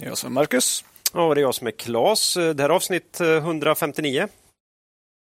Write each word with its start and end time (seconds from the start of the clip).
Jag 0.00 0.18
som 0.18 0.26
är 0.26 0.34
Marcus. 0.34 0.84
Ja, 1.12 1.34
det 1.34 1.40
är 1.40 1.42
jag 1.42 1.54
som 1.54 1.66
är 1.66 1.70
Klas. 1.70 2.34
Det 2.34 2.60
här 2.60 2.68
är 2.68 2.68
avsnitt 2.68 3.20
159. 3.20 4.28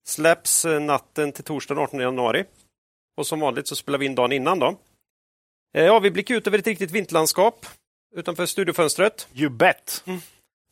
Släpps 0.08 0.66
natten 0.82 1.32
till 1.32 1.44
torsdag 1.44 1.80
18 1.80 2.00
januari. 2.00 2.46
Och 3.18 3.28
som 3.28 3.40
vanligt 3.40 3.68
så 3.68 3.76
spelar 3.76 4.00
vi 4.00 4.06
in 4.06 4.16
dagen 4.16 4.32
innan. 4.32 4.60
Då. 4.60 4.78
Ja, 5.72 6.00
vi 6.00 6.12
blickar 6.12 6.36
ut 6.36 6.48
över 6.48 6.60
ett 6.60 6.68
riktigt 6.68 6.92
vinterlandskap 6.92 7.66
utanför 8.16 8.46
studiofönstret. 8.46 9.28
You 9.34 9.50
bet! 9.50 10.04
Mm. 10.06 10.20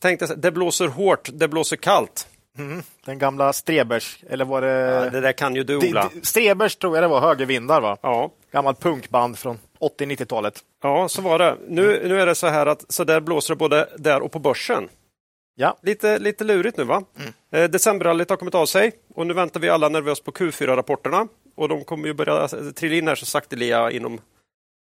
Tänkte, 0.01 0.35
det 0.35 0.51
blåser 0.51 0.87
hårt, 0.87 1.29
det 1.33 1.47
blåser 1.47 1.75
kallt. 1.75 2.27
Mm. 2.57 2.83
Den 3.05 3.19
gamla 3.19 3.53
Strebers, 3.53 4.23
eller 4.29 4.45
var 4.45 4.61
det... 4.61 4.67
Ja, 4.67 5.09
det 5.09 5.21
där 5.21 5.31
kan 5.31 5.55
ju 5.55 5.63
du 5.63 5.77
Ola. 5.77 6.11
Strebers 6.23 6.75
tror 6.75 6.95
jag 6.95 7.03
det 7.03 7.07
var, 7.07 7.21
Högervindar 7.21 7.81
va? 7.81 7.97
Ja. 8.01 8.31
Gammalt 8.51 8.79
punkband 8.79 9.37
från 9.37 9.59
80-90-talet. 9.79 10.63
Ja, 10.83 11.09
så 11.09 11.21
var 11.21 11.39
det. 11.39 11.57
Nu, 11.67 12.07
nu 12.07 12.21
är 12.21 12.25
det 12.25 12.35
så 12.35 12.47
här 12.47 12.65
att 12.65 12.85
så 12.91 13.03
där 13.03 13.19
blåser 13.19 13.53
det 13.53 13.57
både 13.57 13.89
där 13.97 14.21
och 14.21 14.31
på 14.31 14.39
börsen. 14.39 14.89
Ja. 15.55 15.77
Lite, 15.81 16.19
lite 16.19 16.43
lurigt 16.43 16.77
nu 16.77 16.83
va? 16.83 17.03
Mm. 17.19 17.33
Eh, 17.51 17.69
decemberrallyt 17.69 18.29
har 18.29 18.37
kommit 18.37 18.55
av 18.55 18.65
sig 18.65 18.91
och 19.15 19.27
nu 19.27 19.33
väntar 19.33 19.59
vi 19.59 19.69
alla 19.69 19.89
nervöst 19.89 20.23
på 20.23 20.31
Q4-rapporterna 20.31 21.27
och 21.55 21.69
de 21.69 21.83
kommer 21.83 22.07
ju 22.07 22.13
börja 22.13 22.47
trilla 22.47 22.95
in 22.95 23.07
här 23.07 23.15
så 23.15 23.25
sakteliga 23.25 23.91
inom 23.91 24.21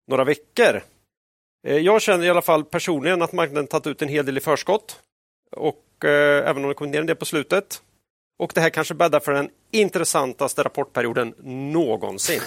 några 0.08 0.24
veckor. 0.24 0.82
Eh, 1.68 1.78
jag 1.78 2.02
känner 2.02 2.26
i 2.26 2.30
alla 2.30 2.42
fall 2.42 2.64
personligen 2.64 3.22
att 3.22 3.34
marknaden 3.34 3.68
tagit 3.68 3.88
ut 3.88 4.02
en 4.02 4.10
hel 4.10 4.26
del 4.26 4.38
i 4.38 4.42
förskott 4.42 5.00
och 5.52 6.06
eh, 6.06 6.50
även 6.50 6.64
om 6.64 6.70
det 6.70 6.76
kommit 6.76 6.92
ner 6.92 7.00
en 7.00 7.06
del 7.06 7.16
på 7.16 7.26
slutet. 7.26 7.82
Och 8.40 8.52
det 8.56 8.62
här 8.62 8.70
kanske 8.70 8.94
bäddar 8.94 9.20
för 9.20 9.34
den 9.34 9.50
intressantaste 9.72 10.64
rapportperioden 10.64 11.34
någonsin. 11.74 12.42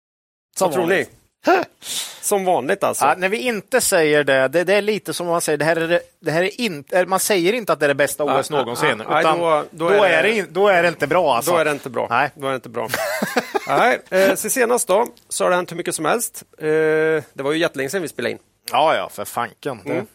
Vad 0.60 0.72
tror 0.72 0.86
ni? 0.86 1.06
Som 2.20 2.44
vanligt 2.44 2.84
alltså. 2.84 3.04
Ja, 3.04 3.14
när 3.18 3.28
vi 3.28 3.36
inte 3.36 3.80
säger 3.80 4.24
det, 4.24 4.48
det, 4.48 4.64
det, 4.64 4.74
är 4.74 4.82
lite 4.82 5.14
som 5.14 5.26
man 5.26 5.40
säger, 5.40 5.58
det 5.58 5.64
här 5.64 5.76
är, 5.76 6.00
det, 6.20 6.30
här 6.30 6.42
är 6.42 6.60
inte, 6.60 7.06
man 7.06 7.20
säger 7.20 7.52
inte 7.52 7.72
att 7.72 7.80
det 7.80 7.86
är 7.86 7.88
det 7.88 7.94
bästa 7.94 8.24
OS 8.24 8.50
någonsin. 8.50 9.02
Ja, 9.08 9.20
utan 9.20 9.38
då, 9.38 9.64
då, 9.70 9.88
då, 9.88 10.04
är 10.04 10.22
det, 10.22 10.42
då 10.50 10.68
är 10.68 10.82
det 10.82 10.88
inte 10.88 11.06
bra. 11.06 11.36
Alltså. 11.36 11.52
Då 11.52 11.58
är 11.58 11.64
det 11.64 11.70
inte 11.70 11.90
bra. 11.90 12.06
Nej. 12.10 12.30
Då 12.34 12.46
är 12.46 12.50
det 12.50 12.56
inte 12.56 12.68
bra. 12.68 12.88
Nej, 13.68 14.00
eh, 14.10 14.34
så 14.34 14.50
senast 14.50 14.88
då 14.88 15.06
så 15.28 15.44
har 15.44 15.50
det 15.50 15.56
hänt 15.56 15.72
hur 15.72 15.76
mycket 15.76 15.94
som 15.94 16.04
helst. 16.04 16.42
Eh, 16.58 16.66
det 16.66 17.42
var 17.42 17.52
ju 17.52 17.58
jättelänge 17.58 17.90
sedan 17.90 18.02
vi 18.02 18.08
spelade 18.08 18.32
in. 18.32 18.38
Ja, 18.70 18.96
ja, 18.96 19.08
för 19.08 19.24
fanken. 19.24 19.80
Mm. 19.84 20.06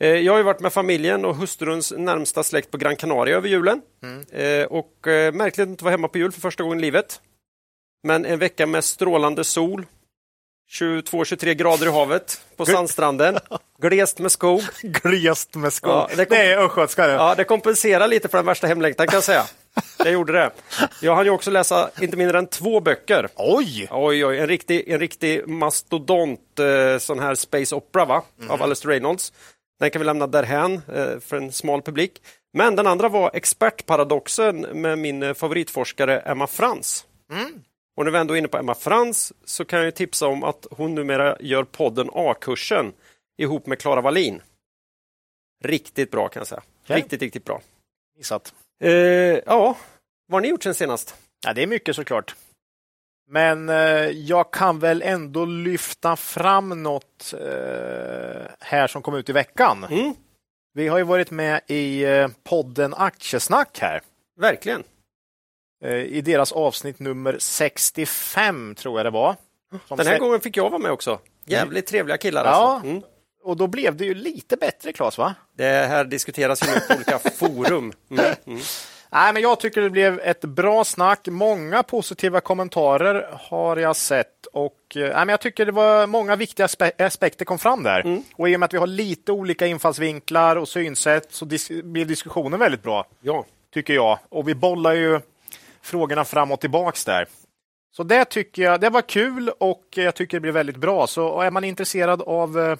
Eh, 0.00 0.08
jag 0.08 0.32
har 0.32 0.42
varit 0.42 0.60
med 0.60 0.72
familjen 0.72 1.24
och 1.24 1.36
hustruns 1.36 1.92
närmsta 1.96 2.42
släkt 2.42 2.70
på 2.70 2.78
Gran 2.78 2.96
Canaria 2.96 3.36
över 3.36 3.48
julen. 3.48 3.82
Mm. 4.02 4.24
Eh, 4.30 4.66
och 4.66 5.06
eh, 5.06 5.32
märkligt 5.32 5.64
att 5.64 5.70
inte 5.70 5.84
vara 5.84 5.92
hemma 5.92 6.08
på 6.08 6.18
jul 6.18 6.32
för 6.32 6.40
första 6.40 6.62
gången 6.62 6.78
i 6.78 6.82
livet. 6.82 7.20
Men 8.02 8.24
en 8.24 8.38
vecka 8.38 8.66
med 8.66 8.84
strålande 8.84 9.44
sol, 9.44 9.86
22-23 10.70 11.54
grader 11.54 11.86
i 11.86 11.90
havet 11.90 12.40
på 12.56 12.66
sandstranden. 12.66 13.38
Glest 13.78 14.18
med 14.18 14.32
skog. 14.32 14.62
Glest 14.82 15.54
med 15.54 15.72
skog. 15.72 15.92
Ja, 15.92 16.08
det, 16.16 16.24
det 16.24 16.36
är 16.36 16.58
östgötska 16.58 17.08
Ja, 17.08 17.34
det 17.34 17.44
kompenserar 17.44 18.08
lite 18.08 18.28
för 18.28 18.38
den 18.38 18.46
värsta 18.46 18.66
hemlängtan 18.66 19.06
kan 19.06 19.14
jag 19.14 19.24
säga. 19.24 19.44
Det 19.98 20.10
gjorde 20.10 20.32
det. 20.32 20.50
Jag 21.02 21.16
hann 21.16 21.24
ju 21.24 21.30
också 21.30 21.50
läsa 21.50 21.90
inte 22.00 22.16
mindre 22.16 22.38
än 22.38 22.46
två 22.46 22.80
böcker. 22.80 23.28
Oj! 23.36 23.88
Oj, 23.90 24.26
oj, 24.26 24.38
en 24.38 24.46
riktig, 24.46 24.88
en 24.88 24.98
riktig 24.98 25.48
mastodont 25.48 26.58
eh, 26.58 26.98
sån 26.98 27.18
här 27.18 27.34
space 27.34 27.74
opera 27.74 28.04
va? 28.04 28.22
Mm. 28.38 28.50
av 28.50 28.62
Alistair 28.62 28.90
Reynolds. 28.90 29.32
Den 29.80 29.90
kan 29.90 30.00
vi 30.00 30.06
lämna 30.06 30.26
därhän 30.26 30.74
eh, 30.74 31.20
för 31.20 31.36
en 31.36 31.52
smal 31.52 31.82
publik. 31.82 32.12
Men 32.52 32.76
den 32.76 32.86
andra 32.86 33.08
var 33.08 33.30
Expertparadoxen 33.34 34.60
med 34.60 34.98
min 34.98 35.34
favoritforskare 35.34 36.20
Emma 36.20 36.46
Frans. 36.46 37.04
Mm. 37.32 37.52
Och 37.96 38.04
när 38.04 38.12
vi 38.12 38.18
ändå 38.18 38.34
är 38.34 38.38
inne 38.38 38.48
på 38.48 38.58
Emma 38.58 38.74
Frans 38.74 39.32
så 39.44 39.64
kan 39.64 39.84
jag 39.84 39.94
tipsa 39.94 40.26
om 40.26 40.44
att 40.44 40.66
hon 40.70 40.94
numera 40.94 41.36
gör 41.40 41.64
podden 41.64 42.10
A-kursen 42.12 42.92
ihop 43.38 43.66
med 43.66 43.78
Klara 43.78 44.00
Wallin. 44.00 44.42
Riktigt 45.64 46.10
bra 46.10 46.28
kan 46.28 46.40
jag 46.40 46.46
säga. 46.46 46.62
Okay. 46.84 46.96
Riktigt, 46.96 47.22
riktigt 47.22 47.44
bra. 47.44 47.60
Missat. 48.16 48.54
Eh, 48.80 48.90
ja, 48.90 49.76
vad 50.26 50.36
har 50.36 50.40
ni 50.40 50.48
gjort 50.48 50.62
sen 50.62 50.74
senast? 50.74 51.14
Ja, 51.46 51.52
det 51.52 51.62
är 51.62 51.66
mycket 51.66 51.96
såklart. 51.96 52.34
Men 53.28 53.68
eh, 53.68 54.10
jag 54.10 54.50
kan 54.52 54.78
väl 54.78 55.02
ändå 55.02 55.44
lyfta 55.44 56.16
fram 56.16 56.82
något 56.82 57.34
eh, 57.40 58.42
här 58.60 58.86
som 58.86 59.02
kom 59.02 59.14
ut 59.14 59.28
i 59.28 59.32
veckan. 59.32 59.84
Mm. 59.84 60.14
Vi 60.74 60.88
har 60.88 60.98
ju 60.98 61.04
varit 61.04 61.30
med 61.30 61.60
i 61.66 62.04
eh, 62.04 62.28
podden 62.44 62.94
Aktiesnack 62.94 63.78
här. 63.80 64.00
Verkligen. 64.40 64.84
Eh, 65.86 65.94
I 65.94 66.20
deras 66.20 66.52
avsnitt 66.52 66.98
nummer 66.98 67.36
65 67.38 68.74
tror 68.74 68.98
jag 68.98 69.06
det 69.06 69.10
var. 69.10 69.36
Den 69.88 70.06
här 70.06 70.18
gången 70.18 70.40
fick 70.40 70.56
jag 70.56 70.70
vara 70.70 70.78
med 70.82 70.90
också. 70.90 71.18
Jävligt 71.44 71.86
trevliga 71.86 72.16
killar. 72.16 72.44
Ja, 72.44 72.50
alltså. 72.50 72.88
mm. 72.88 73.02
och 73.44 73.56
då 73.56 73.66
blev 73.66 73.96
det 73.96 74.04
ju 74.04 74.14
lite 74.14 74.56
bättre 74.56 74.92
Claes 74.92 75.18
va? 75.18 75.34
Det 75.56 75.64
här 75.64 76.04
diskuteras 76.04 76.62
ju 76.62 76.72
nu 76.74 76.80
på 76.80 76.94
olika 76.94 77.18
forum. 77.38 77.92
Mm. 78.10 78.24
Mm. 78.46 78.60
Nej, 79.10 79.32
men 79.32 79.42
jag 79.42 79.60
tycker 79.60 79.80
det 79.80 79.90
blev 79.90 80.20
ett 80.20 80.40
bra 80.40 80.84
snack. 80.84 81.26
Många 81.26 81.82
positiva 81.82 82.40
kommentarer 82.40 83.28
har 83.32 83.76
jag 83.76 83.96
sett 83.96 84.46
och 84.52 84.76
nej, 84.94 85.12
men 85.14 85.28
jag 85.28 85.40
tycker 85.40 85.66
det 85.66 85.72
var 85.72 86.06
många 86.06 86.36
viktiga 86.36 86.68
aspekter 86.98 87.44
kom 87.44 87.58
fram 87.58 87.82
där. 87.82 88.00
Mm. 88.00 88.22
Och 88.36 88.48
i 88.48 88.56
och 88.56 88.60
med 88.60 88.64
att 88.64 88.74
vi 88.74 88.78
har 88.78 88.86
lite 88.86 89.32
olika 89.32 89.66
infallsvinklar 89.66 90.56
och 90.56 90.68
synsätt 90.68 91.32
så 91.32 91.44
dis 91.44 91.68
blir 91.68 92.04
diskussionen 92.04 92.60
väldigt 92.60 92.82
bra. 92.82 93.06
Ja. 93.20 93.44
Tycker 93.74 93.94
jag. 93.94 94.18
Och 94.28 94.48
vi 94.48 94.54
bollar 94.54 94.92
ju 94.92 95.20
frågorna 95.86 96.24
fram 96.24 96.52
och 96.52 96.60
tillbaks 96.60 97.04
där. 97.04 97.28
Så 97.96 98.02
det 98.02 98.24
tycker 98.24 98.62
jag, 98.62 98.80
det 98.80 98.90
var 98.90 99.02
kul 99.02 99.48
och 99.48 99.84
jag 99.90 100.14
tycker 100.14 100.36
det 100.36 100.40
blir 100.40 100.52
väldigt 100.52 100.76
bra. 100.76 101.06
Så 101.06 101.40
är 101.40 101.50
man 101.50 101.64
intresserad 101.64 102.22
av 102.22 102.58
eh, 102.58 102.78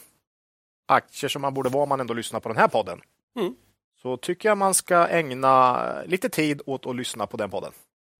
aktier 0.88 1.28
som 1.28 1.42
man 1.42 1.54
borde 1.54 1.68
vara 1.68 1.82
om 1.82 1.88
man 1.88 2.00
ändå 2.00 2.14
lyssnar 2.14 2.40
på 2.40 2.48
den 2.48 2.58
här 2.58 2.68
podden. 2.68 3.00
Mm 3.38 3.54
så 4.06 4.16
tycker 4.16 4.48
jag 4.48 4.58
man 4.58 4.74
ska 4.74 5.08
ägna 5.08 5.82
lite 6.02 6.28
tid 6.28 6.62
åt 6.66 6.86
att 6.86 6.96
lyssna 6.96 7.26
på 7.26 7.36
den 7.36 7.50
podden. 7.50 7.72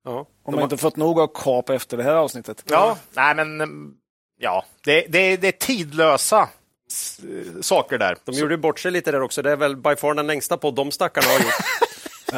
Ja. 0.05 0.27
Om 0.43 0.55
man 0.55 0.63
inte 0.63 0.77
fått 0.77 0.97
nog 0.97 1.21
av 1.21 1.31
kap 1.35 1.71
efter 1.71 1.97
det 1.97 2.03
här 2.03 2.15
avsnittet. 2.15 2.65
Ja, 2.67 2.99
nej 3.15 3.35
men 3.35 3.93
ja, 4.39 4.65
det, 4.85 5.07
det, 5.09 5.37
det 5.37 5.49
är 5.49 5.53
tidlösa 5.53 6.49
saker 7.61 7.99
där. 7.99 8.17
De 8.25 8.33
gjorde 8.33 8.59
bort 8.59 8.81
sig 8.81 8.91
lite 8.91 9.13
där 9.13 9.21
också. 9.21 9.43
Det 9.43 9.51
är 9.51 9.57
väl 9.57 9.77
by 9.77 9.97
far 9.97 10.15
den 10.15 10.27
längsta 10.27 10.57
podd 10.57 10.75
de 10.75 10.91
stackarna 10.91 11.27
har 11.27 11.39
gjort. 11.39 11.55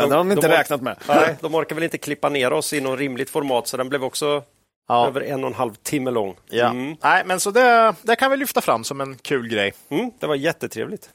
ja, 0.01 0.07
det 0.07 0.15
har 0.15 0.25
de 0.25 0.33
inte 0.33 0.49
de 0.49 0.55
räknat 0.55 0.83
med. 0.83 0.97
Nej, 1.09 1.37
de 1.41 1.55
orkar 1.55 1.75
väl 1.75 1.85
inte 1.85 1.99
klippa 1.99 2.29
ner 2.29 2.53
oss 2.53 2.73
i 2.73 2.81
något 2.81 2.99
rimligt 2.99 3.31
format, 3.31 3.67
så 3.67 3.77
den 3.77 3.89
blev 3.89 4.05
också 4.05 4.43
ja. 4.89 5.07
över 5.07 5.21
en 5.21 5.45
och 5.45 5.51
en 5.51 5.55
halv 5.55 5.75
timme 5.75 6.11
lång. 6.11 6.37
Ja. 6.51 6.71
Mm. 6.71 6.97
Nej, 7.03 7.23
men 7.27 7.41
så 7.41 7.51
det, 7.51 7.95
det 8.03 8.17
kan 8.17 8.31
vi 8.31 8.37
lyfta 8.37 8.61
fram 8.61 8.85
som 8.85 9.01
en 9.01 9.17
kul 9.17 9.49
grej. 9.49 9.73
Mm, 9.89 10.11
det 10.19 10.27
var 10.27 10.35
jättetrevligt. 10.35 11.11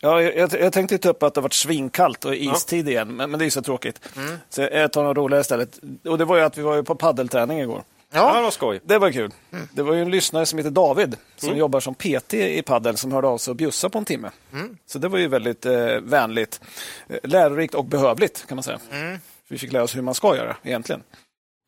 Ja, 0.00 0.22
jag, 0.22 0.52
jag 0.52 0.72
tänkte 0.72 0.98
ta 0.98 1.08
upp 1.08 1.22
att 1.22 1.34
det 1.34 1.38
har 1.38 1.42
varit 1.42 1.52
svinkallt 1.52 2.24
och 2.24 2.34
istid 2.34 2.86
ja. 2.86 2.90
igen, 2.90 3.16
men, 3.16 3.30
men, 3.30 3.40
det 3.40 3.46
är 3.46 3.50
så 3.50 3.62
tråkigt. 3.62 4.00
Mm. 4.16 4.38
Så 4.48 4.62
jag 4.62 4.92
tar 4.92 5.04
något 5.04 5.16
roligare 5.16 5.40
istället. 5.40 5.78
Och 6.04 6.18
det 6.18 6.24
var 6.24 6.36
ju 6.36 6.42
att 6.42 6.58
vi 6.58 6.62
var 6.62 6.82
på 6.82 6.94
paddelträning 6.94 7.60
igår. 7.60 7.82
Ja, 8.12 8.34
det 8.34 8.42
var 8.42 8.50
skoj. 8.50 8.80
Det 8.84 8.98
var 8.98 9.12
kul. 9.12 9.32
Mm. 9.52 9.68
Det 9.72 9.82
var 9.82 9.94
ju 9.94 10.02
en 10.02 10.10
lyssnare 10.10 10.46
som 10.46 10.58
heter 10.58 10.70
David 10.70 11.16
som 11.36 11.48
mm. 11.48 11.58
jobbar 11.58 11.80
som 11.80 11.94
PT 11.94 12.34
i 12.34 12.62
paddel 12.62 12.96
som 12.96 13.12
hörde 13.12 13.28
av 13.28 13.38
sig 13.38 13.50
och 13.50 13.56
bjussade 13.56 13.92
på 13.92 13.98
en 13.98 14.04
timme. 14.04 14.30
Mm. 14.52 14.76
Så 14.86 14.98
det 14.98 15.08
var 15.08 15.18
ju 15.18 15.28
väldigt 15.28 15.66
eh, 15.66 16.00
vänligt, 16.02 16.60
eh, 17.08 17.16
lärorikt 17.22 17.74
och 17.74 17.84
behövligt 17.84 18.46
kan 18.48 18.56
man 18.56 18.62
säga. 18.62 18.80
Mm. 18.90 19.18
Vi 19.48 19.58
fick 19.58 19.72
lära 19.72 19.82
oss 19.82 19.96
hur 19.96 20.02
man 20.02 20.14
ska 20.14 20.36
göra 20.36 20.56
egentligen. 20.62 21.02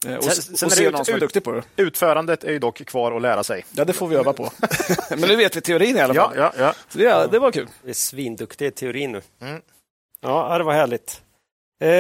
Eh, 0.07 0.17
och, 0.17 0.25
sen, 0.25 0.57
sen 0.57 0.67
och 0.67 0.73
se 0.73 0.91
någon 0.91 1.05
som 1.05 1.15
är 1.15 1.21
duktig 1.21 1.45
på 1.45 1.53
det. 1.53 1.63
Utförandet 1.77 2.45
är 2.45 2.53
ju 2.53 2.59
dock 2.59 2.85
kvar 2.85 3.13
att 3.13 3.23
lära 3.23 3.45
sig. 3.45 3.65
Ja, 3.73 3.85
det 3.85 3.93
får 3.93 4.09
vi 4.09 4.17
öva 4.17 4.33
på. 4.33 4.53
Men 5.11 5.21
nu 5.21 5.37
vet 5.37 5.57
vi 5.57 5.61
teorin 5.61 5.97
i 5.97 6.01
alla 6.01 6.15
fall. 6.15 6.33
Ja, 6.37 6.53
ja, 6.57 6.65
ja. 6.65 6.75
Så 6.89 6.99
det, 6.99 7.29
det 7.31 7.39
var 7.39 7.53
kul. 7.53 7.69
Vi 7.83 7.91
är 7.91 7.95
svinduktiga 7.95 8.69
i 8.69 8.71
teorin 8.71 9.13
nu. 9.13 9.23
Mm. 9.41 9.61
Ja, 10.21 10.59
det 10.59 10.65
var 10.65 10.73
härligt. 10.73 11.23
Eh, 11.81 11.91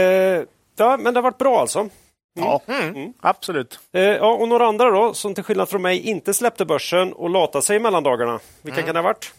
ja, 0.76 0.96
men 0.96 1.04
det 1.04 1.18
har 1.18 1.22
varit 1.22 1.38
bra 1.38 1.60
alltså. 1.60 1.88
Mm. 2.38 2.48
Ja, 2.48 2.60
mm. 2.66 2.96
mm. 2.96 3.12
absolut. 3.20 3.78
Eh, 3.92 4.02
ja, 4.02 4.32
och 4.32 4.48
några 4.48 4.66
andra 4.66 4.90
då, 4.90 5.14
som 5.14 5.34
till 5.34 5.44
skillnad 5.44 5.68
från 5.68 5.82
mig 5.82 6.00
inte 6.08 6.34
släppte 6.34 6.64
börsen 6.64 7.12
och 7.12 7.30
latade 7.30 7.62
sig 7.62 7.76
i 7.76 7.78
mellandagarna. 7.78 8.40
Vilka 8.62 8.80
mm. 8.80 8.86
kan 8.86 8.94
det 8.94 9.00
ha 9.00 9.08
varit? 9.08 9.32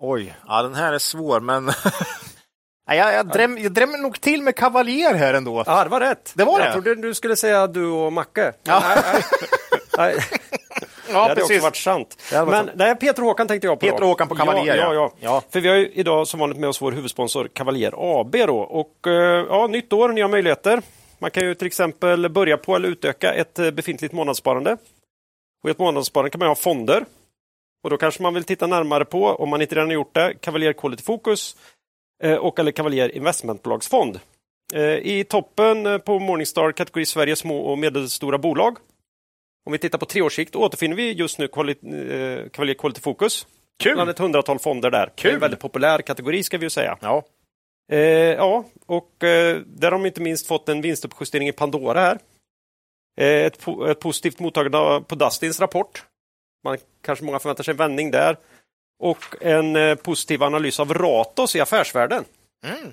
Oj, 0.00 0.34
ja, 0.48 0.62
den 0.62 0.74
här 0.74 0.92
är 0.92 0.98
svår, 0.98 1.40
men 1.40 1.72
jag, 2.86 3.14
jag, 3.14 3.26
dräm, 3.26 3.58
jag 3.58 3.72
drämmer 3.72 3.98
nog 3.98 4.20
till 4.20 4.42
med 4.42 4.56
kavaljer 4.56 5.14
här 5.14 5.34
ändå. 5.34 5.62
Ja, 5.66 5.84
det 5.84 5.90
var 5.90 6.00
rätt. 6.00 6.32
Det 6.34 6.44
var 6.44 6.58
jag 6.60 6.68
det. 6.68 6.72
trodde 6.72 6.94
du 6.94 7.14
skulle 7.14 7.36
säga 7.36 7.66
du 7.66 7.86
och 7.86 8.12
Macke. 8.12 8.52
Ja. 8.62 8.82
Nej, 8.84 9.22
nej. 9.98 10.16
det 11.06 11.12
hade 11.12 11.34
precis. 11.34 11.50
också 11.50 11.62
varit 11.62 11.76
sant. 11.76 12.16
varit 12.32 12.48
Men 12.48 12.66
sant. 12.66 12.70
nej, 12.74 12.96
Peter 12.96 13.22
och 13.22 13.28
Håkan 13.28 13.48
tänkte 13.48 13.66
jag 13.66 13.80
på. 13.80 13.86
Peter 13.86 14.02
och 14.02 14.08
Håkan 14.08 14.28
på 14.28 14.34
Cavalier, 14.34 14.76
ja. 14.76 14.82
Ja, 14.82 14.94
ja. 14.94 15.12
ja. 15.20 15.30
Ja. 15.34 15.42
För 15.50 15.60
vi 15.60 15.68
har 15.68 15.76
ju 15.76 15.90
idag 15.92 16.28
som 16.28 16.40
vanligt 16.40 16.58
med 16.58 16.68
oss 16.68 16.82
vår 16.82 16.92
huvudsponsor 16.92 17.48
Cavalier 17.52 18.20
AB. 18.20 18.36
Då. 18.46 18.58
Och, 18.58 19.06
eh, 19.06 19.46
ja, 19.48 19.66
nytt 19.66 19.92
år, 19.92 20.08
nya 20.08 20.28
möjligheter. 20.28 20.82
Man 21.18 21.30
kan 21.30 21.42
ju 21.42 21.54
till 21.54 21.66
exempel 21.66 22.28
börja 22.28 22.56
på 22.56 22.76
eller 22.76 22.88
utöka 22.88 23.34
ett 23.34 23.58
eh, 23.58 23.70
befintligt 23.70 24.14
månadssparande. 24.14 24.76
Och 25.62 25.68
i 25.68 25.70
ett 25.70 25.78
månadssparande 25.78 26.30
kan 26.30 26.38
man 26.38 26.48
ha 26.48 26.54
fonder. 26.54 27.04
Och 27.84 27.90
då 27.90 27.96
kanske 27.96 28.22
man 28.22 28.34
vill 28.34 28.44
titta 28.44 28.66
närmare 28.66 29.04
på, 29.04 29.26
om 29.26 29.48
man 29.48 29.62
inte 29.62 29.74
redan 29.74 29.88
har 29.88 29.94
gjort 29.94 30.14
det, 30.14 30.34
Cavalier 30.40 30.72
Quality 30.72 31.02
Focus 31.02 31.56
eh, 32.22 32.34
och 32.34 32.58
eller 32.58 32.72
Cavalier 32.72 33.16
Investmentbolagsfond. 33.16 34.20
Eh, 34.74 34.82
I 34.82 35.24
toppen 35.28 36.00
på 36.00 36.18
Morningstar 36.18 36.72
kategori 36.72 37.06
Sverige 37.06 37.36
små 37.36 37.58
och 37.58 37.78
medelstora 37.78 38.38
bolag. 38.38 38.78
Om 39.66 39.72
vi 39.72 39.78
tittar 39.78 39.98
på 39.98 40.06
treårssikt 40.06 40.56
återfinner 40.56 40.96
vi 40.96 41.12
just 41.12 41.38
nu 41.38 41.48
Cavalier 41.48 42.74
Quality 42.74 43.00
Focus. 43.00 43.46
Kul. 43.78 43.94
Bland 43.94 44.10
ett 44.10 44.18
hundratal 44.18 44.58
fonder 44.58 44.90
där. 44.90 45.12
Det 45.14 45.28
är 45.28 45.32
en 45.32 45.40
väldigt 45.40 45.60
populär 45.60 45.98
kategori 45.98 46.42
ska 46.42 46.58
vi 46.58 46.66
ju 46.66 46.70
säga. 46.70 46.98
Ja. 47.00 47.24
Eh, 47.92 47.98
ja, 48.34 48.64
och 48.86 49.24
eh, 49.24 49.56
där 49.66 49.90
har 49.90 49.98
de 49.98 50.06
inte 50.06 50.20
minst 50.20 50.46
fått 50.46 50.68
en 50.68 50.80
vinstuppjustering 50.80 51.48
i 51.48 51.52
Pandora 51.52 52.00
här. 52.00 52.18
Eh, 53.20 53.44
ett, 53.46 53.60
po- 53.64 53.90
ett 53.90 54.00
positivt 54.00 54.38
mottagande 54.40 55.04
på 55.08 55.14
Dustins 55.14 55.60
rapport. 55.60 56.04
Man 56.64 56.78
kanske 57.02 57.24
många 57.24 57.38
förväntar 57.38 57.64
sig 57.64 57.72
en 57.72 57.76
vändning 57.78 58.10
där. 58.10 58.36
Och 59.02 59.24
en 59.40 59.76
eh, 59.76 59.94
positiv 59.94 60.42
analys 60.42 60.80
av 60.80 60.94
Ratos 60.94 61.56
i 61.56 61.60
affärsvärlden. 61.60 62.24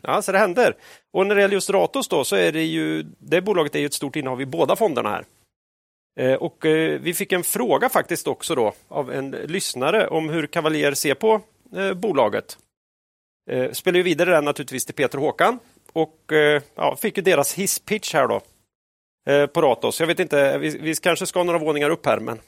Ja, 0.02 0.22
så 0.22 0.32
det 0.32 0.38
händer. 0.38 0.76
Och 1.14 1.28
när 1.28 1.36
det 1.36 1.42
gäller 1.42 1.54
just 1.54 1.70
Ratos 1.70 2.08
då 2.08 2.24
så 2.24 2.36
är 2.36 2.52
det 2.52 2.64
ju, 2.64 3.04
det 3.20 3.42
bolaget 3.42 3.76
är 3.76 3.80
ju 3.80 3.86
ett 3.86 3.94
stort 3.94 4.16
innehav 4.16 4.42
i 4.42 4.46
båda 4.46 4.76
fonderna 4.76 5.10
här. 5.10 5.26
Eh, 6.20 6.34
Och 6.34 6.66
eh, 6.66 7.00
vi 7.00 7.14
fick 7.14 7.32
en 7.32 7.44
fråga 7.44 7.90
faktiskt 7.90 8.28
också 8.28 8.56
då 8.56 8.74
av 8.88 9.12
en 9.14 9.32
lyssnare 9.32 10.08
om 10.08 10.30
hur 10.30 10.48
Cavalier 10.48 10.94
ser 10.94 11.14
på 11.16 11.42
bolaget. 11.96 12.58
Eh, 13.52 13.72
Spelar 13.72 13.98
ju 13.98 14.04
vidare 14.04 14.32
den 14.32 14.46
naturligtvis 14.46 14.86
till 14.86 14.96
Peter 14.96 15.18
och 15.18 15.24
Håkan 15.24 15.60
och 15.94 16.34
eh, 16.34 16.62
ja, 16.76 16.96
fick 16.96 17.18
ju 17.18 17.24
deras 17.24 17.54
hisspitch 17.54 18.14
här 18.14 18.28
då 18.28 18.42
eh, 19.32 19.46
på 19.46 19.62
Ratos. 19.62 20.00
Jag 20.00 20.08
vet 20.08 20.20
inte, 20.20 20.58
vi, 20.58 20.78
vi 20.78 20.96
kanske 20.96 21.26
ska 21.26 21.44
några 21.44 21.60
våningar 21.60 21.90
upp 21.90 22.06
här 22.06 22.20
men 22.20 22.40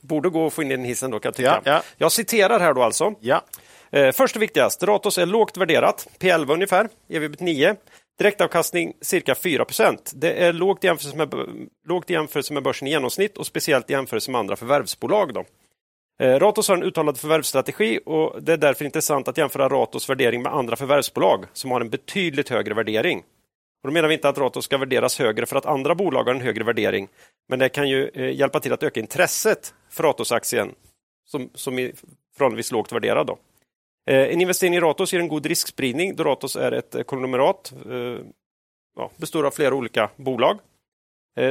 borde 0.00 0.28
gå 0.28 0.46
att 0.46 0.52
få 0.52 0.62
in 0.62 0.70
i 0.70 0.76
den 0.76 0.84
hissen 0.84 1.10
då 1.10 1.18
kan 1.20 1.28
jag 1.28 1.34
tycka. 1.34 1.60
Ja, 1.64 1.72
ja. 1.72 1.82
Jag 1.96 2.12
citerar 2.12 2.60
här 2.60 2.74
då 2.74 2.82
alltså. 2.82 3.14
Ja. 3.20 3.42
Eh, 3.90 4.12
först 4.12 4.36
och 4.36 4.42
viktigast, 4.42 4.82
Ratos 4.82 5.18
är 5.18 5.26
lågt 5.26 5.56
värderat, 5.56 6.08
P11 6.18 6.52
ungefär, 6.52 6.88
EV 7.08 7.34
9. 7.38 7.76
Direktavkastning 8.18 8.92
cirka 9.00 9.34
4% 9.34 9.98
Det 10.12 10.32
är 10.32 10.52
lågt 10.52 10.84
i, 10.84 10.86
jämförelse 10.86 11.16
med, 11.16 11.34
lågt 11.88 12.10
i 12.10 12.12
jämförelse 12.12 12.52
med 12.52 12.62
börsen 12.62 12.88
i 12.88 12.90
genomsnitt 12.90 13.38
och 13.38 13.46
speciellt 13.46 13.90
i 13.90 13.92
jämförelse 13.92 14.30
med 14.30 14.38
andra 14.38 14.56
förvärvsbolag. 14.56 15.34
Då. 15.34 15.44
Eh, 16.20 16.38
Ratos 16.38 16.68
har 16.68 16.76
en 16.76 16.82
uttalad 16.82 17.18
förvärvsstrategi 17.18 18.00
och 18.06 18.42
det 18.42 18.52
är 18.52 18.56
därför 18.56 18.84
intressant 18.84 19.28
att 19.28 19.38
jämföra 19.38 19.68
Ratos 19.68 20.10
värdering 20.10 20.42
med 20.42 20.54
andra 20.54 20.76
förvärvsbolag 20.76 21.44
som 21.52 21.70
har 21.70 21.80
en 21.80 21.90
betydligt 21.90 22.48
högre 22.48 22.74
värdering. 22.74 23.18
Och 23.82 23.88
då 23.88 23.90
menar 23.90 24.08
vi 24.08 24.14
inte 24.14 24.28
att 24.28 24.38
Ratos 24.38 24.64
ska 24.64 24.78
värderas 24.78 25.18
högre 25.18 25.46
för 25.46 25.56
att 25.56 25.66
andra 25.66 25.94
bolag 25.94 26.24
har 26.24 26.34
en 26.34 26.40
högre 26.40 26.64
värdering, 26.64 27.08
men 27.48 27.58
det 27.58 27.68
kan 27.68 27.88
ju 27.88 28.10
eh, 28.14 28.34
hjälpa 28.34 28.60
till 28.60 28.72
att 28.72 28.82
öka 28.82 29.00
intresset 29.00 29.74
för 29.90 30.02
Ratos-aktien 30.02 30.74
som, 31.24 31.50
som 31.54 31.78
är 31.78 31.92
förhållandevis 32.36 32.72
lågt 32.72 32.92
värderad. 32.92 33.26
Då. 33.26 33.38
Eh, 34.10 34.32
en 34.32 34.40
investering 34.40 34.74
i 34.74 34.80
Ratos 34.80 35.12
ger 35.12 35.20
en 35.20 35.28
god 35.28 35.46
riskspridning 35.46 36.16
då 36.16 36.24
Ratos 36.24 36.56
är 36.56 36.72
ett 36.72 37.06
konglomerat, 37.06 37.72
ja, 38.96 39.10
består 39.16 39.46
av 39.46 39.50
flera 39.50 39.74
olika 39.74 40.10
bolag. 40.16 40.58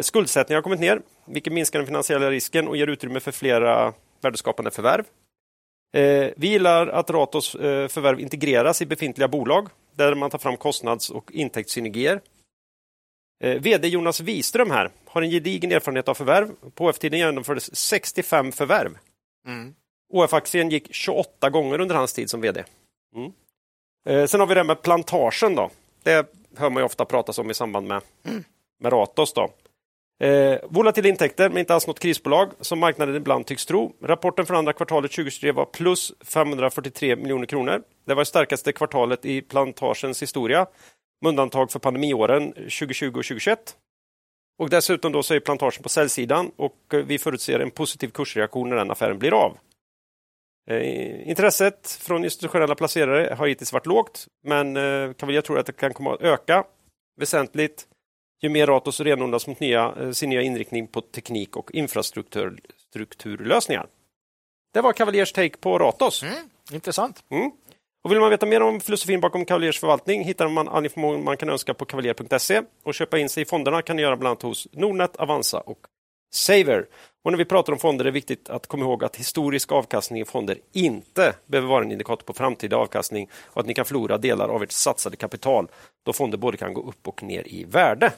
Skuldsättningen 0.02 0.58
har 0.58 0.64
kommit 0.64 0.80
ner, 0.80 1.02
vilket 1.26 1.54
minskar 1.54 1.80
den 1.80 1.86
finansiella 1.86 2.32
risken 2.32 2.68
och 2.68 2.78
ger 2.78 2.88
utrymme 2.88 3.20
för 3.20 3.32
flera 3.32 3.94
värdeskapande 4.22 4.72
förvärv. 4.72 5.06
Eh, 5.94 6.32
Vi 6.38 6.48
gillar 6.48 6.88
att 6.88 7.10
Ratos 7.10 7.56
eh, 7.56 7.88
förvärv 7.88 8.20
integreras 8.20 8.82
i 8.82 8.86
befintliga 8.86 9.28
bolag 9.28 9.70
där 9.96 10.16
man 10.16 10.30
tar 10.30 10.40
fram 10.40 10.58
kostnads 10.58 11.10
och 11.10 11.32
intäktssynergier. 11.32 12.22
Eh, 13.44 13.62
VD 13.62 13.88
Jonas 13.88 14.20
Wiström 14.20 14.72
här 14.72 14.92
har 15.06 15.22
en 15.22 15.30
gedigen 15.30 15.72
erfarenhet 15.72 16.08
av 16.08 16.14
förvärv. 16.14 16.52
På 16.74 16.86
OF-tiden 16.86 17.20
genomfördes 17.20 17.76
65 17.76 18.52
förvärv. 18.52 18.98
OF-aktien 20.14 20.70
gick 20.70 20.94
28 20.94 21.50
gånger 21.50 21.82
under 21.82 21.96
hans 21.96 22.14
tid 22.14 22.30
som 22.30 22.42
VD. 22.42 22.64
Mm. 23.16 23.32
Eh, 24.10 24.26
sen 24.26 24.40
har 24.40 24.48
vi 24.48 24.54
det 24.54 24.60
här 24.60 24.66
med 24.66 24.82
plantagen. 24.82 25.56
Då. 25.56 25.70
Det 26.04 26.34
hör 26.58 26.70
man 26.70 26.82
ju 26.82 26.86
ofta 26.86 27.06
pratas 27.06 27.38
om 27.40 27.52
i 27.52 27.54
samband 27.54 27.88
med, 27.88 28.02
med 28.80 28.94
Ratos. 28.94 29.34
Då. 29.34 29.50
Eh, 30.20 30.60
volatila 30.70 31.10
intäkter, 31.10 31.50
men 31.50 31.58
inte 31.58 31.74
alls 31.74 31.88
något 31.88 32.00
krisbolag, 32.00 32.52
som 32.60 32.80
marknaden 32.80 33.16
ibland 33.16 33.46
tycks 33.46 33.66
tro. 33.66 33.94
Rapporten 34.04 34.46
för 34.46 34.54
andra 34.54 34.74
kvartalet 34.74 35.12
2023 35.12 35.52
var 35.52 35.66
plus 35.66 36.14
543 36.26 37.16
miljoner 37.16 37.46
kronor. 37.46 37.82
Det 38.06 38.14
var 38.14 38.22
det 38.22 38.26
starkaste 38.26 38.72
kvartalet 38.72 39.26
i 39.26 39.42
plantagens 39.42 40.22
historia, 40.22 40.68
med 41.22 41.30
undantag 41.30 41.72
för 41.72 41.80
pandemiåren 41.80 42.52
2020 42.52 43.06
och 43.06 43.14
2021. 43.14 43.76
Och 44.60 44.70
dessutom 44.70 45.12
då 45.12 45.24
så 45.24 45.34
är 45.34 45.40
plantagen 45.40 45.84
på 45.84 45.90
säljsidan 45.90 46.52
och 46.56 46.94
eh, 46.94 47.00
vi 47.00 47.20
förutser 47.20 47.60
en 47.60 47.72
positiv 47.72 48.08
kursreaktion 48.08 48.70
när 48.70 48.76
den 48.76 48.92
affären 48.92 49.20
blir 49.20 49.34
av. 49.34 49.58
Eh, 50.70 51.30
Intresset 51.30 51.92
från 52.02 52.24
institutionella 52.24 52.76
placerare 52.76 53.36
har 53.36 53.48
hittills 53.48 53.74
varit 53.74 53.86
lågt, 53.86 54.28
men 54.44 54.78
eh, 54.78 55.42
tror 55.42 55.60
att 55.60 55.66
det 55.66 55.78
kan 55.78 55.94
komma 55.94 56.14
att 56.14 56.22
öka 56.22 56.64
väsentligt 57.20 57.88
ju 58.42 58.50
mer 58.50 58.68
Ratos 58.68 59.00
renodlas 59.00 59.48
mot 59.48 59.60
nya, 59.60 59.94
eh, 60.00 60.12
sin 60.12 60.30
nya 60.30 60.42
inriktning 60.42 60.88
på 60.88 61.02
teknik 61.02 61.58
och 61.58 61.72
infrastrukturlösningar. 61.72 63.88
Det 64.74 64.82
var 64.82 64.94
Cavaliers 64.94 65.32
take 65.32 65.58
på 65.58 65.80
Ratos. 65.80 66.24
Intressant. 66.72 67.24
Mm. 67.30 67.52
Och 68.04 68.12
vill 68.12 68.20
man 68.20 68.30
veta 68.30 68.46
mer 68.46 68.62
om 68.62 68.80
filosofin 68.80 69.20
bakom 69.20 69.46
Cavaliers 69.46 69.80
förvaltning 69.80 70.24
hittar 70.24 70.48
man 70.48 70.68
all 70.68 70.84
information 70.84 71.24
man 71.24 71.38
kan 71.38 71.50
önska 71.50 71.74
på 71.74 71.86
cavalier.se 71.86 72.62
och 72.84 72.94
köpa 72.94 73.20
in 73.20 73.30
sig 73.30 73.44
i 73.44 73.46
fonderna 73.46 73.82
kan 73.82 73.96
ni 73.96 74.02
göra 74.02 74.18
bland 74.18 74.32
annat 74.32 74.42
hos 74.42 74.68
Nordnet, 74.72 75.16
Avanza 75.16 75.60
och 75.60 75.80
Saver. 76.32 76.86
Och 77.24 77.32
när 77.32 77.38
vi 77.38 77.46
pratar 77.46 77.74
om 77.74 77.80
fonder 77.80 78.06
är 78.06 78.06
det 78.06 78.12
viktigt 78.12 78.50
att 78.50 78.68
komma 78.68 78.86
ihåg 78.86 79.04
att 79.04 79.16
historisk 79.16 79.72
avkastning 79.72 80.22
i 80.22 80.26
fonder 80.26 80.58
inte 80.72 81.34
behöver 81.46 81.70
vara 81.70 81.84
en 81.84 81.92
indikator 81.92 82.24
på 82.24 82.34
framtida 82.34 82.78
avkastning 82.78 83.30
och 83.46 83.62
att 83.62 83.68
ni 83.68 83.74
kan 83.74 83.86
förlora 83.86 84.18
delar 84.18 84.50
av 84.50 84.64
ert 84.64 84.72
satsade 84.72 85.16
kapital 85.16 85.68
då 86.06 86.14
fonder 86.14 86.38
både 86.38 86.58
kan 86.58 86.74
gå 86.74 86.82
upp 86.82 87.08
och 87.08 87.24
ner 87.24 87.48
i 87.48 87.64
värde. 87.64 88.12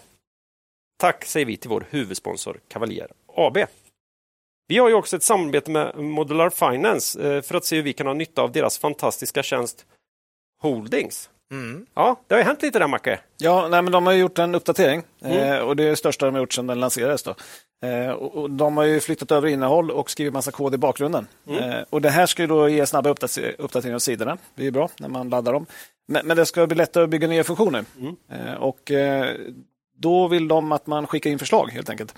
Tack 1.02 1.26
säger 1.26 1.46
vi 1.46 1.58
till 1.58 1.70
vår 1.70 1.86
huvudsponsor 1.90 2.60
Cavalier 2.68 3.08
AB. 3.36 3.58
Vi 4.68 4.78
har 4.78 4.90
ju 4.90 4.96
också 4.96 5.16
ett 5.16 5.24
samarbete 5.24 5.72
med 5.72 5.96
Modular 5.98 6.50
Finance 6.50 7.36
eh, 7.36 7.42
för 7.42 7.56
att 7.56 7.66
se 7.66 7.76
hur 7.76 7.84
vi 7.84 7.94
kan 7.94 8.08
ha 8.08 8.14
nytta 8.14 8.42
av 8.42 8.52
deras 8.52 8.78
fantastiska 8.78 9.44
tjänst 9.44 9.86
Holdings. 10.62 11.30
Ja, 11.94 12.20
det 12.28 12.34
har 12.36 12.40
ju 12.40 12.46
hänt 12.46 12.62
lite 12.62 12.80
där 12.80 12.88
Macke. 12.88 13.20
Ja, 13.38 13.68
nej, 13.68 13.82
men 13.82 13.92
de 13.92 14.06
har 14.06 14.14
ju 14.14 14.20
gjort 14.20 14.40
en 14.40 14.56
uppdatering 14.56 15.04
Mm. 15.22 15.38
eh, 15.38 15.60
och 15.60 15.76
det 15.76 15.84
är 15.84 15.90
det 15.90 15.96
största 15.96 16.26
de 16.26 16.34
har 16.36 16.42
gjort 16.42 16.54
sedan 16.54 16.68
den 16.68 16.80
lanserades. 16.80 17.24
Då. 17.24 17.36
Eh, 17.88 18.10
och, 18.12 18.50
de 18.50 18.78
har 18.78 18.84
ju 18.84 19.00
flyttat 19.00 19.32
över 19.32 19.48
innehåll 19.48 19.92
och 19.92 20.10
skrivit 20.10 20.34
massa 20.34 20.52
kod 20.52 20.74
i 20.74 20.78
bakgrunden. 20.78 21.28
Mm. 21.48 21.86
Och 21.90 22.02
Det 22.02 22.10
här 22.10 22.26
ska 22.26 22.42
ju 22.44 22.48
då 22.48 22.70
ge 22.70 22.86
snabba 22.86 23.10
uppdater- 23.10 23.56
uppdateringar 23.58 23.96
av 23.96 24.00
sidorna. 24.00 24.38
Det 24.56 24.62
är 24.62 24.66
ju 24.66 24.72
bra 24.72 24.90
när 25.00 25.10
man 25.10 25.30
laddar 25.30 25.54
dem. 25.54 25.66
Men, 26.08 26.38
det 26.38 26.46
ska 26.46 26.68
bli 26.68 26.78
lättare 26.78 27.04
att 27.04 27.10
bygga 27.10 27.28
nya 27.28 27.44
funktioner. 27.44 27.86
Mm. 28.00 28.58
Och 28.58 28.92
Då 30.02 30.28
vill 30.28 30.48
de 30.48 30.72
att 30.72 30.88
man 30.88 31.08
skickar 31.08 31.30
in 31.30 31.40
förslag 31.40 31.72
helt 31.72 31.90
enkelt. 31.90 32.16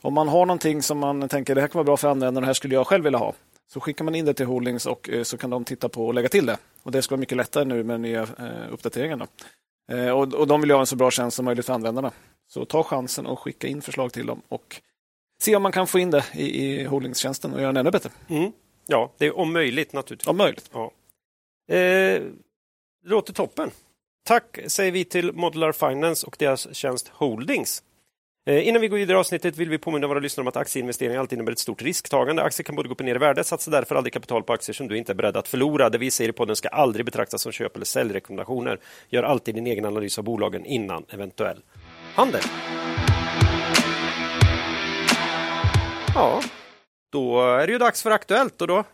Om 0.00 0.14
man 0.14 0.28
har 0.28 0.46
någonting 0.46 0.82
som 0.82 0.98
man 0.98 1.28
tänker 1.28 1.54
det 1.54 1.60
här 1.60 1.68
kan 1.68 1.78
vara 1.78 1.84
bra 1.84 1.96
för 1.96 2.08
användaren 2.08 2.36
och 2.36 2.42
det 2.42 2.46
här 2.46 2.54
skulle 2.54 2.74
jag 2.74 2.86
själv 2.86 3.04
vilja 3.04 3.18
ha. 3.18 3.32
Så 3.72 3.80
skickar 3.80 4.04
man 4.04 4.14
in 4.14 4.24
det 4.24 4.34
till 4.34 4.46
Holdings 4.46 4.86
och 4.86 5.10
eh, 5.10 5.22
så 5.22 5.36
kan 5.36 5.50
de 5.50 5.64
titta 5.64 5.88
på 5.88 6.06
och 6.06 6.14
lägga 6.14 6.28
till 6.28 6.46
det. 6.46 6.56
Och 6.82 6.92
Det 6.92 7.02
ska 7.02 7.14
vara 7.14 7.20
mycket 7.20 7.36
lättare 7.36 7.64
nu 7.64 7.84
med 7.84 8.00
nya 8.00 8.22
eh, 8.22 8.72
uppdateringen. 8.72 9.18
Då. 9.18 9.26
Eh, 9.94 10.10
och, 10.10 10.34
och 10.34 10.46
de 10.46 10.60
vill 10.60 10.70
ha 10.70 10.80
en 10.80 10.86
så 10.86 10.96
bra 10.96 11.10
tjänst 11.10 11.36
som 11.36 11.44
möjligt 11.44 11.66
för 11.66 11.72
användarna. 11.72 12.10
Så 12.48 12.64
ta 12.64 12.82
chansen 12.82 13.26
och 13.26 13.38
skicka 13.38 13.66
in 13.66 13.82
förslag 13.82 14.12
till 14.12 14.26
dem 14.26 14.42
och 14.48 14.80
se 15.40 15.56
om 15.56 15.62
man 15.62 15.72
kan 15.72 15.86
få 15.86 15.98
in 15.98 16.10
det 16.10 16.24
i, 16.34 16.64
i 16.64 16.84
Holdingstjänsten 16.84 17.54
och 17.54 17.60
göra 17.60 17.72
den 17.72 17.76
ännu 17.76 17.90
bättre. 17.90 18.10
Mm. 18.28 18.52
Ja, 18.86 19.12
det 19.18 19.26
är 19.26 19.38
om 19.38 19.52
möjligt 19.52 19.92
naturligtvis. 19.92 20.28
Om 20.28 20.36
möjligt. 20.36 20.70
Ja. 20.72 20.92
Eh, 21.74 22.22
det 23.02 23.10
låter 23.10 23.32
toppen. 23.32 23.70
Tack 24.26 24.58
säger 24.66 24.92
vi 24.92 25.04
till 25.04 25.32
Modular 25.32 25.72
Finance 25.72 26.26
och 26.26 26.36
deras 26.38 26.74
tjänst 26.74 27.08
Holdings. 27.08 27.82
Eh, 28.46 28.68
innan 28.68 28.80
vi 28.82 28.88
går 28.88 28.96
vidare 28.96 29.16
i 29.16 29.20
avsnittet 29.20 29.56
vill 29.56 29.68
vi 29.68 29.78
påminna 29.78 30.06
våra 30.06 30.18
lyssnare 30.18 30.42
om 30.44 30.48
att 30.48 30.56
aktieinvesteringar 30.56 31.20
alltid 31.20 31.36
innebär 31.36 31.52
ett 31.52 31.58
stort 31.58 31.82
risktagande. 31.82 32.42
Aktier 32.42 32.64
kan 32.64 32.76
både 32.76 32.88
gå 32.88 32.92
upp 32.92 33.00
och 33.00 33.04
ner 33.04 33.14
i 33.14 33.18
värde. 33.18 33.44
Satsa 33.44 33.70
därför 33.70 33.94
aldrig 33.94 34.12
kapital 34.12 34.42
på 34.42 34.52
aktier 34.52 34.74
som 34.74 34.88
du 34.88 34.98
inte 34.98 35.12
är 35.12 35.14
beredd 35.14 35.36
att 35.36 35.48
förlora. 35.48 35.90
Det 35.90 35.98
vi 35.98 36.10
säger 36.10 36.30
i 36.30 36.32
podden 36.32 36.56
ska 36.56 36.68
aldrig 36.68 37.06
betraktas 37.06 37.42
som 37.42 37.52
köp 37.52 37.76
eller 37.76 37.84
säljrekommendationer. 37.84 38.80
Gör 39.08 39.22
alltid 39.22 39.54
din 39.54 39.66
egen 39.66 39.84
analys 39.84 40.18
av 40.18 40.24
bolagen 40.24 40.64
innan 40.64 41.04
eventuell 41.08 41.62
handel. 42.14 42.42
Ja, 46.14 46.40
då 47.12 47.40
är 47.40 47.66
det 47.66 47.72
ju 47.72 47.78
dags 47.78 48.02
för 48.02 48.10
Aktuellt 48.10 48.60
och 48.62 48.68
då 48.68 48.84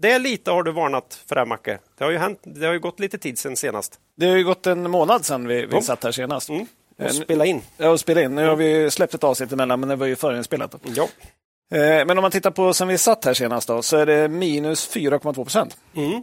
det 0.00 0.18
lite 0.18 0.50
har 0.50 0.62
du 0.62 0.72
varnat 0.72 1.22
för 1.26 1.34
det 1.34 1.40
här 1.40 1.46
Macke. 1.46 1.78
Det 1.98 2.04
har 2.04 2.10
ju, 2.10 2.18
hänt, 2.18 2.40
det 2.42 2.66
har 2.66 2.72
ju 2.72 2.78
gått 2.80 3.00
lite 3.00 3.18
tid 3.18 3.38
sen 3.38 3.56
senast. 3.56 4.00
Det 4.16 4.26
har 4.28 4.36
ju 4.36 4.44
gått 4.44 4.66
en 4.66 4.90
månad 4.90 5.24
sedan 5.24 5.46
vi, 5.46 5.66
vi 5.66 5.82
satt 5.82 6.04
här 6.04 6.12
senast. 6.12 6.48
Mm. 6.48 6.66
Eh, 6.98 7.06
Och 7.06 7.14
spela 7.14 7.46
in. 7.46 7.62
Ja, 7.76 7.88
och 7.88 8.00
spela 8.00 8.22
in. 8.22 8.34
Nu 8.34 8.48
har 8.48 8.56
vi 8.56 8.90
släppt 8.90 9.14
ett 9.14 9.24
avsnitt 9.24 9.52
emellan, 9.52 9.80
men 9.80 9.88
det 9.88 9.96
var 9.96 10.06
ju 10.06 10.16
förinspelat. 10.16 10.74
Ja. 10.82 11.08
Eh, 11.76 12.06
men 12.06 12.10
om 12.10 12.22
man 12.22 12.30
tittar 12.30 12.50
på 12.50 12.74
sen 12.74 12.88
vi 12.88 12.98
satt 12.98 13.24
här 13.24 13.34
senast 13.34 13.68
då, 13.68 13.82
så 13.82 13.96
är 13.96 14.06
det 14.06 14.28
minus 14.28 14.90
4,2 14.94 15.32
procent. 15.34 15.76
Mm. 15.96 16.22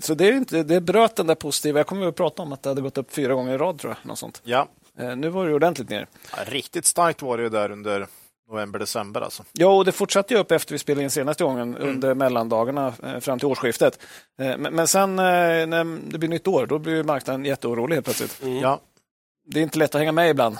Så 0.00 0.14
det, 0.14 0.28
är 0.28 0.32
inte, 0.32 0.62
det 0.62 0.80
bröt 0.80 1.16
den 1.16 1.26
där 1.26 1.34
positiva. 1.34 1.78
Jag 1.78 1.86
kommer 1.86 2.06
att 2.06 2.16
prata 2.16 2.42
om 2.42 2.52
att 2.52 2.62
det 2.62 2.68
hade 2.68 2.80
gått 2.80 2.98
upp 2.98 3.12
fyra 3.14 3.34
gånger 3.34 3.54
i 3.54 3.58
rad 3.58 3.78
tror 3.78 3.90
jag. 4.02 4.08
Något 4.08 4.18
sånt. 4.18 4.40
Ja. 4.44 4.68
Eh, 4.98 5.16
nu 5.16 5.28
var 5.28 5.46
det 5.48 5.54
ordentligt 5.54 5.88
ner. 5.88 6.06
ja, 6.36 6.38
riktigt 6.46 6.86
starkt 6.86 7.22
var 7.22 7.36
det 7.36 7.42
ju 7.42 7.48
där 7.48 7.70
under 7.70 8.06
november, 8.50 8.78
december 8.78 9.20
alltså. 9.20 9.44
Ja, 9.52 9.76
och 9.76 9.84
det 9.84 9.92
fortsatte 9.92 10.34
ju 10.34 10.40
upp 10.40 10.52
efter 10.52 10.74
vi 10.74 10.78
spelade 10.78 11.02
in 11.02 11.10
senaste 11.10 11.44
gången 11.44 11.76
under 11.76 12.14
mellandagarna 12.14 12.92
eh, 13.02 13.18
fram 13.20 13.38
till 13.38 13.48
årsskiftet. 13.48 13.98
Eh, 14.38 14.58
men, 14.58 14.88
sen 14.88 15.18
eh, 15.18 15.24
när 15.66 16.10
det 16.10 16.18
blir 16.18 16.28
nytt 16.28 16.46
år, 16.48 16.66
då 16.66 16.78
blir 16.78 17.02
marknaden 17.02 17.44
jätteorolig 17.44 17.96
helt 17.96 18.06
plötsligt. 18.06 18.40
Ja. 18.62 18.80
Det 19.46 19.60
är 19.60 19.62
inte 19.62 19.78
lätt 19.78 19.94
att 19.94 19.98
hänga 19.98 20.12
med 20.12 20.30
ibland. 20.30 20.58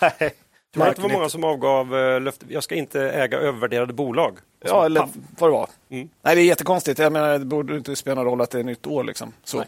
Nej. 0.00 0.34
Det 0.72 0.80
var 0.98 1.08
många 1.08 1.28
som 1.28 1.44
avgav 1.44 1.90
löfte, 2.22 2.46
jag 2.48 2.62
ska 2.62 2.74
inte 2.74 3.00
äga 3.02 3.38
övervärderade 3.38 3.92
bolag. 3.92 4.38
Ja, 4.64 4.86
eller 4.86 5.08
vad 5.38 5.50
det 5.50 5.52
var. 5.52 5.68
Mm. 5.88 6.08
Nej, 6.22 6.34
det 6.34 6.40
är 6.40 6.44
jättekonstigt. 6.44 6.98
Jag 6.98 7.12
menar, 7.12 7.38
det 7.38 7.44
borde 7.44 7.76
inte 7.76 7.96
spela 7.96 8.14
någon 8.14 8.24
roll 8.24 8.40
att 8.40 8.50
det 8.50 8.58
är 8.58 8.64
nytt 8.64 8.86
år. 8.86 9.04
Liksom. 9.04 9.32
Så. 9.44 9.64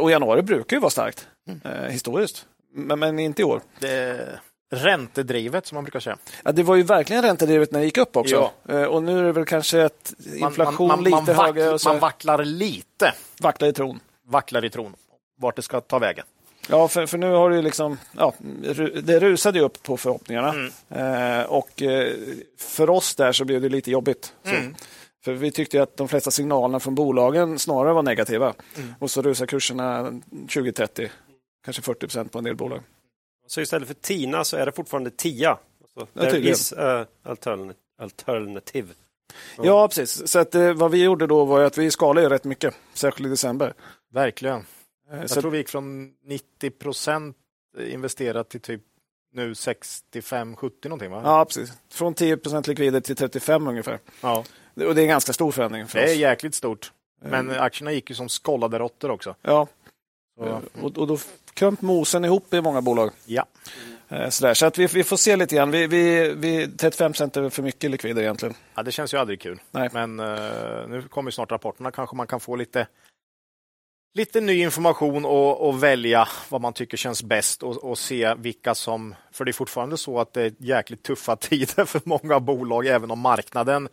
Och 0.00 0.10
januari 0.10 0.42
brukar 0.42 0.76
ju 0.76 0.80
vara 0.80 0.90
starkt, 0.90 1.26
eh, 1.64 1.70
historiskt. 1.72 2.46
Men, 2.74 2.98
men 2.98 3.18
inte 3.18 3.42
i 3.42 3.44
år. 3.44 3.60
Det 3.80 4.28
räntedrivet 4.72 5.66
som 5.66 5.76
man 5.76 5.84
brukar 5.84 6.00
säga. 6.00 6.18
Ja, 6.44 6.52
det 6.52 6.62
var 6.62 6.76
ju 6.76 6.82
verkligen 6.82 7.22
räntedrivet 7.22 7.72
när 7.72 7.78
det 7.78 7.84
gick 7.84 7.98
upp 7.98 8.16
också. 8.16 8.50
Ja. 8.66 8.74
Eh, 8.74 8.84
Och 8.84 9.02
nu 9.02 9.18
är 9.18 9.22
det 9.22 9.32
väl 9.32 9.44
kanske 9.44 9.84
att 9.84 10.14
inflation 10.36 10.88
man, 10.88 11.02
man, 11.02 11.10
man, 11.10 11.20
lite 11.20 11.32
högre 11.32 11.78
så 11.78 11.88
man 11.88 11.98
vacklar 11.98 12.44
lite. 12.44 13.14
vacklar 13.40 13.68
i 13.68 13.72
tron. 13.72 14.00
Vacklar 14.26 14.64
i 14.64 14.70
tron 14.70 14.94
vart 15.40 15.56
det 15.56 15.62
ska 15.62 15.80
ta 15.80 15.98
vägen. 15.98 16.24
Ja, 16.68 16.88
för, 16.88 17.06
för 17.06 17.18
nu 17.18 17.30
har 17.30 17.50
det 17.50 17.56
ju 17.56 17.62
liksom, 17.62 17.98
ja, 18.18 18.34
det 19.02 19.20
rusade 19.20 19.58
ju 19.58 19.64
upp 19.64 19.82
på 19.82 19.96
förhoppningarna. 19.96 20.54
Eh, 20.88 21.42
och 21.46 21.82
eh, 21.82 22.12
för 22.58 22.90
oss 22.90 23.14
där 23.14 23.32
så 23.32 23.44
blev 23.44 23.60
det 23.60 23.68
lite 23.68 23.90
jobbigt. 23.90 24.34
Så. 24.44 24.50
För 25.24 25.32
vi 25.32 25.50
tyckte 25.50 25.82
att 25.82 25.96
de 25.96 26.08
flesta 26.08 26.30
signalerna 26.30 26.80
från 26.80 26.94
bolagen 26.94 27.58
snarare 27.58 27.92
var 27.92 28.02
negativa. 28.02 28.54
Och 28.98 29.10
så 29.10 29.22
rusar 29.22 29.46
kurserna 29.46 30.02
20-30, 30.30 31.08
kanske 31.64 31.82
40 31.82 32.00
procent 32.00 32.32
på 32.32 32.38
en 32.38 32.44
del 32.44 32.56
bolag. 32.56 32.80
Så 33.52 33.60
istället 33.60 33.88
för 33.88 33.94
TINA 33.94 34.44
så 34.44 34.56
är 34.56 34.66
det 34.66 34.72
fortfarande 34.72 35.10
TIA. 35.10 35.58
Ja, 35.94 36.06
there 36.14 36.38
is 36.38 36.72
altern- 37.24 37.74
alternative. 37.98 38.88
Ja, 39.62 39.88
precis. 39.88 40.28
Så 40.30 40.38
att, 40.38 40.54
eh, 40.54 40.72
vad 40.72 40.90
vi 40.90 41.02
gjorde 41.04 41.26
då 41.26 41.44
var 41.44 41.60
att 41.60 41.78
vi 41.78 41.90
skalade 41.90 42.30
rätt 42.30 42.44
mycket, 42.44 42.74
särskilt 42.94 43.26
i 43.26 43.30
december. 43.30 43.74
Verkligen. 44.12 44.56
Eh, 45.12 45.20
Jag 45.20 45.30
så 45.30 45.40
tror 45.40 45.50
vi 45.50 45.58
gick 45.58 45.68
från 45.68 46.12
90 46.24 46.70
procent 46.70 47.36
investerat 47.80 48.48
till 48.48 48.60
typ 48.60 48.80
nu 49.34 49.54
65-70 49.54 50.88
någonting 50.88 51.10
va? 51.10 51.22
Ja, 51.24 51.44
precis. 51.44 51.72
Från 51.90 52.14
10 52.14 52.36
procent 52.36 52.66
likvider 52.66 53.00
till 53.00 53.16
35 53.16 53.66
ungefär. 53.68 53.98
Ja. 54.20 54.44
Och 54.74 54.94
det 54.94 55.00
är 55.00 55.02
en 55.02 55.08
ganska 55.08 55.32
stor 55.32 55.52
förändring 55.52 55.86
för 55.86 55.98
Det 55.98 56.04
är 56.04 56.12
oss. 56.12 56.16
jäkligt 56.16 56.54
stort. 56.54 56.92
Men 57.24 57.50
aktierna 57.50 57.92
gick 57.92 58.10
ju 58.10 58.16
som 58.16 58.28
skållade 58.28 58.78
råttor 58.78 59.10
också. 59.10 59.34
Ja, 59.42 59.66
Så, 59.66 59.81
och, 60.80 60.98
och 60.98 61.06
då 61.06 61.18
krömp 61.54 61.82
mosen 61.82 62.24
ihop 62.24 62.54
i 62.54 62.60
många 62.60 62.82
bolag. 62.82 63.10
ja. 63.26 63.46
Eh, 64.08 64.28
Sådär. 64.28 64.54
Så 64.54 64.66
att 64.66 64.78
vi, 64.78 64.86
vi 64.86 65.04
får 65.04 65.16
se 65.16 65.36
lite 65.36 65.56
grann. 65.56 65.70
Vi, 65.70 65.86
vi, 65.86 66.34
vi, 66.36 66.68
35 66.68 67.12
procent 67.12 67.36
är 67.36 67.50
för 67.50 67.62
mycket 67.62 67.90
likvider 67.90 68.22
egentligen. 68.22 68.54
ja, 68.74 68.82
det 68.82 68.92
känns 68.92 69.14
ju 69.14 69.18
aldrig 69.18 69.40
kul. 69.40 69.60
Nej. 69.70 69.88
Men 69.92 70.20
eh, 70.20 70.88
nu 70.88 71.02
kommer 71.10 71.28
ju 71.28 71.32
snart 71.32 71.50
rapporterna. 71.50 71.90
Kanske 71.90 72.16
man 72.16 72.26
kan 72.26 72.40
få 72.40 72.56
lite, 72.56 72.86
lite 74.14 74.40
ny 74.40 74.62
information 74.62 75.24
och, 75.24 75.68
och 75.68 75.82
välja 75.82 76.28
vad 76.48 76.60
man 76.60 76.72
tycker 76.72 76.96
känns 76.96 77.22
bäst 77.22 77.62
och, 77.62 77.76
och 77.76 77.98
se 77.98 78.34
vilka 78.34 78.74
som... 78.74 79.14
För 79.32 79.44
det 79.44 79.50
är 79.50 79.52
fortfarande 79.52 79.96
så 79.96 80.20
att 80.20 80.32
det 80.32 80.42
är 80.42 80.52
jäkligt 80.58 81.02
tuffa 81.02 81.36
tider 81.40 81.84
för 81.84 82.00
många 82.04 82.40
bolag, 82.40 82.86
även 82.86 83.10
om 83.10 83.18
marknaden 83.18 83.88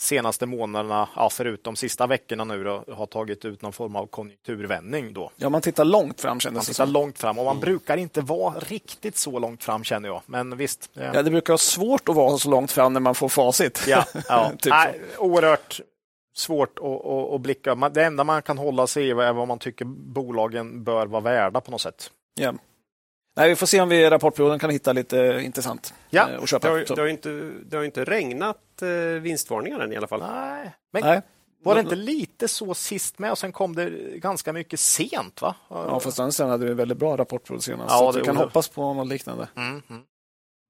senaste 0.00 0.46
månaderna, 0.46 1.08
ja, 1.16 1.30
förutom 1.30 1.76
sista 1.76 2.06
veckorna 2.06 2.44
nu, 2.44 2.64
då, 2.64 2.84
har 2.92 3.06
tagit 3.06 3.44
ut 3.44 3.62
någon 3.62 3.72
form 3.72 3.96
av 3.96 4.06
konjunkturvändning. 4.06 5.12
Då. 5.12 5.30
Ja, 5.36 5.48
man 5.48 5.60
tittar 5.60 5.84
långt 5.84 6.20
fram 6.20 6.30
Man 6.30 6.40
kändes 6.40 6.66
det 6.66 6.72
tittar 6.72 6.84
som. 6.84 6.92
långt 6.92 7.18
fram 7.18 7.38
och 7.38 7.44
man 7.44 7.60
brukar 7.60 7.96
inte 7.96 8.20
vara 8.20 8.54
riktigt 8.58 9.16
så 9.16 9.38
långt 9.38 9.64
fram 9.64 9.84
känner 9.84 10.08
jag. 10.08 10.22
Men 10.26 10.56
visst. 10.56 10.90
eh, 10.96 11.10
Ja, 11.14 11.22
det 11.22 11.30
brukar 11.30 11.52
vara 11.52 11.58
svårt 11.58 12.08
att 12.08 12.14
vara 12.16 12.38
så 12.38 12.50
långt 12.50 12.72
fram 12.72 12.92
när 12.92 13.00
man 13.00 13.14
får 13.14 13.28
facit. 13.28 13.84
Ja, 13.88 14.04
ja. 14.28 14.50
Typ. 14.58 14.70
Nej, 14.72 15.00
oerhört 15.18 15.80
svårt 16.34 16.78
att, 16.78 16.84
att, 17.06 17.32
att 17.34 17.40
blicka. 17.40 17.74
Man- 17.74 17.92
Det 17.92 18.04
enda 18.04 18.24
man 18.24 18.42
kan 18.42 18.58
hålla 18.58 18.86
sig 18.86 19.06
i 19.06 19.10
är 19.10 19.32
vad 19.32 19.48
man 19.48 19.58
tycker 19.58 19.84
bolagen 19.84 20.84
bör 20.84 21.06
vara 21.06 21.20
värda 21.22 21.60
på 21.60 21.70
något 21.70 21.80
sätt. 21.80 22.10
Ja. 22.34 22.52
Nej, 23.40 23.48
vi 23.48 23.56
får 23.56 23.66
se 23.66 23.80
om 23.80 23.88
vi 23.88 23.96
i 23.96 24.10
rapportperioden 24.10 24.58
kan 24.58 24.70
hitta 24.70 24.92
lite 24.92 25.40
intressant 25.44 25.94
Ja. 26.10 26.28
eh, 26.28 26.34
att 26.34 26.40
Det 26.40 26.46
köpa. 26.46 26.68
har, 26.68 26.84
Så. 26.84 26.94
det 26.94 27.00
har 27.00 27.06
ju 27.06 27.12
inte, 27.12 27.50
det 27.68 27.76
har 27.76 27.84
inte 27.84 28.04
regnat 28.04 28.82
eh, 28.82 28.88
vinstvarningar 29.20 29.80
än 29.80 29.92
i 29.92 29.96
alla 29.96 30.06
fall. 30.06 30.20
Nej. 30.20 30.70
Men 30.92 31.02
Nej. 31.02 31.20
var 31.62 31.74
det 31.74 31.80
inte 31.80 31.96
lite 31.96 32.48
så 32.48 32.74
sist 32.74 33.18
med 33.18 33.30
och 33.30 33.38
sen 33.38 33.52
kom 33.52 33.74
det 33.76 33.90
ganska 34.16 34.52
mycket 34.52 34.80
sent? 34.80 35.42
va? 35.42 35.54
Ja, 35.68 36.00
fast 36.00 36.36
sen 36.36 36.48
hade 36.50 36.64
vi 36.64 36.70
en 36.70 36.76
väldigt 36.76 36.98
bra 36.98 37.16
rapportperiod 37.16 37.62
senast. 37.62 37.90
Ja, 37.90 37.98
så 37.98 38.12
det 38.12 38.18
vi 38.18 38.24
kan 38.26 38.36
hoppas 38.36 38.68
på 38.68 38.94
något 38.94 39.08
liknande. 39.08 39.48
Mm, 39.56 39.82
mm. 39.90 40.02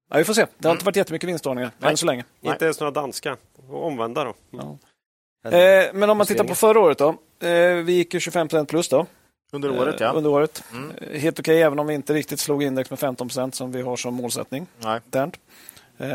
Ja, 0.09 0.17
vi 0.17 0.23
får 0.23 0.33
se. 0.33 0.45
Det 0.57 0.67
har 0.67 0.75
inte 0.75 0.85
varit 0.85 0.95
jättemycket 0.95 1.29
vinstvarningar 1.29 1.71
Nej. 1.77 1.89
än 1.91 1.97
så 1.97 2.05
länge. 2.05 2.25
Nej. 2.39 2.53
Inte 2.53 2.65
ens 2.65 2.79
några 2.79 2.91
danska. 2.91 3.37
Omvända 3.69 4.23
då. 4.23 4.33
Ja. 4.51 4.77
Eh, 5.49 5.93
men 5.93 6.09
om 6.09 6.17
man 6.17 6.27
tittar 6.27 6.43
på 6.43 6.55
förra 6.55 6.79
året 6.79 6.97
då. 6.97 7.09
Eh, 7.47 7.73
vi 7.75 7.91
gick 7.93 8.13
ju 8.13 8.19
25 8.19 8.47
procent 8.47 8.69
plus 8.69 8.89
då. 8.89 9.05
Under 9.51 9.71
året, 9.71 10.01
eh, 10.01 10.07
ja. 10.07 10.13
Under 10.13 10.29
året. 10.29 10.63
Mm. 10.73 10.91
Eh, 11.01 11.19
Helt 11.19 11.39
okej, 11.39 11.61
även 11.61 11.79
om 11.79 11.87
vi 11.87 11.93
inte 11.93 12.13
riktigt 12.13 12.39
slog 12.39 12.63
index 12.63 12.89
med 12.89 12.99
15 12.99 13.27
procent 13.27 13.55
som 13.55 13.71
vi 13.71 13.81
har 13.81 13.95
som 13.95 14.13
målsättning. 14.13 14.67
Nej. 14.79 14.99
internt. 15.05 15.37
Eh, 15.97 16.05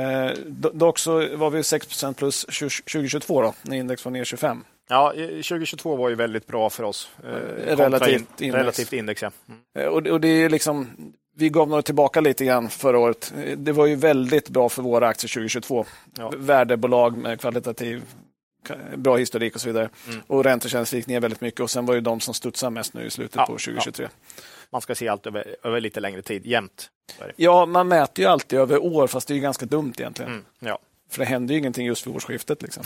do- 0.47 0.71
dock 0.73 0.99
så 0.99 1.37
var 1.37 1.51
vi 1.51 1.63
6 1.63 1.87
procent 1.87 2.17
plus 2.17 2.47
20- 2.49 2.83
2022 2.93 3.43
då, 3.43 3.55
när 3.63 3.77
index 3.77 4.05
var 4.05 4.13
ner 4.13 4.25
25. 4.25 4.65
Ja, 4.89 5.13
eh, 5.15 5.27
2022 5.29 5.97
var 5.97 6.09
ju 6.09 6.15
väldigt 6.15 6.47
bra 6.47 6.71
för 6.71 6.83
oss. 6.85 7.11
Eh, 7.25 7.77
relativt 7.77 8.09
in, 8.09 8.27
index. 8.47 8.55
relativt 8.61 8.93
index. 8.93 9.23
Ja. 9.23 9.31
Mm. 9.49 9.61
Eh, 9.79 9.93
och, 9.95 10.07
och 10.07 10.21
det 10.21 10.29
är 10.29 10.49
liksom, 10.51 10.91
vi 11.37 11.49
gav 11.49 11.69
nog 11.69 11.85
tillbaka 11.85 12.21
lite 12.21 12.45
grann 12.45 12.69
förra 12.69 12.99
året. 12.99 13.33
Det 13.57 13.73
var 13.73 13.87
ju 13.87 13.95
väldigt 13.95 14.49
bra 14.49 14.69
för 14.69 14.83
våra 14.83 15.09
aktier 15.09 15.29
2022. 15.29 15.85
Ja. 16.19 16.33
Värdebolag 16.37 17.17
med 17.17 17.41
kvalitativ 17.41 18.03
bra 18.97 19.17
historik 19.17 19.55
och 19.55 19.61
så 19.61 19.67
vidare. 19.69 19.89
Mm. 20.09 20.21
Och 20.27 20.45
räntetjänster 20.45 20.97
gick 20.97 21.07
ner 21.07 21.21
väldigt 21.21 21.41
mycket 21.41 21.61
och 21.61 21.71
sen 21.71 21.87
var 21.87 21.95
det 21.95 22.01
de 22.01 22.21
som 22.21 22.35
studsade 22.35 22.71
mest 22.71 22.95
nu 22.95 23.05
i 23.07 23.11
slutet 23.11 23.37
Ja, 23.37 23.47
på 23.47 23.53
2023. 23.53 24.09
Man 24.71 24.81
ska 24.81 24.95
se 24.95 25.09
allt 25.09 25.27
över, 25.27 25.57
över 25.63 25.81
lite 25.81 26.01
längre 26.01 26.23
tid, 26.23 26.43
det. 26.43 27.33
Ja, 27.37 27.67
man 27.67 27.89
mäter 27.89 28.25
ju 28.25 28.31
alltid 28.31 28.59
över 28.59 28.83
år 28.83 29.07
fast 29.07 29.29
det 29.29 29.33
är 29.33 29.37
ju 29.37 29.41
ganska 29.41 29.67
dumt 29.67 29.93
egentligen. 29.99 30.33
Mm. 30.33 30.45
Ja. 30.59 30.79
För 31.11 31.19
det 31.19 31.25
händer 31.25 31.55
ju 31.55 31.59
ingenting 31.59 31.87
just 31.87 32.07
vid 32.07 32.15
årsskiftet. 32.17 32.63
Liksom. 32.63 32.85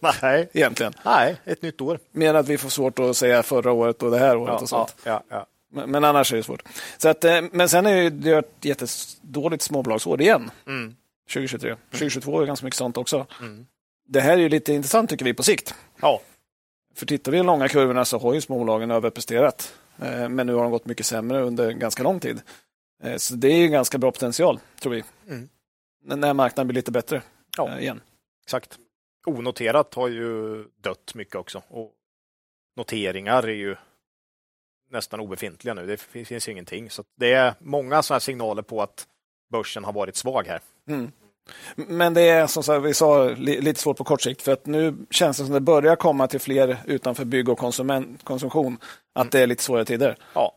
Nej. 0.22 0.48
egentligen. 0.52 0.92
Nej, 1.04 1.36
ett 1.44 1.62
nytt 1.62 1.80
år. 1.80 1.98
Mer 2.12 2.34
att 2.34 2.48
vi 2.48 2.58
får 2.58 2.68
svårt 2.68 2.98
att 2.98 3.16
säga 3.16 3.42
förra 3.42 3.72
året 3.72 4.02
och 4.02 4.10
det 4.10 4.18
här 4.18 4.36
året 4.36 4.52
Ja, 4.52 4.58
och 4.60 4.68
sånt. 4.68 4.96
ja, 5.04 5.12
ja, 5.12 5.36
ja. 5.36 5.46
Men, 5.72 5.90
men 5.90 6.04
annars 6.04 6.32
är 6.32 6.36
det 6.36 6.42
svårt. 6.42 6.62
Så 6.98 7.08
att, 7.08 7.24
eh, 7.24 7.40
men 7.52 7.68
sen 7.68 7.86
är 7.86 8.10
det 8.10 8.28
ju 8.28 8.38
ett 8.38 8.52
jättedåligt 8.60 9.62
småbolagsår 9.62 10.20
igen. 10.20 10.50
Mm. 10.66 10.96
2023. 11.32 11.76
2022 11.90 12.40
är 12.40 12.46
ganska 12.46 12.66
mycket 12.66 12.78
sånt 12.78 12.96
också. 12.96 13.26
Mm. 13.40 13.66
Det 14.06 14.20
här 14.20 14.32
är 14.32 14.36
ju 14.36 14.48
lite 14.48 14.72
intressant 14.72 15.10
tycker 15.10 15.24
vi 15.24 15.34
på 15.34 15.42
sikt. 15.42 15.74
Ja. 16.00 16.20
För 16.94 17.06
tittar 17.06 17.32
vi 17.32 17.36
i 17.38 17.40
de 17.40 17.46
långa 17.46 17.68
kurvorna 17.68 18.04
så 18.04 18.18
har 18.18 18.34
ju 18.34 18.40
småbolagen 18.40 18.90
överpresterat. 18.90 19.74
Eh, 20.02 20.28
Men 20.28 20.46
nu 20.46 20.54
har 20.54 20.62
de 20.62 20.70
gått 20.72 20.86
mycket 20.86 21.06
sämre 21.06 21.40
under 21.42 21.72
ganska 21.72 22.02
lång 22.02 22.20
tid. 22.20 22.40
Eh, 23.02 23.16
Så 23.16 23.34
det 23.34 23.48
är 23.48 23.56
ju 23.56 23.68
ganska 23.68 23.98
bra 23.98 24.12
potential, 24.12 24.60
tror 24.80 24.92
vi. 24.92 25.04
Mm. 25.28 25.48
När 26.04 26.34
marknaden 26.34 26.66
blir 26.68 26.74
lite 26.74 26.90
bättre 26.92 27.22
Ja. 27.56 27.68
eh, 27.68 27.78
igen. 27.78 28.00
Exakt. 28.44 28.78
Onoterat 29.26 29.94
har 29.94 30.08
ju 30.08 30.64
dött 30.80 31.14
mycket 31.14 31.34
också. 31.36 31.62
Och 31.68 31.92
noteringar 32.76 33.42
är 33.42 33.54
ju 33.54 33.76
nästan 34.90 35.20
obefintliga 35.20 35.74
nu. 35.74 35.86
Det 35.86 35.96
fin- 35.96 36.26
finns 36.26 36.48
ingenting. 36.48 36.90
Så 36.90 37.04
det 37.16 37.32
är 37.32 37.54
många 37.58 38.02
sådana 38.02 38.20
signaler 38.20 38.62
på 38.62 38.82
att 38.82 39.06
börsen 39.50 39.84
har 39.84 39.92
varit 39.92 40.16
svag 40.16 40.46
här. 40.46 40.60
Mm. 40.88 41.12
Men 41.76 42.14
det 42.14 42.22
är 42.22 42.46
som 42.46 42.62
sagt, 42.62 42.84
vi 42.84 42.94
sa 42.94 43.24
li- 43.24 43.60
lite 43.60 43.80
svårt 43.80 43.96
på 43.96 44.04
kort 44.04 44.22
sikt 44.22 44.42
för 44.42 44.52
att 44.52 44.66
nu 44.66 44.94
känns 45.10 45.36
det 45.38 45.44
som 45.44 45.54
det 45.54 45.60
börjar 45.60 45.96
komma 45.96 46.26
till 46.28 46.40
fler 46.40 46.78
utanför 46.86 47.24
bygg 47.24 47.48
och 47.48 47.58
konsumtion 48.24 48.78
att 49.14 49.22
Mm. 49.22 49.28
det 49.30 49.40
är 49.40 49.46
lite 49.46 49.62
svåra 49.62 49.84
tider. 49.84 50.16
Ja, 50.34 50.52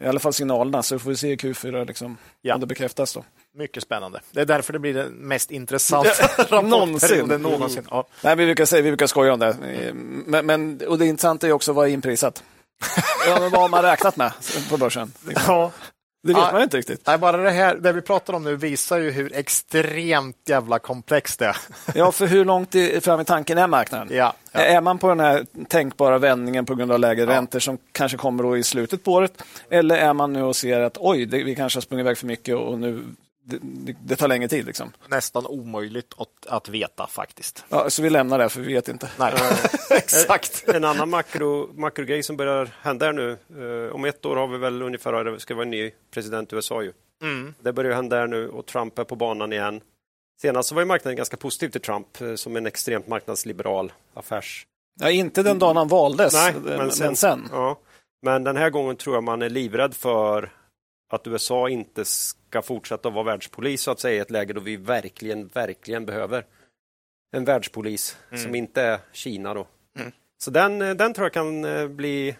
I 0.00 0.06
alla 0.06 0.20
fall 0.20 0.32
signalerna, 0.32 0.82
så 0.82 0.98
får 0.98 1.10
vi 1.10 1.16
se 1.16 1.28
i 1.32 1.36
Q4 1.36 1.86
liksom, 1.86 2.16
Ja. 2.42 2.54
om 2.54 2.60
det 2.60 2.66
bekräftas. 2.66 3.14
Då. 3.14 3.24
mycket 3.54 3.82
spännande. 3.82 4.20
Det 4.30 4.40
är 4.40 4.44
därför 4.44 4.72
det 4.72 4.78
blir 4.78 4.94
den 4.94 5.12
mest 5.12 5.50
intressanta 5.50 6.10
Någonsin. 6.62 6.88
rapportperioden 6.88 7.42
någonsin. 7.42 7.86
Ja. 7.90 8.06
Nej, 8.24 8.36
vi, 8.36 8.44
brukar 8.46 8.64
säga, 8.64 8.82
vi 8.82 8.90
brukar 8.90 9.06
skoja 9.06 9.32
om 9.32 9.38
det. 9.40 9.56
Men, 10.26 10.46
men, 10.46 10.80
och 10.88 10.98
det 10.98 11.06
intressanta 11.06 11.46
är 11.46 11.52
också 11.52 11.72
vad 11.72 11.88
är 11.88 11.92
inprisat. 11.92 12.42
ja, 13.26 13.40
men 13.40 13.50
vad 13.50 13.60
har 13.60 13.68
man 13.68 13.82
räknat 13.82 14.16
med 14.16 14.32
på 14.70 14.76
börsen? 14.76 15.12
Ja. 15.46 15.72
Det 16.22 16.32
vet 16.32 16.42
Ja. 16.42 16.52
man 16.52 16.62
inte 16.62 16.76
riktigt. 16.76 17.06
Nej, 17.06 17.18
bara 17.18 17.36
det 17.36 17.50
här 17.50 17.74
det 17.74 17.92
vi 17.92 18.00
pratar 18.00 18.32
om 18.34 18.44
nu 18.44 18.56
visar 18.56 18.98
ju 18.98 19.10
hur 19.10 19.34
extremt 19.34 20.36
jävla 20.48 20.78
komplext 20.78 21.38
det 21.38 21.46
är. 21.46 21.56
Ja, 21.94 22.12
för 22.12 22.26
hur 22.26 22.44
långt 22.44 22.74
fram 23.00 23.20
i 23.20 23.24
tanken 23.24 23.58
är 23.58 23.66
marknaden? 23.66 24.08
Ja, 24.10 24.32
ja. 24.52 24.60
Är 24.60 24.80
man 24.80 24.98
på 24.98 25.08
den 25.08 25.20
här 25.20 25.46
tänkbara 25.68 26.18
vändningen 26.18 26.66
på 26.66 26.74
grund 26.74 26.92
av 26.92 26.98
lägre 26.98 27.26
räntor 27.26 27.58
som 27.58 27.78
kanske 27.92 28.16
kommer 28.18 28.42
då 28.42 28.56
i 28.56 28.62
slutet 28.62 29.04
på 29.04 29.12
året? 29.12 29.42
Eller 29.70 29.96
är 29.96 30.12
man 30.12 30.32
nu 30.32 30.42
och 30.42 30.56
ser 30.56 30.80
att 30.80 30.96
oj, 31.00 31.26
det, 31.26 31.42
vi 31.44 31.54
kanske 31.54 31.76
har 31.76 31.82
sprungit 31.82 32.04
iväg 32.04 32.18
för 32.18 32.26
mycket 32.26 32.56
och 32.56 32.78
nu 32.78 33.04
det, 33.44 33.58
det, 33.62 33.96
det 34.04 34.16
tar 34.16 34.28
längre 34.28 34.48
tid. 34.48 34.66
Liksom. 34.66 34.92
Nästan 35.08 35.46
omöjligt 35.46 36.14
att, 36.16 36.46
att 36.46 36.68
veta 36.68 37.06
faktiskt. 37.06 37.64
Ja, 37.68 37.90
så 37.90 38.02
vi 38.02 38.10
lämnar 38.10 38.38
det, 38.38 38.48
för 38.48 38.60
vi 38.60 38.74
vet 38.74 38.88
inte. 38.88 39.10
Nej, 39.18 39.32
exakt. 39.90 40.68
En 40.68 40.84
annan 40.84 41.10
makro, 41.10 41.70
makrogrej 41.74 42.22
som 42.22 42.36
börjar 42.36 42.70
hända 42.80 43.06
här 43.06 43.12
nu. 43.12 43.30
Eh, 43.86 43.94
om 43.94 44.04
ett 44.04 44.26
år 44.26 44.36
har 44.36 44.46
vi 44.48 44.58
väl 44.58 44.82
ungefär, 44.82 45.24
det 45.24 45.40
ska 45.40 45.54
vara 45.54 45.64
en 45.64 45.70
ny 45.70 45.90
president 46.10 46.52
i 46.52 46.56
USA. 46.56 46.82
Ju. 46.82 46.92
Mm. 47.22 47.54
Det 47.60 47.72
börjar 47.72 47.94
hända 47.94 48.16
här 48.16 48.26
nu 48.26 48.48
och 48.48 48.66
Trump 48.66 48.98
är 48.98 49.04
på 49.04 49.16
banan 49.16 49.52
igen. 49.52 49.80
Senast 50.42 50.68
så 50.68 50.74
var 50.74 50.82
ju 50.82 50.86
marknaden 50.86 51.16
ganska 51.16 51.36
positiv 51.36 51.68
till 51.68 51.80
Trump 51.80 52.20
eh, 52.20 52.34
som 52.34 52.56
en 52.56 52.66
extremt 52.66 53.08
marknadsliberal 53.08 53.92
affärs... 54.14 54.66
Ja, 55.00 55.10
inte 55.10 55.42
den 55.42 55.58
dagen 55.58 55.76
han 55.76 55.88
valdes, 55.88 56.34
Nej, 56.34 56.54
men, 56.64 56.76
men 56.78 56.90
sen- 56.90 57.06
men 57.06 57.16
sen. 57.16 57.48
Ja. 57.52 57.78
Men 58.22 58.44
den 58.44 58.56
här 58.56 58.70
gången 58.70 58.96
tror 58.96 59.16
jag 59.16 59.24
man 59.24 59.42
är 59.42 59.50
livrädd 59.50 59.94
för 59.94 60.52
att 61.12 61.26
USA 61.26 61.68
inte 61.68 62.04
ska 62.04 62.62
fortsätta 62.62 63.10
vara 63.10 63.24
världspolis 63.24 63.82
så 63.82 63.90
att 63.90 64.00
säga 64.00 64.16
i 64.16 64.18
ett 64.18 64.30
läge 64.30 64.52
då 64.52 64.60
vi 64.60 64.76
verkligen, 64.76 65.48
verkligen 65.48 66.06
behöver 66.06 66.46
en 67.36 67.44
världspolis 67.44 68.16
som 68.42 68.54
inte 68.54 68.82
är 68.82 68.98
Kina 69.12 69.54
då. 69.54 69.66
Mm. 69.98 70.12
Så 70.44 70.50
den, 70.50 70.82
eh, 70.82 70.94
den 70.94 71.14
tror 71.14 71.24
jag 71.24 71.32
kan 71.32 71.64
eh, 71.64 71.88
bli 71.88 72.36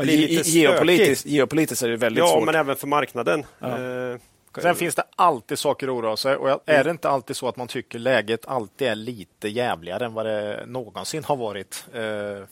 Ja, 0.00 0.04
ge- 0.04 0.16
lite 0.16 0.50
geopolitiskt, 0.50 1.26
geopolitiskt 1.26 1.82
är 1.84 1.88
det 1.88 1.96
väldigt 1.96 2.24
Ja, 2.24 2.28
svårt. 2.30 2.44
men 2.44 2.54
även 2.54 2.76
för 2.76 2.86
marknaden. 2.86 3.46
Ja. 3.58 3.78
Eh, 4.12 4.18
Sen 4.62 4.74
finns 4.74 4.94
det 4.94 5.04
alltid 5.16 5.58
saker 5.58 5.86
att 5.88 5.92
oroa 5.92 6.16
sig 6.16 6.36
och 6.36 6.62
är 6.66 6.84
det 6.84 6.90
inte 6.90 7.08
alltid 7.08 7.36
så 7.36 7.48
att 7.48 7.56
man 7.56 7.68
tycker 7.68 7.98
läget 7.98 8.46
alltid 8.46 8.88
är 8.88 8.94
lite 8.94 9.48
jävligare 9.48 10.04
än 10.04 10.14
vad 10.14 10.26
det 10.26 10.64
någonsin 10.66 11.24
har 11.24 11.36
varit? 11.36 11.84
Eh, 11.92 12.44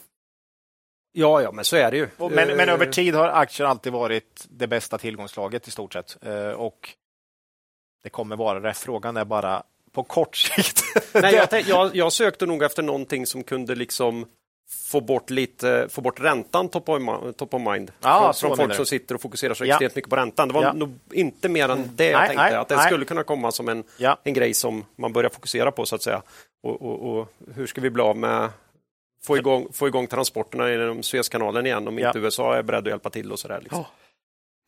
Ja, 1.12 1.42
ja, 1.42 1.52
men 1.52 1.64
så 1.64 1.76
är 1.76 1.90
det 1.90 1.96
ju. 1.96 2.08
Men, 2.18 2.30
men 2.30 2.60
Eh, 2.68 2.74
över 2.74 2.86
tid 2.86 3.14
har 3.14 3.28
aktier 3.28 3.66
alltid 3.66 3.92
varit 3.92 4.46
det 4.50 4.66
bästa 4.66 4.98
tillgångslaget 4.98 5.68
i 5.68 5.70
stort 5.70 5.92
sett. 5.92 6.16
Eh, 6.24 6.48
Och 6.50 6.88
det 8.02 8.08
kommer 8.10 8.36
vara 8.36 8.60
det. 8.60 8.74
Frågan 8.74 9.16
är 9.16 9.24
bara 9.24 9.62
på 9.92 10.02
kort 10.02 10.36
sikt. 10.36 10.82
Nej, 11.14 11.34
jag, 11.50 11.62
jag, 11.66 11.96
jag 11.96 12.12
sökte 12.12 12.46
nog 12.46 12.62
efter 12.62 12.82
någonting 12.82 13.26
som 13.26 13.42
kunde 13.42 13.74
liksom 13.74 14.26
få 14.90 15.00
bort 15.00 15.30
lite, 15.30 15.86
få 15.90 16.00
bort 16.00 16.20
räntan 16.20 16.68
top 16.68 16.88
of, 16.88 17.02
top 17.36 17.54
of 17.54 17.62
mind. 17.62 17.92
Ja, 18.00 18.20
från 18.20 18.34
så 18.34 18.40
från 18.40 18.50
menar 18.50 18.64
folk 18.64 18.76
som 18.76 18.86
sitter 18.86 19.14
och 19.14 19.20
fokuserar 19.20 19.54
så 19.54 19.64
Ja. 19.64 19.74
extremt 19.74 19.94
mycket 19.96 20.10
på 20.10 20.16
räntan. 20.16 20.48
Det 20.48 20.54
var 20.54 20.62
Ja. 20.62 20.72
nog 20.72 20.98
inte 21.12 21.48
mer 21.48 21.68
än 21.68 21.90
det 21.96 22.04
jag 22.10 22.18
Nej, 22.18 22.28
tänkte, 22.28 22.44
nej, 22.44 22.54
att 22.54 22.68
det 22.68 22.76
nej. 22.76 22.86
skulle 22.86 23.04
kunna 23.04 23.22
komma 23.24 23.52
som 23.52 23.68
en, 23.68 23.84
en 24.24 24.34
grej 24.34 24.54
som 24.54 24.84
man 24.96 25.12
börjar 25.12 25.30
fokusera 25.30 25.70
på 25.72 25.86
så 25.86 25.94
att 25.94 26.02
säga. 26.02 26.22
Och, 26.62 26.82
och, 26.82 27.18
och 27.18 27.32
hur 27.54 27.66
ska 27.66 27.80
vi 27.80 27.90
bli 27.90 28.02
av 28.02 28.16
med 28.16 28.48
få 29.26 29.37
igång, 29.37 29.68
få 29.72 29.88
igång 29.88 30.06
transporterna 30.06 30.70
genom 30.70 31.02
Suezkanalen 31.02 31.66
igen 31.66 31.88
om 31.88 31.98
Ja. 31.98 32.06
inte 32.08 32.18
USA 32.18 32.56
är 32.56 32.62
beredd 32.62 32.78
att 32.84 32.87
hjälpa 32.90 33.10
till 33.10 33.32
och 33.32 33.38
sådär. 33.38 33.60
Liksom. 33.62 33.84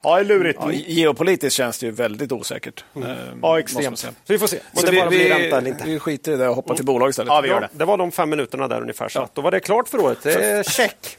Ja, 0.03 0.15
det 0.15 0.21
är 0.21 0.25
lurigt. 0.25 0.59
Ja, 0.63 0.73
geopolitiskt 0.73 1.57
känns 1.57 1.79
det 1.79 1.87
ju 1.87 1.93
väldigt 1.93 2.33
osäkert. 2.33 2.85
Eh, 2.97 3.03
Ja, 3.03 3.15
måste 3.43 3.61
extremt. 3.61 3.99
Så 3.99 4.09
vi 4.27 4.39
får 4.39 4.47
se 4.47 4.59
Så 4.73 4.87
det 4.87 4.93
vi, 4.93 4.99
bara 4.99 5.09
blir 5.09 5.19
vi, 5.19 5.31
ränta 5.31 5.59
eller 5.59 5.69
inte. 5.69 5.85
vi 5.85 5.99
skiter 5.99 6.33
i 6.33 6.37
det 6.37 6.49
och 6.49 6.55
hoppar 6.57 6.75
till 6.75 6.85
bolag 6.85 7.11
istället. 7.11 7.29
Ja, 7.29 7.41
vi 7.41 7.49
gör 7.49 7.61
det. 7.61 7.69
det 7.73 7.85
var 7.85 7.97
de 7.97 8.13
fem 8.13 8.31
minuterna 8.31 8.69
där 8.69 8.81
ungefär. 8.83 9.09
Så 9.09 9.21
att 9.23 9.35
då 9.35 9.43
var 9.43 9.51
det 9.51 9.61
klart 9.61 9.89
för 9.89 9.99
året. 10.01 10.19
Det 10.23 10.33
är 10.35 10.63
check. 10.63 11.17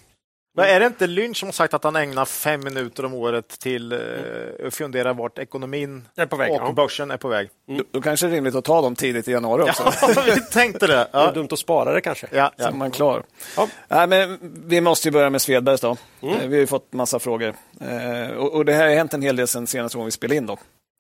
Men 0.56 0.66
är 0.66 0.80
det 0.80 0.86
inte 0.86 1.08
Lynch 1.08 1.38
som 1.38 1.48
har 1.48 1.54
sagt 1.54 1.74
att 1.74 1.84
han 1.84 1.96
ägnar 1.96 2.26
fem 2.26 2.64
minuter 2.64 3.06
om 3.06 3.14
året 3.14 3.48
till 3.60 3.92
eh, 3.92 4.68
att 4.68 4.74
fundera 4.76 5.14
vart 5.14 5.40
ekonomin 5.40 6.08
Jag 6.16 6.24
är 6.24 6.28
på 6.28 6.36
väg. 6.36 6.52
och 6.52 6.58
Ja. 6.68 6.72
börsen 6.72 7.12
är 7.12 7.18
på 7.18 7.28
väg? 7.28 7.50
Då, 7.68 7.84
då 7.92 8.02
kanske 8.02 8.26
det 8.26 8.32
är 8.32 8.36
rimligt 8.36 8.56
att 8.56 8.66
ta 8.66 8.82
dem 8.82 8.96
tidigt 8.96 9.28
i 9.28 9.32
januari 9.32 9.64
också. 9.70 9.92
vi 10.26 10.42
tänkte 10.42 10.88
det. 10.88 10.94
Det 10.94 11.00
är 11.00 11.08
Ja. 11.26 11.32
dumt 11.32 11.48
att 11.52 11.60
spara 11.60 11.94
det 11.94 12.02
kanske. 12.02 12.28
Ja, 12.32 12.52
Så 12.58 12.64
ja. 12.64 12.68
är 12.68 12.72
man 12.74 12.92
klar. 12.92 13.24
Ja. 13.58 13.68
Nej, 13.88 14.08
men 14.08 14.38
vi 14.66 14.82
måste 14.82 15.08
ju 15.08 15.12
börja 15.12 15.30
med 15.30 15.42
Svedbergs. 15.42 15.82
Då. 15.82 15.98
Mm. 16.22 16.36
Eh, 16.36 16.48
Vi 16.48 16.56
har 16.56 16.60
ju 16.62 16.68
fått 16.68 16.94
massa 16.94 17.20
frågor. 17.20 17.54
Eh, 17.82 18.32
och, 18.38 18.54
och 18.54 18.66
Det 18.66 18.74
här 18.74 18.88
har 18.88 18.96
hänt 18.96 19.14
en 19.14 19.22
hel 19.22 19.36
del 19.36 19.48
sen 19.48 19.68
senaste 19.68 19.96
gången 19.98 20.06
vi 20.06 20.12
spelade 20.12 20.36
in. 20.36 20.46
Då. 20.46 20.54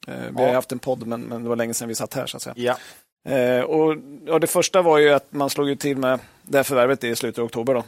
Eh, 0.07 0.13
vi 0.29 0.41
har 0.41 0.47
Ja. 0.49 0.53
haft 0.53 0.71
en 0.71 0.79
podd, 0.79 1.07
men, 1.07 1.21
men 1.21 1.43
det 1.43 1.49
var 1.49 1.55
länge 1.55 1.73
sedan 1.73 1.87
vi 1.87 1.95
satt 1.95 2.13
här. 2.13 2.25
Så 2.25 2.37
att 2.37 2.43
säga. 2.43 2.53
ja. 2.57 2.75
Eh, 3.35 3.61
och, 3.61 3.95
och 4.29 4.39
Det 4.39 4.47
första 4.47 4.81
var 4.81 4.97
ju 4.97 5.09
att 5.09 5.33
man 5.33 5.49
slog 5.49 5.69
ju 5.69 5.75
till 5.75 5.97
med 5.97 6.19
det 6.43 6.57
här 6.57 6.63
förvärvet 6.63 7.03
i 7.03 7.15
slutet 7.15 7.39
av 7.39 7.45
oktober 7.45 7.73
då, 7.73 7.79
eh, 7.79 7.85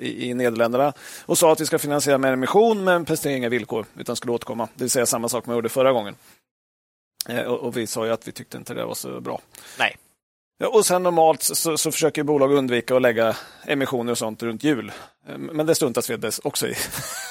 i, 0.00 0.30
i 0.30 0.34
Nederländerna 0.34 0.92
och 1.26 1.38
sa 1.38 1.52
att 1.52 1.60
vi 1.60 1.66
ska 1.66 1.78
finansiera 1.78 2.18
med 2.18 2.28
en 2.28 2.34
emission 2.34 2.84
men 2.84 3.04
presenterade 3.04 3.36
inga 3.38 3.48
villkor 3.48 3.86
utan 3.98 4.16
skulle 4.16 4.32
återkomma. 4.32 4.68
Det 4.74 4.84
vill 4.84 4.90
säga 4.90 5.06
samma 5.06 5.28
sak 5.28 5.46
man 5.46 5.56
gjorde 5.56 5.68
förra 5.68 5.92
gången. 5.92 6.16
Eh, 7.28 7.42
och, 7.42 7.58
och 7.58 7.76
Vi 7.76 7.86
sa 7.86 8.06
ju 8.06 8.12
att 8.12 8.28
vi 8.28 8.32
tyckte 8.32 8.56
inte 8.56 8.74
det 8.74 8.84
var 8.84 8.94
så 8.94 9.20
bra. 9.20 9.40
Nej. 9.78 9.96
Ja, 10.58 10.68
och 10.68 10.86
sen 10.86 11.02
normalt 11.02 11.42
så, 11.42 11.76
så 11.76 11.92
försöker 11.92 12.22
bolag 12.22 12.52
undvika 12.52 12.96
att 12.96 13.02
lägga 13.02 13.36
emissioner 13.66 14.12
och 14.12 14.18
sånt 14.18 14.42
runt 14.42 14.64
jul. 14.64 14.92
Eh, 15.28 15.38
Men 15.38 15.66
det 15.66 15.74
struntar 15.74 16.02
Swedbergs 16.02 16.40
också 16.44 16.66
i. 16.68 16.74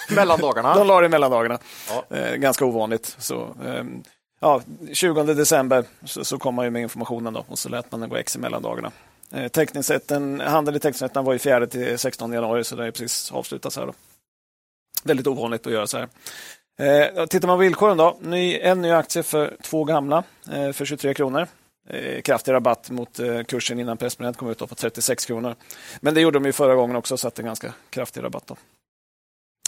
Mellan 0.16 0.40
dagarna. 0.40 0.74
De 0.76 0.88
la 0.88 1.00
det 1.00 1.06
i 1.06 1.10
mellandagarna. 1.10 1.60
Ja. 1.90 2.18
Eh, 2.18 2.36
ganska 2.36 2.66
ovanligt. 2.66 3.16
Så, 3.20 3.56
ehm, 3.66 4.04
ja, 4.40 4.62
20 4.94 5.24
december 5.24 5.86
så, 6.06 6.26
så 6.26 6.38
kom 6.38 6.56
man 6.56 6.66
ju 6.66 6.72
med 6.72 6.82
informationen 6.82 7.34
då, 7.34 7.46
och 7.48 7.60
så 7.60 7.70
lät 7.70 7.92
man 7.92 8.02
den 8.02 8.10
gå 8.10 8.16
ex 8.16 8.36
i 8.36 8.40
mellandagarna. 8.40 8.92
Eh, 9.34 10.48
handeln 10.48 10.78
i 10.78 10.80
teckningsrätten 10.80 11.26
var 11.26 11.34
ju 11.34 11.40
4 11.40 11.68
till 11.68 12.00
16 12.00 12.34
januari 12.34 12.64
så 12.64 12.76
det 12.76 12.86
är 12.88 12.92
precis 12.92 13.32
avslutat. 13.32 13.74
Så 13.74 13.80
här 13.80 13.88
då. 13.88 13.94
Väldigt 15.04 15.28
ovanligt 15.28 15.68
att 15.68 15.74
göra 15.74 15.88
så 15.88 15.98
här. 15.98 16.08
Eh, 16.80 17.26
tittar 17.26 17.48
man 17.48 17.58
på 17.58 17.62
villkoren 17.62 17.98
då. 17.98 18.18
Ny, 18.22 18.60
en 18.60 18.82
ny 18.82 18.92
aktie 18.92 19.24
för 19.24 19.58
två 19.64 19.84
gamla 19.84 20.24
eh, 20.52 20.72
för 20.72 20.86
23 20.86 21.14
kronor. 21.14 21.48
Eh, 21.90 22.22
kraftig 22.22 22.52
rabatt 22.52 22.90
mot 22.90 23.20
eh, 23.20 23.44
kursen 23.44 23.80
innan 23.80 23.98
pressmeddelandet 23.98 24.40
kom 24.40 24.50
ut 24.50 24.58
på 24.58 24.76
36 24.76 25.26
kronor. 25.26 25.56
Men 26.02 26.14
det 26.14 26.22
gjorde 26.22 26.40
de 26.40 26.46
ju 26.46 26.52
förra 26.52 26.76
gången 26.76 26.96
också 26.96 27.18
så 27.18 27.28
att 27.28 27.36
det 27.36 27.42
är 27.42 27.46
ganska 27.46 27.74
kraftig 27.90 28.24
rabatt. 28.24 28.48
Då. 28.48 28.56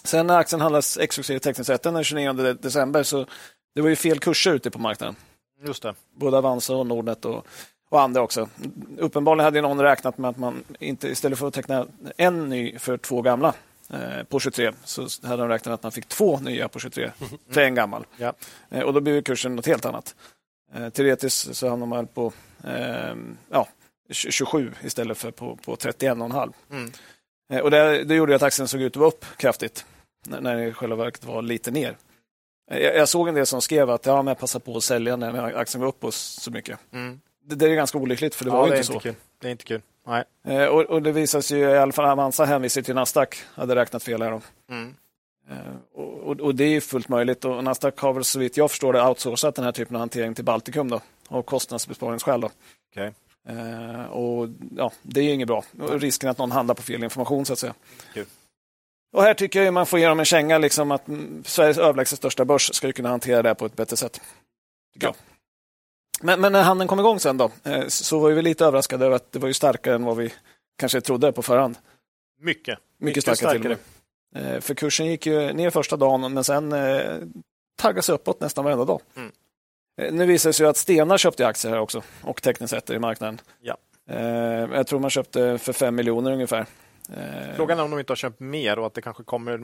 Sen 0.04 0.28
när 0.28 0.38
aktien 0.38 0.62
handlas 0.62 0.97
exklusivt 0.97 1.43
teckningsrätten 1.43 1.93
den 1.93 2.04
29 2.04 2.34
de- 2.34 2.54
december 2.54 3.04
så 3.04 3.26
det 3.76 3.82
var 3.82 3.89
ju 3.89 3.95
fel 3.95 4.19
kurser 4.19 4.54
ute 4.54 4.71
på 4.71 4.80
marknaden. 4.80 5.15
Just 5.65 5.84
det. 5.84 5.95
Både 6.15 6.38
Avanza 6.38 6.76
och 6.76 6.88
Nordnet 6.88 7.26
och, 7.26 7.47
och 7.91 8.01
andra 8.01 8.21
också. 8.21 8.49
Uppenbarligen 8.97 9.45
hade 9.45 9.62
någon 9.62 9.82
räknat 9.82 10.17
med 10.17 10.30
att 10.30 10.38
man 10.38 10.63
inte 10.80 11.08
istället 11.08 11.39
för 11.39 11.47
att 11.47 11.54
teckna 11.54 11.88
en 12.17 12.49
ny 12.49 12.80
för 12.80 12.97
två 12.97 13.21
gamla 13.21 13.54
eh, 13.89 14.23
på 14.30 14.39
23 14.39 14.71
så 14.84 15.08
hade 15.23 15.43
de 15.43 15.49
räknat 15.49 15.65
med 15.65 15.73
att 15.73 15.84
man 15.84 15.91
fick 15.91 16.06
två 16.06 16.39
nya 16.39 16.67
på 16.67 16.80
23 16.80 17.12
för 17.49 17.62
en 17.62 17.75
gammal. 17.75 18.06
Ja. 18.17 18.34
Eh, 18.69 18.82
och 18.82 18.93
då 18.93 18.99
blir 18.99 19.13
ju 19.13 19.21
kursen 19.21 19.56
något 19.56 19.65
helt 19.65 19.86
annat. 19.86 20.15
Eh, 20.73 20.89
teoretiskt 20.89 21.56
så 21.56 21.69
hamnar 21.69 21.88
man 21.88 22.08
på 22.08 22.34
eh, 22.63 23.15
ja, 23.49 23.67
27 24.12 24.71
istället 24.84 25.17
för 25.17 25.32
på, 25.32 25.56
på 25.56 25.75
31,5. 25.75 26.54
Mm. 26.71 26.91
Eh, 27.54 27.60
och 27.60 27.71
det, 27.71 28.04
det 28.04 28.15
gjorde 28.15 28.36
att 28.36 28.43
aktien 28.43 28.67
såg 28.67 28.82
ut 28.82 28.93
att 28.93 28.99
vara 28.99 29.08
upp 29.08 29.25
kraftigt 29.38 29.86
när, 30.27 30.41
när 30.41 30.56
det 30.56 30.67
i 30.67 30.73
själva 30.73 30.95
verket 30.95 31.23
var 31.23 31.41
lite 31.41 31.71
ner. 31.71 31.97
Eh, 32.71 32.80
Jag, 32.80 32.95
jag 32.95 33.10
såg 33.10 33.27
en 33.27 33.36
del 33.36 33.45
som 33.45 33.62
skrev 33.62 33.89
att 33.89 34.06
ja, 34.06 34.15
men 34.15 34.27
jag 34.27 34.39
passar 34.39 34.60
på 34.60 34.77
att 34.77 34.84
sälja 34.84 35.15
när 35.15 35.56
aktien 35.56 35.82
går 35.82 35.88
upp 35.88 36.13
så 36.13 36.51
mycket. 36.51 36.80
Mm. 36.93 37.21
Det, 37.55 37.65
är 37.65 37.75
ganska 37.75 37.97
olyckligt 37.97 38.35
för 38.35 38.45
det 38.45 38.51
ja, 38.51 38.57
var 38.57 38.65
ju 38.65 38.71
det 38.71 38.77
inte 38.77 38.93
så. 38.93 38.99
Kul. 38.99 39.15
Det 39.39 39.47
är 39.47 39.51
inte 39.51 39.63
kul. 39.63 39.81
Nej. 40.07 40.23
Eh, 40.47 40.65
och, 40.65 40.81
och 40.81 41.01
det 41.01 41.11
visade 41.11 41.43
sig 41.43 41.59
ju, 41.59 41.69
i 41.69 41.77
alla 41.77 41.91
fall 41.91 42.05
Avanza 42.05 42.45
hänvisar 42.45 42.81
till 42.81 42.95
Nasdaq, 42.95 43.43
hade 43.53 43.75
räknat 43.75 44.03
fel 44.03 44.21
här. 44.21 44.31
Då. 44.31 44.41
Mm. 44.69 44.95
Eh, 45.49 46.01
och, 46.01 46.39
och, 46.39 46.55
det 46.55 46.63
är 46.63 46.69
ju 46.69 46.81
fullt 46.81 47.09
möjligt 47.09 47.45
och 47.45 47.63
Nasdaq 47.63 47.99
har 47.99 48.13
väl 48.13 48.23
så 48.23 48.39
vitt 48.39 48.57
jag 48.57 48.71
förstår 48.71 48.93
det 48.93 49.07
outsourcat 49.07 49.55
den 49.55 49.65
här 49.65 49.71
typen 49.71 49.95
av 49.95 49.99
hantering 49.99 50.35
till 50.35 50.45
Baltikum 50.45 50.89
då, 50.89 51.01
av 51.27 51.41
kostnadsbesparingsskäl. 51.41 52.41
Då. 52.41 52.49
Okej. 52.91 53.11
Eh, 53.47 54.03
och 54.05 54.49
ja, 54.77 54.91
Det 55.01 55.19
är 55.19 55.23
ju 55.23 55.31
inget 55.31 55.47
bra. 55.47 55.63
Och 55.79 55.99
risken 56.01 56.29
att 56.29 56.37
någon 56.37 56.51
handlar 56.51 56.75
på 56.75 56.81
fel 56.81 57.03
information 57.03 57.45
så 57.45 57.53
att 57.53 57.59
säga. 57.59 57.73
Kul. 58.13 58.25
Och 59.13 59.23
här 59.23 59.33
tycker 59.33 59.61
jag 59.63 59.73
man 59.73 59.85
får 59.85 59.99
ge 59.99 60.07
dem 60.07 60.19
en 60.19 60.25
känga, 60.25 60.57
liksom 60.57 60.91
att 60.91 61.07
mm, 61.07 61.43
Sveriges 61.45 61.77
överlägset 61.77 62.17
största 62.17 62.45
börs 62.45 62.73
ska 62.73 62.87
ju 62.87 62.93
kunna 62.93 63.09
hantera 63.09 63.41
det 63.41 63.55
på 63.55 63.65
ett 63.65 63.75
bättre 63.75 63.97
sätt. 63.97 64.21
Jag. 64.93 65.15
Men, 66.21 66.41
men 66.41 66.51
när 66.51 66.63
handeln 66.63 66.88
kom 66.88 66.99
igång 66.99 67.19
sen 67.19 67.38
då, 67.38 67.51
eh, 67.63 67.88
så 67.88 68.19
var 68.19 68.31
vi 68.31 68.41
lite 68.41 68.65
överraskade 68.65 69.05
över 69.05 69.15
att 69.15 69.31
det 69.31 69.39
var 69.39 69.47
ju 69.47 69.53
starkare 69.53 69.95
än 69.95 70.05
vad 70.05 70.17
vi 70.17 70.34
kanske 70.77 71.01
trodde 71.01 71.31
på 71.31 71.41
förhand. 71.41 71.77
Mycket. 72.41 72.79
Mycket, 72.97 73.23
starkare, 73.23 73.51
till 73.51 73.71
och 73.71 73.77
med. 74.36 74.55
Eh, 74.55 74.62
För 74.62 74.73
kursen 74.75 75.05
gick 75.05 75.25
ju 75.25 75.53
ner 75.53 75.69
första 75.69 75.97
dagen, 75.97 76.34
men 76.34 76.43
sen 76.43 76.71
eh, 76.71 77.17
taggades 77.81 78.10
uppåt 78.10 78.41
nästan 78.41 78.65
varenda 78.65 78.86
dag. 78.86 79.01
Mm. 79.15 79.31
Nu 80.17 80.25
visar 80.25 80.49
det 80.49 80.53
sig 80.53 80.65
att 80.65 80.77
Stena 80.77 81.17
köpte 81.17 81.47
aktier 81.47 81.71
här 81.71 81.79
också 81.79 82.03
och 82.21 82.41
teckningsrätter 82.41 82.93
i 82.93 82.99
marknaden. 82.99 83.41
Ja. 83.62 83.77
Jag 84.73 84.88
tror 84.88 84.99
man 84.99 85.10
köpte 85.10 85.57
för 85.57 85.73
fem 85.73 85.95
miljoner 85.95 86.31
ungefär. 86.31 86.65
Frågan 87.55 87.79
är 87.79 87.84
om 87.84 87.91
de 87.91 87.99
inte 87.99 88.12
har 88.12 88.15
köpt 88.15 88.39
mer 88.39 88.79
och 88.79 88.86
att 88.86 88.93
det 88.93 89.01
kanske 89.01 89.23
kommer... 89.23 89.60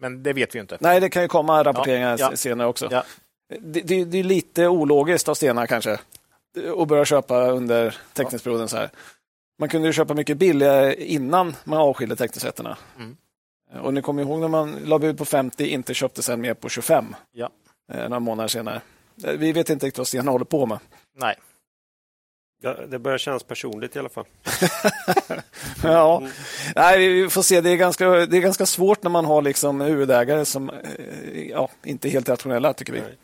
Men 0.00 0.22
det 0.22 0.32
vet 0.32 0.54
vi 0.54 0.58
inte. 0.58 0.78
Nej, 0.80 1.00
det 1.00 1.08
kan 1.08 1.22
ju 1.22 1.28
komma 1.28 1.64
rapporteringar 1.64 2.16
Ja, 2.18 2.28
ja. 2.30 2.36
senare 2.36 2.68
också. 2.68 2.88
Ja. 2.90 3.04
Det, 3.60 3.80
det, 3.80 4.04
det 4.04 4.18
är 4.18 4.24
lite 4.24 4.68
ologiskt 4.68 5.28
av 5.28 5.34
Stena 5.34 5.66
kanske 5.66 5.98
att 6.78 6.88
börja 6.88 7.04
köpa 7.04 7.46
under 7.50 7.96
teckningsperioden 8.12 8.68
så 8.68 8.76
här. 8.76 8.90
Man 9.58 9.68
kunde 9.68 9.88
ju 9.88 9.92
köpa 9.92 10.14
mycket 10.14 10.36
billigare 10.36 10.94
innan 10.94 11.56
man 11.64 11.78
avskilde 11.78 12.16
teckningsrätterna. 12.16 12.76
Mm. 12.98 13.16
Och 13.84 13.94
ni 13.94 14.02
kommer 14.02 14.22
ihåg 14.22 14.40
när 14.40 14.48
man 14.48 14.72
la 14.84 14.98
bud 14.98 15.18
på 15.18 15.24
50, 15.24 15.66
inte 15.66 15.94
köpte 15.94 16.22
sen 16.22 16.40
mer 16.40 16.54
på 16.54 16.68
25 16.68 17.14
Ja. 17.32 17.50
eh, 17.92 18.02
några 18.02 18.20
månader 18.20 18.48
senare. 18.48 18.80
Eh, 19.24 19.32
Vi 19.32 19.52
vet 19.52 19.70
inte 19.70 19.86
riktigt 19.86 19.98
vad 19.98 20.06
Stena 20.06 20.30
håller 20.30 20.44
på 20.44 20.66
med. 20.66 20.78
Nej. 21.18 21.34
Ja, 22.62 22.74
det 22.88 22.98
börjar 22.98 23.18
kännas 23.18 23.42
personligt 23.42 23.96
i 23.96 23.98
alla 23.98 24.08
fall. 24.08 24.24
ja. 25.82 26.18
Mm. 26.18 26.30
Nej, 26.76 27.08
vi 27.22 27.30
får 27.30 27.42
se. 27.42 27.60
Det 27.60 27.70
är, 27.70 27.76
ganska, 27.76 28.08
det 28.08 28.36
är 28.36 28.40
ganska 28.40 28.66
svårt 28.66 29.02
när 29.02 29.10
man 29.10 29.24
har 29.24 29.42
liksom 29.42 29.80
huvudägare 29.80 30.44
som 30.44 30.70
eh, 30.70 31.48
ja, 31.50 31.68
inte 31.84 32.08
är 32.08 32.10
helt 32.10 32.28
rationella, 32.28 32.72
tycker 32.72 32.92
vi. 32.92 33.00
Nej. 33.00 33.16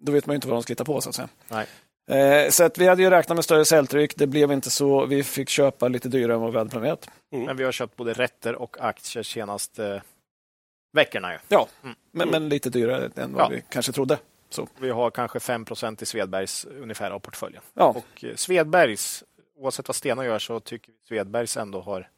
Då 0.00 0.12
vet 0.12 0.26
man 0.26 0.34
ju 0.34 0.36
inte 0.36 0.48
vad 0.48 0.56
de 0.56 0.62
ska 0.62 0.70
hitta 0.72 0.84
på 0.84 1.00
så 1.00 1.08
att 1.08 1.14
säga. 1.14 1.28
Nej. 1.48 1.66
Eh, 2.10 2.50
så 2.50 2.64
att 2.64 2.78
vi 2.78 2.86
hade 2.86 3.02
ju 3.02 3.10
räknat 3.10 3.36
med 3.36 3.44
större 3.44 3.64
säljtryck. 3.64 4.16
Det 4.16 4.26
blev 4.26 4.52
inte 4.52 4.70
så. 4.70 5.06
Vi 5.06 5.22
fick 5.24 5.48
köpa 5.48 5.88
lite 5.88 6.08
dyrare 6.08 6.34
än 6.34 6.40
vad 6.40 6.52
vi 6.52 6.58
hade 6.58 6.70
planerat. 6.70 7.10
Men 7.30 7.56
vi 7.56 7.64
har 7.64 7.72
köpt 7.72 7.96
både 7.96 8.12
rätter 8.12 8.54
och 8.54 8.76
aktier 8.80 9.22
senaste 9.22 10.02
veckorna. 10.92 11.32
Ju. 11.32 11.38
Ja, 11.48 11.68
Mm. 11.82 11.96
men, 12.12 12.28
men 12.28 12.48
lite 12.48 12.70
dyrare 12.70 13.10
än 13.16 13.32
vad 13.32 13.44
Ja. 13.44 13.48
vi 13.48 13.62
kanske 13.68 13.92
trodde. 13.92 14.18
Så, 14.50 14.68
Vi 14.78 14.90
har 14.90 15.10
kanske 15.10 15.38
5% 15.38 16.02
i 16.02 16.06
Svedbergs 16.06 16.64
ungefär 16.64 17.10
av 17.10 17.18
portföljen. 17.18 17.62
ja. 17.74 17.84
Och 17.88 18.24
eh, 18.24 18.34
Svedbergs, 18.36 19.24
oavsett 19.56 19.88
vad 19.88 19.96
Stena 19.96 20.24
gör, 20.24 20.38
så 20.38 20.60
tycker 20.60 20.92
vi 20.92 20.98
Svedbergs 21.08 21.56
ändå 21.56 21.80
har 21.80 22.08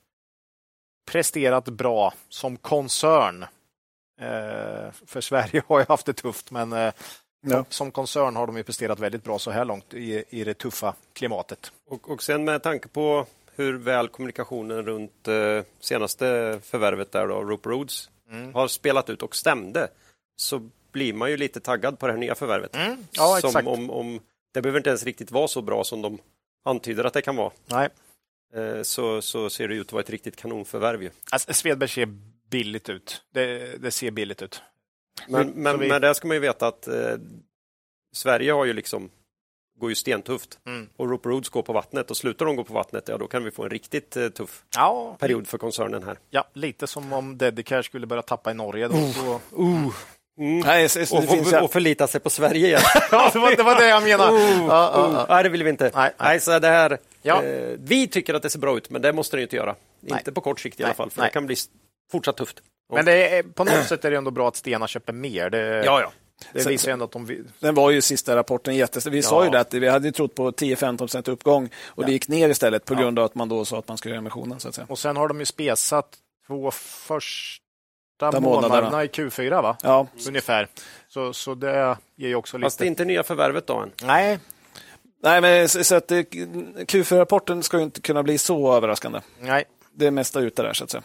presterat 1.11 1.65
bra 1.65 2.15
som 2.29 2.57
koncern. 2.57 3.43
Eh, 4.21 4.91
för 5.07 5.21
Sverige 5.21 5.63
har 5.69 5.79
ju 5.79 5.85
haft 5.89 6.07
det 6.07 6.13
tufft, 6.13 6.51
men 6.51 6.73
eh, 6.73 6.93
Ja. 7.47 7.65
som 7.69 7.91
koncern 7.91 8.37
har 8.37 8.47
de 8.47 8.57
ju 8.57 8.63
presterat 8.63 8.99
väldigt 8.99 9.25
bra 9.25 9.39
så 9.39 9.51
här 9.51 9.65
långt 9.65 9.95
i, 9.95 10.25
i 10.31 10.45
det 10.45 10.55
tuffa 10.55 10.95
klimatet. 11.13 11.73
Och, 11.89 12.11
och 12.11 12.23
sen 12.23 12.45
med 12.45 12.63
tanke 12.63 12.89
på 12.89 13.27
hur 13.55 13.79
väl 13.79 14.09
kommunikationen 14.09 14.83
runt 14.83 15.29
eh, 15.29 15.63
senaste 15.81 16.61
förvärvet 16.65 17.13
där 17.13 17.29
då, 17.29 17.43
Rope 17.43 17.69
Roads 17.69 18.09
Mm. 18.31 18.55
har 18.55 18.69
spelat 18.69 19.11
ut 19.11 19.23
och 19.23 19.37
stämde 19.37 19.89
så 20.37 20.69
blir 20.93 21.13
man 21.13 21.31
ju 21.31 21.37
lite 21.37 21.61
taggad 21.61 21.99
på 21.99 22.07
det 22.07 22.13
här 22.13 22.21
nya 22.21 22.35
förvärvet. 22.35 22.77
Mm. 22.77 23.05
Ja, 23.13 23.39
som 23.41 23.49
exakt. 23.49 23.69
Om, 23.69 23.91
om, 23.91 24.21
det 24.55 24.63
behöver 24.63 24.79
inte 24.79 24.91
ens 24.91 25.05
riktigt 25.05 25.31
vara 25.31 25.49
så 25.49 25.63
bra 25.63 25.85
som 25.85 26.03
de 26.03 26.19
antyder 26.65 27.05
att 27.05 27.13
det 27.13 27.23
kan 27.23 27.37
vara. 27.37 27.51
Nej. 27.67 27.89
Eh, 28.55 28.83
så, 28.83 29.23
så 29.23 29.51
ser 29.51 29.69
det 29.69 29.75
ut 29.75 29.87
att 29.87 29.93
vara 29.93 30.03
ett 30.03 30.11
riktigt 30.11 30.37
kanonförvärv. 30.37 31.03
Ju. 31.03 31.11
Alltså, 31.31 31.53
Svedberg 31.53 31.89
ser 31.89 32.09
billigt 32.51 32.89
ut. 32.89 33.23
Det, 33.33 33.77
det 33.83 33.91
ser 33.91 34.11
billigt 34.11 34.43
ut. 34.43 34.63
Men, 35.29 35.49
men, 35.51 35.79
vi- 35.79 35.89
men 35.89 36.01
där 36.01 36.15
ska 36.15 36.27
man 36.29 36.37
ju 36.37 36.41
veta 36.41 36.67
att 36.67 36.89
eh, 36.89 36.95
Sverige 38.15 38.53
har 38.53 38.65
ju 38.65 38.73
liksom 38.73 39.11
går 39.81 39.91
ju 39.91 39.95
stentufft 39.95 40.59
Mm. 40.67 40.89
och 40.97 41.11
Rope 41.11 41.29
Roads 41.29 41.49
går 41.49 41.63
på 41.63 41.73
vattnet 41.73 42.11
och 42.11 42.17
slutar 42.17 42.47
de 42.47 42.57
gå 42.57 42.65
på 42.65 42.75
vattnet, 42.75 43.09
ja 43.09 43.19
då 43.19 43.27
kan 43.27 43.45
vi 43.45 43.51
få 43.51 43.63
en 43.65 43.71
riktigt 43.71 44.17
eh, 44.17 44.29
tuff 44.29 44.65
Ja, 44.77 45.17
period 45.21 45.47
för 45.49 45.59
koncernen 45.59 46.03
här. 46.03 46.19
ja, 46.31 46.45
lite 46.53 46.87
som 46.87 47.13
om 47.13 47.39
Dedicare 47.39 47.83
skulle 47.83 48.07
börja 48.07 48.23
tappa 48.23 48.51
i 48.51 48.55
Norge. 48.55 48.89
Då, 48.89 48.95
så... 49.13 49.41
Mm. 49.59 49.91
Nej, 50.61 50.89
så, 50.89 51.07
så 51.07 51.17
Och, 51.19 51.25
och, 51.55 51.63
och 51.65 51.73
förlita 51.73 52.07
sig 52.07 52.21
på 52.21 52.31
Sverige 52.31 52.67
igen. 52.67 52.81
ja, 53.11 53.31
det, 53.33 53.39
var, 53.39 53.57
det 53.57 53.63
var 53.63 53.75
det 53.81 53.89
jag 53.89 54.03
menade. 54.03 54.41
Ja, 54.43 54.67
ja. 54.69 55.27
Nej, 55.29 55.43
det 55.43 55.49
vill 55.49 55.65
vi 55.65 55.71
inte. 55.71 55.91
Nej, 55.95 56.13
nej. 56.19 56.41
så 56.41 56.59
det 56.59 56.69
här, 56.69 56.99
Ja. 57.23 57.43
eh, 57.43 57.77
vi 57.79 58.09
tycker 58.09 58.35
att 58.35 58.43
det 58.43 58.51
ser 58.51 58.59
bra 58.59 58.77
ut, 58.77 58.91
men 58.91 59.03
det 59.03 59.13
måste 59.13 59.37
det 59.37 59.43
inte 59.43 59.57
göra. 59.57 59.77
Nej. 60.01 60.19
Inte 60.19 60.33
på 60.33 60.41
kort 60.41 60.61
sikt 60.61 60.81
i 60.81 60.85
alla 60.85 60.95
fall, 60.95 61.11
för 61.11 61.23
det 61.23 61.29
kan 61.29 61.47
bli 61.47 61.57
fortsatt 62.13 62.37
tufft. 62.37 62.63
Men 62.95 63.05
det 63.05 63.29
är, 63.39 63.43
på 63.43 63.65
något 63.65 63.87
sätt 63.87 64.05
är 64.05 64.11
det 64.11 64.17
ändå 64.17 64.31
bra 64.31 64.49
att 64.49 64.57
Stena 64.57 64.87
köper 64.89 65.13
mer. 65.13 65.51
Det, 65.51 65.85
Ja, 65.85 66.01
ja. 66.01 66.13
det 66.53 66.67
visar 66.67 66.89
ju 66.89 66.93
ändå 66.93 67.05
att 67.05 67.13
de. 67.13 67.45
Den 67.61 67.75
var 67.75 67.91
ju 67.91 68.01
sista 68.01 68.37
rapporten 68.37 68.77
jättestor. 68.77 69.11
Vi 69.11 69.23
sa 69.23 69.41
Ja. 69.41 69.45
ju 69.45 69.51
det 69.51 69.61
att 69.61 69.75
vi 69.75 69.89
hade 69.89 70.13
trott 70.13 70.35
på 70.35 70.51
10-15% 70.53 71.29
uppgång 71.29 71.71
och 71.87 72.03
Ja. 72.03 72.07
det 72.07 72.13
gick 72.13 72.29
ner 72.29 72.49
istället 72.49 72.85
på 72.85 72.95
Ja. 72.95 72.99
grund 72.99 73.19
av 73.19 73.25
att 73.25 73.35
man 73.35 73.49
då 73.49 73.65
sa 73.65 73.79
att 73.79 73.89
man 73.89 73.99
skulle 73.99 74.15
göra 74.15 74.21
emissionen. 74.21 74.61
Så 74.61 74.69
att 74.69 74.75
säga. 74.75 74.87
Och 74.91 74.99
sen 74.99 75.17
har 75.17 75.29
de 75.29 75.39
ju 75.41 75.47
spesat 75.47 76.09
två 76.47 76.71
första 76.71 77.61
månaderna, 78.21 78.41
månaderna. 78.69 79.05
i 79.05 79.07
Q4, 79.07 79.63
va? 79.63 79.77
Ja, 79.83 80.07
Ungefär. 80.29 80.69
Så, 81.09 81.33
så 81.33 81.55
det 81.55 81.97
ger 82.17 82.29
ju 82.29 82.35
också 82.35 82.59
Fast 82.59 82.79
det 82.79 82.83
är 82.83 82.85
lite... 82.87 83.03
inte 83.03 83.05
nya 83.05 83.23
förvärvet 83.23 83.67
då 83.67 83.77
än. 83.77 83.91
Nej, 84.03 84.39
Nej, 85.25 85.41
men 85.41 85.69
så, 85.69 85.95
att 85.95 86.09
det- 86.09 86.23
Q4-rapporten 86.33 87.63
ska 87.63 87.77
ju 87.77 87.83
inte 87.83 88.01
kunna 88.01 88.23
bli 88.23 88.39
så 88.39 88.75
överraskande. 88.77 89.21
nej. 89.41 89.65
Det 89.95 90.07
är 90.07 90.11
mesta 90.11 90.41
ute 90.41 90.63
där 90.63 90.73
så 90.73 90.85
att 90.85 90.91
säga. 90.91 91.03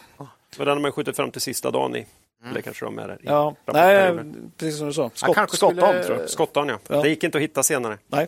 Men 0.57 0.65
den 0.67 0.77
har 0.77 0.81
man 0.81 0.91
skjutit 0.91 1.15
fram 1.15 1.31
till 1.31 1.41
sista 1.41 1.71
dagen 1.71 1.95
i. 1.95 2.05
Eller 2.49 2.61
kanske 2.61 2.85
de 2.85 2.99
är 2.99 3.07
där. 3.07 3.17
Ja, 3.21 3.55
nej, 3.65 4.17
precis 4.57 4.77
som 4.77 4.87
du 4.87 4.93
sa. 4.93 5.11
Skott, 5.13 5.35
kanske 5.35 5.57
Skottholm 5.57 5.89
skulle- 5.89 6.03
tror 6.03 6.19
jag. 6.19 6.29
Skottan, 6.29 6.69
ja. 6.69 6.79
Ja. 6.87 7.01
Det 7.01 7.09
gick 7.09 7.23
inte 7.23 7.37
att 7.37 7.41
hitta 7.41 7.63
senare. 7.63 7.97
Nej. 8.07 8.27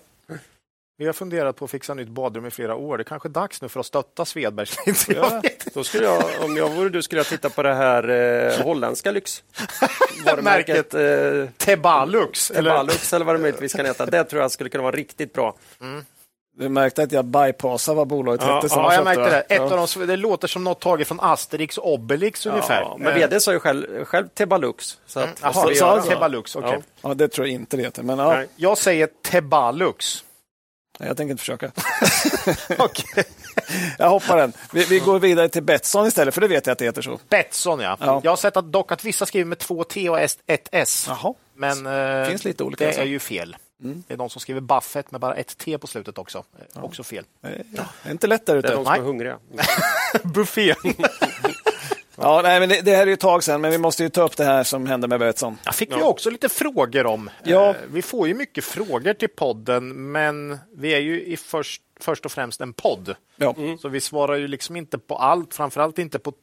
Vi 0.97 1.05
har 1.05 1.13
funderat 1.13 1.55
på 1.55 1.65
att 1.65 1.71
fixa 1.71 1.93
nytt 1.93 2.07
badrum 2.07 2.45
i 2.45 2.51
flera 2.51 2.75
år. 2.75 2.97
Det 2.97 3.01
är 3.01 3.03
kanske 3.05 3.27
är 3.27 3.31
dags 3.31 3.61
nu 3.61 3.69
för 3.69 3.79
att 3.79 3.85
stötta 3.85 4.25
Svedbergs 4.25 4.77
lite. 4.87 5.13
Ja, 5.13 5.41
då 5.73 5.83
skulle 5.83 6.03
jag, 6.03 6.23
om 6.45 6.57
jag 6.57 6.69
vore 6.69 6.89
du 6.89 7.01
skulle 7.01 7.19
jag 7.19 7.25
titta 7.27 7.49
på 7.49 7.63
det 7.63 7.73
här 7.73 8.09
eh, 8.09 8.63
holländska 8.65 9.11
lyxvarumärket 9.11 10.93
eh, 10.93 11.49
Tebalux. 11.57 12.51
Eller? 12.51 12.69
Tebalux 12.71 13.13
eller 13.13 13.25
vad 13.25 13.35
det 13.35 13.39
möjligtvis 13.39 13.73
kan 13.73 13.85
heta. 13.85 14.05
Det 14.05 14.23
tror 14.23 14.41
jag 14.41 14.51
skulle 14.51 14.69
kunna 14.69 14.83
vara 14.83 14.95
riktigt 14.95 15.33
bra. 15.33 15.55
Du 16.57 16.69
märkte 16.69 17.03
att 17.03 17.11
jag 17.11 17.25
bypassade 17.25 17.95
vad 17.97 18.07
bolaget 18.07 18.41
Ja, 18.47 18.55
hette. 18.55 18.69
som 18.69 18.83
Ja, 18.83 18.93
jag 18.93 19.03
märkte 19.03 19.29
det. 19.29 19.39
Ett 19.41 19.49
Ja. 19.57 19.63
av 19.63 19.69
dem, 19.95 20.07
det 20.07 20.15
låter 20.15 20.47
som 20.47 20.63
något 20.63 20.79
taget 20.81 21.07
från 21.07 21.19
Asterix 21.19 21.77
och 21.77 21.93
Obelix 21.93 22.45
ungefär. 22.45 22.81
Ja, 22.81 22.95
men 22.99 23.07
Eh, 23.07 23.13
vd 23.15 23.39
sa 23.39 23.51
ju 23.53 23.59
själv, 23.59 24.05
själv 24.05 24.27
Tebalux. 24.27 24.97
Så 25.07 25.19
att, 25.19 25.41
då? 25.79 26.01
Tebalux? 26.01 26.55
Okej. 26.55 26.69
Ja. 27.01 27.09
Ja, 27.09 27.13
det 27.13 27.27
tror 27.27 27.47
jag 27.47 27.53
inte 27.53 27.77
det 27.77 27.83
heter. 27.83 28.03
Men 28.03 28.19
ja. 28.19 28.43
Jag 28.55 28.77
säger 28.77 29.09
Tebalux. 29.23 30.23
jag 30.99 31.17
tänker 31.17 31.31
inte 31.31 31.39
försöka. 31.41 31.71
Okej. 32.77 33.23
Jag 33.97 34.09
hoppar 34.09 34.37
den. 34.37 34.53
Vi, 34.73 34.83
vi 34.85 34.99
går 34.99 35.19
vidare 35.19 35.49
till 35.49 35.63
Betsson 35.63 36.07
istället, 36.07 36.33
för 36.33 36.41
det 36.41 36.47
vet 36.47 36.65
jag 36.67 36.71
att 36.71 36.79
det 36.79 36.85
heter 36.85 37.01
så. 37.01 37.19
Betsson, 37.29 37.79
ja. 37.79 37.97
Ja. 37.99 38.21
Jag 38.23 38.31
har 38.31 38.35
sett 38.37 38.57
att 38.57 38.71
dock 38.71 38.91
att 38.91 39.03
vissa 39.03 39.25
skriver 39.25 39.45
med 39.45 39.57
två 39.59 39.83
T 39.83 40.09
och 40.09 40.19
ett 40.19 40.69
S. 40.71 41.05
Jaha. 41.07 41.33
Men 41.55 41.85
eh, 42.21 42.27
Finns 42.29 42.43
lite 42.45 42.63
olika, 42.63 42.83
det 42.83 42.87
alltså. 42.87 43.01
är 43.01 43.05
ju 43.05 43.19
fel. 43.19 43.55
Det 43.81 44.13
är 44.13 44.17
de 44.17 44.29
som 44.29 44.41
skriver 44.41 44.61
Buffett 44.61 45.11
med 45.11 45.21
bara 45.21 45.35
ett 45.35 45.57
T 45.57 45.77
på 45.77 45.87
slutet 45.87 46.17
också. 46.17 46.43
Eh, 46.75 46.83
Också 46.83 47.03
fel. 47.03 47.23
Eh, 47.43 47.49
Det 47.49 47.85
är 48.03 48.11
inte 48.11 48.27
lätt 48.27 48.45
där 48.45 48.53
Det 48.53 48.59
är 48.59 48.63
ute. 48.63 48.75
de 48.75 48.85
som 48.85 48.93
är 48.93 48.99
hungriga. 48.99 49.39
Buffé. 50.23 50.75
Ja, 52.21 52.41
nej, 52.43 52.59
men 52.59 52.69
det, 52.69 52.81
det 52.81 52.95
här 52.95 53.01
är 53.01 53.07
ju 53.07 53.13
ett 53.13 53.19
tag 53.19 53.43
sedan, 53.43 53.61
men 53.61 53.71
vi 53.71 53.77
måste 53.77 54.03
ju 54.03 54.09
ta 54.09 54.21
upp 54.21 54.37
det 54.37 54.43
här 54.45 54.63
som 54.63 54.85
hände 54.87 55.07
med 55.07 55.19
Betsson. 55.19 55.57
Jag 55.65 55.75
fick 55.75 55.89
vi 55.91 55.95
Ja. 55.99 56.05
också 56.05 56.29
lite 56.29 56.49
frågor 56.49 57.05
om. 57.05 57.29
Ja. 57.43 57.69
Eh, 57.69 57.75
Vi 57.91 58.01
får 58.01 58.27
ju 58.27 58.33
mycket 58.33 58.63
frågor 58.63 59.13
till 59.13 59.29
podden, 59.29 60.11
men 60.11 60.57
vi 60.75 60.93
är 60.93 60.99
ju 60.99 61.23
i 61.23 61.37
först, 61.37 61.81
först 61.99 62.25
och 62.25 62.31
främst 62.31 62.61
en 62.61 62.73
podd. 62.73 63.15
Ja. 63.35 63.55
Så 63.81 63.89
vi 63.89 64.01
svarar 64.01 64.35
ju 64.35 64.47
liksom 64.47 64.75
inte 64.75 64.97
på 64.97 65.15
allt, 65.15 65.53
framförallt 65.53 65.99
inte 65.99 66.19
på 66.19 66.33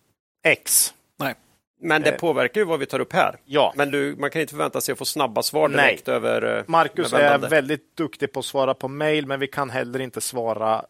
X. 0.44 0.94
Nej. 1.16 1.35
Men 1.81 2.03
det 2.03 2.11
Eh. 2.11 2.17
påverkar 2.17 2.61
ju 2.61 2.65
vad 2.65 2.79
vi 2.79 2.87
tar 2.87 3.01
upp 3.01 3.12
här. 3.12 3.37
Ja. 3.45 3.73
Men 3.77 3.91
du, 3.91 4.17
man 4.19 4.31
kan 4.31 4.41
inte 4.41 4.51
förvänta 4.51 4.81
sig 4.81 4.93
att 4.93 4.99
få 4.99 5.05
snabba 5.05 5.43
svar 5.43 5.69
Nej. 5.69 5.87
direkt 5.87 6.09
över 6.09 6.57
eh, 6.59 6.62
Marcus 6.67 7.12
är 7.12 7.39
väldigt 7.39 7.97
duktig 7.97 8.33
på 8.33 8.39
att 8.41 8.45
svara 8.47 8.75
på 8.75 8.89
mejl, 8.89 9.27
men 9.27 9.41
vi 9.41 9.47
kan 9.47 9.71
heller 9.71 10.01
inte 10.01 10.21
svara 10.21 10.85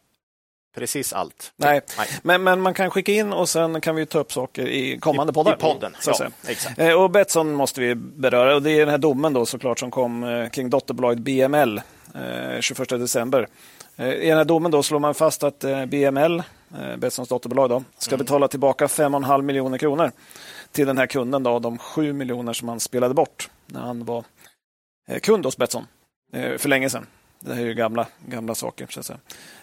precis 0.77 1.12
allt. 1.12 1.53
Nej. 1.57 1.81
Nej. 1.99 2.07
Men, 2.22 2.42
men 2.42 2.61
man 2.61 2.75
kan 2.75 2.90
skicka 2.90 3.12
in 3.12 3.33
och 3.33 3.49
sen 3.49 3.81
kan 3.81 3.96
vi 3.96 4.07
ta 4.07 4.18
upp 4.18 4.33
saker 4.33 4.66
i 4.68 4.99
kommande 4.99 5.31
I, 5.31 5.35
poddar. 5.35 5.53
I 5.53 5.57
podden, 5.57 5.96
så 6.01 6.11
att 6.11 6.18
ja, 6.20 6.27
säga. 6.27 6.31
exakt. 6.53 6.79
Eh, 6.79 6.92
Och 7.03 7.11
Betsson 7.11 7.53
måste 7.53 7.81
vi 7.81 7.94
beröra 7.94 8.55
och 8.55 8.62
det 8.62 8.70
är 8.70 8.79
den 8.81 8.88
här 8.88 8.99
domen 8.99 9.33
då 9.33 9.46
såklart 9.46 9.79
som 9.79 9.90
kom 9.90 10.49
kring 10.53 10.70
dotterbolaget 10.70 11.18
BML 11.18 11.81
eh, 12.14 12.61
21 12.61 12.88
december. 12.88 13.49
I 13.99 14.29
den 14.29 14.37
här 14.38 14.44
domen 14.44 14.70
då 14.70 14.83
slår 14.83 14.99
man 14.99 15.14
fast 15.14 15.42
att 15.42 15.64
BML, 15.88 16.42
Betssons 16.99 17.29
dotterbolag, 17.29 17.68
då, 17.70 17.85
ska 17.99 18.14
Mm. 18.14 18.25
betala 18.25 18.49
tillbaka 18.49 18.87
5,5 18.87 19.42
miljoner 19.42 19.79
kronor 19.79 20.11
till 20.72 20.87
den 20.87 20.98
här 20.98 21.07
kunden, 21.07 21.42
då, 21.42 21.59
de 21.59 21.79
7 21.79 22.12
miljoner 22.12 22.52
som 22.52 22.68
han 22.68 22.81
spelade 22.81 23.14
bort 23.14 23.50
när 23.66 23.81
han 23.81 24.05
var 24.05 24.24
eh, 25.09 25.20
kund 25.20 25.44
hos 25.44 25.57
Betsson 25.57 25.87
eh, 26.33 26.59
för 26.59 26.68
länge 26.68 26.90
sedan. 26.90 27.07
Det 27.40 27.55
här 27.55 27.62
är 27.62 27.66
ju 27.66 27.74
gamla, 27.74 28.07
gamla 28.26 28.55
saker. 28.55 28.87
Så 28.90 29.00
att 29.00 29.07
säga. 29.07 29.18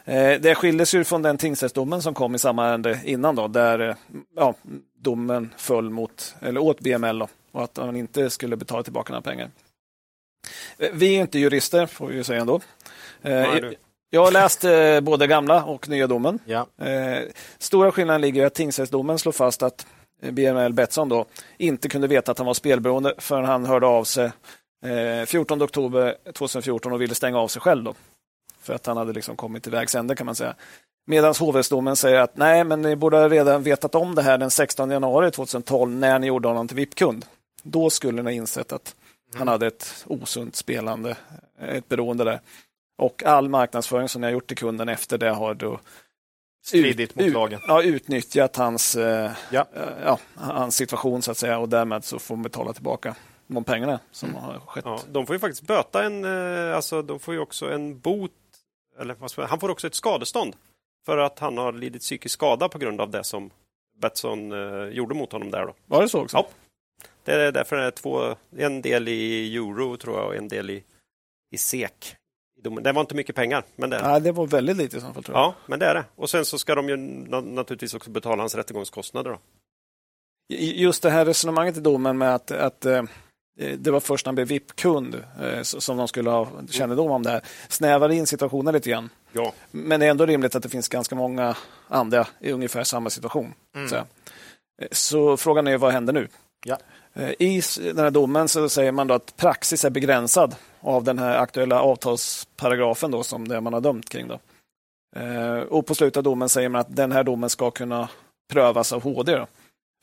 Eh, 0.06 0.42
Det 0.42 0.56
skildes 0.56 0.94
ju 0.94 1.04
från 1.04 1.22
den 1.22 1.38
tingsrättsdomen 1.38 2.02
som 2.02 2.14
kom 2.14 2.36
i 2.36 2.40
samma 2.40 2.68
ärende 2.68 3.02
innan 3.06 3.36
då, 3.36 3.48
där 3.48 3.96
ja, 4.36 4.54
domen 4.98 5.54
föll 5.58 5.90
mot, 5.90 6.36
eller 6.40 6.62
åt 6.62 6.80
BML 6.80 7.20
då, 7.20 7.28
och 7.52 7.64
att 7.64 7.78
han 7.78 7.96
inte 7.96 8.30
skulle 8.30 8.56
betala 8.58 8.84
tillbaka 8.84 9.14
några 9.14 9.22
pengar. 9.22 9.50
Vi 10.94 11.16
är 11.16 11.22
inte 11.22 11.40
jurister, 11.40 11.86
får 11.86 12.08
vi 12.08 12.16
ju 12.16 12.24
säga 12.24 12.42
ändå. 12.42 12.62
Du. 13.22 13.76
Jag 14.10 14.26
har 14.26 14.32
läst 14.32 14.66
både 15.04 15.28
gamla 15.28 15.64
och 15.64 15.90
nya 15.90 16.08
domen. 16.08 16.40
Ja. 16.46 16.68
Stora 17.58 17.92
skillnaden 17.92 18.22
ligger 18.22 18.42
i 18.42 18.46
att 18.46 18.54
tingsrättsdomen 18.54 19.20
slår 19.20 19.32
fast 19.32 19.64
att 19.64 19.86
BML 20.32 20.74
Betsson 20.74 21.10
då 21.10 21.26
inte 21.58 21.90
kunde 21.90 22.08
veta 22.08 22.32
att 22.32 22.38
han 22.38 22.48
var 22.48 22.54
spelberoende 22.54 23.14
förrän 23.18 23.46
han 23.46 23.66
hörde 23.66 23.88
av 23.88 24.04
sig 24.04 24.32
eh, 24.86 25.26
14 25.26 25.62
oktober 25.62 26.16
2014 26.34 26.94
och 26.94 27.02
ville 27.02 27.16
stänga 27.16 27.40
av 27.40 27.48
sig 27.48 27.62
själv. 27.62 27.84
Då, 27.84 27.94
för 28.62 28.74
att 28.74 28.86
han 28.86 28.98
hade 28.98 29.14
liksom 29.14 29.36
kommit 29.36 29.64
till 29.64 29.72
vägs 29.72 29.96
ände 29.96 30.16
kan 30.16 30.26
man 30.26 30.36
säga. 30.36 30.56
Medan 31.06 31.34
hovrättsdomen 31.40 31.96
säger 31.96 32.20
att 32.20 32.38
nej, 32.38 32.64
men 32.64 32.82
ni 32.82 32.96
borde 32.96 33.18
ha 33.18 33.30
redan 33.30 33.64
vetat 33.64 33.96
om 33.96 34.16
det 34.16 34.22
här 34.22 34.38
den 34.38 34.52
16 34.52 34.90
januari 34.90 35.32
2012 35.32 35.92
när 35.92 36.20
ni 36.20 36.28
gjorde 36.28 36.48
honom 36.48 36.68
till 36.68 36.78
VIP-kund. 36.78 37.26
Då 37.64 37.90
skulle 37.90 38.22
ni 38.22 38.32
ha 38.32 38.36
insett 38.36 38.74
att 38.74 38.96
han 39.36 39.48
hade 39.48 39.68
ett 39.68 40.06
osunt 40.08 40.56
spelande, 40.56 41.18
ett 41.60 41.90
beroende 41.90 42.24
där. 42.24 42.40
Och 42.98 43.24
all 43.24 43.50
marknadsföring 43.50 44.10
som 44.10 44.22
ni 44.22 44.28
har 44.28 44.32
gjort 44.32 44.48
till 44.48 44.58
kunden 44.58 44.90
efter 44.90 45.18
det 45.18 45.30
har 45.30 45.54
då 45.54 45.80
Stridit 46.64 47.16
mot 47.16 47.26
ut- 47.26 47.34
lagen. 47.34 47.62
Ja, 47.68 47.84
utnyttjat 47.84 48.56
hans, 48.56 48.96
eh, 48.96 49.32
Ja. 49.52 49.66
eh, 49.76 49.82
ja, 50.04 50.20
hans 50.36 50.76
situation 50.76 51.22
så 51.22 51.32
att 51.32 51.38
säga 51.38 51.58
och 51.60 51.70
därmed 51.70 52.04
så 52.06 52.20
får 52.20 52.36
man 52.36 52.44
betala 52.44 52.74
tillbaka 52.74 53.16
de 53.48 53.64
pengarna 53.64 54.00
som 54.12 54.36
har 54.36 54.60
skett. 54.60 54.84
Ja, 54.88 55.00
de 55.12 55.26
får 55.26 55.36
ju 55.36 55.40
faktiskt 55.40 55.62
böta 55.68 56.04
en, 56.04 56.26
eh, 56.26 56.76
alltså 56.76 57.02
de 57.02 57.20
får 57.20 57.34
ju 57.34 57.40
också 57.40 57.72
en 57.72 58.00
bot, 58.00 58.32
eller 59.00 59.46
han 59.48 59.60
får 59.60 59.70
också 59.70 59.88
ett 59.88 59.96
skadestånd 59.96 60.56
för 61.06 61.18
att 61.18 61.40
han 61.40 61.58
har 61.58 61.74
lidit 61.74 62.02
psykisk 62.02 62.34
skada 62.34 62.70
på 62.70 62.78
grund 62.78 63.02
av 63.02 63.10
det 63.10 63.24
som 63.24 63.50
Betsson 64.02 64.52
gjorde 64.94 65.16
mot 65.16 65.32
honom 65.32 65.52
där. 65.52 65.66
Då. 65.66 65.74
Var 65.86 66.02
det 66.02 66.10
så 66.10 66.22
också? 66.22 66.38
Ja. 66.38 66.48
Det 67.24 67.32
är 67.34 67.52
därför 67.52 67.76
det 67.76 67.84
är 67.84 67.92
två, 67.92 68.36
en 68.58 68.82
del 68.82 69.08
i 69.08 69.56
euro 69.56 69.98
tror 69.98 70.18
jag 70.20 70.28
och 70.28 70.36
en 70.36 70.48
del 70.48 70.70
i, 70.70 70.84
i 71.52 71.58
SEK. 71.58 72.16
Det 72.64 72.92
var 72.92 73.02
inte 73.02 73.16
mycket 73.16 73.36
pengar, 73.36 73.64
men 73.76 73.90
det 73.90 73.98
är 73.98 74.04
Nej, 74.04 74.22
det 74.22 74.32
var 74.32 74.48
väldigt 74.48 74.78
lite 74.78 74.98
i 74.98 75.02
så 75.02 75.14
fall. 75.14 75.24
Tror 75.24 75.38
jag. 75.38 75.46
Ja, 75.46 75.56
men 75.66 75.80
det 75.80 75.86
är 75.86 75.96
det. 75.96 76.06
Och 76.16 76.30
sen 76.30 76.46
så 76.46 76.58
ska 76.58 76.76
de 76.76 76.90
ju 76.90 76.98
naturligtvis 76.98 77.94
också 77.94 78.10
betala 78.10 78.42
hans 78.44 78.56
rättegångskostnader. 78.56 79.32
Då. 79.32 79.40
Just 80.56 81.04
det 81.04 81.10
här 81.10 81.26
resonemanget 81.26 81.78
i 81.78 81.80
domen 81.80 82.18
med 82.18 82.36
att, 82.36 82.52
att 82.52 82.86
eh, 82.86 83.04
det 83.78 83.92
var 83.92 84.00
först 84.00 84.26
när 84.26 84.30
han 84.30 84.36
blev 84.36 84.48
VIP-kund 84.48 85.24
eh, 85.42 85.62
som 85.62 85.98
de 85.98 86.08
skulle 86.08 86.30
ha 86.30 86.48
kännedom 86.70 87.12
om 87.12 87.24
det 87.24 87.30
här. 87.30 87.42
Snävar 87.70 88.10
in 88.10 88.28
situationen 88.28 88.74
lite 88.74 88.90
grann. 88.90 89.10
Ja. 89.32 89.54
Men 89.72 90.00
det 90.00 90.06
är 90.06 90.10
ändå 90.10 90.26
rimligt 90.26 90.56
att 90.56 90.64
det 90.64 90.70
finns 90.70 90.90
ganska 90.90 91.16
många 91.16 91.56
andra 91.88 92.28
i 92.40 92.52
ungefär 92.52 92.84
samma 92.84 93.10
situation. 93.10 93.54
Mm. 93.76 93.90
Så, 93.90 94.04
så 94.92 95.38
frågan 95.38 95.68
är 95.68 95.78
vad 95.78 95.94
händer 95.94 96.14
nu? 96.14 96.28
Ja. 96.66 96.78
I 97.40 97.62
den 97.78 97.98
här 97.98 98.12
domen 98.12 98.48
så 98.48 98.70
säger 98.70 98.92
man 98.92 99.08
då 99.08 99.14
att 99.14 99.38
praxis 99.38 99.86
är 99.86 99.90
begränsad 99.90 100.56
av 100.80 101.04
den 101.04 101.20
här 101.20 101.38
aktuella 101.38 101.82
avtalsparagrafen 101.82 103.12
då, 103.12 103.24
som 103.24 103.48
det 103.48 103.62
man 103.62 103.74
har 103.74 103.82
dömt 103.82 104.10
kring. 104.10 104.28
Då. 104.28 104.40
Eh, 105.20 105.60
och 105.60 105.86
på 105.86 105.96
slutet 105.96 106.18
av 106.18 106.24
domen 106.24 106.50
säger 106.50 106.70
man 106.70 106.82
att 106.82 106.96
den 106.96 107.12
här 107.12 107.24
domen 107.24 107.50
ska 107.50 107.72
kunna 107.72 108.10
prövas 108.52 108.94
av 108.94 109.04
HD. 109.04 109.36
Då. 109.36 109.48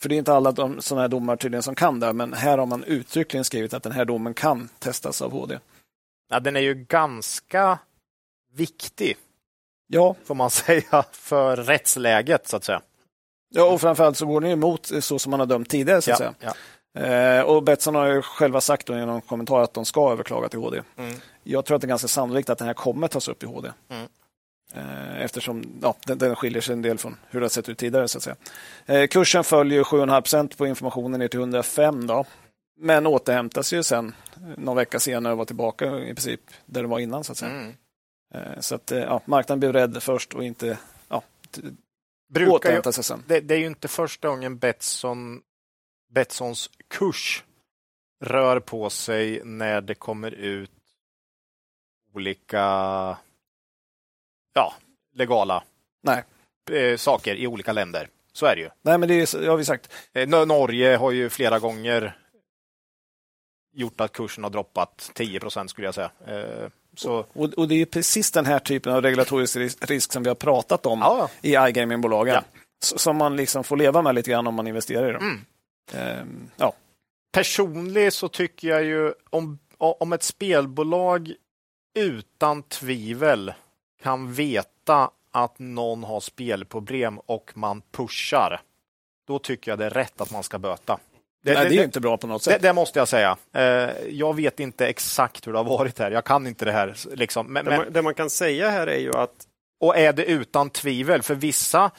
För 0.03 0.09
det 0.09 0.14
är 0.14 0.18
inte 0.18 0.33
alla 0.35 0.53
de, 0.53 0.81
sådana 0.83 1.01
här 1.03 1.09
domar 1.09 1.37
tydligen 1.37 1.62
som 1.62 1.75
kan 1.75 2.01
det, 2.01 2.12
men 2.12 2.33
här 2.33 2.59
har 2.59 2.66
man 2.66 2.85
uttryckligen 2.85 3.44
skrivit 3.44 3.75
att 3.75 3.83
den 3.83 3.92
här 3.92 4.05
domen 4.05 4.35
kan 4.35 4.68
testas 4.79 5.23
av 5.23 5.31
HD. 5.33 5.59
Ja, 6.31 6.40
den 6.40 6.57
är 6.57 6.61
ju 6.61 6.75
ganska 6.75 7.79
viktig, 8.53 9.16
Ja, 9.92 10.14
får 10.25 10.35
man 10.35 10.51
säga, 10.51 11.05
för 11.12 11.57
rättsläget 11.57 12.49
så 12.49 12.57
att 12.57 12.64
säga. 12.64 12.83
ja 13.49 13.64
och 13.73 13.81
framförallt 13.81 14.16
så 14.16 14.27
går 14.27 14.40
den 14.40 14.51
emot 14.51 14.90
så 15.01 15.18
som 15.18 15.31
man 15.31 15.40
har 15.40 15.46
dömt 15.46 15.68
tidigare. 15.70 16.03
Så 16.03 16.12
att 16.12 16.20
Ja, 16.20 16.25
säga. 16.27 16.35
ja. 16.40 16.55
Eh, 16.98 17.40
och 17.40 17.62
Betsson 17.62 17.94
har 17.94 18.07
ju 18.07 18.22
själva 18.22 18.61
sagt 18.61 18.87
då 18.87 18.98
i 18.98 19.07
någon 19.07 19.20
kommentar 19.20 19.61
att 19.61 19.74
de 19.74 19.85
ska 19.85 20.12
överklaga 20.12 20.48
till 20.48 20.59
HD. 20.59 20.83
Mm. 20.96 21.14
Jag 21.42 21.64
tror 21.64 21.74
att 21.74 21.81
det 21.81 21.87
är 21.87 21.88
ganska 21.88 22.09
sannolikt 22.09 22.50
att 22.50 22.59
den 22.59 22.66
här 22.66 22.74
kommer 22.74 23.09
tas 23.09 23.29
upp 23.29 23.42
i 23.42 23.46
HD. 23.46 23.70
Mm. 23.88 24.09
Eh, 24.74 25.24
eftersom 25.24 25.64
ja, 25.83 25.94
den, 26.07 26.18
den 26.18 26.37
skiljer 26.37 26.62
sig 26.62 26.72
en 26.72 26.83
del 26.83 26.98
från 26.98 27.16
hur 27.29 27.40
det 27.40 27.44
har 27.44 27.50
sett 27.50 27.68
ut 27.68 27.79
tidigare. 27.79 28.09
Så 28.09 28.18
att 28.18 28.22
säga. 28.22 28.37
Eh, 28.87 29.07
kursen 29.07 29.44
följer 29.44 29.85
7,5% 29.85 30.57
på 30.57 30.66
informationen 30.66 31.20
ner 31.20 31.29
till 31.29 31.40
105 31.40 32.07
då. 32.07 32.24
Men 32.81 33.07
återhämtas 33.07 33.72
ju 33.72 33.83
sen 33.83 34.14
någon 34.57 34.76
vecka 34.76 35.00
senare 35.00 35.33
och 35.33 35.38
var 35.38 35.44
tillbaka 35.44 35.98
i 35.98 36.14
princip 36.14 36.40
där 36.66 36.83
det 36.83 36.88
var 36.88 36.98
innan. 36.98 37.24
Så 37.24 37.33
att 37.33 37.38
säga. 37.38 37.50
Mm. 37.50 37.74
Eh, 38.35 38.61
så 38.61 38.74
att, 38.74 38.92
eh, 38.92 38.98
ja, 38.98 39.20
marknaden 39.24 39.61
blev 39.61 39.72
rädd 39.72 40.03
först 40.03 40.35
och 40.35 40.44
inte 40.44 40.79
ja, 41.09 41.22
Brukar 42.29 42.53
återhämta 42.53 42.92
sig 42.92 43.05
sen. 43.05 43.24
det, 43.26 43.40
det 43.40 43.55
är 43.55 43.59
ju 43.59 43.66
inte 43.66 43.88
första 43.88 44.29
gången 44.29 44.59
Betsson, 44.59 45.40
Betssons 46.11 46.70
kurs 46.88 47.44
rör 48.25 48.61
på 48.61 48.90
sig 48.90 49.40
när 49.44 49.81
det 49.81 49.94
kommer 49.94 50.31
ut 50.31 50.70
olika 52.14 52.59
ja, 54.55 54.75
legala 55.14 55.62
Nej. 56.03 56.25
eh, 56.70 56.96
saker 56.96 57.35
i 57.35 57.46
olika 57.46 57.73
länder. 57.73 58.09
Så 58.33 58.46
är 58.46 58.57
det 58.57 58.62
ju. 58.62 58.70
Nej, 58.83 58.99
men 58.99 59.09
det 59.09 59.35
är, 59.35 59.42
ja, 59.44 59.57
vi 59.57 59.64
sagt. 59.64 59.92
Eh, 60.12 60.29
Nor- 60.29 60.46
Norge 60.46 60.96
har 60.96 61.11
ju 61.11 61.31
flera 61.31 61.59
gånger 61.59 62.16
gjort 63.73 64.01
att 64.01 64.12
kursen 64.12 64.44
har 64.44 64.51
droppat 64.51 65.11
10 65.14 65.40
procent 65.40 65.70
skulle 65.70 65.87
jag 65.87 65.94
säga. 65.94 66.11
Eh, 66.27 66.68
Så, 66.96 67.27
Och, 67.33 67.44
och 67.55 67.68
det 67.68 67.75
är 67.75 67.87
precis 67.87 68.31
den 68.33 68.46
här 68.46 68.59
typen 68.59 68.92
av 68.92 69.03
regulatorisk 69.03 69.57
risk, 69.81 70.12
som 70.12 70.23
vi 70.23 70.29
har 70.29 70.35
pratat 70.35 70.87
om 70.87 70.99
ja, 71.01 71.31
i 71.42 71.55
iGaming-bolagen. 71.57 72.35
Ja. 72.35 72.42
Som 72.83 73.16
man 73.16 73.37
liksom 73.37 73.64
får 73.64 73.77
leva 73.77 74.03
med 74.03 74.14
lite 74.14 74.31
grann 74.31 74.46
om 74.46 74.55
man 74.55 74.66
investerar 74.66 75.09
i 75.09 75.12
dem. 75.12 75.23
Mm. 75.23 75.44
Ehm, 75.94 76.50
ja. 76.57 76.72
personligen 77.33 78.12
så 78.12 78.29
tycker 78.29 78.68
jag 78.68 78.85
ju 78.85 79.12
om, 79.31 79.59
om 79.79 80.12
ett 80.12 80.22
spelbolag 80.22 81.33
utan 81.98 82.62
tvivel 82.62 83.53
kan 84.03 84.33
veta 84.33 85.11
att 85.33 85.59
någon 85.59 86.05
har 86.05 86.20
spelproblem 86.20 87.18
och 87.18 87.50
man 87.55 87.83
pushar, 87.92 88.61
då 89.26 89.38
tycker 89.38 89.70
jag 89.70 89.79
det 89.79 89.87
är 89.87 89.90
rätt 89.90 90.20
att 90.20 90.31
man 90.33 90.42
ska 90.42 90.59
böta. 90.59 90.98
Det, 91.42 91.55
Nej, 91.55 91.62
det 91.62 91.66
är 91.66 91.68
det, 91.68 91.74
ju 91.74 91.85
inte 91.85 92.00
bra 92.00 92.16
på 92.16 92.26
något 92.26 92.44
det, 92.44 92.50
sätt. 92.50 92.62
det 92.62 92.72
måste 92.72 92.98
jag 92.98 93.09
säga. 93.09 93.37
Eh, 93.53 93.90
Jag 94.09 94.37
vet 94.37 94.61
inte 94.61 94.87
exakt 94.87 95.46
hur 95.46 95.53
det 95.53 95.59
har 95.59 95.64
varit 95.64 95.98
här. 95.98 96.11
Jag 96.11 96.24
kan 96.24 96.46
inte 96.46 96.64
det 96.64 96.72
här. 96.72 96.96
Liksom. 97.12 97.46
Men, 97.46 97.64
Det, 97.64 97.70
men, 97.70 97.81
man, 97.81 97.92
det 97.92 98.03
man 98.03 98.14
kan 98.14 98.31
säga 98.31 98.70
här 98.70 98.87
är 98.87 98.98
ju 98.98 99.16
att 99.16 99.46
och 99.81 99.96
är 99.96 100.12
det 100.12 100.24
utan 100.24 100.70
tvivel, 100.70 101.22
för 101.22 101.35
vissa 101.35 101.90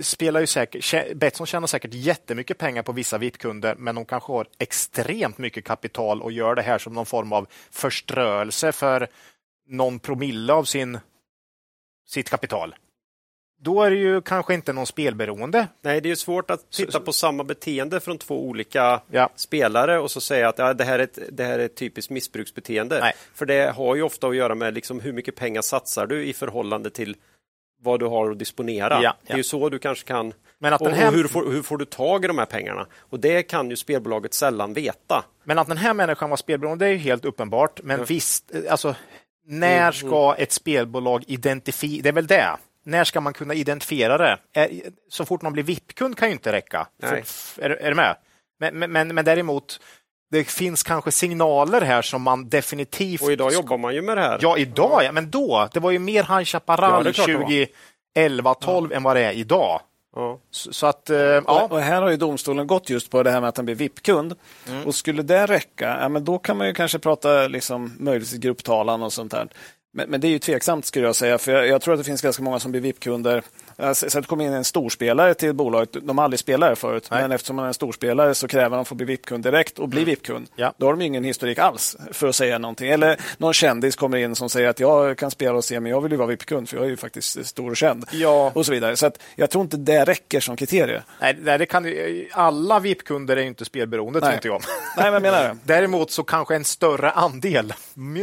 spelar 0.00 0.40
ju 0.40 0.46
säkert, 0.46 1.16
Betsson 1.16 1.46
tjänar 1.46 1.66
säkert 1.66 1.94
jättemycket 1.94 2.58
pengar 2.58 2.82
på 2.82 2.92
vissa 2.92 3.18
VIP-kunder, 3.18 3.74
men 3.78 3.94
de 3.94 4.04
kanske 4.04 4.32
har 4.32 4.46
extremt 4.58 5.38
mycket 5.38 5.64
kapital 5.64 6.22
och 6.22 6.32
gör 6.32 6.54
det 6.54 6.62
här 6.62 6.78
som 6.78 6.92
någon 6.92 7.06
form 7.06 7.32
av 7.32 7.46
förströelse 7.70 8.72
för 8.72 9.08
någon 9.68 9.98
promille 9.98 10.52
av 10.52 10.64
sin, 10.64 10.98
sitt 12.06 12.30
kapital. 12.30 12.74
Då 13.60 13.82
är 13.82 13.90
det 13.90 13.96
ju 13.96 14.20
kanske 14.20 14.54
inte 14.54 14.72
någon 14.72 14.86
spelberoende. 14.86 15.68
nej, 15.82 16.00
det 16.00 16.06
är 16.06 16.10
ju 16.10 16.16
svårt 16.16 16.50
att 16.50 16.70
titta 16.70 17.00
på 17.00 17.12
samma 17.12 17.44
beteende 17.44 18.00
från 18.00 18.18
två 18.18 18.44
olika 18.48 19.00
Ja. 19.10 19.30
spelare 19.36 19.98
och 19.98 20.10
så 20.10 20.20
säga 20.20 20.48
att 20.48 20.58
ja, 20.58 20.74
det, 20.74 20.84
här 20.84 20.98
är 20.98 21.02
ett, 21.02 21.18
det 21.32 21.44
här 21.44 21.58
är 21.58 21.64
ett 21.64 21.76
typiskt 21.76 22.10
missbruksbeteende. 22.10 23.00
Nej. 23.00 23.12
För 23.34 23.46
det 23.46 23.70
har 23.76 23.94
ju 23.94 24.02
ofta 24.02 24.26
att 24.26 24.36
göra 24.36 24.54
med 24.54 24.74
liksom 24.74 25.00
hur 25.00 25.12
mycket 25.12 25.36
pengar 25.36 25.62
satsar 25.62 26.06
du 26.06 26.24
i 26.24 26.32
förhållande 26.32 26.90
till 26.90 27.16
vad 27.84 28.00
du 28.00 28.06
har 28.06 28.30
att 28.30 28.38
disponera. 28.38 29.02
Ja, 29.02 29.16
Det 29.22 29.30
är 29.30 29.34
ja. 29.34 29.36
ju 29.36 29.42
så 29.42 29.68
du 29.68 29.78
kanske 29.78 30.04
kan... 30.08 30.32
Men 30.58 30.72
att, 30.72 30.80
den 30.80 30.94
här, 30.94 31.12
hur, 31.12 31.28
får, 31.28 31.50
hur 31.50 31.62
får 31.62 31.76
du 31.78 31.84
tag 31.84 32.24
i 32.24 32.28
de 32.28 32.38
här 32.38 32.46
pengarna? 32.46 32.86
Och 33.00 33.20
det 33.20 33.42
kan 33.42 33.70
ju 33.70 33.76
spelbolaget 33.76 34.34
sällan 34.34 34.74
veta. 34.74 35.24
men 35.44 35.58
att 35.58 35.68
den 35.68 35.76
här 35.76 35.94
människan 35.94 36.30
var 36.30 36.36
spelberoende, 36.36 36.84
det 36.84 36.88
är 36.88 36.92
ju 36.92 36.98
helt 36.98 37.24
uppenbart. 37.24 37.80
Men 37.82 37.98
Ja. 37.98 38.04
visst, 38.08 38.54
eh, 38.54 38.60
alltså, 38.70 38.94
när 39.46 39.78
Mm, 39.80 39.92
ska 39.92 40.34
ett 40.38 40.52
spelbolag 40.52 41.24
identifiera, 41.26 42.02
det 42.02 42.08
är 42.08 42.12
väl 42.12 42.26
det. 42.26 42.56
När 42.84 43.04
ska 43.04 43.20
man 43.20 43.32
kunna 43.32 43.54
identifiera 43.54 44.18
det? 44.18 44.38
Är- 44.52 44.70
Så 45.08 45.24
fort 45.24 45.42
man 45.42 45.52
blir 45.52 45.62
VIP-kund 45.62 46.16
kan 46.16 46.28
ju 46.28 46.32
inte 46.32 46.52
räcka. 46.52 46.86
Nej. 47.02 47.22
För, 47.24 47.62
är, 47.62 47.70
är 47.70 47.88
du 47.90 47.94
med? 47.96 48.16
Men, 48.60 48.92
men, 48.92 49.14
men 49.14 49.24
däremot, 49.24 49.80
det 50.30 50.44
finns 50.44 50.82
kanske 50.82 51.12
signaler 51.12 51.80
här 51.80 52.02
som 52.02 52.22
man 52.22 52.48
definitivt... 52.48 53.22
Och 53.22 53.32
idag 53.32 53.52
jobbar 53.52 53.78
man 53.78 53.94
ju 53.94 54.02
med 54.02 54.16
det 54.16 54.22
här. 54.22 54.38
Ja, 54.42 54.58
idag 54.58 55.04
ja, 55.04 55.12
men 55.12 55.30
då. 55.30 55.68
Det 55.72 55.80
var 55.80 55.90
ju 55.90 55.98
mer 55.98 56.22
High 56.22 56.38
Ja, 56.38 56.44
Chaparral 56.44 57.04
var. 57.04 57.12
2011, 57.12 58.54
12 58.54 58.92
än 58.92 59.02
vad 59.02 59.16
det 59.16 59.24
är 59.24 59.32
idag. 59.32 59.80
Ja. 60.16 60.38
Så, 60.50 60.72
så 60.72 60.86
att, 60.86 61.10
eh, 61.10 61.18
ja. 61.18 61.40
Och, 61.64 61.72
och 61.72 61.80
här 61.80 62.02
har 62.02 62.10
ju 62.10 62.16
domstolen 62.16 62.66
gått 62.66 62.90
just 62.90 63.10
på 63.10 63.22
det 63.22 63.30
här 63.30 63.40
med 63.40 63.48
att 63.48 63.56
han 63.56 63.66
blir 63.66 63.74
VIP-kund. 63.74 64.34
Mm. 64.68 64.84
Och 64.84 64.94
skulle 64.94 65.22
det 65.22 65.46
räcka, 65.46 65.98
ja, 66.00 66.08
men 66.08 66.24
då 66.24 66.38
kan 66.38 66.56
man 66.56 66.66
ju 66.66 66.74
kanske 66.74 66.98
prata 66.98 67.48
liksom, 67.48 67.92
möjligtvis 67.98 68.40
grupptalan 68.40 69.02
och 69.02 69.12
sånt 69.12 69.32
där. 69.32 69.48
Men, 69.92 70.10
men 70.10 70.20
det 70.20 70.26
är 70.26 70.30
ju 70.30 70.38
tveksamt 70.38 70.84
skulle 70.84 71.06
jag 71.06 71.16
säga, 71.16 71.38
för 71.38 71.52
jag, 71.52 71.68
jag 71.68 71.82
tror 71.82 71.94
att 71.94 72.00
det 72.00 72.04
finns 72.04 72.22
ganska 72.22 72.42
många 72.42 72.60
som 72.60 72.70
blir 72.70 72.80
VIP-kunder. 72.80 73.42
Det 73.76 74.26
kommer 74.26 74.44
in 74.44 74.52
en 74.52 74.64
storspelare 74.64 75.34
till 75.34 75.52
bolaget, 75.52 75.96
de 76.02 76.18
har 76.18 76.24
aldrig 76.24 76.40
spelat 76.40 76.68
här 76.68 76.74
förut, 76.74 77.08
Nej. 77.10 77.22
men 77.22 77.32
eftersom 77.32 77.56
man 77.56 77.64
är 77.64 77.68
en 77.68 77.74
storspelare 77.74 78.34
så 78.34 78.48
kräver 78.48 78.76
de 78.76 78.82
att 78.82 78.88
få 78.88 78.94
bli 78.94 79.06
VIP-kund 79.06 79.44
direkt 79.44 79.78
och 79.78 79.88
bli 79.88 80.04
VIP-kund. 80.04 80.36
Mm. 80.36 80.48
Ja. 80.56 80.72
Då 80.76 80.86
har 80.86 80.92
de 80.92 81.02
ingen 81.02 81.24
historik 81.24 81.58
alls 81.58 81.96
för 82.12 82.28
att 82.28 82.36
säga 82.36 82.58
någonting. 82.58 82.90
Eller 82.90 83.20
någon 83.38 83.54
kändis 83.54 83.96
kommer 83.96 84.18
in 84.18 84.36
som 84.36 84.50
säger 84.50 84.68
att 84.68 84.80
jag 84.80 85.18
kan 85.18 85.30
spela 85.30 85.54
och 85.54 85.64
se, 85.64 85.80
men 85.80 85.92
jag 85.92 86.00
vill 86.00 86.12
ju 86.12 86.18
vara 86.18 86.28
VIP-kund 86.28 86.68
för 86.68 86.76
jag 86.76 86.86
är 86.86 86.90
ju 86.90 86.96
faktiskt 86.96 87.46
stor 87.46 87.70
och 87.70 87.76
känd. 87.76 88.04
Ja. 88.10 88.52
Och 88.54 88.66
så 88.66 88.72
vidare. 88.72 88.96
Så 88.96 89.06
att 89.06 89.18
jag 89.36 89.50
tror 89.50 89.62
inte 89.64 89.76
det 89.76 90.04
räcker 90.04 90.40
som 90.40 90.56
kriterium. 90.56 91.02
Nej, 91.20 91.34
det 91.58 91.66
kan, 91.66 91.86
alla 92.32 92.80
VIP-kunder 92.80 93.36
är 93.36 93.40
ju 93.40 93.48
inte 93.48 93.64
spelberoende, 93.64 94.20
tror 94.20 94.28
Nej. 94.28 94.36
inte 94.36 94.48
jag. 94.48 94.62
Nej, 94.96 95.10
men 95.10 95.22
menar 95.22 95.42
det. 95.42 95.56
Däremot 95.64 96.10
så 96.10 96.22
kanske 96.22 96.54
en 96.54 96.64
större 96.64 97.10
andel, 97.10 97.74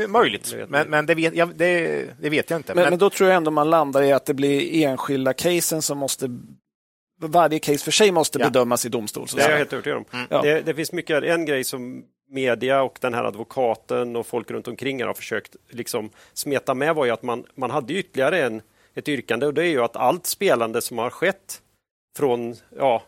möjligt. 0.08 0.52
Det 0.52 0.66
Men, 0.70 0.90
men 0.90 1.06
det, 1.06 1.16
vet, 1.16 1.36
jag, 1.36 1.56
det, 1.56 2.06
det 2.20 2.30
vet 2.30 2.50
jag 2.50 2.60
inte. 2.60 2.74
Men, 2.74 2.84
Men, 2.84 2.92
men 2.92 3.00
då 3.00 3.10
tror 3.10 3.30
jag 3.30 3.38
ändå 3.38 3.52
man 3.52 3.70
landar 3.70 4.02
i 4.04 4.12
att 4.12 4.26
det 4.26 4.34
blir 4.34 4.86
enskilda 4.86 5.34
casen 5.42 5.82
som 5.82 5.98
måste 5.98 6.30
varje 7.22 7.60
case 7.60 7.84
för 7.84 7.92
sig 7.92 8.12
måste 8.12 8.40
Ja. 8.40 8.46
bedömas 8.46 8.86
i 8.86 8.90
domstol. 8.90 9.28
Så 9.28 9.38
Det 9.38 9.44
är 9.44 9.50
jag 9.50 9.58
helt 9.58 9.74
övertygad 9.74 9.98
om. 9.98 10.06
Ja. 10.30 10.42
Det, 10.42 10.62
det 10.62 10.74
finns 10.74 10.92
mycket, 10.92 11.24
en 11.24 11.46
grej 11.46 11.64
som 11.64 12.06
media 12.30 12.82
och 12.84 12.98
den 13.02 13.14
här 13.14 13.24
advokaten 13.24 14.16
och 14.16 14.28
folk 14.28 14.52
runt 14.52 14.68
omkring 14.68 15.04
har 15.04 15.14
försökt 15.14 15.56
liksom 15.70 16.10
smeta 16.34 16.74
med 16.74 16.96
var 16.96 17.06
ju 17.06 17.12
att 17.12 17.24
man, 17.24 17.46
man 17.56 17.72
hade 17.72 17.94
ytterligare 17.94 18.44
en, 18.46 18.62
ett 18.94 19.08
yrkande 19.10 19.46
och 19.46 19.54
det 19.54 19.62
är 19.64 19.70
ju 19.70 19.84
att 19.84 19.96
allt 19.96 20.26
spelande 20.28 20.82
som 20.82 20.98
har 20.98 21.10
skett 21.10 21.62
från 22.18 22.56
ja, 22.78 23.04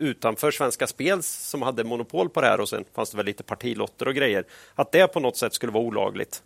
utanför 0.00 0.50
Svenska 0.50 0.86
Spel 0.86 1.22
som 1.22 1.62
hade 1.62 1.84
monopol 1.84 2.28
på 2.28 2.40
det 2.40 2.46
här 2.46 2.60
och 2.60 2.68
sen 2.68 2.84
fanns 2.94 3.10
det 3.10 3.16
väl 3.16 3.26
lite 3.26 3.42
partilotter 3.42 4.08
och 4.08 4.14
grejer, 4.14 4.44
att 4.74 4.92
det 4.92 5.06
på 5.06 5.20
något 5.20 5.36
sätt 5.36 5.54
skulle 5.54 5.72
vara 5.72 5.84
olagligt. 5.84 6.42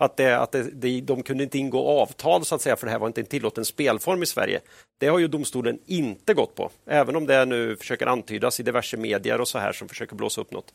Att, 0.00 0.16
det, 0.16 0.38
att 0.38 0.56
det, 0.72 1.00
de 1.00 1.22
kunde 1.22 1.44
inte 1.44 1.58
ingå 1.58 1.88
avtal 1.88 2.44
så 2.44 2.54
att 2.54 2.62
säga 2.62 2.76
för 2.76 2.86
det 2.86 2.90
här 2.90 2.98
var 2.98 3.06
inte 3.06 3.20
en 3.20 3.26
tillåten 3.26 3.64
spelform 3.64 4.22
i 4.22 4.26
Sverige. 4.26 4.60
Det 4.98 5.06
har 5.06 5.18
ju 5.18 5.28
domstolen 5.28 5.78
inte 5.86 6.34
gått 6.34 6.54
på, 6.54 6.70
även 6.86 7.16
om 7.16 7.26
det 7.26 7.44
nu 7.44 7.76
försöker 7.76 8.06
antydas 8.06 8.60
i 8.60 8.62
diverse 8.62 8.96
medier 8.96 9.40
och 9.40 9.48
så 9.48 9.58
här 9.58 9.72
som 9.72 9.88
försöker 9.88 10.16
blåsa 10.16 10.40
upp 10.40 10.52
något. 10.52 10.74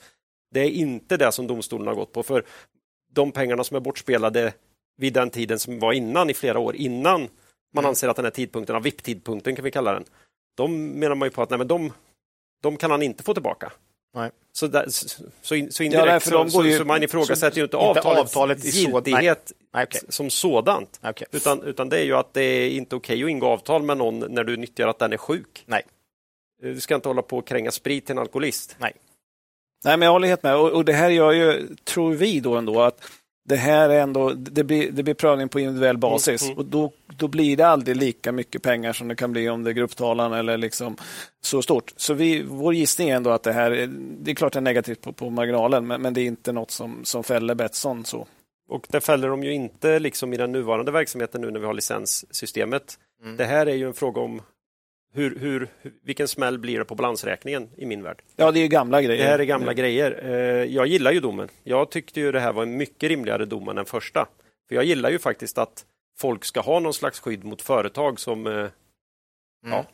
Det 0.52 0.60
är 0.60 0.70
inte 0.70 1.18
det 1.18 1.32
som 1.32 1.48
domstolen 1.48 1.88
har 1.88 1.96
gått 1.96 2.12
på, 2.12 2.24
för 2.24 2.46
de 3.14 3.32
pengarna 3.32 3.64
som 3.64 3.78
är 3.78 3.82
bortspelade 3.82 4.54
vid 4.98 5.14
den 5.14 5.30
tiden 5.30 5.60
som 5.60 5.80
var 5.80 5.94
innan, 5.94 6.30
i 6.30 6.34
flera 6.34 6.60
år 6.60 6.76
innan 6.76 7.28
man 7.74 7.86
anser 7.86 8.08
att 8.08 8.16
den 8.16 8.26
här 8.26 8.32
tidpunkten, 8.32 8.76
av 8.76 8.84
VIP-tidpunkten 8.84 9.56
kan 9.56 9.66
vi 9.66 9.72
kalla 9.72 9.94
den, 9.94 10.06
de 10.56 10.88
menar 10.88 11.16
man 11.16 11.26
ju 11.28 11.32
på 11.32 11.42
att 11.42 11.50
nej, 11.50 11.58
men 11.58 11.68
de, 11.68 11.92
de 12.62 12.78
kan 12.78 12.92
han 12.92 13.02
inte 13.02 13.24
få 13.24 13.34
tillbaka. 13.34 13.72
Nej. 14.16 14.32
Så, 14.56 14.68
där, 14.68 14.86
så, 14.90 15.24
så, 15.42 15.56
in, 15.56 15.72
så 15.72 15.84
Ja, 15.84 15.86
indirekt 15.86 16.26
de 16.26 16.30
så, 16.50 16.58
går 16.58 16.64
så, 16.64 16.70
ju- 16.70 16.78
så 16.78 16.86
man 16.86 17.04
ifrågasätter 17.04 17.58
ju 17.58 17.64
inte 17.64 17.78
avtalets, 17.78 18.20
avtalet 18.22 18.66
i 18.66 18.72
så- 18.72 18.78
giltighet 18.80 19.52
Nej, 19.74 19.84
okej. 19.84 20.02
som 20.10 20.30
sådant. 20.30 21.00
Okej. 21.04 21.28
Utan, 21.32 21.62
utan 21.64 21.90
det 21.90 21.98
är 22.00 22.04
ju 22.04 22.14
att 22.16 22.34
det 22.34 22.42
är 22.44 22.70
inte 22.70 22.96
okej 22.96 23.24
att 23.24 23.30
ingå 23.30 23.48
avtal 23.48 23.84
med 23.84 23.98
någon 23.98 24.20
när 24.20 24.44
du 24.44 24.58
nyttjar 24.58 24.88
att 24.88 25.00
den 25.00 25.14
är 25.14 25.18
sjuk. 25.18 25.64
Nej. 25.66 25.82
Du 26.62 26.80
ska 26.80 26.96
inte 26.96 27.08
hålla 27.10 27.22
på 27.22 27.38
och 27.38 27.48
kränga 27.48 27.72
sprit 27.72 28.06
till 28.06 28.14
en 28.14 28.20
alkoholist. 28.20 28.76
Nej. 28.80 28.94
Nej, 29.86 29.98
men 29.98 30.06
jag 30.06 30.14
håller 30.14 30.28
helt 30.28 30.44
med. 30.44 30.56
Och, 30.56 30.70
och 30.72 30.86
det 30.86 30.94
här 30.94 31.10
gör 31.10 31.32
ju, 31.32 31.76
tror 31.84 32.14
vi 32.14 32.40
då 32.40 32.56
ändå, 32.56 32.82
att 32.82 33.04
det 33.46 33.56
här 33.56 33.90
är 33.90 34.00
ändå, 34.02 34.30
det 34.30 34.64
blir, 34.64 34.92
det 34.92 35.04
blir 35.04 35.14
prövning 35.14 35.50
på 35.50 35.60
individuell 35.60 35.98
basis. 35.98 36.44
mm. 36.46 36.58
Och 36.58 36.66
då, 36.66 36.92
då 37.18 37.28
blir 37.28 37.58
det 37.58 37.68
aldrig 37.68 37.98
lika 37.98 38.32
mycket 38.32 38.62
pengar 38.62 38.94
som 38.94 39.08
det 39.08 39.16
kan 39.16 39.32
bli 39.32 39.50
om 39.50 39.64
det 39.64 39.70
är 39.70 39.74
grupptalan 39.74 40.34
eller 40.34 40.58
liksom 40.58 40.98
så 41.42 41.62
stort. 41.62 41.94
Så 41.98 42.14
vi, 42.14 42.44
vår 42.44 42.74
gissning 42.74 43.10
är 43.10 43.16
ändå 43.16 43.30
att 43.30 43.44
det 43.44 43.54
här, 43.54 43.72
är- 43.72 43.88
det 44.24 44.32
är 44.32 44.36
klart 44.36 44.54
det 44.54 44.60
är 44.60 44.62
negativt 44.62 45.02
på, 45.02 45.14
på 45.14 45.30
marginalen, 45.30 45.88
men, 45.88 46.02
men 46.02 46.14
det 46.14 46.22
är 46.22 46.26
inte 46.26 46.52
något 46.52 46.72
som, 46.72 47.00
som 47.04 47.24
fäller 47.24 47.56
Betsson. 47.56 48.06
Så. 48.06 48.28
Och 48.70 48.88
det 48.90 49.02
fäller 49.02 49.28
de 49.30 49.44
ju 49.44 49.54
inte 49.54 50.00
liksom 50.00 50.34
i 50.34 50.38
den 50.38 50.52
nuvarande 50.52 50.92
verksamheten 50.92 51.42
nu 51.42 51.52
när 51.52 51.60
vi 51.60 51.66
har 51.66 51.74
licenssystemet. 51.74 53.00
Det 53.38 53.46
här 53.46 53.66
är 53.66 53.76
ju 53.76 53.88
en 53.88 53.94
fråga 53.94 54.22
om 54.22 54.42
hur, 55.14 55.40
hur, 55.40 55.68
vilken 56.04 56.28
smäll 56.28 56.58
blir 56.60 56.80
det 56.80 56.86
på 56.86 56.96
balansräkningen 56.96 57.70
i 57.78 57.86
min 57.86 58.04
värld. 58.04 58.22
Ja, 58.36 58.52
det 58.52 58.60
är 58.60 58.62
ju 58.62 58.68
gamla 58.68 59.02
grejer. 59.02 59.24
Det 59.24 59.30
här 59.30 59.40
är 59.40 59.44
gamla 59.44 59.74
grejer. 59.74 60.20
Eh, 60.26 60.32
Jag 60.76 60.88
gillar 60.88 61.12
ju 61.12 61.20
domen. 61.20 61.50
Jag 61.64 61.90
tyckte 61.92 62.20
ju 62.20 62.32
det 62.32 62.40
här 62.40 62.54
var 62.54 62.64
en 62.64 62.78
mycket 62.78 63.10
rimligare 63.10 63.46
dom 63.46 63.70
än 63.70 63.76
den 63.76 63.86
första. 63.86 64.28
För 64.68 64.76
jag 64.76 64.84
gillar 64.84 65.10
ju 65.10 65.20
faktiskt 65.20 65.58
att 65.58 65.86
folk 66.20 66.46
ska 66.46 66.60
ha 66.62 66.80
någon 66.80 66.94
slags 66.94 67.20
skydd 67.20 67.44
mot 67.44 67.62
företag 67.62 68.20
som 68.20 68.48
eh, 68.48 68.68
ja, 69.68 69.86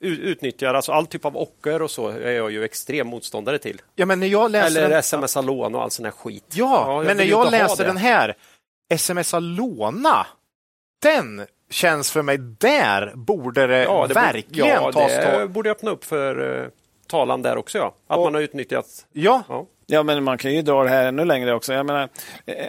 u- 0.00 0.20
utnyttjar, 0.22 0.74
alltså 0.74 0.92
all 0.92 1.06
typ 1.06 1.24
av 1.24 1.36
ocker 1.36 1.82
och 1.82 1.90
så 1.90 2.08
är 2.08 2.32
jag 2.32 2.50
ju 2.50 2.64
extrem 2.64 3.06
motståndare 3.06 3.58
till. 3.58 3.82
Ja, 3.94 4.06
men 4.06 4.20
när 4.20 4.26
jag 4.26 4.50
läser 4.50 4.80
Eller 4.80 4.90
den, 4.90 5.02
smsa 5.02 5.40
lån 5.40 5.74
och 5.74 5.82
all 5.82 5.90
sån 5.90 6.04
här 6.04 6.12
skit. 6.12 6.44
ja, 6.54 6.94
jag 6.96 7.06
men 7.06 7.16
när 7.16 7.24
jag 7.24 7.50
läser 7.50 7.84
den 7.86 7.96
här, 7.96 8.34
smsa 8.96 9.38
låna, 9.40 10.26
den 11.02 11.46
känns 11.70 12.10
för 12.10 12.22
mig, 12.22 12.38
där 12.38 13.12
borde 13.14 13.66
det, 13.66 13.82
Ja, 13.82 13.92
det 13.92 14.00
borde- 14.00 14.14
verkligen 14.14 14.68
ja, 14.68 14.92
tas 14.92 15.12
det 15.12 15.32
tag. 15.32 15.50
borde 15.50 15.70
öppna 15.70 15.90
upp 15.90 16.04
för 16.04 16.60
eh, 16.62 16.68
talan 17.08 17.42
där 17.42 17.56
också. 17.56 17.78
Ja. 17.78 17.94
Att 18.06 18.18
Och- 18.18 18.24
man 18.24 18.34
har 18.34 18.40
utnyttjat. 18.40 18.86
Ja, 19.12 19.42
Ja. 19.48 19.66
Ja, 19.88 20.02
men 20.02 20.24
man 20.24 20.38
kan 20.38 20.54
ju 20.54 20.62
dra 20.62 20.82
det 20.84 20.90
här 20.90 21.06
ännu 21.06 21.24
längre 21.24 21.54
också. 21.54 21.72
Jag 21.72 21.86
menar, 21.86 22.08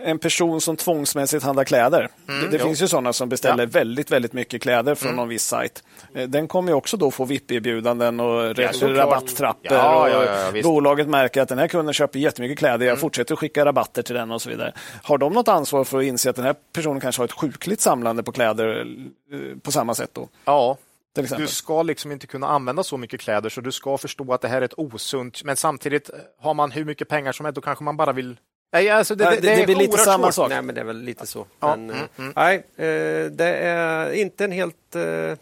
en 0.04 0.20
person 0.20 0.62
som 0.62 0.76
tvångsmässigt 0.76 1.44
handlar 1.44 1.64
kläder. 1.64 2.10
det 2.26 2.34
det 2.52 2.58
jo. 2.58 2.66
finns 2.66 2.82
ju 2.82 2.88
sådana 2.88 3.14
som 3.14 3.30
beställer 3.30 3.64
Ja. 3.64 3.70
väldigt, 3.72 4.12
väldigt 4.12 4.34
mycket 4.34 4.62
kläder 4.62 4.96
från 4.96 5.16
någon 5.16 5.28
viss 5.28 5.44
sajt. 5.46 5.84
Eh, 6.16 6.28
Den 6.30 6.48
kommer 6.48 6.72
ju 6.72 6.76
också 6.76 6.98
då 6.98 7.12
få 7.12 7.26
VIP-erbjudanden 7.26 8.20
och 8.20 8.56
såklart. 8.74 8.98
rabatttrappor. 8.98 9.78
Ja, 9.78 10.10
ja, 10.10 10.18
och 10.50 10.58
ja, 10.58 10.64
bolaget 10.64 11.08
märker 11.08 11.42
att 11.42 11.50
den 11.50 11.58
här 11.58 11.68
kunden 11.68 11.94
köper 11.94 12.20
jättemycket 12.20 12.58
kläder. 12.58 12.86
Jag 12.86 13.00
fortsätter 13.00 13.34
att 13.34 13.40
skicka 13.40 13.66
rabatter 13.66 14.02
till 14.04 14.16
den 14.16 14.32
och 14.32 14.42
så 14.42 14.50
vidare. 14.50 14.74
Har 15.04 15.18
de 15.18 15.34
något 15.34 15.48
ansvar 15.48 15.84
för 15.84 15.98
att 15.98 16.04
inse 16.04 16.30
att 16.30 16.36
den 16.36 16.46
här 16.46 16.56
personen 16.74 17.00
kanske 17.02 17.20
har 17.22 17.26
ett 17.26 17.32
sjukligt 17.32 17.82
samlande 17.82 18.24
på 18.24 18.32
kläder 18.32 18.86
eh, 19.32 19.40
på 19.64 19.72
samma 19.72 19.96
sätt 19.96 20.10
då? 20.14 20.28
ja. 20.46 20.78
Till 21.18 21.24
exempel. 21.26 21.46
Du 21.46 21.52
ska 21.52 21.84
liksom 21.84 22.12
inte 22.12 22.28
kunna 22.28 22.48
använda 22.48 22.84
så 22.84 22.98
mycket 22.98 23.20
kläder 23.22 23.50
så 23.50 23.62
du 23.62 23.72
ska 23.72 23.98
förstå 23.98 24.34
att 24.34 24.42
det 24.42 24.48
här 24.48 24.62
är 24.62 24.66
ett 24.66 24.74
osunt, 24.80 25.44
men 25.44 25.56
samtidigt 25.56 26.10
har 26.40 26.54
man 26.54 26.72
hur 26.72 26.86
mycket 26.86 27.08
pengar 27.10 27.32
som 27.32 27.46
helst 27.46 27.56
då 27.56 27.62
kanske 27.62 27.84
man 27.84 27.98
bara 27.98 28.14
vill 28.14 28.38
Nej, 28.74 28.90
alltså 28.90 29.16
det, 29.16 29.24
Ja, 29.24 29.30
det, 29.32 29.36
det- 29.42 29.56
det, 29.56 29.66
blir 29.66 29.76
lite 29.76 29.98
samma 29.98 30.32
sak. 30.32 30.50
Nej, 30.50 30.62
men 30.62 30.76
det 30.76 30.82
är 30.82 30.86
väl 30.86 31.02
lite 31.02 31.28
så. 31.28 31.46
Ja, 31.60 31.76
Men, 31.76 31.90
mm, 31.90 32.04
eh, 32.04 32.08
mm. 32.18 32.34
Nej, 32.36 32.56
eh, 32.76 33.32
det 33.32 33.46
är 33.58 34.12
inte 34.12 34.44
en 34.46 34.52
helt... 34.52 34.96
eh, 34.96 35.38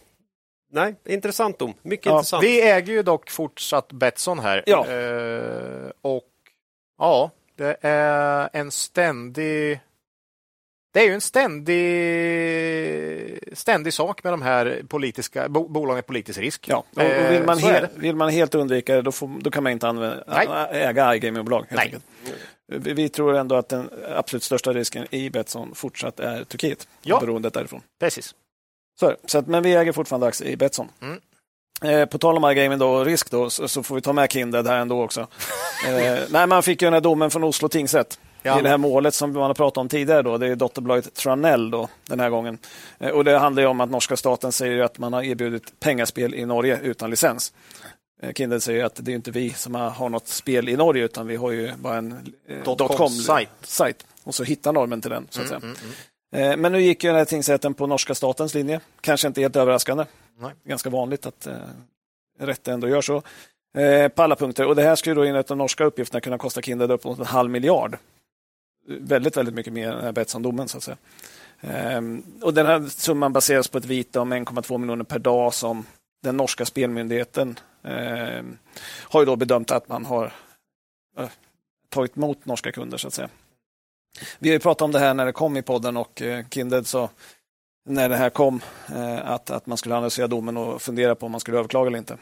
Nej, 0.71 0.95
intressant 1.05 1.59
dom. 1.59 1.73
Mycket 1.81 2.05
Ja, 2.05 2.11
intressant. 2.17 2.43
Vi 2.43 2.61
äger 2.61 2.93
ju 2.93 3.03
dock 3.03 3.29
fortsatt 3.29 3.91
Betsson 3.91 4.39
här. 4.39 4.63
Ja. 4.65 4.85
Och 6.01 6.23
ja, 6.97 7.31
det 7.57 7.77
är 7.81 8.49
en 8.53 8.71
ständig 8.71 9.79
det 10.95 11.01
är 11.01 11.05
ju 11.05 11.13
en 11.13 11.21
ständig, 11.21 11.79
ständig 13.57 13.93
sak 13.93 14.23
med 14.23 14.33
de 14.33 14.41
här 14.41 14.81
politiska 14.87 15.49
bo, 15.49 15.67
bolagen 15.67 15.95
med 15.95 16.05
politisk 16.05 16.39
risk. 16.39 16.67
Ja, 16.69 16.83
och, 16.95 17.01
och 17.01 17.31
vill, 17.31 17.43
man 17.43 17.57
Eh, 17.57 17.61
så 17.61 17.67
är 17.67 17.73
he, 17.73 17.79
det. 17.79 17.89
vill 17.95 18.15
man 18.15 18.29
helt 18.29 18.55
undvika 18.55 18.95
det, 18.95 19.01
då, 19.01 19.11
får, 19.11 19.29
då 19.41 19.51
kan 19.51 19.63
man 19.63 19.71
inte 19.71 19.87
använda, 19.87 20.23
Nej. 20.27 20.47
äga 20.71 21.15
iGamingbolag. 21.15 21.65
helt 21.69 21.81
Nej. 21.81 21.95
Vi, 22.67 22.93
vi 22.93 23.09
tror 23.09 23.35
ändå 23.35 23.55
att 23.55 23.69
den 23.69 23.89
absolut 24.15 24.43
största 24.43 24.73
risken 24.73 25.07
i 25.09 25.29
Betsson 25.29 25.75
fortsatt 25.75 26.19
är 26.19 26.43
Turkiet. 26.43 26.87
Ja. 27.01 27.19
Beroendet 27.19 27.53
därifrån. 27.53 27.81
Precis. 27.99 28.35
Så, 28.99 29.15
så 29.25 29.37
att, 29.37 29.47
men 29.47 29.63
vi 29.63 29.75
äger 29.75 29.91
fortfarande 29.91 30.27
aktier 30.27 30.49
i 30.49 30.57
Betsson. 30.57 30.87
Mm. 31.01 31.19
Eh, 31.83 32.05
på 32.05 32.17
tal 32.17 32.37
om 32.37 32.51
iGaming 32.51 32.79
då, 32.79 32.89
och 32.89 33.05
risk 33.05 33.31
då, 33.31 33.49
så, 33.49 33.67
så 33.67 33.83
får 33.83 33.95
vi 33.95 34.01
ta 34.01 34.13
med 34.13 34.31
Kindred 34.31 34.67
här 34.67 34.79
ändå 34.79 35.03
också. 35.03 35.27
eh, 35.87 36.19
nej, 36.29 36.47
man 36.47 36.63
fick 36.63 36.81
ju 36.81 36.85
den 36.85 36.93
här 36.93 37.01
domen 37.01 37.31
från 37.31 37.43
Oslo 37.43 37.67
tingsrätt. 37.69 38.19
Ja. 38.45 38.59
I 38.59 38.61
det 38.61 38.69
här 38.69 38.77
målet 38.77 39.13
som 39.13 39.33
man 39.33 39.43
har 39.43 39.53
pratat 39.53 39.77
om 39.77 39.89
tidigare. 39.89 40.21
Då, 40.21 40.37
det 40.37 40.47
är 40.47 40.55
dotterbolaget 40.55 41.13
Tranell 41.13 41.71
då, 41.71 41.89
den 42.05 42.19
här 42.19 42.29
gången. 42.29 42.57
Eh, 42.99 43.09
och 43.09 43.23
Det 43.23 43.37
handlar 43.39 43.63
ju 43.63 43.69
om 43.69 43.81
att 43.81 43.89
norska 43.89 44.17
staten 44.17 44.51
säger 44.51 44.79
att 44.83 44.97
man 44.97 45.13
har 45.13 45.23
erbjudit 45.23 45.79
pengaspel 45.79 46.33
i 46.35 46.45
Norge 46.45 46.79
utan 46.83 47.09
licens. 47.09 47.53
Eh, 48.21 48.33
Kindred 48.33 48.63
säger 48.63 48.85
att 48.85 48.95
det 49.05 49.11
är 49.11 49.15
inte 49.15 49.31
vi 49.31 49.49
som 49.49 49.75
har, 49.75 50.09
något 50.09 50.27
spel 50.27 50.69
i 50.69 50.75
Norge 50.77 51.03
utan 51.05 51.27
vi 51.27 51.35
har 51.35 51.51
ju 51.51 51.71
bara 51.77 51.97
en 51.97 52.35
eh, 52.47 52.63
Dot 52.63 52.77
com 52.77 52.87
.com-sajt. 52.97 53.49
sajt. 53.63 54.05
Och 54.23 54.35
så 54.35 54.43
hittar 54.43 54.73
normen 54.73 55.01
till 55.01 55.11
den. 55.11 55.27
Så 55.29 55.41
Mm, 55.41 55.53
att 55.55 55.77
säga. 55.77 56.51
Eh, 56.51 56.57
Men 56.57 56.71
nu 56.71 56.81
gick 56.81 57.03
ju 57.03 57.09
den 57.09 57.17
här 57.17 57.25
tingsrätten 57.25 57.73
på 57.73 57.87
norska 57.87 58.15
statens 58.15 58.53
linje. 58.53 58.79
Kanske 59.01 59.27
inte 59.27 59.41
helt 59.41 59.55
överraskande. 59.55 60.05
Nej. 60.39 60.51
Ganska 60.67 60.89
vanligt 60.89 61.25
att 61.25 61.47
eh, 61.47 61.53
rätten 62.39 62.73
ändå 62.73 62.87
gör 62.87 63.01
så. 63.01 63.21
Eh, 63.77 64.07
på 64.07 64.23
alla 64.23 64.35
punkter. 64.35 64.65
Och 64.67 64.75
det 64.75 64.83
här 64.83 64.95
skulle 64.95 65.15
då 65.15 65.23
enligt 65.23 65.47
de 65.47 65.57
norska 65.57 65.83
uppgifterna 65.83 66.21
kunna 66.21 66.37
kosta 66.37 66.61
Kindred 66.61 66.91
upp 66.91 67.03
mot 67.03 67.19
en 67.19 67.25
halv 67.25 67.49
miljard. 67.51 67.97
Väldigt, 68.87 69.37
väldigt 69.37 69.55
mycket 69.55 69.73
mer 69.73 69.91
än 69.91 70.13
Betsson-domen 70.13 70.67
så 70.67 70.77
att 70.77 70.83
säga. 70.83 70.97
Ehm, 71.61 72.23
och 72.41 72.53
den 72.53 72.65
här 72.65 72.89
summan 72.89 73.33
baseras 73.33 73.67
på 73.67 73.77
ett 73.77 73.85
vite 73.85 74.19
om 74.19 74.33
1,2 74.33 74.77
miljoner 74.77 75.03
per 75.03 75.19
dag 75.19 75.53
som 75.53 75.85
den 76.23 76.37
norska 76.37 76.65
spelmyndigheten 76.65 77.59
eh, 77.83 78.43
har 78.85 79.19
ju 79.19 79.25
då 79.25 79.35
bedömt 79.35 79.71
att 79.71 79.89
man 79.89 80.05
har 80.05 80.33
eh, 81.17 81.29
tagit 81.89 82.17
emot 82.17 82.45
norska 82.45 82.71
kunder 82.71 82.97
så 82.97 83.07
att 83.07 83.13
säga. 83.13 83.29
Vi 84.39 84.49
har 84.49 84.53
ju 84.53 84.59
pratat 84.59 84.81
om 84.81 84.91
det 84.91 84.99
här 84.99 85.13
när 85.13 85.25
det 85.25 85.31
kom 85.31 85.57
i 85.57 85.61
podden 85.61 85.97
och 85.97 86.21
eh, 86.21 86.45
Kindred 86.49 86.87
sa 86.87 87.09
när 87.85 88.09
det 88.09 88.15
här 88.15 88.29
kom 88.29 88.61
eh, 88.95 89.29
att, 89.31 89.49
att 89.49 89.65
man 89.65 89.77
skulle 89.77 89.95
analysera 89.95 90.27
domen 90.27 90.57
och 90.57 90.81
fundera 90.81 91.15
på 91.15 91.25
om 91.25 91.31
man 91.31 91.41
skulle 91.41 91.57
överklaga 91.57 91.87
eller 91.87 91.97
inte. 91.97 92.17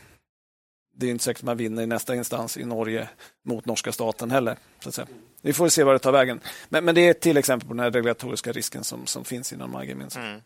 Det 0.95 1.07
är 1.07 1.11
inte 1.11 1.23
säkert 1.23 1.39
att 1.39 1.45
man 1.45 1.57
vinner 1.57 1.83
i 1.83 1.87
nästa 1.87 2.15
instans 2.15 2.57
i 2.57 2.65
Norge 2.65 3.09
mot 3.45 3.65
norska 3.65 3.91
staten 3.91 4.31
heller. 4.31 4.57
Så 4.79 4.89
att 4.89 4.95
säga. 4.95 5.07
Vi 5.43 5.53
får 5.53 5.69
se 5.69 5.83
vad 5.83 5.95
det 5.95 5.99
tar 5.99 6.11
vägen. 6.11 6.39
Men, 6.69 6.85
men 6.85 6.95
det 6.95 7.07
är 7.07 7.13
till 7.13 7.37
exempel 7.37 7.67
på 7.67 7.73
den 7.73 7.83
här 7.83 7.91
regulatoriska 7.91 8.51
risken 8.51 8.83
som, 8.83 9.05
som 9.05 9.25
finns 9.25 9.53
inom 9.53 9.83
iGaming. 9.83 10.07
Mm. 10.15 10.41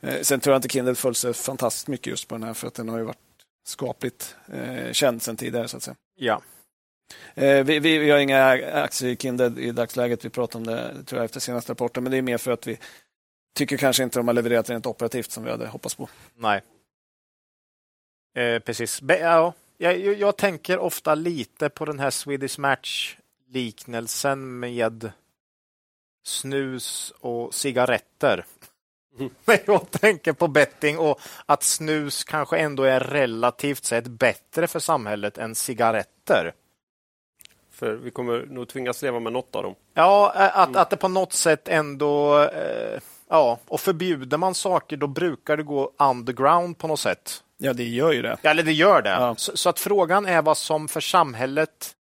Eh, 0.00 0.20
sen 0.20 0.40
tror 0.40 0.54
jag 0.54 0.58
inte 0.58 0.68
Kindred 0.68 0.98
föll 0.98 1.14
sig 1.14 1.34
fantastiskt 1.34 1.88
mycket 1.88 2.06
just 2.06 2.28
på 2.28 2.34
den 2.34 2.42
här 2.42 2.54
för 2.54 2.66
att 2.66 2.74
den 2.74 2.88
har 2.88 2.98
ju 2.98 3.04
varit 3.04 3.18
skapligt 3.66 4.36
eh, 4.52 4.92
känd 4.92 5.22
sedan 5.22 5.36
tidigare. 5.36 5.68
så 5.68 5.76
att 5.76 5.82
säga. 5.82 5.96
Ja. 6.14 6.42
Eh, 7.34 7.64
vi, 7.64 7.78
vi, 7.78 7.98
vi 7.98 8.10
har 8.10 8.18
inga 8.18 8.44
aktier 8.72 9.10
i 9.10 9.16
Kindred 9.16 9.58
i 9.58 9.70
dagsläget. 9.70 10.24
Vi 10.24 10.30
pratade 10.30 10.58
om 10.58 10.76
det 10.76 11.04
tror 11.04 11.18
jag, 11.18 11.24
efter 11.24 11.40
senaste 11.40 11.72
rapporten, 11.72 12.02
men 12.02 12.10
det 12.10 12.18
är 12.18 12.22
mer 12.22 12.38
för 12.38 12.50
att 12.50 12.66
vi 12.66 12.78
tycker 13.54 13.76
kanske 13.76 14.02
inte 14.02 14.18
de 14.18 14.28
har 14.28 14.34
levererat 14.34 14.70
rent 14.70 14.86
operativt 14.86 15.30
som 15.30 15.44
vi 15.44 15.50
hade 15.50 15.66
hoppats 15.66 15.94
på. 15.94 16.08
Nej. 16.34 16.62
Eh, 18.36 18.58
precis. 18.58 19.00
Be 19.00 19.18
ja, 19.18 19.52
jag, 19.78 19.98
jag, 19.98 20.36
tänker 20.36 20.78
ofta 20.78 21.14
lite 21.14 21.68
på 21.68 21.84
den 21.84 21.98
här 21.98 22.10
Swedish 22.10 22.58
Match-liknelsen 23.54 24.58
med 24.60 25.10
snus 26.24 27.12
och 27.20 27.54
cigaretter. 27.54 28.44
Mm. 29.18 29.30
Men 29.44 29.58
jag 29.66 29.90
tänker 29.90 30.32
på 30.32 30.48
betting 30.48 30.98
och 30.98 31.20
att 31.46 31.62
snus 31.62 32.24
kanske 32.24 32.58
ändå 32.58 32.82
är 32.82 33.00
relativt 33.00 33.84
sett 33.84 34.06
bättre 34.06 34.66
för 34.66 34.78
samhället 34.78 35.38
än 35.38 35.54
cigaretter. 35.54 36.54
För 37.70 37.92
vi 37.92 38.10
kommer 38.10 38.46
nog 38.46 38.68
tvingas 38.68 39.02
leva 39.02 39.20
med 39.20 39.32
något 39.32 39.56
av 39.56 39.62
dem. 39.62 39.74
Ja, 39.94 40.32
att, 40.34 40.76
att 40.76 40.90
det 40.90 40.96
på 40.96 41.08
något 41.08 41.32
sätt 41.32 41.68
ändå... 41.68 42.42
Eh, 42.42 43.00
ja, 43.28 43.58
och 43.68 43.80
förbjuder 43.80 44.38
man 44.38 44.54
saker 44.54 44.96
då 44.96 45.06
brukar 45.06 45.56
det 45.56 45.62
gå 45.62 45.90
underground 45.98 46.78
på 46.78 46.88
något 46.88 47.00
sätt. 47.00 47.42
Ja, 47.58 47.72
det 47.72 47.84
gör 47.84 48.12
ju 48.12 48.22
det. 48.22 48.36
Ja, 48.42 48.50
eller 48.50 48.62
det 48.62 48.72
gör 48.72 49.02
det. 49.02 49.10
Ja. 49.10 49.34
Så, 49.36 49.56
så 49.56 49.68
att 49.68 49.80
frågan 49.80 50.26
är 50.26 50.42
vad 50.42 50.56
som 50.56 50.88
för 50.88 51.00
samhället... 51.00 51.94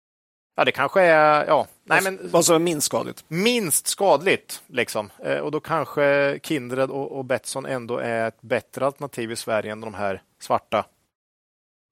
Ja, 0.55 0.65
det 0.65 0.71
kanske 0.71 1.01
är 1.01 1.45
ja, 1.45 1.67
nej, 1.83 2.01
men 2.03 2.19
Vad 2.31 2.45
som 2.45 2.55
är 2.55 2.59
minst 2.59 2.85
skadligt. 2.85 3.25
minst 3.27 3.87
skadligt. 3.87 4.63
Liksom. 4.67 5.09
Eh, 5.23 5.37
och 5.37 5.51
då 5.51 5.59
kanske 5.59 6.39
Kindred 6.43 6.89
och, 6.91 7.11
och 7.11 7.25
Betsson 7.25 7.65
ändå 7.65 7.97
är 7.97 8.27
ett 8.27 8.41
bättre 8.41 8.85
alternativ 8.85 9.31
i 9.31 9.35
Sverige 9.35 9.71
än 9.71 9.81
de 9.81 9.93
här 9.93 10.21
svarta. 10.41 10.85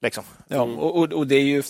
Liksom. 0.02 0.24
Ja, 0.48 0.64
Mm. 0.64 0.80
och, 0.80 0.98
och, 1.00 1.14
och 1.14 1.28
det 1.28 1.36
är 1.36 1.44
ju 1.44 1.64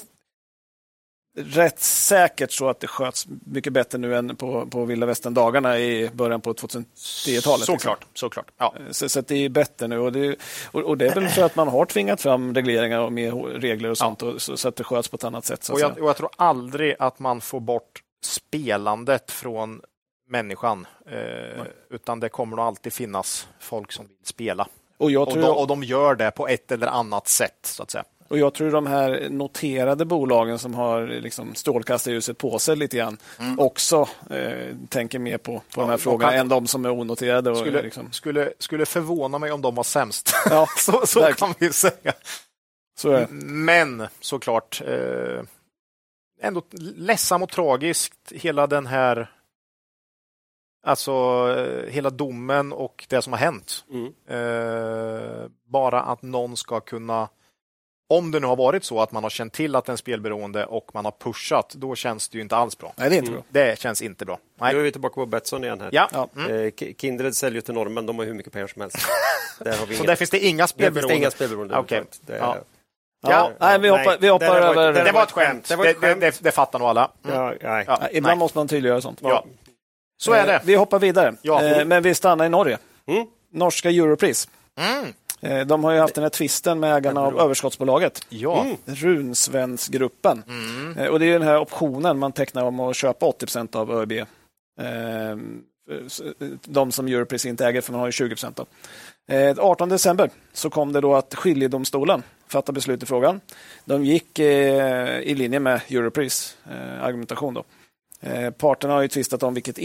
rätt 1.35 1.79
säkert 1.79 2.51
så 2.51 2.69
att 2.69 2.79
det 2.79 2.87
sköts 2.87 3.27
mycket 3.45 3.73
bättre 3.73 3.97
nu 3.97 4.15
än 4.15 4.35
på, 4.35 4.65
på 4.65 4.85
vilda 4.85 5.05
västern-dagarna 5.05 5.79
i 5.79 6.09
början 6.13 6.41
på 6.41 6.53
2010-talet. 6.53 7.65
Såklart. 7.65 8.05
såklart. 8.13 8.51
Ja. 8.57 8.75
Så, 8.91 9.09
så 9.09 9.19
att 9.19 9.27
det 9.27 9.35
är 9.35 9.49
bättre 9.49 9.87
nu. 9.87 9.99
Och 9.99 10.11
det, 10.11 10.35
och, 10.65 10.81
och 10.81 10.97
det 10.97 11.07
är 11.07 11.15
väl 11.15 11.27
för 11.27 11.43
att 11.43 11.55
man 11.55 11.67
har 11.67 11.85
tvingat 11.85 12.21
fram 12.21 12.55
regleringar 12.55 12.99
och 12.99 13.13
mer 13.13 13.31
regler 13.31 13.89
och 13.89 13.97
sånt, 13.97 14.21
och, 14.21 14.41
så, 14.41 14.57
så, 14.57 14.67
att 14.67 14.75
det 14.75 14.83
sköts 14.83 15.07
på 15.07 15.15
ett 15.15 15.23
annat 15.23 15.45
sätt. 15.45 15.63
Så 15.63 15.73
och, 15.73 15.79
jag, 15.79 15.99
och 15.99 16.09
jag 16.09 16.17
tror 16.17 16.29
aldrig 16.35 16.95
att 16.99 17.19
man 17.19 17.41
får 17.41 17.59
bort 17.59 18.03
spelandet 18.23 19.31
från 19.31 19.81
människan, 20.27 20.87
eh, 21.11 21.65
utan 21.89 22.19
det 22.19 22.29
kommer 22.29 22.57
nog 22.57 22.65
alltid 22.65 22.93
finnas 22.93 23.47
folk 23.59 23.91
som 23.91 24.07
vill 24.07 24.15
spela. 24.23 24.67
Och, 24.97 25.11
jag 25.11 25.27
och, 25.27 25.33
tror 25.33 25.43
de, 25.43 25.57
och 25.57 25.67
de 25.67 25.83
gör 25.83 26.15
det 26.15 26.31
på 26.31 26.47
ett 26.47 26.71
eller 26.71 26.87
annat 26.87 27.27
sätt, 27.27 27.59
så 27.61 27.83
att 27.83 27.91
säga. 27.91 28.03
Och 28.31 28.37
jag 28.37 28.53
tror 28.53 28.71
de 28.71 28.87
här 28.87 29.29
noterade 29.29 30.05
bolagen 30.05 30.59
som 30.59 30.73
har 30.73 31.07
liksom 31.07 31.55
strålkastarljuset 31.55 32.37
på 32.37 32.59
sig 32.59 32.75
lite 32.75 32.97
grann 32.97 33.17
mm. 33.39 33.59
också 33.59 34.07
eh, 34.29 34.75
tänker 34.89 35.19
mer 35.19 35.37
på, 35.37 35.59
på 35.59 35.63
ja, 35.75 35.81
de 35.81 35.89
här 35.89 35.97
frågorna 35.97 36.31
kan... 36.31 36.39
än 36.39 36.49
de 36.49 36.67
som 36.67 36.85
är 36.85 36.89
onoterade. 36.89 37.49
Och, 37.51 37.57
skulle, 37.57 37.81
liksom... 37.81 38.11
skulle, 38.11 38.53
skulle 38.59 38.85
förvåna 38.85 39.39
mig 39.39 39.51
om 39.51 39.61
de 39.61 39.75
var 39.75 39.83
sämst. 39.83 40.33
Ja, 40.49 40.67
så 40.77 41.05
så 41.05 41.33
kan 41.33 41.53
vi 41.59 41.73
säga. 41.73 42.13
Så. 42.99 43.25
Men 43.43 44.07
såklart, 44.19 44.81
eh, 44.85 45.43
ändå 46.41 46.61
ledsam 46.95 47.43
och 47.43 47.49
tragiskt 47.49 48.31
hela 48.31 48.67
den 48.67 48.87
här 48.87 49.31
Alltså 50.83 51.11
eh, 51.57 51.91
hela 51.91 52.09
domen 52.09 52.73
och 52.73 53.05
det 53.09 53.21
som 53.21 53.33
har 53.33 53.39
hänt. 53.39 53.85
Mm. 53.89 54.13
Eh, 54.27 55.45
bara 55.65 56.01
att 56.01 56.21
någon 56.21 56.57
ska 56.57 56.79
kunna 56.79 57.29
om 58.11 58.31
det 58.31 58.39
nu 58.39 58.47
har 58.47 58.55
varit 58.55 58.83
så 58.83 59.01
att 59.01 59.11
man 59.11 59.23
har 59.23 59.29
känt 59.29 59.53
till 59.53 59.75
att 59.75 59.85
den 59.85 59.93
är 59.93 59.97
spelberoende 59.97 60.65
och 60.65 60.91
man 60.93 61.05
har 61.05 61.11
pushat, 61.11 61.73
då 61.77 61.95
känns 61.95 62.29
det 62.29 62.37
ju 62.37 62.41
inte 62.41 62.55
alls 62.55 62.77
bra. 62.77 62.93
Nej, 62.97 63.09
det 63.09 63.15
är 63.15 63.17
inte 63.17 63.31
bra. 63.31 63.43
Det 63.49 63.79
känns 63.79 64.01
inte 64.01 64.25
bra. 64.25 64.39
Nej. 64.59 64.73
Nu 64.73 64.79
är 64.79 64.83
vi 64.83 64.91
tillbaka 64.91 65.13
på 65.13 65.25
Betsson 65.25 65.63
igen. 65.63 65.81
Här. 65.81 65.89
Ja. 65.91 66.29
Mm. 66.35 66.65
Eh, 66.65 66.93
Kindred 66.97 67.35
säljer 67.35 67.61
till 67.61 67.73
normen, 67.73 68.05
de 68.05 68.19
har 68.19 68.25
hur 68.25 68.33
mycket 68.33 68.53
pengar 68.53 68.67
som 68.67 68.81
helst. 68.81 68.97
där 69.59 69.77
har 69.77 69.85
vi 69.85 69.95
så 69.95 70.03
där 70.03 70.15
finns 70.15 70.29
det 70.29 70.39
inga 70.39 70.67
spelberoende? 70.67 71.01
Där 71.01 71.07
finns 71.07 71.11
det 71.11 71.17
inga 71.17 71.31
spelberoende. 71.31 71.77
Okay. 71.77 72.03
Det, 72.25 72.37
ja. 72.37 72.57
Ja, 73.27 73.51
nej, 73.59 73.79
vi 73.79 73.89
hoppar, 73.89 74.17
vi 74.19 74.27
hoppar 74.27 74.61
det 74.61 74.67
över. 74.67 74.93
Det, 74.93 75.03
det, 75.03 75.11
var 75.11 75.23
ett 75.23 75.31
skämt. 75.31 75.67
Det, 75.67 75.75
det, 75.75 76.01
det, 76.01 76.15
det, 76.15 76.39
det 76.43 76.51
fattar 76.51 76.79
nog 76.79 76.87
alla. 76.87 77.11
Mm. 77.25 77.35
Ja, 77.35 77.53
nej. 77.61 77.85
Ja, 77.87 77.99
ibland 78.11 78.37
nej. 78.37 78.39
måste 78.39 78.57
man 78.57 78.67
tydliggöra 78.67 79.01
sånt. 79.01 79.19
Ja. 79.21 79.45
Så 80.21 80.33
är 80.33 80.47
det. 80.47 80.53
Eh, 80.53 80.61
vi 80.63 80.75
hoppar 80.75 80.99
vidare, 80.99 81.35
ja. 81.41 81.63
Eh, 81.63 81.85
men 81.85 82.03
vi 82.03 82.15
stannar 82.15 82.45
i 82.45 82.49
Norge. 82.49 82.77
Mm. 83.07 83.25
Norska 83.51 83.89
Europris. 83.89 84.49
Mm. 84.79 85.13
Eh, 85.41 85.65
de 85.65 85.83
har 85.83 85.91
ju 85.91 85.99
haft 85.99 86.15
den 86.15 86.23
här 86.23 86.29
tvisten 86.29 86.79
med 86.79 86.95
ägarna 86.95 87.21
av 87.21 87.39
överskottsbolaget. 87.39 88.25
Ja. 88.29 88.63
Mm. 88.63 88.77
Runsvensgruppen. 88.85 90.43
Mm. 90.47 91.11
Och 91.11 91.19
det 91.19 91.25
är 91.25 91.33
den 91.33 91.47
här 91.47 91.59
optionen 91.59 92.19
man 92.19 92.31
tecknar 92.31 92.63
om 92.63 92.79
att 92.79 92.95
köpa 92.95 93.25
80% 93.25 93.75
av 93.75 93.91
ÖB. 93.91 94.13
De 96.63 96.91
som 96.91 97.07
Europris 97.07 97.45
inte 97.45 97.65
äger, 97.65 97.81
för 97.81 97.91
man 97.91 97.99
har 97.99 98.07
ju 98.07 98.11
20 98.11 98.29
procent. 98.29 98.59
18 99.57 99.89
december 99.89 100.29
så 100.53 100.69
kom 100.69 100.93
det 100.93 101.01
då 101.01 101.15
att 101.15 101.35
skiljedomstolen 101.35 102.23
fattade 102.47 102.75
beslut 102.75 103.03
i 103.03 103.05
frågan. 103.05 103.41
De 103.85 104.05
gick 104.05 104.39
i 104.39 105.35
linje 105.35 105.59
med 105.59 105.81
Europris 105.89 106.57
argumentation. 107.01 107.53
Då. 107.53 107.63
Parterna 108.57 108.93
har 108.93 109.01
ju 109.01 109.07
tvistat 109.07 109.43
om 109.43 109.53
vilket 109.53 109.79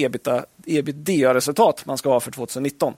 ebitda-resultat 0.66 1.86
man 1.86 1.98
ska 1.98 2.08
ha 2.08 2.20
för 2.20 2.30
2019. 2.30 2.94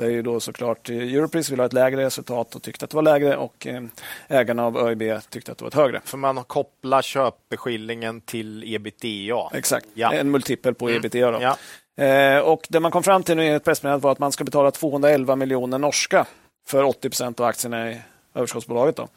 Det 0.00 0.06
är 0.06 0.10
ju 0.10 0.22
då 0.22 0.40
såklart 0.40 0.90
eh, 0.90 0.96
Europris 0.96 1.50
vill 1.50 1.58
ha 1.58 1.66
ett 1.66 1.72
lägre 1.72 2.04
resultat 2.04 2.54
och 2.54 2.62
tyckte 2.62 2.84
att 2.84 2.90
det 2.90 2.94
var 2.94 3.02
lägre 3.02 3.36
och 3.36 3.66
eh, 3.66 3.82
ägarna 4.28 4.64
av 4.64 4.76
ÖIB 4.78 5.20
tyckte 5.30 5.52
att 5.52 5.58
det 5.58 5.64
var 5.64 5.68
ett 5.68 5.74
högre. 5.74 6.00
För 6.04 6.18
man 6.18 6.44
kopplar 6.44 7.02
köpeskillingen 7.02 8.20
till 8.20 8.74
ebitda. 8.74 9.50
Exakt, 9.52 9.86
ja. 9.94 10.12
en 10.12 10.30
multipel 10.30 10.74
på 10.74 10.88
mm. 10.88 10.98
ebitda. 10.98 11.30
Då. 11.30 11.38
Ja. 11.42 11.56
Eh, 12.04 12.38
och 12.38 12.66
det 12.68 12.80
man 12.80 12.90
kom 12.90 13.02
fram 13.02 13.22
till 13.22 13.36
nu 13.36 13.44
i 13.44 13.48
ett 13.48 13.64
pressmeddelande 13.64 14.04
var 14.04 14.12
att 14.12 14.18
man 14.18 14.32
ska 14.32 14.44
betala 14.44 14.70
211 14.70 15.36
miljoner 15.36 15.78
norska 15.78 16.26
för 16.66 16.82
80 16.82 17.08
procent 17.10 17.40
av 17.40 17.46
aktierna 17.46 17.90
i 17.90 18.00
överskottsbolaget. 18.34 18.96
Då. 18.96 19.08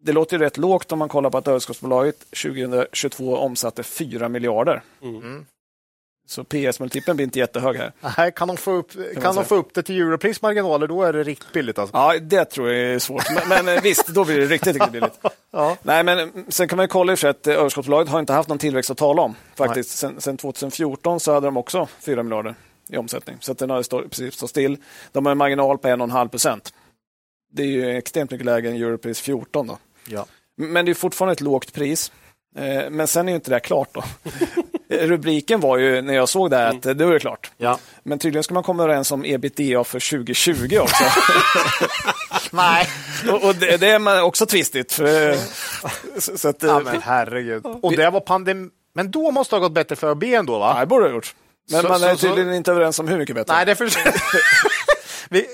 Det 0.00 0.12
låter 0.12 0.38
rätt 0.38 0.56
lågt 0.56 0.92
om 0.92 0.98
man 0.98 1.08
kollar 1.08 1.30
på 1.30 1.38
att 1.38 1.48
överskottsbolaget 1.48 2.18
2022 2.42 3.36
omsatte 3.36 3.82
4 3.82 4.28
miljarder. 4.28 4.82
Mm. 5.02 5.46
Så 6.28 6.44
PS-multipeln 6.44 7.16
blir 7.16 7.24
inte 7.24 7.38
jättehög 7.38 7.76
här. 7.76 7.92
Nej, 8.18 8.32
kan 8.32 8.48
de 8.48 8.56
få 8.56 8.72
upp, 8.72 8.92
kan, 8.92 9.22
kan 9.22 9.34
de 9.34 9.44
få 9.44 9.54
upp 9.54 9.74
det 9.74 9.82
till 9.82 10.00
Europris 10.00 10.42
marginaler, 10.42 10.86
då 10.86 11.02
är 11.02 11.12
det 11.12 11.22
riktigt 11.22 11.52
billigt. 11.52 11.78
Alltså. 11.78 11.96
Ja, 11.96 12.18
det 12.18 12.44
tror 12.44 12.70
jag 12.70 12.94
är 12.94 12.98
svårt. 12.98 13.24
Men, 13.34 13.64
men 13.64 13.76
eh, 13.76 13.82
visst, 13.82 14.06
då 14.06 14.24
blir 14.24 14.40
det 14.40 14.46
riktigt, 14.46 14.74
riktigt 14.74 14.92
billigt. 14.92 15.20
ja. 15.50 15.76
Nej, 15.82 16.04
men 16.04 16.18
mm, 16.18 16.44
sen 16.48 16.68
kan 16.68 16.76
man 16.76 16.88
kolla 16.88 17.12
i 17.12 17.16
för 17.16 17.28
att 17.28 17.46
eh, 17.46 17.54
överskottsbolaget 17.54 18.08
har 18.08 18.20
inte 18.20 18.32
haft 18.32 18.48
någon 18.48 18.58
tillväxt 18.58 18.90
att 18.90 18.98
tala 18.98 19.22
om. 19.22 19.34
Faktiskt. 19.56 19.90
Sen, 19.90 20.20
sen 20.20 20.36
2014 20.36 21.20
så 21.20 21.32
hade 21.32 21.46
de 21.46 21.56
också 21.56 21.88
4 22.00 22.22
miljarder 22.22 22.54
i 22.88 22.96
omsättning. 22.96 23.36
Så 23.40 23.52
att 23.52 23.58
den 23.58 23.70
har 23.70 23.82
stå, 23.82 24.02
precis 24.02 24.34
stått 24.34 24.50
still. 24.50 24.76
De 25.12 25.26
har 25.26 25.32
en 25.32 25.38
marginal 25.38 25.78
på 25.78 25.88
1,5 25.88 26.28
procent. 26.28 26.72
Det 27.52 27.62
är 27.62 27.66
ju 27.66 27.96
extremt 27.96 28.30
mycket 28.30 28.46
lägre 28.46 28.70
än 28.70 28.76
Europris 28.76 29.20
14. 29.20 29.66
Då. 29.66 29.78
Ja. 30.08 30.26
Men 30.56 30.84
det 30.84 30.92
är 30.92 30.94
fortfarande 30.94 31.32
ett 31.32 31.40
lågt 31.40 31.72
pris. 31.72 32.12
Eh, 32.56 32.90
men 32.90 33.06
sen 33.06 33.28
är 33.28 33.34
inte 33.34 33.50
det 33.50 33.60
klart. 33.60 33.88
då. 33.92 34.04
Rubriken 34.90 35.60
var 35.60 35.78
ju 35.78 36.02
när 36.02 36.14
jag 36.14 36.28
såg 36.28 36.50
det 36.50 36.56
här 36.56 36.66
att 36.66 36.84
mm. 36.84 36.98
det 36.98 37.06
var 37.06 37.18
klart. 37.18 37.50
Ja. 37.56 37.78
Men 38.02 38.18
tydligen 38.18 38.44
ska 38.44 38.54
man 38.54 38.62
komma 38.62 38.82
överens 38.82 39.12
om 39.12 39.24
ebitda 39.24 39.84
för 39.84 40.10
2020 40.10 40.78
också. 40.78 41.04
Nej. 42.50 42.88
och, 43.30 43.44
och 43.44 43.54
det, 43.54 43.76
det, 43.76 43.88
är 43.88 44.22
också 44.22 44.46
tvistigt. 44.46 44.92
För, 44.92 45.36
så, 46.18 46.38
så 46.38 46.48
att, 46.48 46.62
ja, 46.62 46.80
men 46.84 47.02
herregud. 47.02 47.66
Och 47.82 47.92
det 47.92 48.10
var 48.10 48.20
pandemi. 48.20 48.70
Men 48.94 49.10
då 49.10 49.30
måste 49.30 49.56
det 49.56 49.60
ha 49.60 49.68
gått 49.68 49.74
bättre 49.74 49.96
för 49.96 50.10
ÖB 50.10 50.24
ändå? 50.24 50.58
Va? 50.58 50.72
Ja, 50.74 50.80
det 50.80 50.86
borde 50.86 51.04
det 51.04 51.08
ha 51.08 51.14
gjort. 51.14 51.34
Men 51.70 51.82
så, 51.82 51.88
man 51.88 52.02
är 52.02 52.16
tydligen 52.16 52.50
så... 52.50 52.54
inte 52.54 52.70
överens 52.70 52.98
om 52.98 53.08
hur 53.08 53.18
mycket 53.18 53.36
bättre. 53.36 53.54
Nej, 53.54 53.66
det 53.66 53.74
för... 53.74 53.84
vi, 55.28 55.46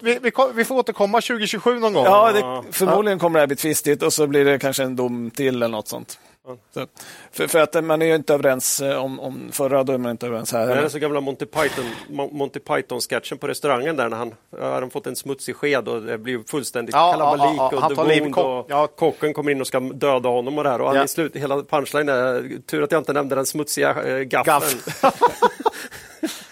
vi, 0.00 0.18
vi, 0.22 0.32
vi, 0.54 0.64
får 0.64 0.74
återkomma 0.74 1.20
2027 1.20 1.78
någon 1.78 1.92
gång. 1.92 2.04
Ja, 2.04 2.32
det, 2.32 2.72
förmodligen 2.72 3.18
kommer 3.18 3.38
det 3.38 3.42
här 3.42 3.46
bli 3.46 3.56
tvistigt 3.56 4.02
och 4.02 4.12
så 4.12 4.26
blir 4.26 4.44
det 4.44 4.58
kanske 4.58 4.82
en 4.82 4.96
dom 4.96 5.30
till 5.30 5.54
eller 5.56 5.68
något 5.68 5.88
sånt. 5.88 6.18
Så, 6.44 6.86
för, 7.32 7.46
för, 7.46 7.58
att 7.58 7.84
man 7.84 8.02
är 8.02 8.06
ju 8.06 8.14
inte 8.14 8.34
överens 8.34 8.80
eh, 8.80 9.04
om, 9.04 9.20
om 9.20 9.48
förra, 9.52 9.84
då 9.84 9.92
är 9.92 9.98
man 9.98 10.10
inte 10.10 10.26
överens 10.26 10.52
här. 10.52 10.66
Det 10.66 10.74
är 10.74 10.88
så 10.88 10.98
gamla 10.98 11.20
Monty 11.20 11.46
Python, 11.46 11.84
Monty 12.32 12.60
Python-sketchen 12.60 13.38
på 13.38 13.48
restaurangen 13.48 13.96
där 13.96 14.08
när 14.08 14.16
han 14.16 14.34
har 14.60 14.90
fått 14.90 15.06
en 15.06 15.16
smutsig 15.16 15.56
sked 15.56 15.88
och 15.88 16.02
det 16.02 16.18
blir 16.18 16.40
fullständigt 16.46 16.94
ja, 16.94 17.12
kalabalik 17.12 17.44
ja, 17.56 17.70
ja, 17.72 17.86
och 17.86 18.08
duvond 18.08 18.38
och 18.38 18.66
ja. 18.68 18.86
kocken 18.86 19.34
kommer 19.34 19.50
in 19.50 19.60
och 19.60 19.66
ska 19.66 19.80
döda 19.80 20.28
honom 20.28 20.58
och 20.58 20.64
det 20.64 20.70
här 20.70 20.80
och 20.80 20.96
ja. 20.96 21.04
i 21.04 21.08
slut, 21.08 21.36
hela 21.36 21.62
punchline 21.62 22.08
är 22.08 22.60
tur 22.66 22.82
att 22.82 22.92
jag 22.92 23.00
inte 23.00 23.12
nämnde 23.12 23.34
den 23.34 23.46
smutsiga 23.46 24.18
äh, 24.18 24.22
gaffeln. 24.22 24.80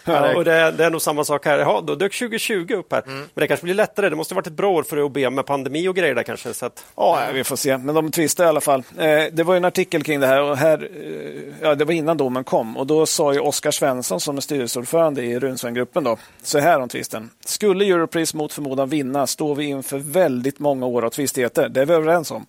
Ja, 0.04 0.36
och 0.36 0.44
det, 0.44 0.70
det, 0.70 0.84
är 0.84 0.90
nog 0.90 1.02
samma 1.02 1.24
sak 1.24 1.46
här. 1.46 1.58
Ja, 1.58 1.82
då 1.86 1.94
dök 1.94 2.18
2020 2.18 2.74
upp 2.74 2.92
här. 2.92 3.02
Mm. 3.06 3.18
Men 3.18 3.28
det 3.34 3.46
kanske 3.46 3.64
blir 3.64 3.74
lättare. 3.74 4.08
Det 4.08 4.16
måste 4.16 4.34
ha 4.34 4.36
varit 4.36 4.46
ett 4.46 4.52
bra 4.52 4.70
år 4.70 4.82
för 4.82 5.02
OB 5.02 5.18
med 5.18 5.46
pandemi 5.46 5.88
och 5.88 5.96
grejer 5.96 6.14
där 6.14 6.22
kanske. 6.22 6.54
Så 6.54 6.66
att... 6.66 6.84
Ja, 6.96 7.18
vi 7.34 7.44
får 7.44 7.56
se. 7.56 7.78
Men 7.78 7.94
de 7.94 8.10
tvistar 8.10 8.44
i 8.44 8.46
alla 8.46 8.60
fall. 8.60 8.82
Eh, 8.98 9.24
det 9.32 9.42
var 9.42 9.56
en 9.56 9.64
artikel 9.64 10.02
kring 10.02 10.20
det 10.20 10.26
här 10.26 10.42
och 10.42 10.56
här, 10.56 10.90
eh, 10.94 11.54
ja, 11.62 11.74
det 11.74 11.84
var 11.84 11.92
innan 11.92 12.16
domen 12.16 12.44
kom 12.44 12.76
och 12.76 12.86
då 12.86 13.06
sa 13.06 13.32
ju 13.32 13.40
Oskar 13.40 13.70
Svensson 13.70 14.20
som 14.20 14.36
är 14.36 14.40
styrelseordförande 14.40 15.22
i 15.22 15.38
Runsvengruppen 15.38 16.04
då, 16.04 16.16
så 16.42 16.58
här 16.58 16.80
om 16.80 16.88
tvisten. 16.88 17.30
Skulle 17.44 17.84
Europris 17.84 18.34
mot 18.34 18.52
förmodan 18.52 18.88
vinna 18.88 19.26
står 19.26 19.54
vi 19.54 19.64
inför 19.64 19.98
väldigt 19.98 20.58
många 20.58 20.86
år 20.86 21.04
av 21.04 21.10
tvistigheter. 21.10 21.68
Det 21.68 21.80
är 21.80 21.86
vi 21.86 21.94
överens 21.94 22.30
om. 22.30 22.46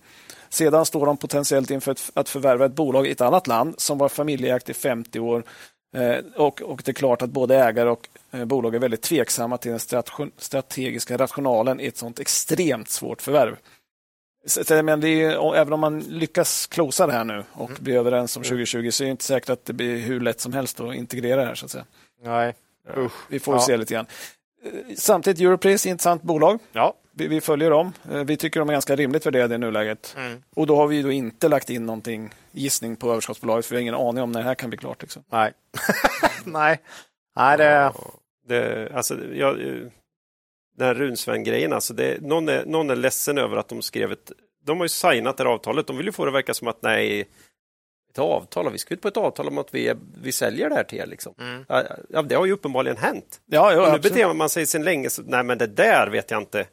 Sedan 0.48 0.86
står 0.86 1.06
de 1.06 1.16
potentiellt 1.16 1.70
inför 1.70 1.96
att 2.14 2.28
förvärva 2.28 2.66
ett 2.66 2.74
bolag 2.74 3.06
i 3.06 3.10
ett 3.10 3.20
annat 3.20 3.46
land 3.46 3.74
som 3.78 3.98
var 3.98 4.08
familjeägt 4.08 4.68
i 4.68 4.74
50 4.74 5.20
år 5.20 5.44
och, 6.36 6.62
och, 6.62 6.82
det 6.84 6.90
är 6.90 6.94
klart 6.94 7.22
att 7.22 7.30
både 7.30 7.56
ägare 7.56 7.90
och 7.90 8.08
eh, 8.30 8.44
bolag 8.44 8.74
är 8.74 8.78
väldigt 8.78 9.02
tveksamma 9.02 9.58
till 9.58 9.70
den 9.70 9.80
strategiska 10.36 11.16
rationalen 11.16 11.80
i 11.80 11.86
ett 11.86 11.96
sånt 11.96 12.20
extremt 12.20 12.88
svårt 12.88 13.22
förvärv. 13.22 13.56
Så, 14.46 14.82
men 14.82 15.04
är, 15.04 15.54
även 15.56 15.72
om 15.72 15.80
man 15.80 16.00
lyckas 16.00 16.66
klosa 16.66 17.06
det 17.06 17.12
här 17.12 17.24
nu 17.24 17.44
och 17.52 17.70
mm. 17.70 17.82
bli 17.84 17.94
överens 17.94 18.36
om 18.36 18.42
2020 18.42 18.78
mm. 18.78 18.92
så 18.92 19.04
är 19.04 19.06
det 19.06 19.10
inte 19.10 19.24
säkert 19.24 19.50
att 19.50 19.64
det 19.64 19.72
blir 19.72 19.98
hur 19.98 20.20
lätt 20.20 20.40
som 20.40 20.52
helst 20.52 20.80
att 20.80 20.94
integrera 20.94 21.40
det 21.40 21.46
här. 21.46 21.54
Så 21.54 21.64
att 21.64 21.70
säga. 21.70 21.84
Nej. 22.22 22.54
Usch. 22.96 23.12
Vi 23.28 23.40
får 23.40 23.54
ja. 23.54 23.60
se 23.60 23.76
lite 23.76 23.94
grann. 23.94 24.06
Eh, 24.64 24.94
samtidigt 24.96 25.40
Europris, 25.40 25.86
intressant 25.86 26.22
bolag. 26.22 26.58
Ja. 26.72 26.94
Vi, 27.14 27.28
vi, 27.28 27.40
följer 27.40 27.70
dem. 27.70 27.92
Vi 28.26 28.36
tycker 28.36 28.60
de 28.60 28.68
är 28.68 28.72
ganska 28.72 28.96
rimligt 28.96 29.26
värderade 29.26 29.54
i 29.54 29.58
nuläget. 29.58 30.14
Mm. 30.18 30.42
Och 30.54 30.66
då 30.66 30.76
har 30.76 30.86
vi 30.86 31.02
då 31.02 31.12
inte 31.12 31.48
lagt 31.48 31.70
in 31.70 31.86
någonting 31.86 32.30
gissning 32.52 32.96
på 32.96 33.10
överskottsbolaget 33.10 33.66
för 33.66 33.74
vi 33.74 33.76
har 33.76 33.82
ingen 33.82 33.94
aning 33.94 34.22
om 34.22 34.32
när 34.32 34.40
det 34.40 34.46
här 34.46 34.54
kan 34.54 34.70
bli 34.70 34.78
klart. 34.78 35.02
Liksom. 35.02 35.24
Nej. 35.30 35.52
Nej. 36.44 36.80
Nej, 37.36 37.58
det... 37.58 37.92
det 38.48 38.92
alltså, 38.94 39.24
jag, 39.34 39.56
den 40.76 40.86
här 40.86 40.94
Runsvän-grejen, 40.94 41.72
alltså 41.72 41.94
det, 41.94 42.22
någon, 42.22 42.48
är, 42.48 42.64
någon 42.66 42.90
är 42.90 42.96
ledsen 42.96 43.38
över 43.38 43.56
att 43.56 43.68
de 43.68 43.82
skrev 43.82 44.12
ett... 44.12 44.32
De 44.64 44.78
har 44.78 44.84
ju 44.84 44.88
signat 44.88 45.36
det 45.36 45.44
här 45.44 45.50
avtalet. 45.50 45.86
De 45.86 45.96
vill 45.96 46.06
ju 46.06 46.12
få 46.12 46.24
det 46.24 46.28
att 46.28 46.34
verka 46.34 46.54
som 46.54 46.68
att 46.68 46.82
nej, 46.82 47.28
ett 48.12 48.18
avtal, 48.18 48.72
vi 48.72 48.78
ska 48.78 48.94
ut 48.94 49.00
på 49.00 49.08
ett 49.08 49.16
avtal 49.16 49.48
om 49.48 49.58
att 49.58 49.74
vi, 49.74 49.94
vi 50.22 50.32
säljer 50.32 50.68
det 50.68 50.74
här 50.74 50.84
till 50.84 50.98
er. 50.98 51.06
Liksom. 51.06 51.34
Mm. 51.40 51.64
Ja, 52.08 52.22
det 52.22 52.34
har 52.34 52.46
ju 52.46 52.52
uppenbarligen 52.52 52.96
hänt. 52.96 53.40
Ja, 53.46 53.86
och 53.86 53.92
nu 53.92 53.98
beter 53.98 54.34
man 54.34 54.48
sig 54.48 54.66
sedan 54.66 54.84
länge, 54.84 55.10
så, 55.10 55.22
nej 55.26 55.42
men 55.44 55.58
det 55.58 55.66
där 55.66 56.08
vet 56.10 56.30
jag 56.30 56.40
inte. 56.42 56.66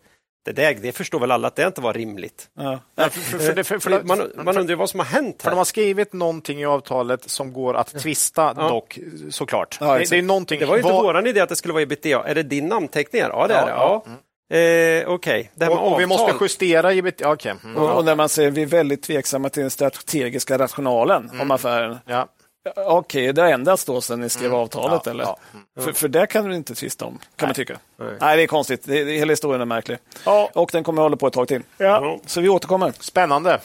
Det, 0.46 0.52
där, 0.52 0.74
det 0.74 0.92
förstår 0.92 1.20
väl 1.20 1.32
alla 1.32 1.48
att 1.48 1.56
det 1.56 1.68
inte 1.68 1.82
var 1.82 1.94
rimligt. 1.94 2.50
Ja. 2.58 2.80
För, 2.98 3.10
för, 3.10 3.40
för, 3.40 3.64
för, 3.64 3.80
för, 3.80 4.04
Man, 4.04 4.32
man 4.36 4.58
undrar 4.58 4.70
ju 4.70 4.76
vad 4.76 4.90
som 4.90 5.00
har 5.00 5.08
hänt 5.08 5.42
för 5.42 5.50
här. 5.50 5.52
de 5.52 5.58
har 5.58 5.66
skrivit 5.66 6.14
någonting 6.14 6.62
i 6.62 6.66
avtalet 6.66 7.30
som 7.30 7.54
går 7.54 7.74
att 7.74 7.88
tvista 8.00 8.54
dock, 8.54 9.00
såklart. 9.30 9.78
Ja, 9.82 9.98
det, 9.98 10.10
det 10.10 10.18
är 10.18 10.22
någonting. 10.22 10.60
Det 10.60 10.66
var 10.66 10.76
ju 10.76 10.80
inte 10.82 10.94
vad- 10.94 11.04
våran 11.04 11.28
idé 11.28 11.40
att 11.40 11.50
det 11.50 11.56
skulle 11.56 11.74
vara 11.74 11.84
ebitda. 11.84 12.24
Är 12.24 12.36
det 12.36 12.44
din 12.44 12.68
namnteckning? 12.68 13.22
här? 13.22 13.30
Ja, 13.30 13.48
det 13.48 13.54
är 13.54 13.60
Ja, 13.60 13.66
det. 13.66 13.72
Ja. 13.72 14.04
Eh, 14.50 15.10
Okej, 15.10 15.52
det 15.56 15.66
här 15.66 15.72
med 15.72 15.80
och, 15.84 15.92
och 15.94 16.00
vi 16.00 16.06
måste 16.06 16.24
avtal. 16.24 16.38
justera. 16.42 16.94
Ja, 16.94 17.12
okej. 17.34 17.54
Mm. 17.64 17.78
Och, 17.78 17.98
och 17.98 18.06
när 18.06 18.16
man 18.16 18.30
säger 18.30 18.52
vi 18.52 18.62
är 18.62 18.66
väldigt 18.66 19.04
tveksamma 19.04 19.50
till 19.50 19.62
den 19.62 19.72
strategiska 19.72 20.58
rationalen 20.58 21.32
om 21.42 21.52
affären. 21.52 21.98
Ja. 22.06 22.28
Okej, 22.76 23.34
det 23.34 23.42
har 23.42 23.50
ändrats 23.50 23.86
då 23.86 24.02
sedan 24.02 24.22
ni 24.22 24.30
skrev 24.30 24.56
avtalet 24.56 25.02
Ja, 25.06 25.12
eller? 25.12 25.24
ja. 25.24 25.38
För, 25.80 25.92
för 25.92 26.08
det 26.08 26.28
kan 26.28 26.46
du 26.50 26.56
inte 26.56 26.76
tvista 26.76 27.06
om, 27.06 27.20
kan 27.36 27.48
man 27.48 27.56
tycka. 27.56 27.78
Nej. 28.20 28.38
det 28.38 28.44
är 28.44 28.48
konstigt. 28.48 28.84
Det, 28.86 29.04
det, 29.04 29.12
hela 29.12 29.32
historien 29.32 29.62
är 29.62 29.66
märklig. 29.66 29.98
Ja. 30.26 30.50
Och 30.54 30.70
den 30.74 30.84
kommer 30.84 31.02
att 31.02 31.06
hålla 31.06 31.16
på 31.18 31.28
ett 31.28 31.34
tag 31.34 31.48
till. 31.48 31.62
Ja. 31.78 32.20
Så 32.26 32.42
vi 32.42 32.50
återkommer. 32.50 32.94
Spännande. 33.00 33.60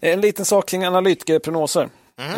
En 0.00 0.20
liten 0.20 0.44
sak 0.44 0.68
kring 0.68 0.84
analytikerprognoser. 0.84 1.88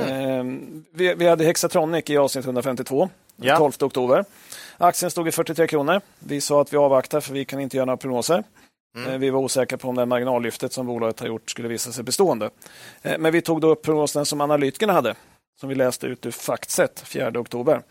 Eh, 0.08 0.44
vi, 0.92 1.14
vi 1.14 1.28
hade 1.28 1.44
Hexatronic 1.44 2.10
i 2.10 2.16
avsnitt 2.16 2.44
152, 2.44 3.08
Ja. 3.36 3.56
12 3.56 3.72
oktober. 3.80 4.24
Aktien 4.82 5.10
stod 5.10 5.28
i 5.28 5.32
43 5.32 5.66
kronor. 5.66 6.00
Vi 6.18 6.40
sa 6.40 6.60
att 6.60 6.72
vi 6.72 6.76
avvaktar 6.76 7.20
för 7.20 7.32
vi 7.34 7.44
kan 7.44 7.60
inte 7.60 7.76
göra 7.76 7.84
några 7.84 7.96
prognoser. 7.96 8.44
Eh, 9.08 9.18
Vi 9.18 9.30
var 9.30 9.40
osäkra 9.40 9.78
på 9.78 9.88
om 9.88 9.94
det 9.94 10.06
marginallyftet 10.06 10.72
som 10.72 10.86
bolaget 10.86 11.20
har 11.20 11.26
gjort 11.26 11.50
skulle 11.50 11.68
visa 11.68 11.92
sig 11.92 12.04
bestående. 12.04 12.50
Eh, 13.02 13.18
Men 13.18 13.32
vi 13.32 13.42
tog 13.42 13.60
då 13.60 13.68
upp 13.70 13.82
prognosen 13.82 14.26
som 14.26 14.40
analytikerna 14.40 14.92
hade, 14.92 15.14
som 15.60 15.68
vi 15.68 15.74
läste 15.74 16.06
ut 16.06 16.26
ur 16.26 16.30
Factset 16.30 17.00
4 17.00 17.40
oktober. 17.40 17.82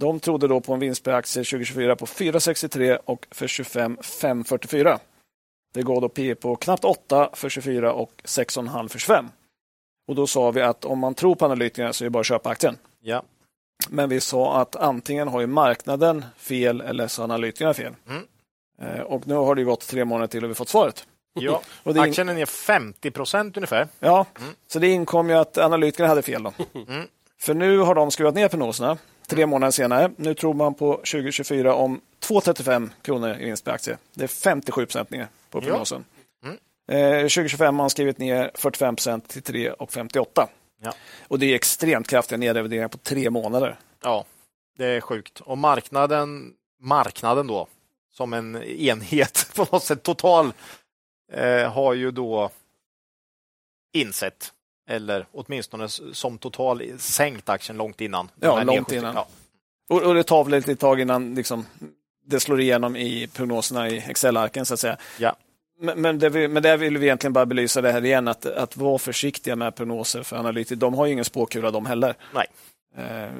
De 0.00 0.20
trodde 0.20 0.48
då 0.48 0.60
på 0.60 0.72
en 0.74 0.80
vinst 0.80 1.02
per 1.04 1.12
aktie 1.12 1.44
2024 1.44 1.96
på 1.96 2.06
4,63 2.06 2.98
och 3.04 3.26
för 3.30 3.46
25 3.46 3.96
5,44. 4.02 4.98
Det 5.74 5.82
går 5.82 6.00
då 6.00 6.08
P 6.08 6.34
på 6.34 6.56
knappt 6.56 6.84
8 6.84 7.30
för 7.32 7.48
24 7.48 7.92
och 7.92 8.12
6,5 8.24 8.88
för 8.88 8.98
25. 8.98 9.28
Och 10.08 10.14
då 10.14 10.26
sa 10.26 10.50
vi 10.50 10.62
att 10.62 10.84
om 10.84 10.98
man 10.98 11.14
tror 11.14 11.34
på 11.34 11.44
analytikerna 11.44 11.92
så 11.92 12.04
är 12.04 12.06
det 12.06 12.10
bara 12.10 12.20
att 12.20 12.26
köpa 12.26 12.50
aktien. 12.50 12.76
Ja. 13.00 13.22
Men 13.88 14.08
vi 14.08 14.20
sa 14.20 14.60
att 14.60 14.76
antingen 14.76 15.28
har 15.28 15.40
ju 15.40 15.46
marknaden 15.46 16.24
fel 16.36 16.80
eller 16.80 17.08
så 17.08 17.22
har 17.22 17.24
analytikerna 17.24 17.74
fel. 17.74 17.94
Mm. 18.08 18.22
Eh, 18.82 19.00
Och 19.00 19.26
nu 19.26 19.34
har 19.34 19.54
det 19.54 19.64
gått 19.64 19.86
tre 19.88 20.04
månader 20.04 20.26
till 20.26 20.44
och 20.44 20.50
vi 20.50 20.54
fått 20.54 20.68
svaret. 20.68 21.06
Ja. 21.34 21.62
Och 21.82 21.94
det 21.94 22.00
är 22.00 22.04
in- 22.04 22.10
Aktien 22.10 22.28
är 22.28 22.34
ner 22.34 22.46
50 22.46 23.10
procent 23.10 23.56
ungefär. 23.56 23.88
Ja, 24.00 24.26
så 24.68 24.78
det 24.78 24.88
inkom 24.88 25.28
ju 25.28 25.34
att 25.36 25.58
analytikerna 25.58 26.08
hade 26.08 26.22
fel. 26.22 26.42
Då. 26.42 26.52
Mm. 26.88 27.06
För 27.40 27.54
nu 27.54 27.78
har 27.78 27.94
de 27.94 28.10
skruvat 28.10 28.34
ner 28.34 28.48
prognoserna 28.48 28.98
tre 29.28 29.46
månader 29.46 29.70
senare. 29.70 30.10
Nu 30.16 30.34
tror 30.34 30.54
man 30.54 30.74
på 30.74 30.92
2024 30.96 31.74
om 31.74 32.00
2,35 32.28 32.90
kronor 33.02 33.36
i 33.40 33.44
vinst 33.44 33.64
per 33.64 33.72
aktie. 33.72 33.98
Det 34.14 34.24
är 34.24 34.28
57 34.28 34.86
procent 34.86 35.10
ner 35.10 35.28
på 35.50 35.60
prognosen. 35.60 36.04
Mm. 36.44 36.56
Eh, 36.90 37.20
2025 37.22 37.64
har 37.66 37.72
man 37.72 37.90
skrivit 37.90 38.18
ner 38.18 38.50
45 38.54 38.96
procent 38.96 39.28
till 39.28 39.42
3,58. 39.42 40.46
Ja. 40.86 40.94
Och 41.28 41.38
det 41.38 41.46
är 41.46 41.54
extremt 41.54 42.08
kraftiga 42.08 42.38
nedrevideringar 42.38 42.88
på 42.88 42.98
tre 42.98 43.30
månader. 43.30 43.78
Ja, 44.02 44.24
det 44.78 44.86
är 44.86 45.00
sjukt. 45.00 45.40
Och 45.40 45.58
marknaden, 45.58 46.52
marknaden 46.80 47.46
då, 47.46 47.66
som 48.12 48.32
en 48.32 48.62
enhet 48.62 49.50
på 49.54 49.66
något 49.72 49.84
sätt 49.84 50.02
total, 50.02 50.52
eh, 51.32 51.72
har 51.72 51.94
ju 51.94 52.10
då 52.10 52.50
insett, 53.94 54.52
eller 54.88 55.26
åtminstone 55.32 55.88
som 55.88 56.38
total 56.38 56.82
sänkt 56.98 57.48
aktien 57.48 57.78
långt 57.78 58.00
innan. 58.00 58.30
Ja, 58.40 58.62
långt 58.62 58.92
innan. 58.92 59.14
Ja. 59.14 59.26
Och, 59.88 60.02
och 60.02 60.14
det 60.14 60.22
tar 60.22 60.44
väl 60.44 60.54
ett 60.54 60.66
litet 60.66 60.80
tag 60.80 61.00
innan 61.00 61.34
liksom, 61.34 61.66
det 62.24 62.40
slår 62.40 62.60
igenom 62.60 62.96
i 62.96 63.26
prognoserna 63.26 63.88
i 63.88 63.98
Excel-arken 63.98 64.66
så 64.66 64.74
att 64.74 64.80
säga. 64.80 64.96
Ja. 65.18 65.36
Men, 65.78 66.00
men, 66.00 66.18
det 66.18 66.28
vi, 66.28 66.48
men 66.48 66.62
där 66.62 66.76
vill 66.76 66.98
vi 66.98 67.06
egentligen 67.06 67.32
bara 67.32 67.46
belysa 67.46 67.80
det 67.80 67.92
här 67.92 68.04
igen, 68.04 68.28
att, 68.28 68.46
att 68.46 68.76
vara 68.76 68.98
försiktiga 68.98 69.56
med 69.56 69.74
prognoser 69.74 70.22
för 70.22 70.36
analytiker. 70.36 70.76
De 70.76 70.94
har 70.94 71.06
ju 71.06 71.12
ingen 71.12 71.24
spåkula 71.24 71.70
de 71.70 71.86
heller. 71.86 72.14
Nej. 72.34 72.46
Eh, 72.98 73.30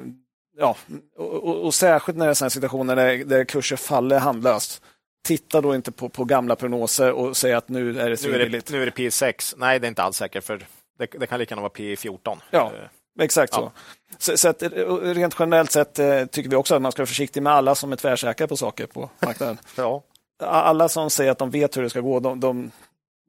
ja, 0.57 0.77
och, 1.17 1.33
och, 1.33 1.65
och 1.65 1.73
särskilt 1.73 2.17
när 2.17 2.25
det 2.25 2.31
är 2.31 2.33
sådana 2.33 2.49
situationer 2.49 2.95
där, 2.95 3.17
där 3.17 3.45
kurser 3.45 3.75
faller 3.75 4.19
handlöst. 4.19 4.81
Titta 5.23 5.61
då 5.61 5.75
inte 5.75 5.91
på, 5.91 6.09
på 6.09 6.25
gamla 6.25 6.55
prognoser 6.55 7.11
och 7.11 7.37
säg 7.37 7.53
att 7.53 7.69
nu 7.69 7.89
är 7.89 8.09
det 8.09 8.23
Nu, 8.23 8.35
är 8.35 8.49
det, 8.49 8.85
det 8.85 8.95
P6. 8.95 9.53
Nej, 9.57 9.79
det 9.79 9.87
är 9.87 9.89
inte 9.89 10.03
alls 10.03 10.17
säkert, 10.17 10.43
för 10.43 10.57
det, 10.99 11.07
det 11.19 11.27
kan 11.27 11.39
lika 11.39 11.51
gärna 11.51 11.61
vara 11.61 11.73
P14. 11.73 12.37
Ja. 12.51 12.71
Eh, 12.75 12.89
Exakt 13.19 13.53
så. 13.53 13.61
Ja. 13.61 13.71
Så, 14.17 14.37
så 14.37 14.49
att, 14.49 14.61
eh, 14.61 14.69
rent 15.01 15.35
generellt 15.39 15.71
sett 15.71 15.99
eh, 15.99 16.25
tycker 16.25 16.49
vi 16.49 16.55
också 16.55 16.75
att 16.75 16.81
man 16.81 16.91
ska 16.91 17.01
vara 17.01 17.07
försiktig 17.07 17.43
med 17.43 17.53
alla 17.53 17.75
som 17.75 17.91
är 17.91 17.95
tvärsäkra 17.95 18.47
på 18.47 18.57
saker 18.57 18.85
på 18.85 19.09
marknaden. 19.19 19.57
ja. 19.75 20.03
Alla 20.39 20.89
som 20.89 21.09
säger 21.09 21.31
att 21.31 21.37
de 21.37 21.49
vet 21.49 21.77
hur 21.77 21.81
det 21.83 21.89
ska 21.89 22.01
gå, 22.01 22.19
de, 22.19 22.39
de, 22.39 22.71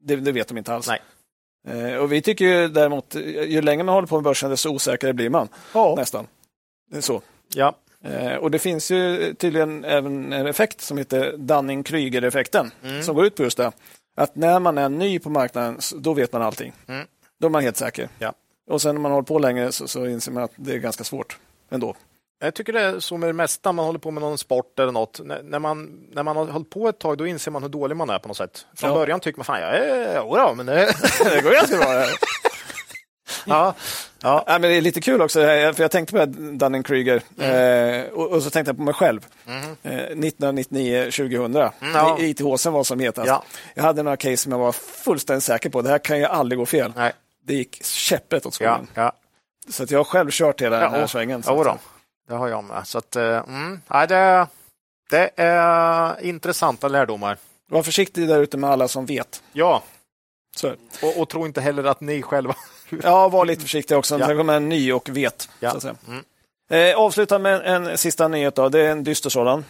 det, 0.03 0.15
det 0.15 0.31
vet 0.31 0.47
de 0.47 0.57
inte 0.57 0.73
alls. 0.73 0.87
Nej. 0.87 1.01
Eh, 1.67 1.95
och 1.97 2.11
vi 2.11 2.21
tycker 2.21 2.45
ju 2.45 2.67
däremot, 2.67 3.15
ju 3.47 3.61
längre 3.61 3.83
man 3.83 3.95
håller 3.95 4.07
på 4.07 4.15
med 4.15 4.23
börsen, 4.23 4.49
desto 4.49 4.69
osäkrare 4.69 5.13
blir 5.13 5.29
man. 5.29 5.47
Nästan. 5.95 6.27
Det 6.91 6.97
är 6.97 7.01
så. 7.01 7.21
ja. 7.53 7.75
Eh, 8.03 8.35
och 8.35 8.51
det 8.51 8.59
finns 8.59 8.91
ju 8.91 9.33
tydligen 9.33 9.85
även 9.85 10.33
en 10.33 10.47
effekt 10.47 10.81
som 10.81 10.97
heter 10.97 11.33
Dunning-Kruger-effekten, 11.37 12.71
Mm. 12.83 13.03
som 13.03 13.15
går 13.15 13.25
ut 13.25 13.35
på 13.35 13.43
just 13.43 13.57
det. 13.57 13.71
Att 14.17 14.35
när 14.35 14.59
man 14.59 14.77
är 14.77 14.89
ny 14.89 15.19
på 15.19 15.29
marknaden, 15.29 15.79
då 15.95 16.13
vet 16.13 16.33
man 16.33 16.41
allting. 16.41 16.73
Mm. 16.87 17.07
Då 17.39 17.47
är 17.47 17.51
man 17.51 17.63
helt 17.63 17.77
säker. 17.77 18.09
Ja. 18.19 18.33
Och 18.69 18.81
sen 18.81 18.95
när 18.95 19.01
man 19.01 19.11
håller 19.11 19.25
på 19.25 19.39
längre 19.39 19.71
så, 19.71 19.87
så 19.87 20.05
inser 20.07 20.31
man 20.31 20.43
att 20.43 20.51
det 20.55 20.73
är 20.73 20.77
ganska 20.77 21.03
svårt 21.03 21.37
ändå. 21.69 21.95
Jag 22.41 22.53
tycker 22.53 22.73
det 22.73 22.81
är 22.81 22.99
så 22.99 23.17
med 23.17 23.29
det 23.29 23.33
mesta, 23.33 23.71
man 23.71 23.85
håller 23.85 23.99
på 23.99 24.11
med 24.11 24.21
någon 24.21 24.37
sport 24.37 24.79
eller 24.79 24.91
något. 24.91 25.19
När, 25.43 25.59
man, 25.59 26.07
när 26.11 26.23
man 26.23 26.35
har 26.37 26.45
hållit 26.45 26.69
på 26.69 26.89
ett 26.89 26.99
tag, 26.99 27.17
då 27.17 27.27
inser 27.27 27.51
man 27.51 27.61
hur 27.63 27.69
dålig 27.69 27.95
man 27.97 28.09
är 28.09 28.19
på 28.19 28.27
något 28.27 28.37
sätt. 28.37 28.65
Från 28.77 28.89
Ja. 28.89 28.95
början 28.95 29.19
tycker 29.19 29.39
man, 29.39 29.45
fan, 29.45 29.61
jag 29.61 29.75
är, 29.75 30.15
jodå, 30.15 30.53
men 30.55 30.65
det, 30.65 30.75
det 31.23 31.41
går 31.41 31.51
ganska 31.51 31.77
bra. 31.77 31.93
ja. 32.03 32.07
Ja. 33.45 33.73
Ja, 34.21 34.43
men 34.47 34.61
det 34.61 34.67
är 34.77 34.81
lite 34.81 35.01
kul 35.01 35.21
också, 35.21 35.41
eh, 35.41 35.73
för 35.73 35.83
jag 35.83 35.91
tänkte 35.91 36.13
på 36.13 36.25
Dunning-Kruger 36.35 37.21
Mm. 37.39 38.01
eh, 38.05 38.07
och, 38.11 38.27
och 38.31 38.43
så 38.43 38.49
tänkte 38.49 38.69
jag 38.69 38.77
på 38.77 38.83
mig 38.83 38.93
själv. 38.93 39.25
Eh, 39.83 39.91
1999-2000, 39.93 41.71
Mm, 41.81 41.95
ja. 41.95 42.17
ITHC 42.19 42.65
var 42.65 42.83
som 42.83 42.99
hetast. 42.99 43.27
Ja. 43.27 43.43
Jag 43.73 43.83
hade 43.83 44.03
några 44.03 44.17
case 44.17 44.37
som 44.37 44.51
jag 44.51 44.59
var 44.59 44.71
fullständigt 44.71 45.43
säker 45.43 45.69
på, 45.69 45.81
det 45.81 45.89
här 45.89 45.97
kan 45.99 46.17
ju 46.19 46.25
aldrig 46.25 46.59
gå 46.59 46.65
fel. 46.65 46.93
Nej. 46.95 47.13
Det 47.43 47.53
gick 47.53 47.83
käpprätt 47.85 48.45
åt 48.45 48.59
Ja. 48.61 48.73
skogen. 48.75 48.87
Ja. 48.93 49.11
Så 49.69 49.83
att 49.83 49.91
jag 49.91 49.99
har 49.99 50.03
själv 50.03 50.29
kört 50.31 50.61
hela 50.61 50.79
den 50.79 50.91
här 50.91 50.99
Ja, 50.99 51.07
svängen. 51.07 51.41
Då. 51.47 51.77
Det 52.29 52.35
har 52.35 52.47
jag 52.47 52.63
med. 52.63 52.87
Så 52.87 52.97
att, 52.97 53.15
eh, 53.15 53.23
mm, 53.37 53.81
nej, 53.87 54.07
det, 54.07 54.47
det 55.09 55.31
är 55.35 56.21
intressanta 56.25 56.87
lärdomar. 56.87 57.37
Var 57.71 57.83
försiktig 57.83 58.27
där 58.27 58.39
ute 58.41 58.57
med 58.57 58.69
alla 58.69 58.87
som 58.87 59.05
vet. 59.05 59.43
Ja, 59.53 59.83
Så. 60.55 60.73
och, 61.03 61.17
och 61.21 61.29
tro 61.29 61.45
inte 61.45 61.61
heller 61.61 61.83
att 61.83 62.01
ni 62.01 62.21
själva... 62.21 62.55
Ja, 63.03 63.29
var 63.29 63.45
lite 63.45 63.61
försiktig 63.61 63.97
också. 63.97 64.19
Ja. 64.19 64.27
Sen 64.27 64.37
kommer 64.37 64.53
en 64.53 64.69
ny 64.69 64.93
och 64.93 65.09
vet. 65.09 65.49
Ja. 65.59 65.71
Så 65.71 65.77
att 65.77 65.83
säga. 65.83 65.95
Mm. 66.07 66.23
Eh, 66.71 66.97
avsluta 66.99 67.39
med 67.39 67.61
en, 67.65 67.87
en 67.87 67.97
sista 67.97 68.27
nyhet. 68.27 68.55
Då. 68.55 68.69
Det 68.69 68.79
är 68.81 68.91
en 68.91 69.03
dyster 69.03 69.29
sådan. 69.29 69.65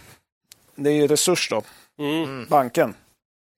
Det 0.75 0.89
är 0.89 0.93
ju 0.93 1.07
Resurs, 1.07 1.49
då, 1.49 1.61
Mm. 1.99 2.45
banken. 2.49 2.93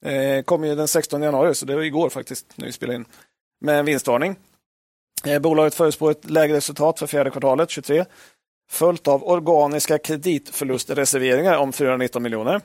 Eh, 0.06 0.44
kom 0.44 0.64
ju 0.64 0.76
den 0.76 0.88
16 0.88 1.22
januari, 1.22 1.56
så 1.56 1.66
det 1.66 1.76
var 1.76 1.82
igår 1.82 2.10
faktiskt, 2.10 2.46
när 2.56 2.66
vi 2.66 2.72
spelade 2.72 2.96
in, 2.96 3.06
med 3.62 3.80
en 3.80 3.86
vinstvarning. 3.86 4.36
Eh, 5.26 5.40
bolaget 5.40 5.76
förutspår 5.76 6.12
ett 6.12 6.30
lägre 6.30 6.58
resultat 6.58 7.00
för 7.00 7.08
fjärde 7.08 7.30
kvartalet 7.30 7.70
23, 7.70 8.06
följt 8.72 9.08
av 9.08 9.28
organiska 9.28 9.98
kreditförlustreserveringar 9.98 11.58
om 11.58 11.74
419 11.74 12.24
miljoner. 12.24 12.62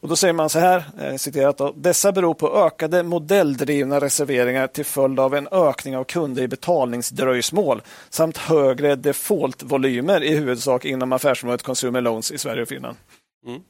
Och 0.00 0.08
då 0.08 0.16
säger 0.16 0.34
man 0.34 0.50
så 0.50 0.58
här, 0.58 0.84
eh, 1.00 1.16
citerat 1.16 1.58
då, 1.58 1.72
dessa 1.76 2.12
beror 2.12 2.34
på 2.34 2.66
ökade 2.66 3.02
modelldrivna 3.02 4.00
reserveringar 4.00 4.66
till 4.66 4.84
följd 4.84 5.20
av 5.20 5.34
en 5.34 5.48
ökning 5.48 5.96
av 5.96 6.04
kunder 6.04 6.42
i 6.42 6.48
betalningsdröjsmål 6.48 7.82
samt 8.10 8.36
högre 8.36 8.96
defaultvolymer 8.96 10.22
i 10.22 10.36
huvudsak 10.36 10.84
inom 10.84 11.12
affärsområdet 11.12 11.62
Consumer 11.62 12.00
Loans 12.00 12.32
i 12.32 12.38
Sverige 12.38 12.62
och 12.62 12.68
Finland. 12.68 12.96
Mm. 13.46 13.60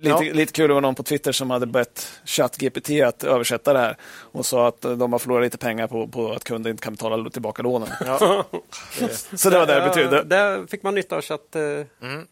Lite, 0.00 0.32
lite 0.32 0.52
kul, 0.52 0.68
det 0.68 0.74
var 0.74 0.80
någon 0.80 0.94
på 0.94 1.02
Twitter 1.02 1.32
som 1.32 1.50
hade 1.50 1.66
bett 1.66 2.20
ChatGPT 2.24 2.90
att 2.90 3.24
översätta 3.24 3.72
det 3.72 3.78
här 3.78 3.96
och 4.04 4.46
sa 4.46 4.68
att 4.68 4.80
de 4.80 5.12
har 5.12 5.18
förlorat 5.18 5.42
lite 5.44 5.58
pengar 5.58 5.86
på, 5.86 6.08
på 6.08 6.32
att 6.32 6.44
kunder 6.44 6.70
inte 6.70 6.82
kan 6.82 6.92
betala 6.92 7.30
tillbaka 7.30 7.62
lånen. 7.62 7.88
Ja. 8.06 8.44
Så 9.34 9.50
det 9.50 9.58
var 9.58 9.66
det 9.66 9.74
det 9.74 9.80
betydde. 9.80 10.16
Ja, 10.16 10.22
Där 10.22 10.66
fick 10.66 10.82
man 10.82 10.94
nytta 10.94 11.16
av 11.16 11.22
chatt 11.22 11.56
eh, 11.56 11.62
Mm. 11.62 12.26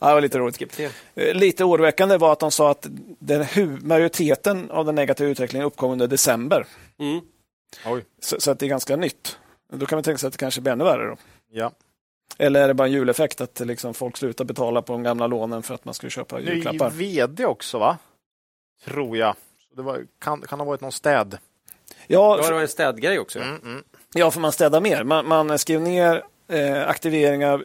Ja, 0.00 0.08
det 0.08 0.14
var 0.14 0.20
lite 0.20 0.38
roligt. 0.38 0.58
GPT. 0.58 0.80
Eh, 0.80 0.90
Lite 1.34 1.64
oroväckande 1.64 2.16
var 2.16 2.32
att 2.32 2.40
de 2.40 2.50
sa 2.50 2.70
att 2.70 2.86
den 3.18 3.46
majoriteten 3.82 4.70
av 4.70 4.86
den 4.86 4.94
negativa 4.94 5.30
utvecklingen 5.30 5.66
uppkom 5.66 5.90
under 5.90 6.06
december. 6.06 6.66
Mm. 6.98 7.20
Oj. 7.86 8.04
Så, 8.20 8.40
så 8.40 8.50
att 8.50 8.58
det 8.58 8.66
är 8.66 8.68
ganska 8.68 8.96
nytt. 8.96 9.38
Då 9.72 9.86
kan 9.86 9.96
man 9.96 10.02
tänka 10.02 10.18
sig 10.18 10.26
att 10.26 10.32
det 10.32 10.38
kanske 10.38 10.60
blir 10.60 10.72
ännu 10.72 10.84
värre. 10.84 11.06
Då. 11.08 11.16
Ja. 11.52 11.72
Eller 12.38 12.62
är 12.62 12.68
det 12.68 12.74
bara 12.74 12.88
en 12.88 12.92
juleffekt 12.92 13.40
att 13.40 13.60
liksom 13.60 13.94
folk 13.94 14.16
slutar 14.16 14.44
betala 14.44 14.82
på 14.82 14.92
de 14.92 15.02
gamla 15.02 15.26
lånen 15.26 15.62
för 15.62 15.74
att 15.74 15.84
man 15.84 15.94
skulle 15.94 16.10
köpa 16.10 16.38
Ny 16.38 16.44
julklappar? 16.44 16.90
vd 16.90 17.46
också, 17.46 17.78
va? 17.78 17.98
Tror 18.84 19.16
jag. 19.16 19.34
Så 19.68 19.76
det 19.76 19.82
var, 19.82 20.06
kan, 20.20 20.40
kan 20.40 20.60
ha 20.60 20.66
varit 20.66 20.80
någon 20.80 20.92
städ. 20.92 21.38
Ja, 22.06 22.36
det 22.36 22.52
var 22.52 22.60
en 22.60 22.68
städgrej 22.68 23.18
också. 23.18 23.38
Mm, 23.38 23.60
mm. 23.64 23.84
ja, 24.14 24.30
för 24.30 24.40
man 24.40 24.52
städar 24.52 24.80
mer. 24.80 25.04
Man, 25.04 25.26
man 25.28 25.58
skriver 25.58 25.84
ner 25.84 26.24
eh, 26.48 26.88
aktiveringar 26.88 27.52
av 27.52 27.64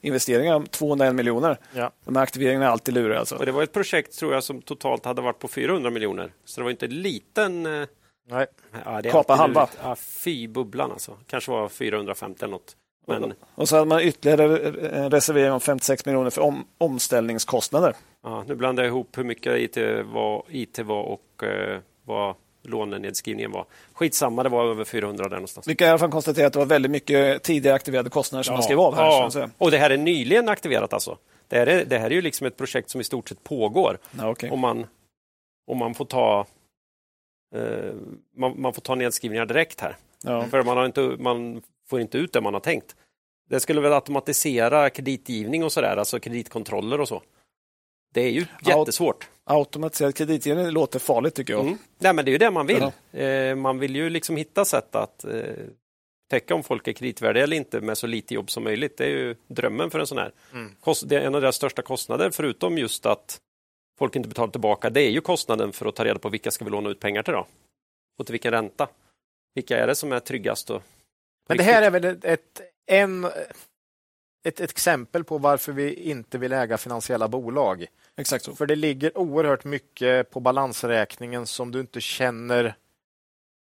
investeringar 0.00 0.54
om 0.54 0.66
201 0.66 1.14
miljoner. 1.14 1.58
Ja. 1.72 1.90
De 2.04 2.16
här 2.16 2.22
aktiveringarna 2.22 2.66
är 2.66 2.70
alltid 2.70 2.94
luriga. 2.94 3.18
Alltså. 3.18 3.36
Och 3.36 3.46
det 3.46 3.52
var 3.52 3.62
ett 3.62 3.72
projekt 3.72 4.18
tror 4.18 4.34
jag 4.34 4.44
som 4.44 4.62
totalt 4.62 5.04
hade 5.04 5.22
varit 5.22 5.38
på 5.38 5.48
400 5.48 5.90
miljoner. 5.90 6.32
Så 6.44 6.60
det 6.60 6.64
var 6.64 6.70
inte 6.70 6.86
en 6.86 7.02
liten... 7.02 7.66
eh, 7.66 7.88
Nej. 8.28 8.46
Ja, 8.84 9.02
det 9.02 9.08
är 9.08 9.12
Kapa 9.12 9.34
halva. 9.34 9.68
Ja, 9.82 9.96
fy 9.96 10.48
bubblan 10.48 10.92
alltså. 10.92 11.16
Kanske 11.26 11.50
var 11.50 11.68
450 11.68 12.44
eller 12.44 12.52
något. 12.52 12.76
Men 13.18 13.34
Och 13.54 13.68
så 13.68 13.76
hade 13.76 13.88
man 13.88 14.00
ytterligare 14.00 14.58
en 14.88 15.10
reservering 15.10 15.52
om 15.52 15.60
56 15.60 16.06
miljoner 16.06 16.30
för 16.30 16.42
om, 16.42 16.66
omställningskostnader. 16.78 17.94
ja, 18.22 18.44
nu 18.46 18.54
blandar 18.54 18.82
jag 18.82 18.90
ihop 18.90 19.18
hur 19.18 19.24
mycket 19.24 19.58
IT 19.58 19.76
var, 20.12 20.44
IT 20.48 20.78
var 20.78 21.02
och 21.02 21.42
eh, 21.42 21.80
vad 22.04 22.34
lånenedskrivningen 22.62 23.52
var. 23.52 23.64
Skitsamma, 23.92 24.42
det 24.42 24.48
var 24.48 24.70
över 24.70 24.84
400 24.84 25.24
där 25.24 25.36
någonstans. 25.36 25.68
Vi 25.68 25.74
kan 25.74 25.86
i 25.86 25.90
alla 25.90 25.98
fall 25.98 26.10
konstatera 26.10 26.46
att 26.46 26.52
det 26.52 26.58
var 26.58 26.66
väldigt 26.66 26.90
mycket 26.90 27.42
tidigare 27.42 27.76
aktiverade 27.76 28.10
kostnader 28.10 28.42
som 28.42 28.54
man 28.54 28.62
skrev 28.62 28.80
av 28.80 28.94
här. 28.94 29.30
Ja. 29.34 29.48
Och 29.58 29.70
det 29.70 29.78
här 29.78 29.90
är 29.90 29.96
nyligen 29.96 30.48
aktiverat 30.48 30.92
alltså. 30.92 31.18
Det 31.48 31.56
här 31.58 31.66
är, 31.66 31.84
det 31.84 31.98
här 31.98 32.06
är 32.06 32.14
ju 32.14 32.22
liksom 32.22 32.46
ett 32.46 32.56
projekt 32.56 32.90
som 32.90 33.00
i 33.00 33.04
stort 33.04 33.28
sett 33.28 33.44
pågår. 33.44 33.98
Ja, 34.18 34.28
okej. 34.30 34.50
Om, 34.50 34.60
man, 34.60 34.86
om 35.66 35.78
man 35.78 35.94
får 35.94 36.04
ta 36.04 36.46
eh, 37.56 37.94
man, 38.36 38.60
man 38.60 38.72
får 38.72 38.82
ta 38.82 38.94
nedskrivningar 38.94 39.46
direkt 39.46 39.80
här. 39.80 39.96
Ja. 40.22 40.44
För 40.44 40.62
man, 40.62 40.76
har 40.76 40.86
inte, 40.86 41.00
man 41.00 41.62
får 41.90 42.00
inte 42.00 42.18
ut 42.18 42.32
det 42.32 42.40
man 42.40 42.54
har 42.54 42.60
tänkt. 42.60 42.96
Det 43.48 43.60
skulle 43.60 43.80
väl 43.80 43.92
automatisera 43.92 44.90
kreditgivning 44.90 45.64
och 45.64 45.72
sådär, 45.72 45.96
alltså 45.96 46.20
kreditkontroller 46.20 47.00
och 47.00 47.08
så. 47.08 47.22
Det 48.14 48.20
är 48.20 48.30
ju 48.30 48.46
Ja. 48.62 48.78
jättesvårt. 48.78 49.28
Automatiserad 49.44 50.14
kreditgivning 50.14 50.70
låter 50.70 50.98
farligt 50.98 51.34
tycker 51.34 51.52
jag. 51.52 51.62
Mm. 51.66 51.78
Nej, 51.98 52.12
men 52.14 52.24
det 52.24 52.28
är 52.30 52.32
ju 52.32 52.38
det 52.38 52.50
man 52.50 52.66
vill. 52.66 52.82
Eh, 53.12 53.54
man 53.54 53.78
vill 53.78 53.96
ju 53.96 54.10
liksom 54.10 54.36
hitta 54.36 54.64
sätt 54.64 54.94
att 54.94 55.24
eh, 55.24 55.42
täcka 56.30 56.54
om 56.54 56.62
folk 56.62 56.88
är 56.88 56.92
kreditvärdiga 56.92 57.44
eller 57.44 57.56
inte 57.56 57.80
med 57.80 57.98
så 57.98 58.06
lite 58.06 58.34
jobb 58.34 58.50
som 58.50 58.64
möjligt. 58.64 58.96
Det 58.96 59.04
är 59.04 59.08
ju 59.08 59.36
drömmen 59.48 59.90
för 59.90 59.98
en 59.98 60.06
sån 60.06 60.18
här. 60.18 60.32
Mm. 60.52 60.74
Det 61.04 61.16
är 61.16 61.20
en 61.20 61.34
av 61.34 61.40
deras 61.40 61.56
största 61.56 61.82
kostnader, 61.82 62.30
förutom 62.30 62.78
just 62.78 63.06
att 63.06 63.38
folk 63.98 64.16
inte 64.16 64.28
betalar 64.28 64.50
tillbaka. 64.50 64.90
Det 64.90 65.00
är 65.02 65.10
ju 65.10 65.20
kostnaden 65.20 65.72
för 65.72 65.86
att 65.86 65.96
ta 65.96 66.04
reda 66.04 66.18
på 66.18 66.28
vilka 66.28 66.50
ska 66.50 66.64
vi 66.64 66.70
låna 66.70 66.90
ut 66.90 67.00
pengar 67.00 67.22
till 67.22 67.32
då? 67.34 67.46
Och 68.18 68.26
till 68.26 68.32
vilken 68.32 68.50
ränta? 68.52 68.88
Vilka 69.54 69.78
är 69.78 69.86
det 69.86 69.94
som 69.94 70.12
är 70.12 70.20
tryggast? 70.20 70.70
Och 70.70 70.82
Men 71.50 71.66
det 71.66 71.72
här 71.72 71.82
är 71.82 71.90
väl 71.90 72.04
ett, 72.04 72.24
ett, 72.24 72.60
en, 72.86 73.24
ett, 73.24 74.60
ett 74.60 74.60
exempel 74.60 75.24
på 75.24 75.38
varför 75.38 75.72
vi 75.72 75.94
inte 75.94 76.38
vill 76.38 76.52
äga 76.52 76.78
finansiella 76.78 77.28
bolag. 77.28 77.86
Exakt 78.16 78.44
så. 78.44 78.54
För 78.54 78.66
det 78.66 78.76
ligger 78.76 79.18
oerhört 79.18 79.64
mycket 79.64 80.30
på 80.30 80.40
balansräkningen 80.40 81.46
som 81.46 81.72
du 81.72 81.80
inte 81.80 82.00
känner, 82.00 82.74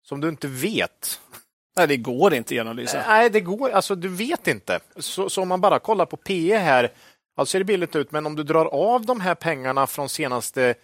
som 0.04 0.20
du 0.20 0.28
inte 0.28 0.46
vet. 0.48 1.20
Nej, 1.76 1.86
det 1.88 1.96
går 1.96 2.34
inte 2.34 2.46
att 2.48 2.50
genomlysa. 2.56 3.04
Nej, 3.06 3.30
det 3.30 3.40
går, 3.40 3.70
alltså 3.70 3.94
du 3.94 4.08
vet 4.08 4.46
inte. 4.48 4.80
Så, 4.96 5.30
så 5.30 5.42
om 5.42 5.48
man 5.48 5.60
bara 5.60 5.78
kollar 5.78 6.06
på 6.06 6.16
PE 6.16 6.58
här, 6.58 6.92
alltså 7.36 7.52
ser 7.52 7.58
det 7.58 7.64
billigt 7.64 7.96
ut, 7.96 8.12
men 8.12 8.26
om 8.26 8.36
du 8.36 8.42
drar 8.42 8.66
av 8.66 9.06
de 9.06 9.20
här 9.20 9.34
pengarna 9.34 9.86
från 9.86 10.08
senaste 10.08 10.74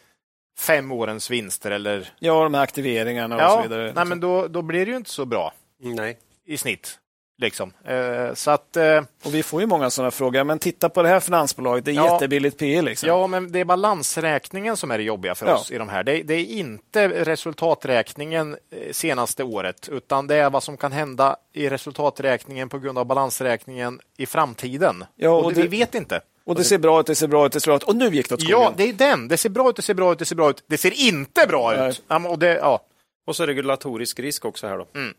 fem 0.59 0.93
årens 0.93 1.31
vinster 1.31 1.71
eller 1.71 2.13
Ja, 2.19 2.43
de 2.43 2.55
här 2.55 2.63
aktiveringarna 2.63 3.37
och 3.37 3.43
ja, 3.43 3.57
så 3.57 3.63
vidare. 3.69 3.93
nej, 3.95 4.05
men 4.05 4.21
då, 4.21 4.49
då 4.49 4.63
blir 4.63 4.87
det 4.87 4.91
ju 4.91 4.97
inte 4.97 5.11
så 5.11 5.25
bra 5.25 5.53
Nej. 5.79 6.19
I 6.47 6.57
snitt. 6.59 6.99
Liksom. 7.43 7.73
Eh, 7.85 8.35
så 8.35 8.51
att 8.51 8.77
eh, 8.77 9.03
Och 9.25 9.35
vi 9.35 9.43
får 9.43 9.61
ju 9.61 9.67
många 9.67 9.91
sådana 9.91 10.11
frågor. 10.11 10.45
Men 10.45 10.59
titta 10.59 10.89
på 10.89 11.03
det 11.03 11.09
här 11.09 11.21
finansbolaget, 11.21 11.85
det 11.85 11.91
är 11.91 11.95
Ja. 11.95 12.13
jättebilligt 12.13 12.59
PE. 12.59 12.83
Liksom. 12.83 13.09
Ja, 13.09 13.27
men 13.27 13.53
det 13.53 13.61
är 13.61 13.65
balansräkningen 13.65 14.77
som 14.77 14.91
är 14.91 14.99
det 14.99 15.05
jobbiga 15.05 15.35
för 15.35 15.47
Ja. 15.47 15.55
oss 15.55 15.71
i 15.71 15.79
de 15.79 15.89
här. 15.89 16.03
Det, 16.05 16.23
det 16.23 16.35
är 16.35 16.45
inte 16.45 17.25
resultaträkningen 17.25 18.57
eh, 18.71 18.93
senaste 18.93 19.45
året, 19.45 19.89
utan 19.93 20.27
det 20.27 20.37
är 20.37 20.51
vad 20.51 20.63
som 20.63 20.77
kan 20.77 20.93
hända 20.93 21.37
i 21.53 21.69
resultaträkningen 21.69 22.69
på 22.69 22.79
grund 22.79 22.99
av 22.99 23.05
balansräkningen 23.07 24.01
i 24.17 24.27
framtiden. 24.27 25.05
Ja, 25.17 25.31
och 25.31 25.45
och 25.45 25.55
det, 25.55 25.63
det- 25.63 25.69
vi 25.69 25.79
vet 25.79 25.95
inte. 25.95 26.21
Och 26.45 26.55
det 26.55 26.65
ser 26.65 26.79
bra 26.79 27.01
ut, 27.01 27.07
det 27.07 27.15
ser 27.15 27.29
bra 27.29 27.47
ut, 27.47 27.53
det 27.53 27.61
ser 27.61 27.67
bra 27.69 27.77
ut. 27.77 27.83
Och 27.83 27.97
nu 27.97 28.09
gick 28.11 28.29
det 28.29 28.35
åt 28.35 28.41
skogen. 28.43 28.61
Ja, 28.61 28.73
det 28.77 28.89
är 28.89 28.93
den. 28.93 29.29
Det 29.29 29.37
ser 29.37 29.49
bra 29.51 29.71
ut, 29.71 29.77
det 29.77 29.83
ser 29.83 29.95
bra 29.95 30.13
ut, 30.13 30.19
det 30.19 30.25
ser 30.25 30.37
bra 30.37 30.51
ut. 30.51 30.65
Det 30.67 30.79
ser 30.79 30.93
inte 31.09 31.47
bra 31.49 31.73
Nej. 31.77 31.89
ut. 31.91 32.03
Och 32.29 32.39
det, 32.39 32.55
ja. 32.57 32.81
Och 33.27 33.37
så 33.37 33.47
regulatorisk 33.47 34.21
risk 34.21 34.45
också 34.45 34.67
här 34.67 34.79
då. 34.79 34.87
Mm. 34.95 35.15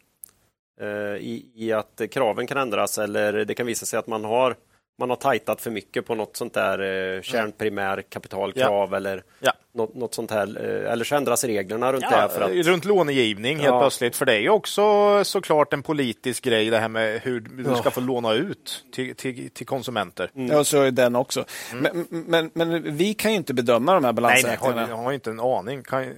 Eh, 0.81 0.87
i, 1.17 1.45
I 1.55 1.71
att 1.71 2.01
kraven 2.11 2.47
kan 2.47 2.57
ändras 2.57 2.97
eller 2.97 3.33
det 3.45 3.53
kan 3.55 3.65
visa 3.65 3.85
sig 3.85 3.99
att 3.99 4.07
man 4.07 4.25
har 4.25 4.55
man 4.99 5.09
har 5.09 5.17
tajtat 5.17 5.61
för 5.61 5.71
mycket 5.71 6.05
på 6.05 6.15
något 6.15 6.37
sånt 6.37 6.53
där 6.53 6.79
eh, 7.15 7.21
kärnprimär 7.21 8.01
kapitalkrav 8.09 8.93
eller 8.93 9.23
Ja. 9.39 9.51
något, 9.73 9.95
något 9.95 10.13
sånt 10.13 10.31
här. 10.31 10.47
Eh, 10.85 10.91
eller 10.91 11.05
så 11.05 11.15
ändras 11.15 11.43
reglerna 11.43 11.93
runt 11.93 12.01
det 12.01 12.07
Ja, 12.11 12.17
här 12.17 12.27
för 12.27 12.41
att 12.41 12.65
Runt 12.65 12.85
lånegivning 12.85 13.57
helt 13.57 13.67
Ja. 13.73 13.79
plötsligt. 13.81 14.15
För 14.15 14.25
det 14.25 14.33
är 14.33 14.39
ju 14.39 14.49
också 14.49 14.83
såklart 15.23 15.73
en 15.73 15.83
politisk 15.83 16.43
grej 16.43 16.69
det 16.69 16.79
här 16.79 16.87
med 16.87 17.21
hur 17.21 17.39
du 17.39 17.75
ska 17.75 17.91
få 17.91 18.01
låna 18.01 18.33
ut 18.33 18.85
till, 18.91 19.15
till, 19.15 19.49
till 19.49 19.65
konsumenter. 19.65 20.29
Ja, 20.33 20.63
så 20.63 20.81
är 20.81 20.91
den 20.91 21.15
också. 21.15 21.45
Men, 21.73 22.07
men, 22.09 22.51
men 22.53 22.97
vi 22.97 23.13
kan 23.13 23.31
ju 23.31 23.37
inte 23.37 23.53
bedöma 23.53 23.93
de 23.93 24.03
här 24.03 24.11
Mm. 24.11 24.23
Nej, 24.23 24.33
nej, 24.33 24.43
balansräkningarna. 24.43 24.81
har, 24.81 24.89
jag 24.89 24.95
har 24.97 25.11
inte 25.11 25.29
en 25.29 25.39
aning. 25.39 25.83
Kan, 25.83 26.13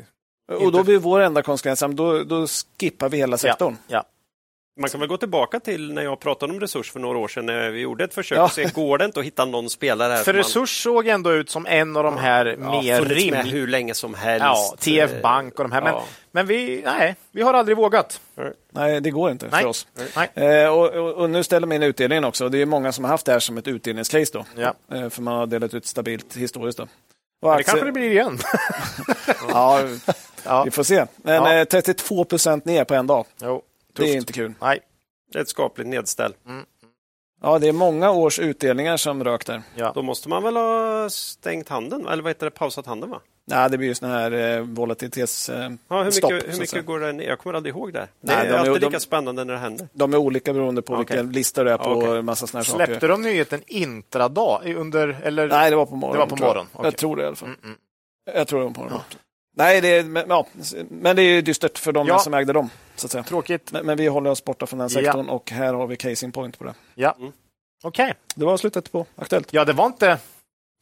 och 0.60 0.72
då 0.72 0.84
blir 0.84 0.98
vår 0.98 1.20
enda 1.20 1.42
konsekvens, 1.42 1.82
ja, 1.82 1.88
då, 1.88 2.24
då 2.24 2.48
skippar 2.80 3.10
vi 3.10 3.18
hela 3.18 3.38
sektorn. 3.38 3.78
Ja, 3.88 4.04
Man 4.78 4.90
kan 4.90 5.00
väl 5.00 5.10
gå 5.10 5.18
tillbaka 5.18 5.60
till 5.60 5.94
när 5.94 6.02
jag 6.02 6.20
pratade 6.20 6.54
om 6.54 6.60
resurs 6.60 6.92
för 6.92 7.00
några 7.00 7.18
år 7.18 7.28
sedan 7.28 7.46
när 7.46 7.70
vi 7.70 7.80
gjorde 7.80 8.04
ett 8.04 8.14
försök 8.14 8.38
Ja. 8.38 8.44
och 8.44 8.52
se, 8.52 8.66
går 8.74 8.98
det 8.98 9.06
inte 9.06 9.20
att 9.20 9.26
hitta 9.26 9.46
någon 9.46 9.70
spelare 9.70 10.14
här 10.14 10.24
För 10.24 10.34
man- 10.34 10.38
Resurs 10.44 10.84
såg 10.84 11.08
ändå 11.08 11.34
ut 11.34 11.50
som 11.50 11.66
en 11.66 11.98
av 11.98 12.04
de 12.04 12.18
här 12.18 12.46
ja, 12.46 12.82
mer 12.82 13.00
funnits 13.02 13.32
med 13.32 13.46
hur 13.46 13.68
länge 13.68 13.94
som 13.94 14.14
helst. 14.14 14.44
Ja, 14.46 14.76
TF 14.80 15.22
Bank 15.22 15.60
och 15.60 15.66
de 15.66 15.72
här. 15.72 15.82
Men, 15.82 15.94
Ja. 15.94 16.04
men 16.32 16.48
vi, 16.48 16.82
nej, 16.86 17.16
vi 17.32 17.42
har 17.42 17.54
aldrig 17.54 17.78
vågat. 17.78 18.22
Nej, 18.70 19.02
det 19.02 19.12
går 19.12 19.32
inte 19.32 19.48
Nej. 19.52 19.62
för 19.62 19.70
oss. 19.70 19.88
Nej. 20.16 20.30
Eh, 20.64 20.70
och, 20.70 20.90
och, 20.94 21.14
och 21.14 21.30
nu 21.30 21.44
ställer 21.44 21.68
man 21.68 21.76
in 21.76 21.84
utdelningen 21.84 22.26
också. 22.26 22.50
Det 22.50 22.62
är 22.62 22.66
många 22.66 22.92
som 22.92 23.04
har 23.04 23.12
haft 23.12 23.26
det 23.26 23.32
här 23.32 23.40
som 23.40 23.58
ett 23.58 23.68
utdelningscase. 23.68 24.32
Då. 24.34 24.46
Ja. 24.56 24.74
Eh, 24.98 25.10
för 25.10 25.22
man 25.22 25.34
har 25.38 25.46
delat 25.46 25.74
ut 25.74 25.86
stabilt 25.86 26.38
historiskt. 26.38 26.78
Då. 26.78 26.84
Och 26.84 26.90
Det 27.42 27.48
aktier- 27.56 27.64
kanske 27.64 27.86
det 27.86 27.92
blir 27.92 28.12
igen. 28.12 28.38
Ja, 29.50 29.80
ja. 30.44 30.64
vi 30.64 30.72
får 30.72 30.84
se. 30.84 31.06
Men 31.18 31.36
Ja. 31.36 31.54
eh, 31.54 31.64
32 31.66 32.24
procent 32.26 32.66
ner 32.66 32.84
på 32.84 32.94
en 32.96 33.08
dag. 33.08 33.26
Jo, 33.42 33.62
Det 33.96 34.04
är 34.04 34.06
tufft. 34.06 34.16
inte 34.16 34.34
kul. 34.34 34.54
Nej. 34.62 34.80
Det 35.32 35.38
är 35.38 35.42
ett 35.42 35.50
skapligt 35.50 35.90
nedställ. 35.90 36.34
Ja, 37.42 37.60
det 37.60 37.68
är 37.68 37.72
många 37.74 38.12
års 38.12 38.40
utdelningar 38.40 38.98
som 38.98 39.24
rök 39.24 39.46
där. 39.46 39.62
Ja. 39.76 39.92
Då 39.96 40.02
måste 40.02 40.30
man 40.30 40.44
väl 40.44 40.56
ha 40.56 41.10
stängt 41.10 41.70
handeln, 41.70 42.08
eller 42.08 42.24
vad 42.24 42.30
heter 42.30 42.46
det, 42.46 42.52
pausat 42.52 42.86
handeln 42.86 43.12
va? 43.12 43.20
Nej, 43.48 43.70
det 43.70 43.78
blir 43.78 43.88
ju 43.88 43.96
såna 43.96 44.14
här 44.14 44.32
eh, 44.32 44.62
volatilitets... 44.62 45.50
Eh, 45.50 45.72
Ja, 45.88 46.04
hur 46.04 46.12
stopp, 46.12 46.32
mycket, 46.32 46.46
så 46.48 46.52
hur 46.52 46.60
mycket 46.60 46.86
går 46.86 47.00
det 47.00 47.12
ner? 47.14 47.24
Jag 47.28 47.40
kommer 47.40 47.54
aldrig 47.56 47.76
ihåg 47.76 47.94
det. 47.94 48.00
Det 48.00 48.08
Nej, 48.22 48.36
är 48.36 48.44
de 48.44 48.50
är- 48.54 48.58
alltid 48.58 48.74
de- 48.82 48.86
lika 48.86 49.00
spännande 49.00 49.44
när 49.44 49.54
det 49.54 49.60
händer. 49.60 49.88
De 49.94 50.14
är 50.14 50.18
olika 50.18 50.54
beroende 50.54 50.82
på 50.82 50.94
Okej. 50.94 51.06
vilken 51.18 51.32
lista 51.32 51.64
du 51.64 51.72
är 51.72 51.78
på 51.78 51.90
och 51.90 52.18
en 52.18 52.26
massa 52.26 52.48
såna 52.48 52.60
här 52.60 52.66
saker. 52.66 52.86
Släppte 52.86 53.08
de 53.08 53.22
nyheten 53.22 53.62
intradag? 53.68 54.74
Under, 54.78 55.18
eller? 55.24 55.48
Nej, 55.48 55.70
det 55.70 55.76
var 55.76 55.86
på 55.86 55.96
morgonen. 55.96 56.14
Det 56.16 56.20
var 56.20 56.30
på 56.30 56.36
tror 56.38 56.48
jag. 56.48 56.54
morgonen, 56.56 56.70
okej. 56.74 56.86
Jag 56.88 56.98
tror 56.98 57.16
det 57.16 57.24
i 57.24 57.26
alla 57.26 57.36
fall. 57.36 57.50
Mm, 57.50 57.60
mm. 57.64 57.78
Jag 58.34 58.48
tror 58.48 58.60
det 58.60 58.66
var 58.66 58.72
på 58.74 58.80
morgonen. 58.80 59.04
Nej, 59.58 59.82
det 59.82 59.88
är, 59.88 60.04
men, 60.04 60.26
ja, 60.30 60.48
men 60.90 61.16
det 61.16 61.22
är 61.22 61.34
ju 61.36 61.42
dystert 61.42 61.78
för 61.78 61.92
de 61.92 62.08
Ja. 62.08 62.20
som 62.20 62.34
ägde 62.34 62.54
dem. 62.54 62.70
Så 62.96 63.08
att 63.08 63.12
säga. 63.12 63.24
Tråkigt. 63.24 63.72
Men, 63.72 63.86
men 63.86 63.98
vi 63.98 64.08
håller 64.08 64.30
oss 64.30 64.44
borta 64.46 64.66
från 64.66 64.80
den 64.80 64.90
Ja. 64.92 64.94
sektorn 65.02 65.30
och 65.30 65.52
här 65.52 65.74
har 65.74 65.88
vi 65.88 65.96
casing 65.96 66.32
point 66.32 66.60
på 66.60 66.64
det. 66.64 66.74
Ja. 66.96 67.16
Mm. 67.20 67.32
Okej. 67.84 68.14
Det 68.36 68.46
var 68.46 68.58
slutet 68.58 68.92
på 68.92 69.06
Aktuellt. 69.16 69.54
Ja, 69.54 69.66
det 69.66 69.74
var 69.74 69.86
inte, 69.86 70.18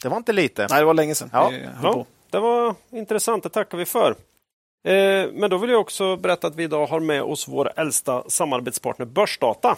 det 0.03 0.09
var 0.09 0.17
inte 0.17 0.33
lite. 0.33 0.67
Nej, 0.69 0.79
det 0.79 0.85
var 0.85 0.93
länge 0.93 1.15
sedan 1.15 1.29
Ja. 1.33 1.49
vi 1.49 1.57
höll 1.59 1.69
Ja, 1.83 1.93
på. 1.93 2.05
det 2.29 2.39
var 2.39 2.75
intressant, 2.91 3.43
det 3.43 3.49
tackar 3.49 3.77
vi 3.77 3.85
för. 3.85 4.15
Eh, 4.87 5.27
men 5.33 5.49
då 5.49 5.57
vill 5.57 5.69
jag 5.69 5.81
också 5.81 6.15
berätta 6.17 6.47
att 6.47 6.55
vi 6.55 6.63
idag 6.63 6.85
har 6.87 6.99
med 6.99 7.21
oss 7.23 7.47
vår 7.47 7.71
äldsta 7.75 8.23
samarbetspartner 8.29 9.05
Börsdata. 9.05 9.77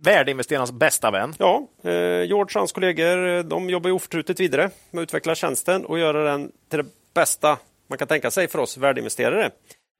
Värdeinvesterarnas 0.00 0.72
bästa 0.72 1.10
vän. 1.10 1.34
Ja, 1.38 1.66
eh, 1.84 1.90
George 2.24 2.42
och 2.42 2.54
hans 2.54 2.72
kollegor 2.72 3.42
de 3.42 3.70
jobbar 3.70 3.88
ju 3.88 3.94
oförtrutet 3.94 4.40
vidare 4.40 4.70
med 4.90 5.00
att 5.02 5.02
utveckla 5.02 5.34
tjänsten 5.34 5.84
och 5.84 5.98
göra 5.98 6.24
den 6.24 6.52
till 6.68 6.78
det 6.78 6.86
bästa 7.14 7.58
man 7.92 7.98
kan 7.98 8.08
tänka 8.08 8.30
sig 8.30 8.48
för 8.48 8.58
oss 8.58 8.76
värdeinvesterare. 8.76 9.50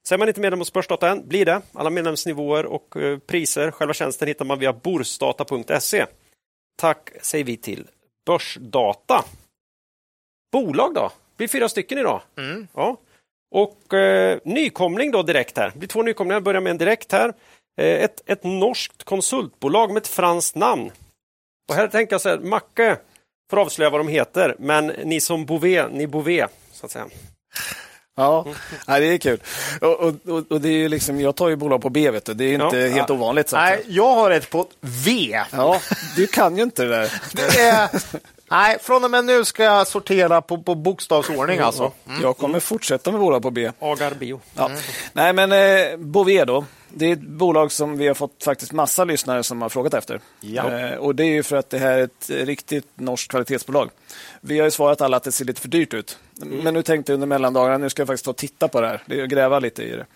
Så 0.08 0.14
är 0.14 0.18
man 0.18 0.28
inte 0.28 0.40
medlem 0.40 0.58
hos 0.58 0.72
Börsdata 0.72 1.10
än, 1.10 1.28
blir 1.28 1.44
det. 1.44 1.62
Alla 1.72 1.90
medlemsnivåer 1.90 2.66
och 2.66 2.96
eh, 2.96 3.18
priser, 3.18 3.70
själva 3.70 3.94
tjänsten 3.94 4.28
hittar 4.28 4.44
man 4.44 4.58
via 4.58 4.72
borsdata.se. 4.72 6.06
Tack 6.78 7.10
säger 7.22 7.44
vi 7.44 7.56
till 7.56 7.88
Börsdata. 8.26 9.24
Bolag 10.52 10.94
då? 10.94 11.08
Det 11.08 11.36
blir 11.36 11.48
fyra 11.48 11.68
stycken 11.68 11.98
idag. 11.98 12.22
Mm. 12.38 12.66
Ja. 12.74 12.96
Och 13.54 13.94
eh, 13.94 14.38
nykomling 14.44 15.10
då 15.10 15.22
direkt 15.22 15.56
här. 15.58 15.70
Det 15.70 15.78
blir 15.78 15.88
två 15.88 16.02
nykomlingar, 16.02 16.36
jag 16.36 16.42
börjar 16.42 16.60
med 16.60 16.70
en 16.70 16.78
direkt 16.78 17.12
här. 17.12 17.28
Eh, 17.80 18.04
ett, 18.04 18.22
ett 18.26 18.44
norskt 18.44 19.04
konsultbolag 19.04 19.88
med 19.92 20.00
ett 20.00 20.08
franskt 20.08 20.56
namn. 20.56 20.90
Och 21.68 21.74
här 21.74 21.88
tänker 21.88 22.14
jag 22.14 22.20
så 22.20 22.28
här, 22.28 22.38
Macke 22.38 22.96
får 23.50 23.60
avslöja 23.60 23.90
vad 23.90 24.00
de 24.00 24.08
heter, 24.08 24.56
men 24.58 24.86
ni 24.86 25.20
som 25.20 25.46
Bouvet, 25.46 25.92
ni 25.92 26.06
Bouvet, 26.06 26.50
så 26.72 26.86
att 26.86 26.92
säga. 26.92 27.06
Ja, 28.16 28.46
Nej, 28.86 29.00
det 29.00 29.06
är 29.06 29.18
kul. 29.18 29.40
Och, 29.80 30.00
och, 30.00 30.14
och, 30.50 30.60
det 30.60 30.68
är 30.68 30.88
liksom, 30.88 31.20
jag 31.20 31.36
tar 31.36 31.48
ju 31.48 31.56
bolag 31.56 31.82
på 31.82 31.90
B, 31.90 32.10
vet 32.10 32.24
du. 32.24 32.34
det 32.34 32.44
är 32.44 32.64
inte 32.64 32.76
Ja. 32.76 32.88
helt 32.94 33.10
ovanligt. 33.10 33.48
Så 33.48 33.56
Nej, 33.56 33.82
jag 33.88 34.14
har 34.14 34.30
ett 34.30 34.50
på 34.50 34.66
V. 34.80 35.40
Ja, 35.52 35.80
du 36.16 36.26
kan 36.26 36.56
ju 36.56 36.62
inte 36.62 36.82
det 36.84 36.88
där. 36.88 37.12
Det 37.32 37.60
är, 37.60 37.88
Nej, 38.52 38.78
från 38.80 39.04
och 39.04 39.10
med 39.10 39.24
nu 39.24 39.44
ska 39.44 39.64
jag 39.64 39.86
sortera 39.86 40.40
på, 40.40 40.62
på 40.62 40.74
bokstavsordning 40.74 41.58
alltså. 41.58 41.92
Jag 42.22 42.36
kommer 42.36 42.60
fortsätta 42.60 43.10
med 43.10 43.20
bolag 43.20 43.42
på 43.42 43.50
B. 43.50 43.72
Agar 43.78 44.14
Bio. 44.14 44.40
Ja. 44.56 44.70
Nej, 45.12 45.32
men 45.32 45.52
eh, 45.52 45.96
Bouvet 45.96 46.46
då. 46.46 46.64
Det 46.88 47.06
är 47.06 47.12
ett 47.12 47.20
bolag 47.20 47.72
som 47.72 47.98
vi 47.98 48.06
har 48.06 48.14
fått 48.14 48.44
faktiskt 48.44 48.72
massa 48.72 49.04
lyssnare 49.04 49.42
som 49.42 49.62
har 49.62 49.68
frågat 49.68 49.94
efter. 49.94 50.20
Ja. 50.40 50.78
Eh, 50.78 50.94
och 50.94 51.14
Det 51.14 51.24
är 51.24 51.28
ju 51.28 51.42
för 51.42 51.56
att 51.56 51.70
det 51.70 51.78
här 51.78 51.98
är 51.98 52.02
ett 52.04 52.30
riktigt 52.30 52.86
norskt 52.94 53.30
kvalitetsbolag. 53.30 53.90
Vi 54.40 54.58
har 54.58 54.64
ju 54.64 54.70
svarat 54.70 55.00
alla 55.00 55.16
att 55.16 55.22
det 55.22 55.32
ser 55.32 55.44
lite 55.44 55.60
för 55.60 55.68
dyrt 55.68 55.94
ut. 55.94 56.18
Men 56.36 56.74
nu 56.74 56.82
tänkte 56.82 57.12
jag 57.12 57.14
under 57.14 57.26
mellandagarna, 57.26 57.78
nu 57.78 57.90
ska 57.90 58.02
jag 58.02 58.06
faktiskt 58.06 58.24
ta 58.24 58.30
och 58.30 58.36
titta 58.36 58.68
på 58.68 58.80
det 58.80 58.86
här. 58.88 59.02
Det 59.06 59.20
är 59.20 59.22
att 59.22 59.28
gräva 59.28 59.58
lite 59.58 59.82
i 59.82 59.96
det. 59.96 60.06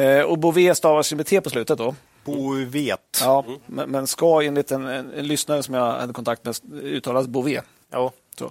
Eh, 0.00 0.22
och 0.22 0.38
Bouvet 0.38 0.76
stavas 0.76 1.12
ju 1.12 1.16
med 1.16 1.26
T 1.26 1.40
på 1.40 1.50
slutet 1.50 1.78
då. 1.78 1.94
Bovet. 2.24 3.20
Ja, 3.20 3.44
men, 3.66 3.90
men 3.90 4.06
ska 4.06 4.42
enligt 4.42 4.70
en, 4.72 4.86
en, 4.86 5.12
en 5.12 5.26
lyssnare 5.26 5.62
som 5.62 5.74
jag 5.74 5.92
hade 5.92 6.12
kontakt 6.12 6.44
med 6.44 6.56
uttalas 6.82 7.26
Bouvet. 7.26 7.64
Ja. 7.90 8.12
Så. 8.38 8.44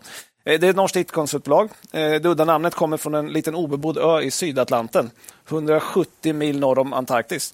Eh, 0.45 0.59
Det 0.59 0.67
är 0.67 0.69
ett 0.69 0.75
norskt 0.75 0.95
IT-konsultbolag. 0.95 1.69
Eh, 1.91 1.99
Det 2.11 2.25
udda 2.25 2.45
namnet 2.45 2.75
kommer 2.75 2.97
från 2.97 3.13
en 3.13 3.27
liten 3.33 3.55
obebodd 3.55 3.97
ö 3.97 4.21
i 4.21 4.31
Sydatlanten, 4.31 5.11
170 5.49 6.33
mil 6.33 6.59
norr 6.59 6.79
om 6.79 6.93
Antarktis. 6.93 7.53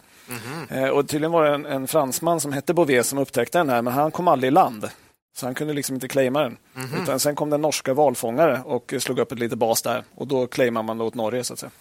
Eh, 0.69 0.87
Och 0.89 1.07
tydligen 1.07 1.31
var 1.31 1.43
det 1.45 1.53
en, 1.55 1.65
en 1.65 1.87
fransman 1.87 2.39
som 2.39 2.53
hette 2.53 2.73
Bouvet 2.73 3.05
som 3.05 3.19
upptäckte 3.19 3.57
den 3.57 3.69
här, 3.69 3.81
men 3.81 3.93
han 3.93 4.11
kom 4.11 4.27
aldrig 4.27 4.47
i 4.47 4.51
land. 4.51 4.89
Så 5.37 5.45
han 5.45 5.55
kunde 5.55 5.73
liksom 5.73 5.95
inte 5.95 6.07
claima 6.07 6.41
den. 6.41 6.57
Utan 7.03 7.19
sen 7.19 7.35
kom 7.35 7.49
den 7.49 7.61
norska 7.61 7.93
valfångare 7.93 8.61
och 8.65 8.93
slog 8.99 9.19
upp 9.19 9.31
ett 9.31 9.39
litet 9.39 9.57
bas 9.57 9.81
där. 9.81 10.03
Och 10.15 10.27
då 10.27 10.47
claimar 10.47 10.83
man 10.83 11.01
åt 11.01 11.15
Norge. 11.15 11.43
så 11.43 11.53
att 11.53 11.59
säga. 11.59 11.71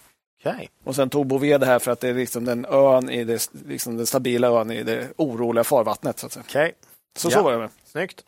Okej. 0.45 0.69
Och 0.83 0.95
sen 0.95 1.09
tog 1.09 1.27
Bouvet 1.27 1.59
det 1.61 1.65
här 1.65 1.79
för 1.79 1.91
att 1.91 1.99
det 1.99 2.09
är 2.09 2.13
liksom 2.13 2.45
den 2.45 2.65
ön 2.69 3.09
i 3.09 3.23
det, 3.23 3.49
liksom 3.67 3.97
den 3.97 4.05
stabila 4.05 4.47
ön 4.47 4.71
i 4.71 4.83
det 4.83 5.07
oroliga 5.17 5.63
farvattnet. 5.63 6.19
Så, 6.19 6.25
att 6.25 6.31
säga. 6.33 6.43
Okej. 6.49 6.73
så, 7.17 7.27
Ja. 7.27 7.31
så 7.37 7.43
var 7.43 7.51
det. 7.51 7.57
med. 7.57 7.69
Snyggt. 7.85 8.23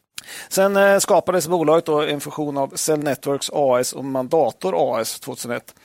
Sen 0.49 0.78
eh, 0.78 0.99
skapades 0.99 1.47
bolaget 1.47 1.86
då 1.86 2.01
en 2.01 2.20
fusion 2.22 2.57
av 2.57 2.74
Cell 2.76 2.99
Networks 2.99 3.49
AS 3.53 3.93
och 3.93 4.05
Mandator 4.05 4.99
AS 4.99 5.20
2001. 5.20 5.76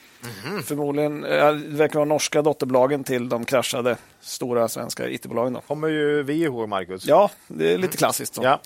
Förmodligen 0.65 1.23
eh, 1.25 1.51
det 1.53 1.77
verkar 1.77 1.99
vara 1.99 2.05
norska 2.09 2.41
dotterbolagen 2.41 3.03
till 3.03 3.29
de 3.29 3.45
kraschade 3.45 3.97
stora 4.21 4.67
svenska 4.67 5.09
IT-bolagen. 5.09 5.53
Då. 5.53 5.61
Kommer 5.61 5.87
ju 5.87 6.23
vi 6.23 6.33
ihåg, 6.43 6.69
Marcus. 6.69 7.05
Ja, 7.05 7.29
det 7.47 7.73
är 7.73 7.77
lite 7.77 7.97
klassiskt. 7.97 8.35
Så. 8.35 8.43
Ja. 8.43 8.59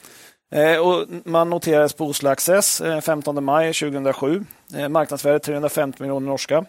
Eh, 0.60 0.78
och 0.88 1.06
man 1.26 1.50
noterades 1.50 1.94
på 1.94 2.06
Oslo 2.06 2.30
Access 2.30 2.82
eh, 2.82 3.02
15 3.02 3.44
maj 3.44 3.74
2007. 3.74 4.46
Eh, 4.76 4.90
marknadsvärde 4.90 5.40
350 5.40 5.98
miljoner 6.04 6.28
norska. 6.28 6.66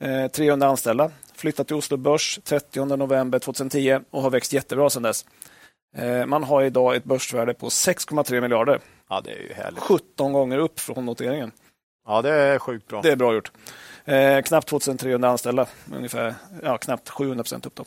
Eh, 0.00 0.28
300 0.28 0.66
anställda. 0.66 1.10
Flyttat 1.34 1.66
till 1.66 1.76
Oslo 1.76 1.96
Börs 1.96 2.40
30 2.44 2.96
november 2.96 3.38
2010 3.38 4.00
och 4.10 4.22
har 4.22 4.30
växt 4.30 4.52
jättebra 4.52 4.90
sedan 4.90 5.02
dess. 5.02 5.24
Eh, 5.96 6.26
man 6.26 6.44
har 6.44 6.62
idag 6.62 6.96
ett 6.96 7.04
börsvärde 7.04 7.54
på 7.54 7.68
6,3 7.68 8.40
miljarder. 8.40 8.80
ja, 9.08 9.20
det 9.20 9.30
är 9.30 9.42
ju 9.42 9.52
härligt. 9.52 9.80
17 9.80 10.32
gånger 10.32 10.58
upp 10.58 10.80
från 10.80 11.06
noteringen. 11.06 11.52
Ja, 12.06 12.22
det 12.22 12.30
är 12.30 12.58
sjukt 12.58 12.88
bra. 12.88 13.02
Det 13.02 13.12
är 13.12 13.16
bra 13.16 13.34
gjort. 13.34 13.52
Eh, 14.04 14.42
knappt 14.42 14.68
2300 14.68 15.28
anställda, 15.28 15.66
ungefär 15.94 16.34
ja, 16.62 16.78
knappt 16.78 17.08
700 17.08 17.44
procent 17.44 17.66
upp. 17.66 17.74
Då. 17.74 17.84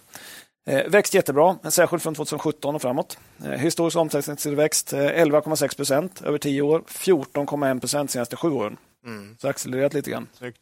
Eh, 0.65 0.89
växt 0.89 1.13
jättebra, 1.13 1.57
särskilt 1.69 2.03
från 2.03 2.15
2017 2.15 2.75
och 2.75 2.81
framåt. 2.81 3.17
Eh, 3.45 3.51
historisk 3.51 3.97
omsättningstillväxt 3.97 4.93
eh, 4.93 4.99
11,6 4.99 5.75
procent 5.75 6.21
över 6.21 6.37
10 6.37 6.61
år, 6.61 6.83
14,1 6.87 7.79
procent 7.79 8.11
senaste 8.11 8.35
sju 8.35 8.49
åren. 8.49 8.77
Mm. 9.05 9.37
Så 9.39 9.47
accelererat 9.47 9.93
lite 9.93 10.11
grann. 10.11 10.27
Snyggt. 10.37 10.57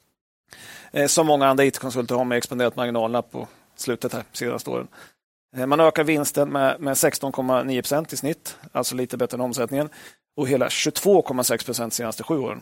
Eh, 0.91 1.07
som 1.07 1.27
många 1.27 1.47
andra 1.47 1.65
IT-konsulter 1.65 2.15
har 2.15 2.25
man 2.25 2.37
expanderat 2.37 2.75
marginalerna 2.75 3.21
på 3.21 3.47
slutet 3.75 4.13
här 4.13 4.23
senaste 4.31 4.69
åren. 4.69 4.87
Eh, 5.57 5.65
man 5.65 5.79
ökar 5.79 6.03
vinsten 6.03 6.49
med, 6.49 6.79
med 6.79 6.93
16,9 6.93 7.81
procent 7.81 8.13
i 8.13 8.17
snitt, 8.17 8.57
alltså 8.71 8.95
lite 8.95 9.17
bättre 9.17 9.35
än 9.35 9.41
omsättningen, 9.41 9.89
och 10.37 10.47
hela 10.47 10.67
22,6 10.67 11.65
procent 11.65 11.93
senaste 11.93 12.23
sju 12.23 12.37
åren. 12.37 12.61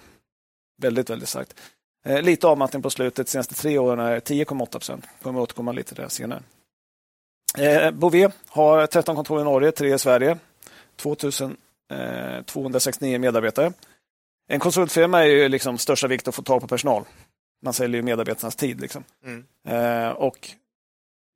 Väldigt, 0.81 1.09
väldigt 1.09 1.29
starkt. 1.29 1.59
Eh, 2.05 2.21
lite 2.21 2.47
avmattning 2.47 2.81
på 2.81 2.89
slutet. 2.89 3.27
De 3.27 3.31
senaste 3.31 3.55
tre 3.55 3.77
åren 3.77 3.99
är 3.99 4.19
10,8 4.19 4.71
procent. 4.71 5.05
Kommer 5.21 5.39
återkomma 5.39 5.71
lite 5.71 5.95
till 5.95 6.03
det 6.03 6.09
senare. 6.09 6.41
Eh, 7.57 7.93
har 8.47 8.87
13 8.87 9.15
kontor 9.15 9.41
i 9.41 9.43
Norge, 9.43 9.71
3 9.71 9.93
i 9.93 9.99
Sverige. 9.99 10.37
2269 10.95 13.19
medarbetare. 13.19 13.73
En 14.47 14.59
konsultfirma 14.59 15.19
är 15.19 15.25
ju 15.25 15.49
liksom 15.49 15.77
största 15.77 16.07
vikt 16.07 16.27
att 16.27 16.35
få 16.35 16.41
tag 16.41 16.61
på 16.61 16.67
personal. 16.67 17.03
Man 17.62 17.74
säljer 17.74 17.95
ju 17.95 18.01
medarbetarnas 18.01 18.55
tid. 18.55 18.82
Liksom. 18.82 19.03
Mm. 19.26 19.45
Eh, 19.68 20.12
och 20.12 20.49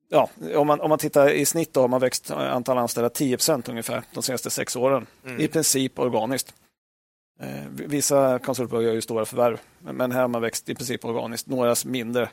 ja, 0.10 0.30
om, 0.56 0.68
man, 0.68 0.82
om 0.82 0.90
man 0.90 1.00
tittar 1.00 1.30
i 1.30 1.46
snitt 1.46 1.74
då 1.74 1.82
har 1.82 1.88
man 1.88 2.00
växt 2.00 2.32
antal 2.32 2.78
anställda 2.78 3.10
10 3.10 3.38
procent 3.38 3.70
ungefär 3.70 4.04
de 4.14 4.24
senaste 4.24 4.50
sex 4.50 4.76
åren. 4.76 5.06
Mm. 5.26 5.42
I 5.42 5.48
princip 5.48 6.00
organiskt. 6.00 6.54
Eh, 7.40 7.66
vissa 7.70 8.40
konsultbolag 8.40 8.84
gör 8.84 8.94
ju 8.94 9.02
stora 9.02 9.26
förvärv, 9.26 9.60
men 9.80 9.96
men 9.96 10.12
här 10.12 10.22
har 10.22 10.28
man 10.28 10.42
växt 10.42 10.70
i 10.70 10.76
princip 10.76 11.06
organiskt. 11.06 11.48
Några 11.48 11.76
mindre 11.86 12.30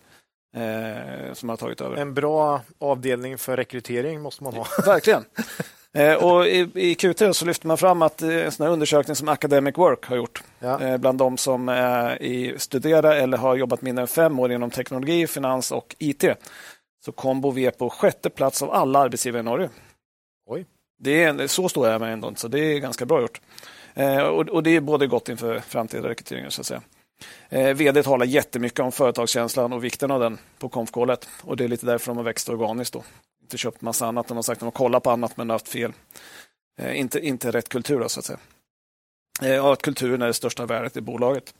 eh, 0.56 1.32
som 1.32 1.48
har 1.48 1.56
tagit 1.56 1.80
över. 1.80 1.96
En 1.96 2.14
bra 2.14 2.62
avdelning 2.78 3.38
för 3.38 3.56
rekrytering 3.56 4.20
måste 4.20 4.44
man 4.44 4.54
ha. 4.54 4.66
Verkligen. 4.84 5.24
Eh, 5.98 6.14
och 6.14 6.46
i, 6.46 6.58
I 6.74 6.94
Q3 6.94 7.32
så 7.32 7.44
lyfter 7.44 7.66
man 7.66 7.78
fram 7.78 8.02
att 8.02 8.22
eh, 8.22 8.28
en 8.44 8.52
sån 8.52 8.66
undersökning 8.66 9.16
som 9.16 9.28
Academic 9.28 9.78
Work 9.78 10.06
har 10.06 10.16
gjort 10.16 10.42
Ja. 10.58 10.80
eh, 10.82 10.96
bland 10.96 11.18
de 11.18 11.36
som 11.38 11.68
är 11.68 12.22
i, 12.22 12.54
studerar 12.58 13.16
eller 13.16 13.38
har 13.38 13.56
jobbat 13.56 13.82
mindre 13.82 14.02
än 14.02 14.08
fem 14.08 14.38
år 14.38 14.52
inom 14.52 14.70
teknologi, 14.70 15.26
finans 15.26 15.72
och 15.72 15.96
IT 15.98 16.24
så 17.04 17.12
kom 17.12 17.40
Bouvet 17.40 17.78
på 17.78 17.90
sjätte 17.90 18.30
plats 18.30 18.62
av 18.62 18.70
alla 18.70 18.98
arbetsgivare 18.98 19.40
i 19.40 19.44
Norge. 19.44 19.70
Oj. 20.46 20.66
Det 20.98 21.22
är, 21.24 21.46
så 21.46 21.68
står 21.68 21.88
jag 21.88 22.00
med 22.00 22.12
ändå, 22.12 22.32
så 22.36 22.48
det 22.48 22.58
är 22.60 22.78
ganska 22.78 23.06
bra 23.06 23.20
gjort. 23.20 23.40
Eh, 23.94 24.18
och, 24.22 24.48
och 24.48 24.62
det 24.62 24.76
är 24.76 24.80
både 24.80 25.06
gott 25.06 25.28
inför 25.28 25.60
framtida 25.60 26.08
rekryteringar. 26.08 26.50
Så 26.50 26.60
att 26.60 26.66
säga. 26.66 26.82
Eh, 27.48 27.74
VD 27.74 28.02
talar 28.02 28.26
jättemycket 28.26 28.80
om 28.80 28.92
företagskänslan 28.92 29.72
och 29.72 29.84
vikten 29.84 30.10
av 30.10 30.20
den 30.20 30.38
på 30.58 30.68
konfkålet. 30.68 31.28
Och 31.42 31.56
det 31.56 31.64
är 31.64 31.68
lite 31.68 31.86
därför 31.86 32.06
de 32.06 32.16
har 32.16 32.24
växt 32.24 32.48
organiskt. 32.48 32.94
Då. 32.94 33.02
Inte 33.50 33.58
köpt 33.58 33.80
massa 33.80 34.06
annat. 34.06 34.28
De 34.28 34.36
har 34.36 34.42
sagt 34.42 34.56
att 34.56 34.60
de 34.60 34.64
har 34.64 34.70
kollat 34.70 35.02
på 35.02 35.10
annat 35.10 35.36
men 35.36 35.50
haft 35.50 35.68
fel. 35.68 35.92
Eh, 36.80 36.98
inte, 37.00 37.20
inte 37.26 37.50
rätt 37.50 37.68
kultur 37.68 38.00
då, 38.00 38.08
så 38.08 38.20
att 38.20 38.26
säga. 38.26 38.38
Eh, 39.42 39.66
och 39.66 39.72
att 39.72 39.82
kulturen 39.82 40.22
är 40.22 40.26
det 40.26 40.34
största 40.34 40.66
värdet 40.66 40.96
i 40.96 41.00
bolaget. 41.00 41.54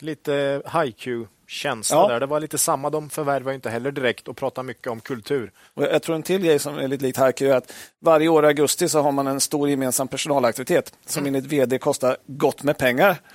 Lite 0.00 0.62
HiQ-känsla 0.84 1.96
Ja. 1.96 2.08
där. 2.08 2.20
Det 2.20 2.26
var 2.26 2.40
lite 2.40 2.58
samma. 2.58 2.90
De 2.90 3.10
förvärvar 3.10 3.52
inte 3.52 3.70
heller 3.70 3.90
direkt 3.92 4.28
och 4.28 4.36
pratar 4.36 4.62
mycket 4.62 4.86
om 4.86 5.00
kultur. 5.00 5.52
Och 5.74 5.82
jag 5.82 6.02
tror 6.02 6.14
en 6.16 6.22
till 6.22 6.42
grej 6.42 6.58
som 6.58 6.78
är 6.78 6.88
lite 6.88 7.04
likt 7.04 7.18
Harky 7.18 7.46
är 7.46 7.54
att 7.56 7.72
varje 8.00 8.28
år 8.28 8.44
i 8.44 8.46
augusti 8.46 8.88
så 8.88 9.00
har 9.00 9.12
man 9.12 9.26
en 9.26 9.40
stor 9.40 9.68
gemensam 9.68 10.08
personalaktivitet 10.08 10.92
som 11.06 11.26
enligt 11.26 11.44
vd 11.46 11.78
kostar 11.78 12.16
gott 12.26 12.62
med 12.62 12.78
pengar. 12.78 13.16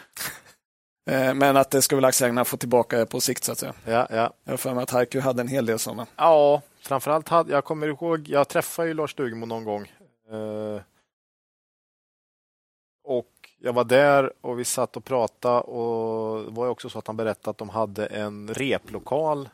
Eh, 1.09 1.33
Men 1.33 1.57
att 1.57 1.71
det 1.71 1.81
ska 1.81 1.95
väl 1.95 2.05
aktieägarna 2.05 2.45
få 2.45 2.57
tillbaka 2.57 3.05
på 3.05 3.21
sikt 3.21 3.43
så 3.43 3.51
att 3.51 3.57
säga. 3.57 3.73
Ja, 3.85 4.07
ja. 4.09 4.33
Jag 4.43 4.51
har 4.53 4.57
för 4.57 4.73
mig 4.73 4.83
att 4.83 4.89
Harky 4.89 5.19
hade 5.19 5.41
en 5.41 5.47
hel 5.47 5.65
del 5.65 5.79
sådana. 5.79 6.05
ja 6.15 6.61
framförallt 6.85 7.29
hade 7.29 7.51
jag 7.51 7.65
kommer 7.65 7.87
ihåg, 7.87 8.27
jag 8.29 8.47
träffade 8.47 8.87
ju 8.87 8.93
Lars 8.93 9.11
Stugemo 9.11 9.45
någon 9.45 9.63
gång. 9.63 9.91
Eh, 10.31 10.81
och 13.03 13.31
jag 13.59 13.73
var 13.73 13.83
där 13.83 14.33
och 14.41 14.59
vi 14.59 14.65
satt 14.65 14.97
och 14.97 15.05
pratade 15.05 15.59
och 15.61 16.43
det 16.45 16.51
var 16.51 16.65
ju 16.65 16.71
också 16.71 16.89
så 16.89 16.99
att 16.99 17.07
han 17.07 17.17
berättade 17.17 17.49
att 17.49 17.57
de 17.57 17.69
hade 17.69 18.05
en 18.05 18.53
replokal. 18.53 19.49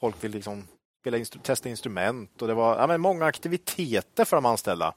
Folk 0.00 0.24
vill 0.24 0.30
liksom 0.30 0.68
spela 1.00 1.16
instru- 1.18 1.42
testa 1.42 1.68
instrument 1.68 2.42
och 2.42 2.48
det 2.48 2.54
var 2.54 2.78
ja, 2.80 2.86
men 2.86 3.00
många 3.00 3.24
aktiviteter 3.26 4.24
för 4.24 4.36
de 4.36 4.46
anställda. 4.46 4.94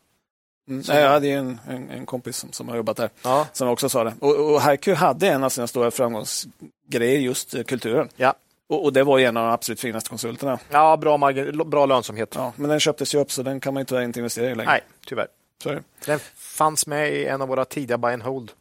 Mm. 0.67 0.83
Nej, 0.87 1.01
Jag 1.01 1.09
hade 1.09 1.27
ju 1.27 1.33
en, 1.33 1.59
en, 1.67 1.89
en 1.89 2.05
kompis 2.05 2.37
som, 2.37 2.51
som 2.51 2.69
har 2.69 2.75
jobbat 2.75 2.97
där 2.97 3.09
Ja, 3.23 3.47
som 3.53 3.67
också 3.69 3.89
sa 3.89 4.03
det. 4.03 4.13
Och, 4.19 4.53
och 4.53 4.61
Harky 4.61 4.93
hade 4.93 5.27
en 5.27 5.43
av 5.43 5.49
sina 5.49 5.67
stora 5.67 5.91
framgångsgrejer 5.91 7.19
just 7.19 7.67
kulturen. 7.67 8.09
ja. 8.15 8.33
Och, 8.69 8.83
och 8.83 8.93
det 8.93 9.03
var 9.03 9.19
en 9.19 9.37
av 9.37 9.43
de 9.45 9.51
absolut 9.53 9.79
finaste 9.79 10.09
konsulterna. 10.09 10.59
ja 10.69 10.97
bra, 10.97 11.17
margin- 11.17 11.69
bra 11.69 11.85
lönsamhet. 11.85 12.33
Ja, 12.35 12.53
men 12.55 12.69
den 12.69 12.79
köptes 12.79 13.15
ju 13.15 13.19
upp 13.19 13.31
så 13.31 13.43
den 13.43 13.59
kan 13.59 13.73
man 13.73 13.85
tyvärr 13.85 14.01
inte 14.01 14.19
investera 14.19 14.45
i 14.51 14.55
längre. 14.55 14.71
Nej, 14.71 14.81
tyvärr. 15.07 15.27
Det. 15.63 15.83
Den 16.05 16.19
fanns 16.35 16.87
med 16.87 17.13
i 17.13 17.25
en 17.25 17.41
av 17.41 17.47
våra 17.47 17.65
tidiga 17.65 17.97
buy 17.97 18.13
and 18.13 18.23
hold. 18.23 18.51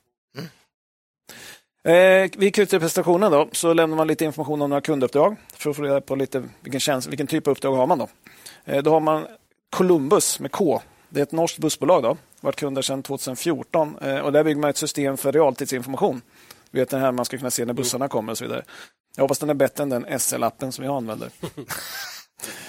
Eh, 1.89 2.31
vid 2.37 2.55
Q3-presentationen 2.57 3.33
då, 3.33 3.49
så 3.53 3.73
lämnar 3.73 3.97
man 3.97 4.07
lite 4.07 4.25
information 4.25 4.63
om 4.63 4.71
några 4.71 4.81
kunduppdrag 4.81 5.37
för 5.53 5.71
att 5.71 5.77
få 5.77 5.83
reda 5.83 6.01
på 6.01 6.15
lite 6.17 6.43
vilken, 6.61 6.81
tjänst, 6.81 7.09
vilken 7.09 7.27
typ 7.27 7.47
av 7.47 7.51
uppdrag 7.53 7.75
har 7.75 7.87
man. 7.87 7.99
Då. 7.99 8.09
Eh, 8.65 8.83
då 8.83 8.91
har 8.91 9.01
man 9.01 9.27
Columbus 9.77 10.41
med 10.41 10.53
K. 10.53 10.83
Det 11.09 11.21
är 11.21 11.23
ett 11.23 11.33
norskt 11.33 11.59
bussbolag. 11.59 12.03
då. 12.03 12.17
varit 12.41 12.57
kunder 12.57 12.83
sedan 12.83 13.03
2014. 13.03 13.97
Eh, 14.01 14.19
och 14.19 14.33
där 14.33 14.45
bygger 14.45 14.61
man 14.61 14.71
ett 14.71 14.77
system 14.77 15.17
för 15.17 15.33
realtidsinformation. 15.33 16.23
Du 16.71 16.79
vet 16.81 16.91
den 16.91 17.01
här 17.01 17.13
man 17.13 17.25
ska 17.25 17.39
kunna 17.39 17.51
se 17.51 17.65
när 17.65 17.73
bussarna 17.75 18.09
kommer 18.09 18.33
och 18.33 18.39
så 18.39 18.45
vidare. 18.45 18.63
Jag 19.17 19.25
hoppas 19.25 19.39
den 19.39 19.51
är 19.51 19.55
bättre 19.55 19.83
än 19.83 19.89
den 19.89 20.07
SL-appen 20.07 20.71
som 20.71 20.85
jag 20.85 20.97
använder. 20.97 21.31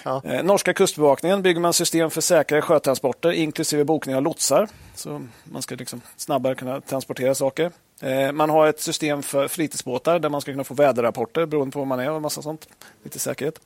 Ja. 0.04 0.22
Eh, 0.26 0.43
Norska 0.43 0.74
kustbevakningen 0.74 1.41
bygger 1.41 1.62
man 1.62 1.74
system 1.74 2.10
för 2.12 2.22
säkrare 2.22 2.62
sjötransporter 2.62 3.32
inklusive 3.32 3.84
bokning 3.84 4.16
av 4.16 4.22
lotsar. 4.24 4.68
Så 4.96 5.26
man 5.43 5.62
ska 5.62 5.76
liksom 5.76 6.02
snabbare 6.18 6.56
kunna 6.56 6.82
transportera 6.82 7.36
saker. 7.36 7.72
Eh, 8.02 8.32
Man 8.32 8.50
har 8.50 8.68
ett 8.68 8.82
system 8.82 9.24
för 9.24 9.48
fritidsbåtar 9.48 10.20
där 10.20 10.30
man 10.30 10.41
ska 10.41 10.52
kunna 10.52 10.64
få 10.64 10.74
väderrapporter 10.74 11.46
beroende 11.46 11.74
på 11.74 11.80
var 11.80 11.86
man 11.86 12.00
är 12.00 12.12
och 12.12 12.22
massa 12.22 12.41
sånt. 12.41 12.70
Lite 13.04 13.20
säkerhet. 13.20 13.60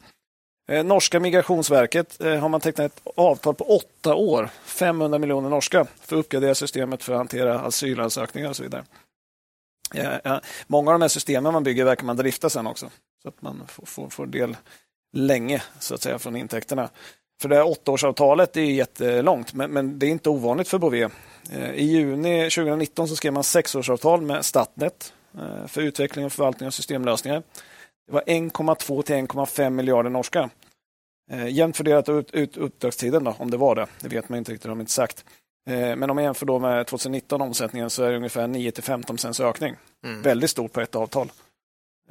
Eh, 0.69 0.83
Norska 0.83 1.19
migrationsverket 1.19 2.17
har 2.19 2.49
man 2.49 2.61
tecknat 2.61 2.85
ett 2.91 3.01
avtal 3.15 3.55
på 3.55 3.63
åtta 3.63 4.15
år, 4.15 4.49
500 4.63 5.19
miljoner 5.19 5.49
norska, 5.49 5.85
för 6.01 6.15
att 6.15 6.19
uppgradera 6.25 6.55
systemet 6.55 7.03
för 7.03 7.13
att 7.13 7.17
hantera 7.19 7.59
asylansökningar 7.59 8.49
och 8.49 8.55
så 8.55 8.63
vidare. 8.63 8.83
Ja, 9.93 10.41
många 10.67 10.91
av 10.91 10.99
de 10.99 11.01
här 11.01 11.09
systemen 11.09 11.53
man 11.53 11.63
bygger 11.63 11.85
verkar 11.85 12.05
man 12.05 12.17
drifta 12.17 12.49
sen 12.49 12.67
också. 12.67 12.89
Så 13.23 13.29
att 13.29 13.41
man 13.41 13.67
får, 13.67 13.85
får, 13.85 14.09
får 14.09 14.25
del 14.25 14.57
länge 15.13 15.63
så 15.79 15.95
att 15.95 16.01
säga 16.01 16.19
från 16.19 16.35
intäkterna. 16.35 16.89
För 17.41 17.49
det 17.49 17.55
här 17.55 17.67
åttaårsavtalet 17.67 18.57
är 18.57 18.61
jättelångt, 18.61 19.53
men, 19.53 19.71
men 19.71 19.99
det 19.99 20.05
är 20.05 20.09
inte 20.09 20.29
ovanligt 20.29 20.67
för 20.67 20.77
Bové. 20.77 21.09
Eh, 21.51 21.71
I 21.71 21.83
juni 21.83 22.49
2019 22.49 23.07
så 23.07 23.15
skrev 23.15 23.33
man 23.33 23.43
sexårsavtal 23.43 24.21
med 24.21 24.45
Statnet 24.45 25.13
eh, 25.37 25.67
för 25.67 25.81
utveckling 25.81 26.25
och 26.25 26.33
förvaltning 26.33 26.67
av 26.67 26.71
systemlösningar. 26.71 27.43
Det 28.07 28.13
var 28.13 28.21
1,2 28.21 29.01
till 29.01 29.15
1,5 29.15 29.69
miljarder 29.69 30.09
norska. 30.09 30.49
Eh, 31.31 31.47
jämnt 31.47 31.77
fördelat 31.77 32.09
ut, 32.09 32.31
ut 32.31 32.57
uppdragstiden, 32.57 33.23
då, 33.23 33.35
om 33.37 33.51
det 33.51 33.57
var 33.57 33.75
det. 33.75 33.87
Det 33.99 34.07
vet 34.07 34.29
man 34.29 34.37
inte 34.37 34.51
riktigt, 34.51 34.63
de 34.63 34.71
har 34.71 34.79
inte 34.79 34.91
sagt. 34.91 35.25
Men 35.69 36.09
om 36.09 36.15
man 36.15 36.23
jämför 36.23 36.45
då 36.45 36.59
med 36.59 36.87
2019 36.87 37.41
omsättningen 37.41 37.89
så 37.89 38.03
är 38.03 38.11
det 38.11 38.17
ungefär 38.17 38.47
9 38.47 38.71
till 38.71 38.83
15 38.83 39.15
procents 39.15 39.39
ökning. 39.39 39.75
Mm. 40.05 40.21
Väldigt 40.21 40.49
stort 40.49 40.73
på 40.73 40.81
ett 40.81 40.95
avtal. 40.95 41.31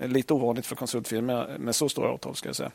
Lite 0.01 0.35
ovanligt 0.35 0.67
för 0.67 0.77
konsultfirmor 0.77 1.59
med 1.59 1.77
så 1.77 1.89
stora 1.89 2.09
avtal. 2.09 2.35
ska 2.37 2.49
jag 2.49 2.57
säga. 2.57 2.71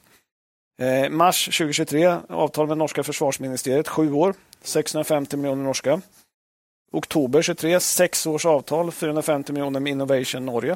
Eh, 0.82 1.10
mars 1.10 1.46
2023, 1.46 2.18
avtal 2.30 2.68
med 2.68 2.78
norska 2.78 3.04
försvarsministeriet, 3.04 3.88
sju 3.88 4.14
år, 4.14 4.34
650 4.62 5.38
miljoner 5.38 5.64
norska. 5.64 6.02
Oktober 6.92 7.42
23, 7.42 7.80
sex 7.80 8.28
års 8.28 8.46
avtal, 8.46 8.92
450 8.92 9.54
miljoner 9.54 9.80
med 9.80 9.92
Innovation 9.92 10.46
Norge. 10.46 10.76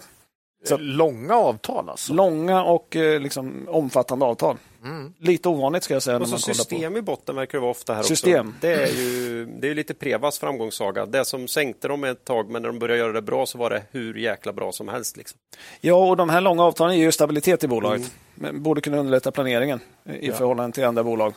Så, 0.66 0.78
långa 0.78 1.36
avtal 1.36 1.90
alltså? 1.90 2.14
Långa 2.14 2.64
och 2.64 2.96
eh, 2.96 3.20
liksom, 3.20 3.68
omfattande 3.70 4.26
avtal. 4.26 4.58
Mm. 4.88 5.14
Lite 5.18 5.50
ovanligt 5.50 5.84
ska 5.84 5.94
jag 5.94 6.04
säga. 6.04 6.18
Och 6.18 6.30
så 6.30 6.38
system 6.38 6.94
på. 6.94 7.00
i 7.00 7.02
botten 7.02 7.36
verkar 7.36 7.58
det 7.58 7.62
vara 7.62 7.72
ofta 7.72 7.94
här 7.94 8.04
system. 8.04 8.48
också. 8.48 8.60
Det 8.62 8.74
är 8.74 8.88
ju 8.88 9.46
det 9.46 9.70
är 9.70 9.76
lite 9.76 9.94
Prevas 9.94 10.40
framgångssaga. 10.40 11.06
Det 11.06 11.26
som 11.26 11.48
sänkte 11.48 11.88
dem 11.88 12.04
ett 12.04 12.26
tag, 12.26 12.50
men 12.50 12.62
när 12.62 12.70
de 12.70 12.80
började 12.80 13.00
göra 13.00 13.14
det 13.14 13.22
bra 13.22 13.46
så 13.46 13.58
var 13.58 13.70
det 13.70 13.84
hur 13.92 14.16
jäkla 14.16 14.54
bra 14.54 14.72
som 14.72 14.88
helst. 14.88 15.18
Liksom. 15.18 15.40
Ja, 15.82 16.10
och 16.10 16.18
de 16.18 16.30
här 16.30 16.42
långa 16.42 16.64
avtalen 16.64 16.98
ger 16.98 17.06
ju 17.06 17.12
stabilitet 17.12 17.64
i 17.64 17.68
bolaget. 17.68 18.12
Mm. 18.40 18.64
Borde 18.64 18.82
kunna 18.82 18.98
underlätta 18.98 19.32
planeringen 19.32 19.80
i 20.20 20.28
ja. 20.28 20.34
förhållande 20.34 20.76
till 20.76 20.86
andra 20.86 21.04
bolag 21.04 21.34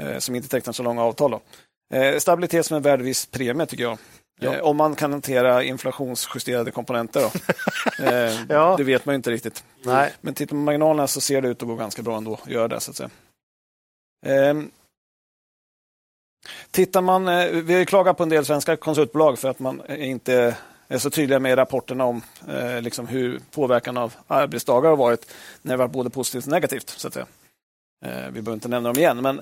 eh, 0.00 0.18
som 0.18 0.34
inte 0.34 0.48
tecknar 0.48 0.72
så 0.72 0.82
långa 0.82 1.02
avtal. 1.02 1.30
Då. 1.30 1.40
Eh, 1.96 2.18
stabilitet 2.18 2.66
som 2.66 2.76
en 2.76 2.82
värd 2.82 3.00
viss 3.00 3.26
premie 3.26 3.66
tycker 3.66 3.84
jag. 3.84 3.98
Ja. 4.42 4.54
Eh, 4.54 4.60
om 4.60 4.76
man 4.76 4.94
kan 4.94 5.12
hantera 5.12 5.62
inflationsjusterade 5.62 6.70
komponenter. 6.70 7.20
Då. 7.20 7.30
eh, 8.04 8.32
ja. 8.48 8.74
Det 8.76 8.84
vet 8.84 9.06
man 9.06 9.14
inte 9.14 9.30
riktigt. 9.30 9.64
Nej. 9.82 10.12
Men 10.20 10.34
tittar 10.34 10.56
man 10.56 10.62
på 10.62 10.64
marginalerna 10.64 11.06
så 11.06 11.20
ser 11.20 11.42
det 11.42 11.48
ut 11.48 11.62
att 11.62 11.68
gå 11.68 11.74
ganska 11.74 12.02
bra 12.02 12.16
ändå 12.16 12.38
göra 12.46 12.68
det. 12.68 12.80
Så 12.80 12.90
att 12.90 12.96
säga. 12.96 13.10
Eh, 14.26 14.54
tittar 16.70 17.00
man, 17.00 17.28
eh, 17.28 17.46
vi 17.46 17.74
har 17.74 17.84
klagat 17.84 18.16
på 18.16 18.22
en 18.22 18.28
del 18.28 18.44
svenska 18.44 18.76
konsultbolag 18.76 19.38
för 19.38 19.48
att 19.48 19.58
man 19.58 19.82
inte 19.90 20.56
är 20.88 20.98
så 20.98 21.10
tydliga 21.10 21.38
med 21.38 21.58
rapporterna 21.58 22.04
om 22.04 22.22
eh, 22.48 22.82
liksom 22.82 23.06
hur 23.06 23.40
påverkan 23.50 23.96
av 23.96 24.14
arbetsdagar 24.26 24.90
har 24.90 24.96
varit 24.96 25.32
när 25.62 25.72
det 25.72 25.78
varit 25.78 25.92
både 25.92 26.10
positivt 26.10 26.44
och 26.44 26.52
negativt. 26.52 26.88
Så 26.88 27.08
att 27.08 27.14
säga. 27.14 27.26
Eh, 28.04 28.26
vi 28.26 28.42
behöver 28.42 28.52
inte 28.52 28.68
nämna 28.68 28.88
dem 28.88 28.98
igen, 28.98 29.22
men 29.22 29.40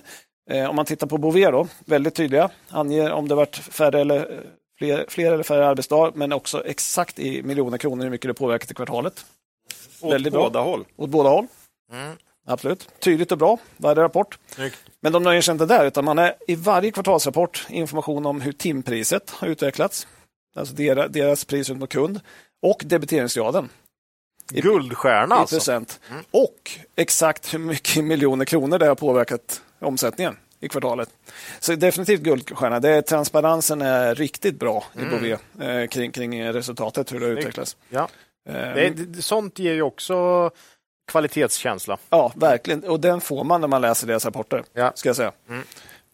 om 0.69 0.77
man 0.77 0.85
tittar 0.85 1.07
på 1.07 1.19
Bouvet, 1.19 1.53
då, 1.53 1.69
väldigt 1.85 2.15
tydliga, 2.15 2.51
anger 2.69 3.13
om 3.13 3.29
det 3.29 3.35
varit 3.35 3.57
färre 3.57 4.01
eller 4.01 4.43
fler, 4.81 5.05
fler 5.09 5.33
eller 5.33 5.43
färre 5.43 5.67
arbetsdagar, 5.67 6.13
men 6.15 6.33
också 6.33 6.67
exakt 6.67 7.19
i 7.19 7.43
miljoner 7.43 7.79
kronor 7.79 8.03
hur 8.03 8.11
mycket 8.11 8.29
det 8.29 8.35
påverkat 8.35 8.71
i 8.71 8.75
kvartalet. 8.75 9.27
Åt 10.01 10.13
Väldigt 10.13 10.33
båda 10.33 10.51
bra. 10.51 10.63
håll. 10.63 10.85
Åt 10.97 11.11
båda 11.11 11.29
håll. 11.29 11.47
Mm. 11.93 12.17
Absolut. 12.47 12.89
Tydligt 12.99 13.33
och 13.33 13.39
bra, 13.39 13.59
varje 13.77 14.03
rapport. 14.03 14.39
Snyggt. 14.47 14.77
Men 15.01 15.13
de 15.13 15.23
nöjer 15.23 15.43
sig 15.43 15.53
inte 15.53 15.67
där, 15.67 15.87
utan 15.87 16.05
man 16.05 16.19
är 16.19 16.35
i 16.47 16.55
varje 16.55 16.91
kvartalsrapport 16.91 17.67
information 17.69 18.27
om 18.27 18.41
hur 18.41 18.53
timpriset 18.53 19.31
har 19.31 19.49
utvecklats. 19.49 20.07
Alltså 20.57 20.75
deras, 20.75 21.13
deras 21.13 21.45
pris 21.45 21.71
ut 21.71 21.77
mot 21.77 21.91
kund 21.91 22.21
och 22.63 22.83
debiteringsgraden. 22.85 23.69
Guldstjärna 24.53 25.35
alltså. 25.35 25.73
Mm. 25.73 25.85
Och 26.31 26.71
exakt 26.97 27.55
hur 27.55 27.59
mycket 27.59 28.05
miljoner 28.05 28.45
kronor 28.45 28.79
det 28.79 28.87
har 28.87 28.95
påverkat 28.95 29.63
omsättningen 29.81 30.37
i 30.61 30.69
kvartalet. 30.69 31.09
Så 31.61 31.75
definitivt 31.75 32.21
guldstjärna. 32.21 32.81
Det, 32.81 33.03
transparensen 33.03 33.83
är 33.83 34.15
riktigt 34.15 34.59
bra 34.59 34.85
i 34.95 34.99
mm. 34.99 35.11
Bouvet 35.11 35.41
eh, 35.61 35.87
kring, 35.87 36.13
kring 36.13 36.53
resultatet, 36.53 37.13
hur 37.13 37.21
det 37.21 37.27
utvecklas. 37.27 37.77
Ja. 37.89 38.09
Eh, 38.49 38.93
det, 38.95 39.23
sånt 39.23 39.59
ger 39.59 39.73
ju 39.73 39.83
också 39.83 40.51
kvalitetskänsla. 41.11 41.99
Ja, 42.11 42.33
verkligen. 42.37 42.85
Och 42.85 43.01
den 43.01 43.21
får 43.21 43.45
man 43.45 43.61
när 43.61 43.69
man 43.69 43.81
läser 43.81 44.07
deras 44.07 44.25
rapporter. 44.25 44.65
Ja. 44.73 44.93
Ska 44.95 45.09
jag 45.09 45.17
säga. 45.17 45.33
Mm. 45.49 45.63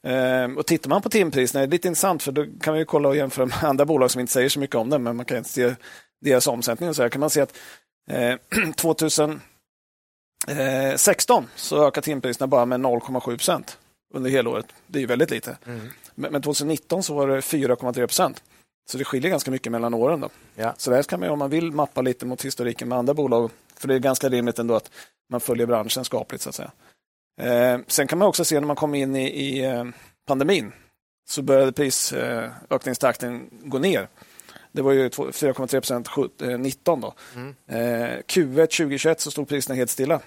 Ehm, 0.02 0.58
och 0.58 0.66
Tittar 0.66 0.90
man 0.90 1.02
på 1.02 1.08
timpriserna 1.08 1.62
är 1.62 1.66
det 1.66 1.70
lite 1.70 1.88
intressant 1.88 2.22
för 2.22 2.32
då 2.32 2.46
kan 2.60 2.74
vi 2.74 2.84
kolla 2.84 3.08
och 3.08 3.16
jämföra 3.16 3.46
med 3.46 3.56
andra 3.64 3.84
bolag 3.84 4.10
som 4.10 4.20
inte 4.20 4.32
säger 4.32 4.48
så 4.48 4.60
mycket 4.60 4.76
om 4.76 4.90
det, 4.90 4.98
men 4.98 5.16
man 5.16 5.24
kan 5.24 5.44
se 5.44 5.74
deras 6.20 6.46
omsättning. 6.46 6.88
Och 6.88 6.96
så 6.96 7.02
här 7.02 7.08
kan 7.08 7.20
man 7.20 7.30
se 7.30 7.40
att 7.40 7.56
eh, 8.10 8.34
2016 8.76 11.48
så 11.54 11.86
ökar 11.86 12.02
timpriserna 12.02 12.46
bara 12.46 12.66
med 12.66 12.80
0,7 12.80 13.20
procent 13.20 13.78
under 14.14 14.30
helåret. 14.30 14.66
Det 14.86 15.02
är 15.02 15.06
väldigt 15.06 15.30
lite. 15.30 15.58
Mm. 15.66 15.80
Men, 16.14 16.32
men 16.32 16.42
2019 16.42 17.02
så 17.02 17.14
var 17.14 17.28
det 17.28 17.40
4,3 17.40 17.92
procent. 17.92 18.42
Så 18.90 18.98
det 18.98 19.04
skiljer 19.04 19.30
ganska 19.30 19.50
mycket 19.50 19.72
mellan 19.72 19.94
åren. 19.94 20.20
Då. 20.20 20.28
Ja. 20.54 20.74
Så 20.78 20.90
där 20.90 21.02
kan 21.02 21.20
man, 21.20 21.28
om 21.28 21.38
man 21.38 21.50
vill 21.50 21.72
mappa 21.72 22.02
lite 22.02 22.26
mot 22.26 22.44
historiken 22.44 22.88
med 22.88 22.98
andra 22.98 23.14
bolag, 23.14 23.50
för 23.76 23.88
det 23.88 23.94
är 23.94 23.98
ganska 23.98 24.28
rimligt 24.28 24.58
ändå 24.58 24.74
att 24.74 24.90
man 25.30 25.40
följer 25.40 25.66
branschen 25.66 26.04
skapligt. 26.04 26.42
Så 26.42 26.48
att 26.48 26.54
säga. 26.54 26.72
Eh, 27.40 27.80
sen 27.86 28.06
kan 28.06 28.18
man 28.18 28.28
också 28.28 28.44
se 28.44 28.60
när 28.60 28.66
man 28.66 28.76
kom 28.76 28.94
in 28.94 29.16
i, 29.16 29.28
i 29.28 29.64
eh, 29.64 29.84
pandemin 30.26 30.72
så 31.28 31.42
började 31.42 31.72
prisökningstakten 31.72 33.34
eh, 33.34 33.68
gå 33.68 33.78
ner. 33.78 34.08
Det 34.72 34.82
var 34.82 34.92
ju 34.92 35.08
4,3 35.08 35.66
procent 35.66 36.08
19 36.58 37.00
då. 37.00 37.14
Mm. 37.34 37.54
Eh, 37.66 38.18
Q1 38.18 38.66
2021 38.66 39.20
så 39.20 39.30
stod 39.30 39.48
priserna 39.48 39.76
helt 39.76 39.90
stilla. 39.90 40.20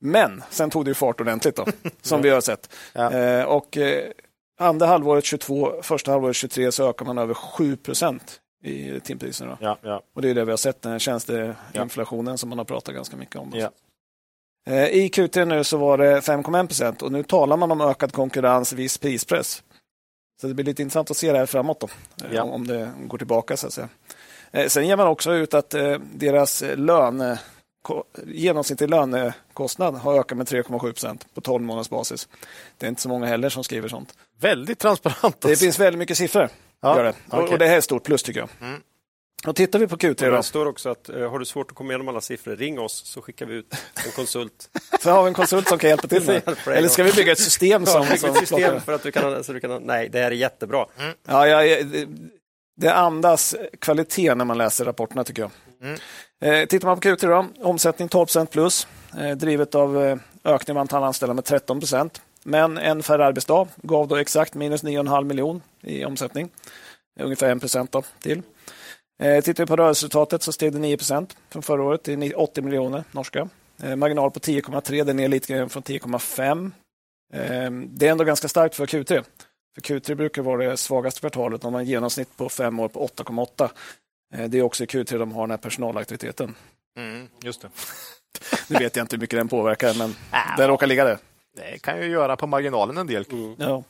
Men 0.00 0.42
sen 0.50 0.70
tog 0.70 0.84
det 0.84 0.94
fart 0.94 1.20
ordentligt 1.20 1.56
då, 1.56 1.66
som 2.02 2.22
vi 2.22 2.30
har 2.30 2.40
sett. 2.40 2.74
Ja. 2.92 3.12
Eh, 3.12 3.44
och 3.44 3.76
eh, 3.76 4.10
andra 4.58 4.86
halvåret 4.86 5.24
22, 5.24 5.82
första 5.82 6.10
halvåret 6.12 6.36
23 6.36 6.72
så 6.72 6.90
ökar 6.90 7.04
man 7.04 7.18
över 7.18 7.34
7 7.34 7.76
procent 7.76 8.40
i 8.64 9.00
timpriserna. 9.00 9.58
Ja, 9.60 9.78
ja. 9.82 10.02
Och 10.14 10.22
det 10.22 10.30
är 10.30 10.34
det 10.34 10.44
vi 10.44 10.50
har 10.50 10.56
sett, 10.56 10.82
den 10.82 10.98
tjänsteinflationen 10.98 12.32
ja. 12.32 12.36
som 12.36 12.48
man 12.48 12.58
har 12.58 12.64
pratat 12.64 12.94
ganska 12.94 13.16
mycket 13.16 13.36
om. 13.36 13.52
Ja. 13.54 13.70
Eh, 14.68 14.88
I 14.88 15.08
Q3 15.08 15.44
nu 15.44 15.64
så 15.64 15.76
var 15.76 15.98
det 15.98 16.20
5,1 16.20 16.66
procent 16.66 17.02
och 17.02 17.12
nu 17.12 17.22
talar 17.22 17.56
man 17.56 17.70
om 17.70 17.80
ökad 17.80 18.12
konkurrens, 18.12 18.72
viss 18.72 18.98
prispress. 18.98 19.62
Så 20.40 20.46
det 20.46 20.54
blir 20.54 20.64
lite 20.64 20.82
intressant 20.82 21.10
att 21.10 21.16
se 21.16 21.32
det 21.32 21.38
här 21.38 21.46
framåt 21.46 21.80
då, 21.80 21.88
eh, 22.26 22.34
ja. 22.34 22.42
om 22.42 22.66
det 22.66 22.92
går 23.06 23.18
tillbaka 23.18 23.56
så 23.56 23.66
att 23.66 23.72
säga. 23.72 23.88
Eh, 24.50 24.66
sen 24.66 24.86
ger 24.86 24.96
man 24.96 25.06
också 25.06 25.32
ut 25.32 25.54
att 25.54 25.74
deras 26.14 26.64
lön 26.76 27.36
genomsnittlig 28.26 28.90
lönekostnad 28.90 29.94
har 29.94 30.20
ökat 30.20 30.38
med 30.38 30.46
3,7 30.46 30.80
procent 30.80 31.26
på 31.34 31.40
12 31.40 31.64
månaders 31.64 31.90
basis. 31.90 32.28
Det 32.78 32.86
är 32.86 32.88
inte 32.88 33.02
så 33.02 33.08
många 33.08 33.26
heller 33.26 33.48
som 33.48 33.64
skriver 33.64 33.88
sånt. 33.88 34.14
Väldigt 34.40 34.78
transparent. 34.78 35.24
Alltså. 35.24 35.48
Det 35.48 35.56
finns 35.56 35.78
väldigt 35.78 35.98
mycket 35.98 36.18
siffror. 36.18 36.48
Ja, 36.80 37.02
det. 37.02 37.14
Okay. 37.36 37.52
Och, 37.52 37.58
det 37.58 37.66
här 37.66 37.76
är 37.76 37.80
stort 37.80 38.04
plus 38.04 38.22
tycker 38.22 38.40
jag. 38.40 38.48
Mm. 38.60 38.80
Och 39.46 39.56
tittar 39.56 39.78
vi 39.78 39.86
på 39.86 39.96
Q3 39.96 40.30
då. 40.30 40.36
Det 40.36 40.42
står 40.42 40.66
också 40.66 40.88
att 40.88 41.10
uh, 41.10 41.30
har 41.30 41.38
du 41.38 41.44
svårt 41.44 41.70
att 41.70 41.76
komma 41.76 41.92
igenom 41.92 42.08
alla 42.08 42.20
siffror, 42.20 42.56
ring 42.56 42.80
oss 42.80 43.02
så 43.06 43.22
skickar 43.22 43.46
vi 43.46 43.54
ut 43.54 43.74
en 44.06 44.12
konsult. 44.12 44.70
så 45.00 45.10
har 45.10 45.22
vi 45.22 45.28
en 45.28 45.34
konsult 45.34 45.68
som 45.68 45.78
kan 45.78 45.90
hjälpa 45.90 46.08
till 46.08 46.26
med 46.26 46.42
Eller 46.66 46.88
ska 46.88 47.02
vi 47.02 47.12
bygga 47.12 47.32
ett 47.32 47.38
system 47.38 47.86
som... 47.86 48.06
Ja, 48.10 48.16
som 48.16 48.30
ett 48.30 48.38
system 48.38 48.80
för 48.80 48.92
att 48.92 49.02
du 49.02 49.12
kan, 49.12 49.44
så 49.44 49.52
du 49.52 49.60
kan... 49.60 49.82
Nej, 49.82 50.08
det 50.08 50.18
här 50.18 50.26
är 50.26 50.34
jättebra. 50.34 50.86
Mm. 50.98 51.14
Ja, 51.28 51.46
ja, 51.46 51.84
det 52.76 52.94
andas 52.94 53.56
kvalitet 53.78 54.34
när 54.34 54.44
man 54.44 54.58
läser 54.58 54.84
rapporterna 54.84 55.24
tycker 55.24 55.42
jag. 55.42 55.50
Mm. 55.82 55.98
Eh, 56.40 56.66
tittar 56.66 56.88
man 56.88 57.00
på 57.00 57.08
Q3 57.08 57.28
då, 57.28 57.68
omsättning 57.68 58.08
12 58.08 58.46
plus, 58.46 58.86
eh, 59.18 59.36
drivet 59.36 59.74
av 59.74 60.04
eh, 60.04 60.18
ökning 60.44 60.76
av 60.76 60.80
antal 60.80 61.04
anställda 61.04 61.34
med 61.34 61.44
13% 61.44 62.20
Men 62.44 62.78
en 62.78 63.02
färre 63.02 63.26
arbetsdag 63.26 63.68
gav 63.76 64.08
då 64.08 64.16
exakt 64.16 64.54
minus 64.54 64.82
9,5 64.82 65.24
miljon 65.24 65.62
i 65.80 66.04
omsättning. 66.04 66.50
Eh, 67.20 67.24
ungefär 67.24 67.76
1 67.76 67.92
då 67.92 68.02
till. 68.20 68.42
Eh, 69.22 69.44
tittar 69.44 69.64
vi 69.64 69.66
på 69.66 69.76
rörelseresultatet 69.76 70.42
så 70.42 70.52
steg 70.52 70.72
det 70.72 70.78
9% 70.78 71.36
från 71.50 71.62
förra 71.62 71.82
året 71.82 72.02
till 72.02 72.34
80 72.34 72.62
miljoner 72.62 73.04
norska. 73.10 73.48
Eh, 73.82 73.96
marginal 73.96 74.30
på 74.30 74.40
10,3, 74.40 75.04
den 75.04 75.20
är 75.20 75.28
lite 75.28 75.52
grann 75.52 75.68
från 75.68 75.82
10,5. 75.82 76.72
Det 77.88 78.06
är 78.06 78.10
ändå 78.10 78.24
ganska 78.24 78.48
starkt 78.48 78.74
för 78.74 78.86
Q3. 78.86 79.24
För 79.74 79.80
Q3 79.80 80.14
brukar 80.14 80.42
vara 80.42 80.70
det 80.70 80.76
svagaste 80.76 81.20
kvartalet 81.20 81.64
om 81.64 81.72
man 81.72 81.84
genomsnitt 81.84 82.36
på 82.36 82.48
fem 82.48 82.80
år 82.80 82.88
på 82.88 83.06
8,8. 83.06 83.70
Eh, 84.34 84.44
det 84.48 84.58
är 84.58 84.62
också 84.62 84.84
i 84.84 84.86
Q3 84.86 85.18
de 85.18 85.32
har 85.32 85.42
den 85.42 85.50
här 85.50 85.58
personalaktiviteten. 85.58 86.54
Mm, 86.96 87.28
just 87.42 87.62
det. 87.62 87.68
nu 88.68 88.78
vet 88.78 88.96
jag 88.96 89.04
inte 89.04 89.16
hur 89.16 89.20
mycket 89.20 89.38
den 89.38 89.48
påverkar, 89.48 89.94
men 89.94 90.14
den 90.56 90.68
råkar 90.68 90.86
ligga 90.86 91.04
där. 91.04 91.18
Det 91.56 91.78
kan 91.78 92.02
ju 92.02 92.06
göra 92.06 92.36
på 92.36 92.46
marginalen 92.46 92.98
en 92.98 93.06
del. 93.06 93.24
Mm. 93.30 93.54
Ja. 93.58 93.82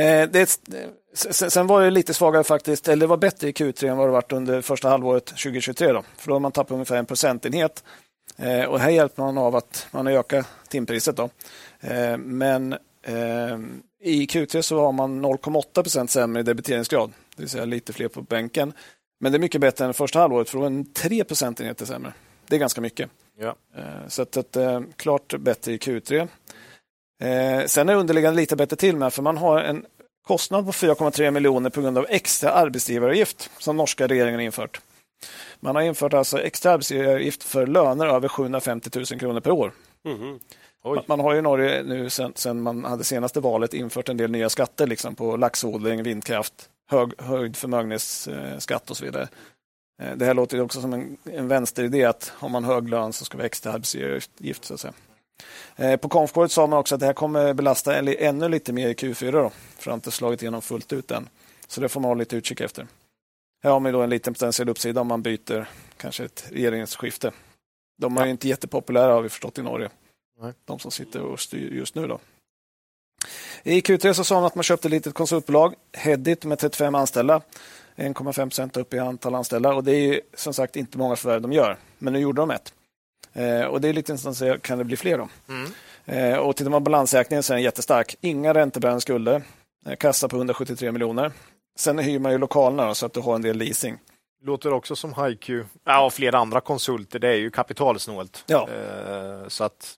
Eh, 0.00 0.28
det, 0.28 0.60
sen 1.50 1.66
var 1.66 1.82
det 1.82 1.90
lite 1.90 2.14
svagare 2.14 2.44
faktiskt, 2.44 2.88
eller 2.88 3.00
det 3.00 3.06
var 3.06 3.16
bättre 3.16 3.48
i 3.48 3.52
Q3 3.52 3.90
än 3.90 3.96
vad 3.96 4.08
det 4.08 4.12
varit 4.12 4.32
under 4.32 4.62
första 4.62 4.88
halvåret 4.88 5.26
2023. 5.26 5.92
Då, 5.92 6.02
för 6.16 6.28
då 6.28 6.34
har 6.34 6.40
man 6.40 6.52
tappat 6.52 6.70
ungefär 6.70 6.96
en 6.96 7.06
procentenhet. 7.06 7.84
Eh, 8.36 8.64
och 8.64 8.80
här 8.80 8.90
hjälper 8.90 9.22
man 9.22 9.38
av 9.38 9.56
att 9.56 9.86
man 9.90 10.06
har 10.06 10.12
ökat 10.12 10.46
timpriset. 10.68 11.16
Då. 11.16 11.30
Men 12.18 12.76
i 14.02 14.26
Q3 14.26 14.62
så 14.62 14.80
har 14.80 14.92
man 14.92 15.24
0,8 15.24 15.82
procent 15.82 16.10
sämre 16.10 16.42
debiteringsgrad, 16.42 17.12
det 17.36 17.42
vill 17.42 17.50
säga 17.50 17.64
lite 17.64 17.92
fler 17.92 18.08
på 18.08 18.22
bänken. 18.22 18.72
Men 19.20 19.32
det 19.32 19.38
är 19.38 19.40
mycket 19.40 19.60
bättre 19.60 19.84
än 19.84 19.94
första 19.94 20.18
halvåret, 20.18 20.50
för 20.50 20.56
då 20.58 20.62
var 20.62 20.70
den 20.70 20.92
3 20.92 21.24
procentenheter 21.24 21.86
sämre. 21.86 22.12
Det 22.46 22.56
är 22.56 22.60
ganska 22.60 22.80
mycket. 22.80 23.10
Ja. 23.38 23.54
Eh, 23.76 24.08
Så 24.08 24.22
att, 24.22 24.36
att, 24.36 24.56
eh, 24.56 24.80
klart 24.96 25.34
bättre 25.38 25.72
i 25.72 25.76
Q3. 25.78 26.28
Eh, 27.22 27.66
Sen 27.66 27.88
är 27.88 27.94
underliggande 27.94 28.40
lite 28.40 28.56
bättre 28.56 28.76
till 28.76 28.96
med, 28.96 29.12
för 29.12 29.22
man 29.22 29.36
har 29.36 29.60
en 29.60 29.86
kostnad 30.26 30.66
på 30.66 30.72
4,3 30.72 31.30
miljoner 31.30 31.70
på 31.70 31.80
grund 31.80 31.98
av 31.98 32.06
extra 32.08 32.50
arbetsgivaravgift 32.50 33.50
som 33.58 33.76
norska 33.76 34.06
regeringen 34.06 34.40
infört. 34.40 34.80
Man 35.60 35.74
har 35.74 35.82
infört 35.82 36.14
alltså 36.14 36.40
extra 36.42 36.72
arbetsgivaravgift 36.72 37.42
för 37.42 37.66
löner 37.66 38.06
över 38.06 38.28
750 38.28 38.90
000 38.94 39.04
kronor 39.06 39.40
per 39.40 39.50
år. 39.50 39.72
Oj. 40.84 40.96
Man- 40.96 41.04
Man 41.08 41.20
har 41.20 41.34
i 41.34 41.42
Norge 41.42 41.82
nu 41.82 42.10
sen, 42.10 42.32
sen 42.36 42.62
man 42.62 42.84
hade 42.84 43.04
senaste 43.04 43.40
valet 43.40 43.74
infört 43.74 44.08
en 44.08 44.16
del 44.16 44.30
nya 44.30 44.48
skatter 44.48 44.86
liksom 44.86 45.14
på 45.14 45.36
laxodling, 45.36 46.02
vindkraft, 46.02 46.68
hög, 46.90 47.20
höjd 47.20 47.56
förmögenhetsskatt 47.56 48.90
och 48.90 48.96
så 48.96 49.04
vidare. 49.04 49.28
Eh, 50.02 50.16
Det 50.16 50.24
här 50.24 50.34
låter 50.34 50.60
också 50.60 50.80
som 50.80 50.92
en, 50.92 51.16
en 51.24 51.48
vänsteridé 51.48 52.04
att 52.04 52.28
har 52.28 52.48
man 52.48 52.64
hög 52.64 52.88
lön 52.88 53.12
så 53.12 53.24
ska 53.24 53.36
vi 53.36 53.42
ha 53.42 53.46
extra 53.46 53.72
arbetsgivaravgift. 53.72 54.64
Så 54.64 54.74
att 54.74 54.80
säga. 54.80 54.94
Eh, 55.76 55.96
På 55.96 56.08
konfkåret 56.08 56.52
sa 56.52 56.66
man 56.66 56.78
också 56.78 56.94
att 56.94 57.00
det 57.00 57.06
här 57.06 57.12
kommer 57.12 57.54
belasta 57.54 57.96
ännu 57.98 58.48
lite 58.48 58.72
mer 58.72 58.88
i 58.88 58.94
Q4 58.94 59.32
då, 59.32 59.50
för 59.76 59.84
det 59.84 59.90
har 59.90 59.94
inte 59.94 60.10
slagit 60.10 60.42
igenom 60.42 60.62
fullt 60.62 60.92
ut 60.92 61.10
än. 61.10 61.28
Så 61.66 61.80
det 61.80 61.88
får 61.88 62.00
man 62.00 62.08
ha 62.08 62.14
lite 62.14 62.36
utkik 62.36 62.60
efter. 62.60 62.86
Här 63.62 63.70
har 63.70 63.80
man 63.80 63.92
då 63.92 64.02
en 64.02 64.10
liten 64.10 64.34
potentiell 64.34 64.68
uppsida 64.68 65.00
om 65.00 65.06
man 65.06 65.22
byter 65.22 65.68
kanske 65.96 66.24
ett 66.24 66.46
regeringsskifte. 66.50 67.32
De 67.98 68.16
är 68.18 68.24
ju 68.24 68.30
inte 68.30 68.48
jättepopulära 68.48 69.12
har 69.12 69.22
vi 69.22 69.28
förstått 69.28 69.58
i 69.58 69.62
Norge. 69.62 69.90
Nej. 70.40 70.52
De 70.64 70.78
som 70.78 70.90
sitter 70.90 71.20
och 71.22 71.40
styr 71.40 71.72
just 71.72 71.94
nu. 71.94 72.06
då. 72.06 72.18
I 73.62 73.80
Q3 73.80 74.12
så 74.12 74.24
sa 74.24 74.34
man 74.34 74.44
att 74.44 74.54
man 74.54 74.64
köpte 74.64 74.88
ett 74.88 74.92
litet 74.92 75.14
konsultbolag, 75.14 75.74
Hedit 75.92 76.44
med 76.44 76.58
35 76.58 76.94
anställda. 76.94 77.40
1,5 77.96 78.32
procent 78.32 78.76
upp 78.76 78.94
i 78.94 78.98
antal 78.98 79.34
anställda 79.34 79.74
och 79.74 79.84
det 79.84 79.92
är 79.92 80.00
ju 80.00 80.20
som 80.34 80.54
sagt 80.54 80.76
inte 80.76 80.98
många 80.98 81.16
förvärv 81.16 81.40
de 81.42 81.52
gör. 81.52 81.76
Men 81.98 82.12
nu 82.12 82.18
gjorde 82.18 82.42
de 82.42 82.50
ett. 82.50 82.72
Eh, 83.32 83.62
och 83.62 83.80
det 83.80 83.88
är 83.88 83.92
lite 83.92 84.12
intressant 84.12 84.32
att 84.32 84.38
se, 84.38 84.58
kan 84.62 84.78
det 84.78 84.84
bli 84.84 84.96
fler 84.96 85.18
då? 85.18 85.28
Mm. 85.48 85.72
Eh, 86.04 86.38
och 86.38 86.56
tittar 86.56 86.70
man 86.70 86.84
på 86.84 86.90
balansräkningen 86.90 87.42
så 87.42 87.52
är 87.52 87.54
den 87.54 87.64
jättestark. 87.64 88.16
Inga 88.20 88.54
räntebärande 88.54 89.00
skulder. 89.00 89.42
Eh, 89.86 89.96
kassa 89.96 90.28
på 90.28 90.36
173 90.36 90.92
miljoner. 90.92 91.32
Sen 91.78 91.98
hyr 91.98 92.18
man 92.18 92.32
ju 92.32 92.38
lokalerna 92.38 92.86
då, 92.86 92.94
så 92.94 93.06
att 93.06 93.12
du 93.12 93.20
har 93.20 93.34
en 93.34 93.42
del 93.42 93.56
leasing. 93.56 93.98
Låter 94.42 94.72
också 94.72 94.96
som 94.96 95.14
HiQ. 95.24 95.50
Ja, 95.84 96.04
och 96.04 96.12
flera 96.12 96.38
andra 96.38 96.60
konsulter. 96.60 97.18
Det 97.18 97.28
är 97.28 97.36
ju 97.36 97.50
kapitalsnålt. 97.50 98.44
Ja. 98.46 98.68
Eh, 98.68 99.48
så 99.48 99.64
att 99.64 99.96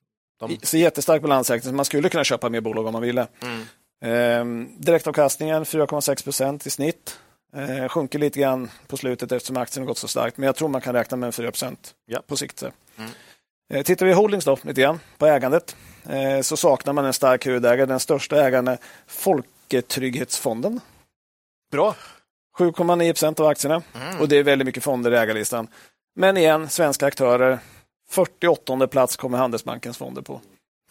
de... 0.49 0.59
Så 0.62 0.76
jättestark 0.76 1.22
balansräkning, 1.22 1.70
så 1.70 1.74
man 1.76 1.84
skulle 1.84 2.09
kunna 2.09 2.24
köpa 2.24 2.49
mer 2.49 2.61
bolag 2.61 2.86
om 2.86 2.93
man 2.93 3.03
ville. 3.03 3.26
Mm. 3.43 3.62
Eh, 4.05 4.68
direktavkastningen 4.78 5.64
4,6 5.64 6.24
procent 6.24 6.66
i 6.66 6.70
snitt. 6.70 7.18
Eh, 7.57 7.88
sjunker 7.88 8.18
lite 8.18 8.40
grann 8.40 8.70
på 8.86 8.97
slutet 8.97 9.32
eftersom 9.32 9.57
aktien 9.57 9.82
har 9.82 9.88
gått 9.88 9.99
så 9.99 10.09
starkt, 10.09 10.36
men 10.36 10.47
jag 10.47 10.57
tror 10.57 10.68
man 10.68 10.80
kan 10.80 10.95
räkna 10.95 11.16
med 11.16 11.26
en 11.26 11.32
4 11.32 11.51
procent 11.51 11.95
Ja. 12.07 12.22
på 12.26 12.36
sikt. 12.36 12.62
Mm. 12.62 13.11
Eh, 13.74 13.82
tittar 13.82 14.07
vi 14.07 14.12
holdings 14.12 14.45
då, 14.45 14.59
lite 14.62 14.80
grann, 14.80 15.01
på 15.18 15.26
ägandet, 15.26 15.76
eh, 16.09 16.40
så 16.40 16.57
saknar 16.57 16.93
man 16.93 17.05
en 17.05 17.12
stark 17.12 17.47
huvudägare. 17.47 17.86
Den 17.86 18.01
största 18.01 18.45
ägaren 18.47 18.68
är 18.68 18.78
Folketrygghetsfonden. 19.07 20.80
Bra. 21.72 21.95
7,9 22.59 23.12
procent 23.12 23.40
av 23.40 23.47
aktierna 23.47 23.82
Mm. 23.95 24.20
och 24.20 24.28
det 24.28 24.36
är 24.36 24.43
väldigt 24.43 24.66
mycket 24.66 24.82
fonder 24.84 25.11
i 25.12 25.16
ägarlistan. 25.16 25.68
Men 26.16 26.36
igen, 26.36 26.68
svenska 26.68 27.07
aktörer. 27.07 27.59
48 28.13 28.87
plats 28.87 29.17
kommer 29.17 29.39
Handelsbankens 29.39 29.99
fonder 29.99 30.23
på. 30.23 30.41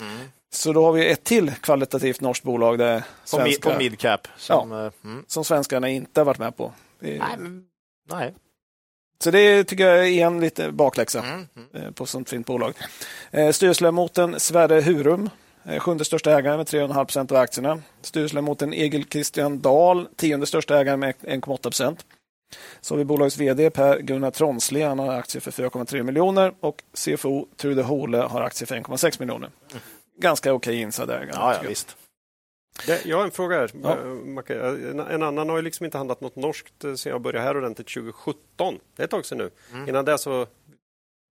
Mm. 0.02 0.28
Så 0.54 0.74
då 0.74 0.86
har 0.86 0.92
vi 0.92 1.12
ett 1.12 1.24
till 1.24 1.52
kvalitativt 1.52 2.22
norskt 2.22 2.44
bolag 2.44 2.78
där 2.78 3.00
På, 3.00 3.04
mid, 3.04 3.54
svenska, 3.54 3.70
på 3.72 3.78
midcap. 3.78 4.28
Som, 4.38 4.72
eh, 4.72 4.92
mm. 5.04 5.26
som 5.28 5.46
svenskarna 5.46 5.90
inte 5.90 6.20
har 6.20 6.26
varit 6.26 6.40
med 6.40 6.58
på. 6.58 6.72
Nej. 8.10 8.34
Så 9.24 9.32
det 9.32 9.64
tycker 9.64 9.88
jag 9.88 10.08
är 10.08 10.26
en 10.26 10.40
lite 10.40 10.72
bakläxa 10.72 11.20
Mm. 11.20 11.48
Mm. 11.56 11.86
eh, 11.86 11.92
på 11.92 12.06
sånt 12.06 12.30
fint 12.30 12.48
bolag. 12.48 12.74
Eh, 13.32 13.52
Styrelseledamoten 13.52 14.40
Sverre 14.40 14.82
Hurum, 14.82 15.30
sjunde 15.80 16.06
största 16.06 16.38
ägare 16.38 16.58
med 16.58 16.68
3,5 16.68 17.06
procent 17.06 17.32
av 17.32 17.38
aktierna. 17.38 17.82
Styrelseledamoten 18.02 18.74
Egil 18.74 19.06
Christian 19.10 19.62
Dahl, 19.62 20.08
tionde 20.16 20.46
största 20.46 20.80
ägare 20.80 20.98
med 20.98 21.16
1,8 21.22 21.62
procent. 21.62 22.06
Så 22.82 22.94
har 22.94 22.98
vi 22.98 23.06
bolagets 23.06 23.38
VD 23.38 23.70
Per 23.70 24.00
Gunnar 24.00 24.32
Tronsli, 24.32 24.82
han 24.82 25.00
har 25.00 25.14
aktier 25.14 25.42
för 25.42 25.52
4,3 25.52 26.04
miljoner 26.04 26.54
och 26.60 26.84
CFO 26.94 27.48
Trude 27.56 27.84
Hole 27.84 28.18
har 28.18 28.42
aktier 28.42 28.68
för 28.68 28.76
1,6 28.76 29.20
miljoner. 29.20 29.50
Ganska 30.18 30.54
okej 30.54 30.82
insiderägare. 30.82 31.32
Ja, 31.34 31.54
ja, 31.54 31.60
jag. 31.62 31.70
visst. 31.70 31.98
Det, 32.86 33.06
jag 33.06 33.18
har 33.18 33.24
en 33.24 33.32
fråga 33.32 33.58
här. 33.58 33.72
Ja. 33.84 33.98
Eh, 34.54 35.14
en 35.14 35.24
annan 35.24 35.50
har 35.50 35.58
ju 35.58 35.62
liksom 35.62 35.86
inte 35.86 35.98
handlat 35.98 36.22
något 36.22 36.36
norskt 36.36 36.84
eh, 36.84 36.94
sedan 36.94 37.12
jag 37.12 37.22
började 37.22 37.46
här 37.46 37.58
ordentligt 37.58 37.94
2017. 37.94 38.80
Det 38.96 39.02
är 39.02 39.06
ett 39.06 39.12
tag 39.12 39.26
sedan 39.26 39.38
nu. 39.38 39.50
Mm. 39.74 39.90
Innan 39.90 40.06
det 40.06 40.18
så 40.18 40.48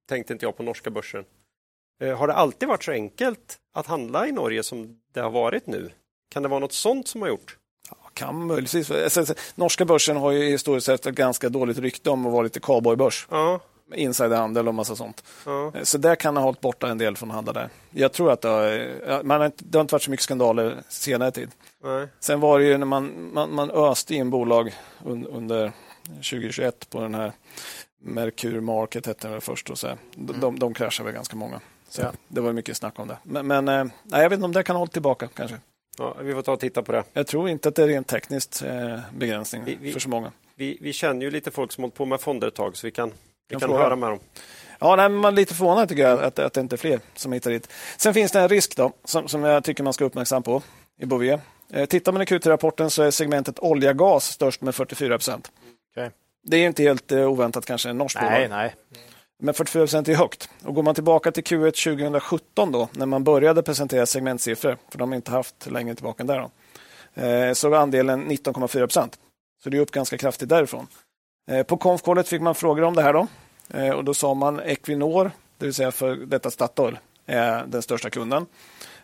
tänkte 0.09 0.33
inte 0.33 0.47
jag 0.47 0.57
på 0.57 0.63
norska 0.63 0.91
börsen. 0.91 1.25
Eh, 2.03 2.19
Har 2.19 2.27
det 2.27 2.35
alltid 2.35 2.69
varit 2.69 2.85
så 2.85 2.93
enkelt 2.93 3.59
att 3.75 3.87
handla 3.87 4.27
i 4.27 4.33
Norge 4.33 4.63
som 4.63 5.01
det 5.13 5.21
har 5.21 5.31
varit 5.31 5.67
nu? 5.67 5.91
Kan 6.31 6.43
det 6.43 6.49
vara 6.49 6.61
något 6.61 6.73
sånt 6.73 7.09
som 7.09 7.23
har 7.23 7.29
gjort? 7.29 7.59
Kan 8.15 8.47
möjligtvis. 8.47 8.91
Alltså, 8.91 9.21
alltså, 9.21 9.35
Norska 9.55 9.85
börsen 9.85 10.17
har 10.17 10.31
ju 10.31 10.49
historiskt 10.51 10.87
sett 10.87 11.07
ett 11.07 11.15
ganska 11.15 11.49
dåligt 11.49 11.79
rykte 11.79 12.11
om 12.11 12.27
att 12.27 12.33
vara 12.33 12.43
lite 12.43 12.61
cowboybörs. 12.61 13.27
Ja, 13.31 13.61
Insiderhandel 13.95 14.69
och 14.69 14.75
massa 14.75 14.97
sånt. 14.97 15.25
ja. 15.47 15.73
Så 15.83 15.99
där 15.99 16.15
kan 16.15 16.37
ha 16.37 16.45
hållit 16.45 16.61
borta 16.61 16.89
en 16.89 16.99
del 16.99 17.17
från 17.17 17.29
att 17.31 17.35
handla 17.35 17.53
där. 17.53 17.69
Jag 17.91 18.13
tror 18.13 18.33
att 18.33 18.41
det 18.41 18.49
har, 18.49 19.23
man 19.23 19.39
har, 19.41 19.47
inte- 19.47 19.65
det 19.65 19.79
har 19.79 19.81
inte 19.81 19.95
varit 19.95 20.03
så 20.03 20.11
mycket 20.11 20.25
skandaler 20.25 20.77
senare 20.89 21.31
tid. 21.31 21.51
Nej. 21.85 22.07
Sen 22.21 22.41
var 22.41 22.59
det 22.59 22.65
ju 22.65 22.79
när 22.79 22.87
man, 22.87 23.31
man, 23.33 23.55
man 23.55 23.71
öste 23.71 24.15
in 24.15 24.31
bolag 24.31 24.75
un, 25.05 25.27
under 25.27 25.73
2021 26.07 26.91
på 26.91 27.01
den 27.01 27.15
här 27.15 27.33
Mercur 28.03 28.61
Market 28.61 29.07
hette 29.07 29.21
den 29.27 29.33
väl 29.33 29.41
först. 29.41 29.71
Och 29.71 29.79
så. 29.79 29.89
De, 30.15 30.41
de, 30.41 30.59
de 30.59 30.75
kraschade 30.75 31.05
väl 31.07 31.15
ganska 31.15 31.37
många. 31.37 31.61
Så 31.89 32.03
Ja. 32.03 32.13
Det 32.29 32.41
var 32.41 32.53
mycket 32.53 32.77
snack 32.77 32.99
om 32.99 33.09
det. 33.09 33.17
Men, 33.23 33.47
men 33.47 33.69
eh, 33.69 33.85
nej, 34.03 34.23
jag 34.23 34.31
vet 34.31 34.37
inte 34.37 34.45
om 34.45 34.53
det 34.53 34.63
kan 34.63 34.77
ha 34.77 34.79
hållit 34.81 34.93
tillbaka 34.93 35.29
kanske. 35.35 35.57
Ja, 35.99 36.17
vi 36.23 36.35
får 36.35 36.43
ta 36.43 36.53
och 36.53 36.61
titta 36.61 36.83
på 36.83 36.93
det. 36.93 37.05
Jag 37.13 37.27
tror 37.27 37.49
inte 37.49 37.69
att 37.69 37.75
det 37.75 37.83
är 37.83 37.87
rent 37.87 38.07
tekniskt 38.07 38.63
eh, 38.63 38.99
begränsning 39.19 39.65
Vi- 39.65 39.79
vi- 39.81 39.93
för 39.93 40.01
så 40.01 40.09
många. 40.09 40.33
Vi, 40.55 40.79
vi 40.81 40.93
känner 40.93 41.23
ju 41.23 41.31
lite 41.31 41.51
folk 41.51 41.73
som 41.73 41.85
hållit 41.85 41.95
på 41.95 42.05
med 42.05 42.21
fonder 42.21 42.49
ett 42.49 42.55
tag 42.55 42.77
så 42.77 42.87
vi 42.87 42.91
kan, 42.91 43.09
vi 43.09 43.15
Kan 43.51 43.61
kan 43.61 43.69
fråga. 43.69 43.83
höra 43.83 43.97
med 43.97 44.11
dem. 44.11 44.19
Ja, 44.79 44.97
nej, 44.97 45.09
men 45.09 45.19
man 45.21 45.33
är 45.33 45.37
lite 45.37 45.55
förvånad 45.55 45.89
tycker 45.89 46.03
jag 46.03 46.23
att, 46.23 46.39
att 46.39 46.53
det 46.53 46.61
inte 46.61 46.75
är 46.75 46.79
fler 46.79 47.01
som 47.17 47.33
hittar 47.33 47.51
dit. 47.51 47.69
Sen 47.97 48.15
finns 48.15 48.33
det 48.33 48.41
en 48.41 48.49
risk 48.49 48.77
då, 48.77 48.93
som, 49.05 49.29
som 49.29 49.45
jag 49.45 49.65
tycker 49.65 49.83
man 49.85 49.93
ska 49.93 50.05
uppmärksam 50.05 50.43
på 50.43 50.63
i 51.01 51.07
Bouvier. 51.07 51.41
Eh, 51.73 51.87
tittar 51.87 52.13
man 52.13 52.23
i 52.23 52.25
Q3-rapporten 52.25 52.91
så 52.91 53.03
är 53.03 53.11
segmentet 53.11 53.59
olja 53.59 53.93
gas 53.93 54.25
störst 54.25 54.61
med 54.61 54.75
44 54.75 55.19
procent. 55.19 55.51
Okej. 55.97 56.11
Det 56.43 56.57
är 56.57 56.67
inte 56.67 56.83
helt 56.83 57.13
eh, 57.13 57.29
oväntat 57.31 57.67
kanske 57.67 57.91
en 57.91 57.99
norsk 57.99 58.17
Nej, 58.21 58.49
bolag. 58.49 58.51
nej. 58.59 58.75
Men 59.43 59.55
44 59.55 59.83
procent 59.83 60.09
är 60.09 60.15
högt. 60.15 60.49
Och 60.65 60.75
går 60.75 60.83
man 60.83 60.95
tillbaka 60.95 61.33
till 61.33 61.45
Q1 61.45 61.97
2017 61.97 62.73
då, 62.73 62.89
när 62.93 63.07
man 63.07 63.25
började 63.25 63.63
presentera 63.63 64.07
segmentsiffror, 64.07 64.77
för 64.89 64.99
de 64.99 65.09
har 65.09 65.17
inte 65.17 65.31
haft 65.31 65.71
längre 65.71 65.95
tillbaka 65.95 66.23
än 66.23 66.27
där, 66.27 66.39
då, 66.39 66.51
eh, 67.23 67.53
så 67.53 67.69
var 67.69 67.79
andelen 67.79 68.25
19,4 68.25 68.81
procent. 68.81 69.19
Så 69.63 69.71
det 69.71 69.77
är 69.77 69.81
upp 69.81 69.91
ganska 69.91 70.19
kraftigt 70.19 70.49
därifrån. 70.49 70.87
Eh, 71.51 71.63
på 71.63 71.77
konfkålet 71.77 72.29
fick 72.29 72.41
man 72.41 72.55
frågor 72.55 72.83
om 72.83 72.95
det 72.95 73.03
här 73.03 73.13
då. 73.13 73.27
Eh, 73.75 73.91
och 73.91 74.05
då 74.05 74.15
sa 74.15 74.35
man 74.35 74.61
Equinor, 74.61 75.31
det 75.59 75.65
vill 75.65 75.75
säga 75.75 75.93
för 75.93 76.17
detta 76.17 76.51
Statoil, 76.51 76.99
är 77.27 77.65
den 77.67 77.83
största 77.83 78.11
kunden. 78.11 78.47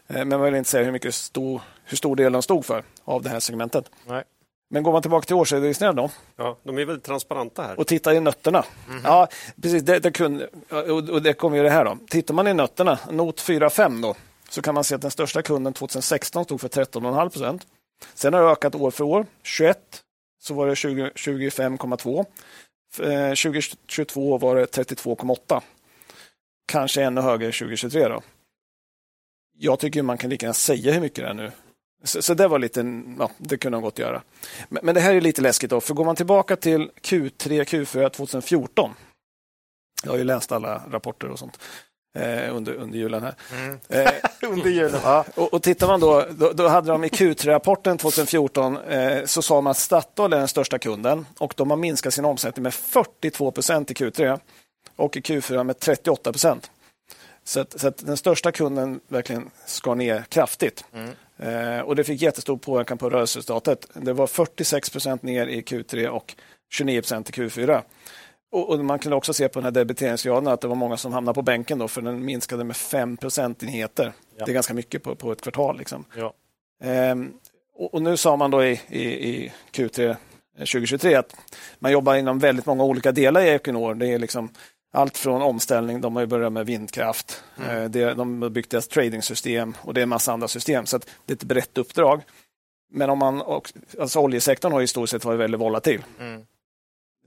Men 0.07 0.29
man 0.29 0.43
vill 0.43 0.55
inte 0.55 0.71
säga 0.71 0.85
hur, 0.85 0.93
mycket 0.93 1.15
stor, 1.15 1.61
hur 1.85 1.97
stor 1.97 2.17
del 2.17 2.33
de 2.33 2.43
stod 2.43 2.65
för 2.65 2.85
av 3.05 3.23
det 3.23 3.29
här 3.29 3.41
segmentet. 3.41 3.91
Nej. 4.07 4.25
Men 4.71 4.83
går 4.83 4.93
man 4.93 5.03
tillbaka 5.03 5.27
till 5.27 5.37
årsredovisningen 5.37 5.97
då, 5.97 6.11
Ja, 6.37 6.59
de 6.63 6.79
är 6.79 6.85
väldigt 6.85 7.05
transparenta 7.05 7.63
här. 7.63 7.81
och 7.81 7.87
tittar 7.87 8.13
i 8.15 8.21
nötterna. 8.21 8.65
Ja, 9.05 9.29
precis. 9.63 9.83
Det, 9.83 9.99
det 9.99 10.11
kunde, 10.11 10.49
och, 11.13 11.23
det 11.23 11.33
kommer 11.33 11.57
ju 11.57 11.63
det 11.63 11.71
här 11.71 11.85
då. 11.85 11.99
Tittar 12.09 12.35
man 12.35 12.47
i 12.49 12.55
nötterna, 12.55 12.99
not 13.11 13.41
4-5 13.41 14.03
då, 14.03 14.15
så 14.49 14.63
kan 14.63 14.75
man 14.75 14.85
se 14.85 14.95
att 14.95 15.03
den 15.03 15.11
största 15.11 15.43
kunden 15.43 15.73
2016 15.73 16.45
stod 16.45 16.61
för 16.61 16.69
13,5 16.69 17.29
procent. 17.31 17.67
Sen 18.15 18.35
har 18.35 18.43
det 18.43 18.49
ökat 18.49 18.75
år 18.75 18.91
för 18.91 19.05
år. 19.05 19.27
21 19.43 19.79
så 20.43 20.55
var 20.55 20.67
det 20.67 20.77
20 20.77 21.11
25,2. 21.15 22.25
Eh, 23.01 23.29
2022 23.29 24.39
var 24.39 24.57
det 24.57 24.67
32,8. 24.67 25.61
Kanske 26.69 27.03
ännu 27.03 27.21
högre 27.21 27.47
2023 27.53 28.09
då. 28.09 28.23
Jag 29.59 29.79
tycker 29.79 30.03
man 30.03 30.19
kan 30.19 30.31
lika 30.31 30.47
gärna 30.47 30.55
säga 30.55 30.93
hur 30.93 31.01
mycket 31.01 31.25
det 31.25 31.31
är 31.31 31.35
nu. 31.35 31.53
Så, 32.07 32.23
så 32.23 32.35
det 32.35 32.49
var 32.49 32.59
lite, 32.59 33.03
ja, 33.19 33.31
det 33.39 33.57
kunde 33.57 33.77
de 33.77 33.83
gott 33.83 33.99
göra. 33.99 34.23
Men, 34.69 34.85
men 34.85 34.95
det 34.95 35.01
här 35.01 35.15
är 35.15 35.21
lite 35.21 35.43
läskigt 35.43 35.71
då, 35.71 35.81
för 35.81 35.95
går 35.95 36.05
man 36.05 36.17
tillbaka 36.17 36.57
till 36.57 36.91
Q3, 37.03 37.65
Q4 37.65 38.09
2014. 38.09 38.91
Jag 40.05 40.11
har 40.11 40.19
ju 40.19 40.25
läst 40.25 40.53
alla 40.53 40.83
rapporter 40.91 41.29
och 41.29 41.39
sånt 41.39 41.59
eh, 42.17 42.57
under, 42.57 42.75
under 42.75 42.99
julen 42.99 43.23
här. 43.23 43.35
Mm. 43.53 43.79
Eh, 43.89 44.13
Under 44.49 44.71
julen. 44.71 45.01
Ja. 45.05 45.25
och, 45.35 45.55
och 45.55 45.63
tittar 45.63 45.87
man 45.87 46.01
då, 46.01 46.25
då, 46.31 46.53
då 46.53 46.69
hade 46.69 46.91
de 46.91 47.05
i 47.05 47.09
Q3-rapporten 47.09 47.99
2014 47.99 48.77
eh, 48.77 49.25
så 49.25 49.43
sa 49.43 49.61
man 49.61 49.71
att 49.71 49.77
Statoil 49.77 50.33
är 50.33 50.39
den 50.39 50.49
största 50.49 50.79
kunden 50.79 51.27
och 51.39 51.55
de 51.57 51.71
har 51.71 51.77
minskat 51.77 52.15
sin 52.15 52.25
omsättning 52.25 52.63
med 52.63 52.75
42 52.75 53.51
procent 53.51 53.91
i 53.91 53.95
Q3 53.95 54.41
och 54.97 55.17
i 55.17 55.21
Q4 55.21 55.65
med 55.65 55.79
38 55.79 56.33
procent. 56.33 56.71
Så, 57.47 57.61
att, 57.61 57.81
så 57.81 57.89
att 57.89 58.07
den 58.07 58.17
största 58.17 58.53
kunden 58.53 59.01
verkligen 59.09 59.51
skar 59.67 59.95
ner 59.95 60.25
kraftigt. 60.29 60.85
Eh, 61.39 61.81
och 61.81 61.97
det 61.97 62.05
fick 62.05 62.23
jättestor 62.23 62.57
påverkan 62.57 62.99
på 62.99 63.11
rörelseresultatet. 63.11 63.87
Det 63.95 64.13
var 64.13 64.27
46 64.27 64.91
procent 64.91 65.23
ner 65.23 65.47
i 65.47 65.61
Q3 65.61 66.07
och 66.07 66.35
29 66.71 67.01
procent 67.01 67.31
i 67.31 67.33
Q4. 67.33 67.83
Och, 68.53 68.71
och, 68.71 68.85
Man 68.85 68.99
kunde 68.99 69.17
också 69.17 69.33
se 69.33 69.49
på 69.49 69.59
den 69.59 69.65
här 69.65 69.71
debiteringsgraden 69.71 70.49
att 70.49 70.61
det 70.61 70.69
var 70.69 70.75
många 70.75 70.97
som 70.97 71.13
hamnade 71.13 71.35
på 71.35 71.43
bänken 71.43 71.79
då, 71.79 71.89
för 71.89 72.03
den 72.03 72.25
minskade 72.25 72.65
med 72.65 72.77
5 72.77 73.17
procentenheter. 73.17 74.13
Ja. 74.37 74.45
Det 74.45 74.53
är 74.53 74.55
ganska 74.55 74.75
mycket 74.75 75.03
på, 75.03 75.15
på 75.15 75.33
ett 75.33 75.41
kvartal. 75.41 75.79
Liksom. 75.79 76.05
Ja. 76.17 76.35
Ehm, 76.83 77.33
och, 77.75 77.95
och, 77.95 78.03
nu 78.03 78.17
sa 78.17 78.37
man 78.37 78.51
då 78.51 78.65
i, 78.65 78.81
i, 78.89 79.03
i 79.29 79.53
Q3 79.73 80.17
2023 80.59 81.15
att 81.15 81.37
man 81.79 81.93
jobbar 81.93 82.15
inom 82.15 82.39
väldigt 82.39 82.67
många 82.67 82.85
olika 82.85 83.13
delar 83.13 83.41
i 83.41 83.49
Equinor. 83.49 83.95
Det 83.95 84.07
är 84.07 84.19
liksom 84.19 84.51
allt 84.93 85.19
från 85.19 85.43
omställning, 85.43 86.01
de 86.01 86.17
har 86.17 86.23
ju 86.23 86.27
börjat 86.27 86.53
med 86.53 86.67
vindkraft, 86.67 87.45
mm. 87.57 87.71
Eh, 87.71 87.91
det, 87.91 88.15
de 88.15 88.43
har 88.43 88.49
byggt 88.49 88.71
deras 88.71 88.89
tradingsystem 88.89 89.77
och 89.83 89.95
det 89.95 90.01
är 90.01 90.03
en 90.03 90.09
massa 90.09 90.33
andra 90.33 90.49
system. 90.49 90.87
Så 90.87 90.99
det 90.99 91.33
är 91.33 91.37
ett 91.37 91.45
brett 91.45 91.79
uppdrag. 91.79 92.23
Men 92.91 93.11
om 93.11 93.19
man, 93.19 93.43
alltså 94.01 94.21
oljesektorn 94.21 94.73
har 94.73 94.83
i 94.83 94.87
stort 94.87 95.09
sett 95.09 95.25
varit 95.25 95.41
väldigt 95.41 95.61
volatil. 95.61 96.05
Mm. 96.21 96.47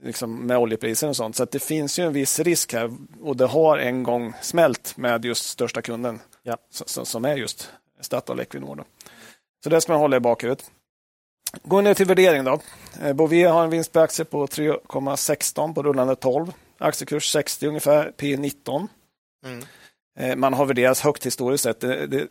Liksom 0.02 0.46
med 0.46 0.58
oljepriser 0.58 1.08
och 1.08 1.16
sånt. 1.16 1.36
Så 1.36 1.44
det 1.44 1.58
finns 1.58 1.98
ju 1.98 2.06
en 2.06 2.12
viss 2.12 2.38
risk 2.38 2.72
här 2.72 2.90
och 3.22 3.36
det 3.36 3.46
har 3.46 3.78
en 3.78 4.02
gång 4.02 4.32
smält 4.40 4.96
med 4.96 5.24
just 5.24 5.46
största 5.46 5.82
kunden 5.82 6.20
ja. 6.42 6.56
som, 6.70 7.24
är 7.24 7.36
just 7.36 7.70
Statoil 8.00 8.40
Equinor. 8.40 8.76
Då. 8.76 8.84
Så 9.64 9.70
det 9.70 9.80
ska 9.80 9.92
man 9.92 10.00
hålla 10.00 10.16
i 10.16 10.20
bakhuvudet. 10.20 10.70
Går 11.62 11.82
ner 11.82 11.94
till 11.94 12.06
värdering 12.06 12.44
då. 12.44 12.60
Eh, 13.02 13.12
Bovie 13.12 13.48
har 13.48 13.64
en 13.64 13.70
vinst 13.70 13.92
per 13.92 14.00
aktie 14.00 14.24
på 14.24 14.46
3,16 14.46 15.74
på 15.74 15.82
rullande 15.82 16.16
12. 16.16 16.52
Aktiekurs 16.80 17.32
60 17.32 17.66
ungefär, 17.66 18.12
P 18.16 18.36
19. 18.36 18.88
Mm. 19.46 19.64
Eh, 20.18 20.36
man 20.36 20.54
har 20.54 20.66
värderats 20.66 21.00
högt 21.00 21.26
historiskt 21.26 21.64
sett. 21.64 21.84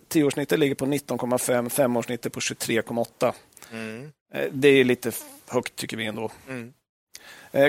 Tioårssnittet 0.07 0.59
ligger 0.59 0.75
på 0.75 0.85
19,5, 0.85 1.69
femårssnittet 1.69 2.33
på 2.33 2.39
23,8. 2.39 3.33
Mm. 3.71 4.11
Eh, 4.33 4.47
det 4.51 4.67
är 4.67 4.83
lite 4.83 5.11
högt 5.47 5.75
tycker 5.75 5.97
vi 5.97 6.05
ändå. 6.05 6.31
Mm. 6.49 6.73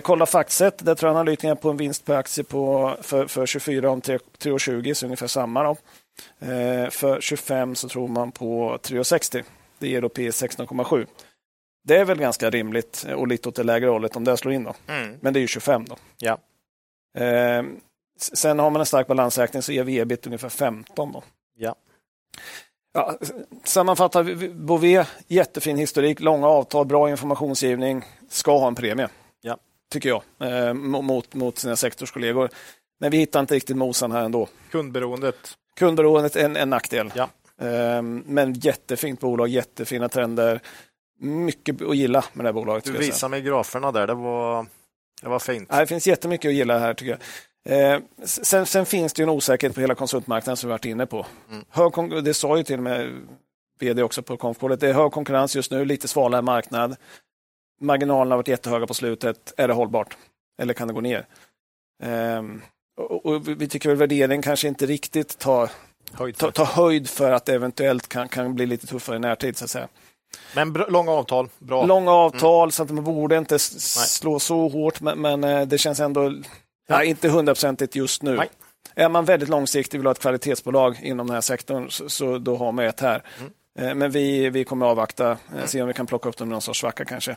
Kolla 0.03 0.27
Factset, 0.27 0.85
där 0.85 0.95
tror 0.95 1.11
analytikerna 1.11 1.57
på 1.57 1.71
en 1.71 1.77
vinst 1.77 2.05
per 2.05 2.15
aktie 2.15 2.45
på, 2.45 2.97
för, 3.01 3.27
för 3.27 3.47
24 3.47 3.91
om 3.91 4.01
3,20, 4.01 4.95
så 4.95 5.07
ungefär 5.07 5.27
samma. 5.27 5.63
Då. 5.63 5.77
För 6.91 7.21
25 7.21 7.75
så 7.75 7.89
tror 7.89 8.09
man 8.09 8.33
på 8.33 8.79
3,60. 8.83 9.45
Det 9.79 9.89
ger 9.89 10.01
då 10.01 10.09
P 10.09 10.31
16,7. 10.31 11.07
Det 11.85 11.97
är 11.97 12.05
väl 12.05 12.19
ganska 12.19 12.51
rimligt 12.51 13.07
och 13.17 13.29
lite 13.29 13.49
åt 13.49 13.55
det 13.55 13.63
lägre 13.63 13.91
hållet 13.91 14.17
om 14.17 14.25
det 14.25 14.37
slår 14.37 14.55
in. 14.55 14.65
Då. 14.65 14.75
Mm. 14.89 15.17
Men 15.21 15.33
det 15.33 15.39
är 15.39 15.43
ju 15.43 15.49
25 15.49 15.85
då. 15.85 15.97
Ja. 16.19 16.39
Eh, 17.19 17.63
sen 18.19 18.59
har 18.59 18.71
man 18.71 18.81
en 18.81 18.87
stark 18.87 19.07
balansräkning 19.07 19.63
så 19.63 19.73
ger 19.73 19.85
vi 19.85 19.99
ebit 19.99 20.27
ungefär 20.27 20.49
15. 20.49 21.13
Då. 21.13 21.23
Ja. 21.59 21.75
Ja, 22.93 23.19
sammanfattar 23.65 24.49
Bové, 24.55 25.07
jättefin 25.27 25.77
historik, 25.77 26.21
långa 26.21 26.47
avtal, 26.47 26.87
bra 26.87 27.11
informationsgivning, 27.11 28.05
ska 28.29 28.59
ha 28.59 28.69
en 28.69 28.75
premie. 28.75 29.09
Ja. 29.41 29.59
Tycker 29.93 30.09
jag, 30.09 30.23
eh, 30.39 30.75
mot, 30.75 31.35
mot 31.35 31.59
sina 31.59 31.77
sektorskollegor. 31.77 32.49
Men 33.01 33.11
vi 33.11 33.17
hittar 33.17 33.41
inte 33.41 33.55
riktigt 33.55 33.77
mosan 33.77 34.13
här 34.13 34.25
ändå. 34.25 34.49
Kundberoendet? 34.71 35.57
Kundberoendet 35.77 36.37
är 36.37 36.45
en, 36.45 36.57
en 36.57 36.71
nackdel. 36.71 37.13
Ja. 37.15 37.29
Eh, 37.67 38.03
men 38.03 38.53
jättefint 38.53 39.21
bolag, 39.21 39.49
jättefina 39.49 40.09
trender 40.09 40.61
mycket 41.21 41.83
att 41.83 41.97
gilla 41.97 42.25
med 42.33 42.45
det 42.45 42.49
här 42.49 42.53
bolaget. 42.53 42.85
Du 42.85 42.93
visade 42.93 43.31
mig 43.31 43.43
graferna 43.43 43.93
där, 43.93 44.07
det 44.07 44.15
var, 44.15 44.67
det 45.23 45.29
var 45.29 45.39
fint. 45.39 45.69
Ja, 45.71 45.81
det 45.81 45.87
finns 45.87 46.07
jättemycket 46.07 46.49
att 46.49 46.55
gilla 46.55 46.79
här 46.79 46.95
tycker 46.95 47.11
jag. 47.11 47.21
Eh, 47.65 48.01
sen, 48.25 48.67
sen, 48.67 48.87
finns 48.87 49.13
det 49.13 49.23
en 49.23 49.29
osäkerhet 49.29 49.75
på 49.75 49.81
hela 49.81 49.95
konsultmarknaden 49.95 50.57
som 50.57 50.69
vi 50.69 50.73
varit 50.73 50.85
inne 50.85 51.07
på. 51.07 51.27
Mm. 51.51 51.65
Hög, 51.71 52.25
det 52.25 52.35
sa 52.35 52.57
ju 52.57 52.63
till 52.63 52.77
och 52.77 52.83
med 52.83 53.27
vd 53.81 54.03
också 54.03 54.23
på 54.23 54.37
konfkålet. 54.37 54.81
Det 54.81 54.89
är 54.89 54.93
hög 54.93 55.13
konkurrens 55.13 55.57
just 55.57 55.71
nu, 55.71 55.85
lite 55.85 56.09
svalare 56.09 56.43
marknad. 56.43 56.97
Marginalerna 57.81 58.31
har 58.31 58.37
varit 58.37 58.49
jättehöga 58.49 58.87
på 58.87 58.95
slutet. 58.95 59.53
Är 59.57 59.69
det 59.69 59.75
hållbart? 59.75 60.17
Eller 60.63 60.75
kan 60.75 60.89
det 60.89 60.95
gå 60.95 61.01
ner? 61.01 61.27
Eh, 62.03 62.43
och, 62.97 63.27
och, 63.27 63.49
vi 63.49 63.69
tycker 63.69 63.93
att 63.93 63.99
värderingen 63.99 64.43
kanske 64.43 64.69
inte 64.69 64.87
riktigt 64.87 65.39
tar 65.39 65.71
höjd 66.13 66.37
för, 66.37 66.51
ta, 66.51 66.65
ta 66.65 66.83
höjd 66.83 67.11
för 67.11 67.33
att 67.33 67.45
det 67.45 67.55
eventuellt 67.55 68.09
kan, 68.09 68.29
kan 68.29 68.55
bli 68.55 68.67
lite 68.67 68.87
tuffare 68.87 69.17
i 69.17 69.19
närtid. 69.19 69.57
Så 69.57 69.65
att 69.65 69.71
säga. 69.71 69.89
Men 70.55 70.73
långa 70.73 71.11
avtal, 71.11 71.49
bra. 71.59 71.87
Långa 71.87 72.13
avtal, 72.13 72.63
mm. 72.63 72.71
så 72.71 72.83
att 72.83 72.91
man 72.91 73.05
borde 73.05 73.37
inte 73.37 73.59
slå 73.59 74.31
Nej. 74.31 74.41
så 74.41 74.69
hårt, 74.69 75.01
men, 75.01 75.21
men, 75.21 75.45
eh, 75.45 75.67
det 75.67 75.79
känns 75.79 76.01
ändå 76.01 76.33
ja. 76.89 77.05
inte 77.05 77.29
hundraprocentigt 77.29 77.97
just 77.97 78.23
nu. 78.23 78.37
Nej. 78.37 78.49
Är 78.95 79.09
man 79.09 79.25
väldigt 79.25 79.49
långsiktig 79.49 79.99
och 79.99 80.03
vill 80.03 80.07
ha 80.07 80.13
ett 80.13 80.19
kvalitetsbolag 80.19 81.01
inom 81.03 81.27
den 81.27 81.35
här 81.35 81.41
sektorn, 81.41 81.91
så, 81.91 82.09
så 82.09 82.39
då 82.39 82.57
har 82.57 82.73
man 82.73 82.85
ett 82.85 83.01
här. 83.01 83.23
Mm. 83.39 83.53
Eh, 83.79 83.95
men 83.95 84.11
vi, 84.11 84.51
vi 84.51 84.65
kommer 84.65 84.87
avvakta, 84.87 85.31
eh, 85.31 85.39
mm. 85.53 85.67
se 85.67 85.83
om 85.83 85.89
vi 85.89 85.95
kan 85.95 86.07
plocka 86.07 86.29
upp 86.29 86.37
dem 86.37 86.49
i 86.49 86.51
någon 86.51 86.63
sorts 86.63 86.81
svacka 86.81 87.05
kanske. 87.05 87.37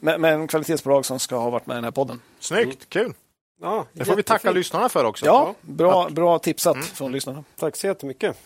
Men, 0.00 0.20
men 0.20 0.46
kvalitetsbolag 0.48 1.04
som 1.04 1.18
ska 1.18 1.36
ha 1.36 1.50
varit 1.50 1.66
med 1.66 1.74
i 1.74 1.76
den 1.76 1.84
här 1.84 1.90
podden. 1.90 2.20
Snyggt, 2.40 2.96
mm. 2.96 3.06
kul! 3.06 3.14
Ja, 3.60 3.86
det 3.92 4.04
får 4.04 4.16
vi 4.16 4.22
tacka 4.22 4.50
lyssnarna 4.50 4.88
för 4.88 5.04
också. 5.04 5.26
Ja, 5.26 5.54
bra, 5.60 6.08
bra 6.10 6.38
tipsat 6.38 6.74
mm. 6.74 6.86
från 6.86 7.12
lyssnarna. 7.12 7.44
Tack 7.56 7.76
så 7.76 7.86
jättemycket. 7.86 8.36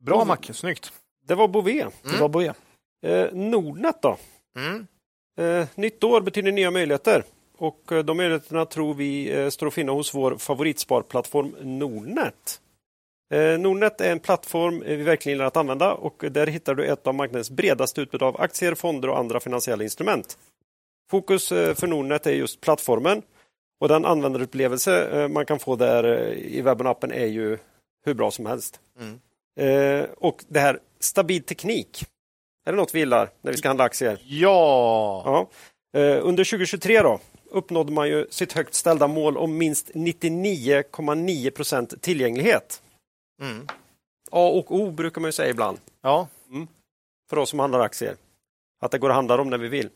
Bra 0.00 0.24
Macke, 0.24 0.54
snyggt. 0.54 0.92
Det 1.28 1.34
var 1.34 1.48
Bové. 1.48 1.80
Mm. 1.80 1.92
Det 2.02 2.20
var 2.20 2.28
Bové. 2.28 2.52
Eh, 3.06 3.32
Nordnet 3.32 4.02
då? 4.02 4.16
Mm. 4.56 4.86
Eh, 5.40 5.68
nytt 5.74 6.04
år 6.04 6.20
betyder 6.20 6.52
nya 6.52 6.70
möjligheter. 6.70 7.24
Och 7.58 7.92
eh, 7.92 8.04
de 8.04 8.16
möjligheterna 8.16 8.64
tror 8.64 8.94
vi 8.94 9.32
eh, 9.32 9.48
står 9.48 9.66
att 9.66 9.74
finna 9.74 9.92
hos 9.92 10.14
vår 10.14 10.36
favoritsparplattform 10.36 11.54
Nordnet. 11.60 12.60
Eh, 13.34 13.58
Nordnet 13.58 14.00
är 14.00 14.12
en 14.12 14.20
plattform 14.20 14.82
vi 14.86 14.96
verkligen 14.96 15.36
gillar 15.36 15.46
att 15.46 15.56
använda 15.56 15.92
och 15.92 16.24
där 16.30 16.46
hittar 16.46 16.74
du 16.74 16.84
ett 16.84 17.06
av 17.06 17.14
marknadens 17.14 17.50
bredaste 17.50 18.00
utbud 18.00 18.22
av 18.22 18.40
aktier, 18.40 18.74
fonder 18.74 19.08
och 19.08 19.18
andra 19.18 19.40
finansiella 19.40 19.84
instrument. 19.84 20.38
Fokus 21.10 21.48
för 21.48 21.86
Nordnet 21.86 22.26
är 22.26 22.32
just 22.32 22.60
plattformen 22.60 23.22
och 23.80 23.88
den 23.88 24.04
användarupplevelse 24.04 25.28
man 25.30 25.46
kan 25.46 25.58
få 25.58 25.76
där 25.76 26.34
i 26.34 26.60
webben 26.60 26.86
och 26.86 26.90
appen 26.90 27.12
är 27.12 27.26
ju 27.26 27.58
hur 28.04 28.14
bra 28.14 28.30
som 28.30 28.46
helst. 28.46 28.80
Mm. 29.00 29.20
Och 30.16 30.44
det 30.48 30.60
här 30.60 30.80
stabil 31.00 31.42
teknik 31.42 32.04
är 32.68 32.72
det 32.72 32.76
något 32.76 32.94
vi 32.94 32.98
gillar 32.98 33.30
när 33.40 33.52
vi 33.52 33.58
ska 33.58 33.68
handla 33.68 33.84
aktier? 33.84 34.18
Ja! 34.26 35.22
ja. 35.24 35.48
Eh, 36.00 36.26
under 36.26 36.44
2023 36.44 37.02
då, 37.02 37.20
uppnådde 37.50 37.92
man 37.92 38.08
ju 38.08 38.26
sitt 38.30 38.52
högt 38.52 38.74
ställda 38.74 39.08
mål 39.08 39.36
om 39.36 39.58
minst 39.58 39.90
99,9 39.90 41.50
procent 41.50 42.02
tillgänglighet. 42.02 42.82
Mm. 43.42 43.66
A 44.30 44.48
och 44.48 44.74
O 44.74 44.90
brukar 44.90 45.20
man 45.20 45.28
ju 45.28 45.32
säga 45.32 45.50
ibland. 45.50 45.78
Ja. 46.02 46.28
Mm. 46.50 46.68
För 47.30 47.38
oss 47.38 47.50
som 47.50 47.58
handlar 47.58 47.80
aktier. 47.80 48.16
Att 48.80 48.90
det 48.90 48.98
går 48.98 49.10
att 49.10 49.16
handla 49.16 49.36
dem 49.36 49.50
när 49.50 49.58
vi 49.58 49.68
vill. 49.68 49.88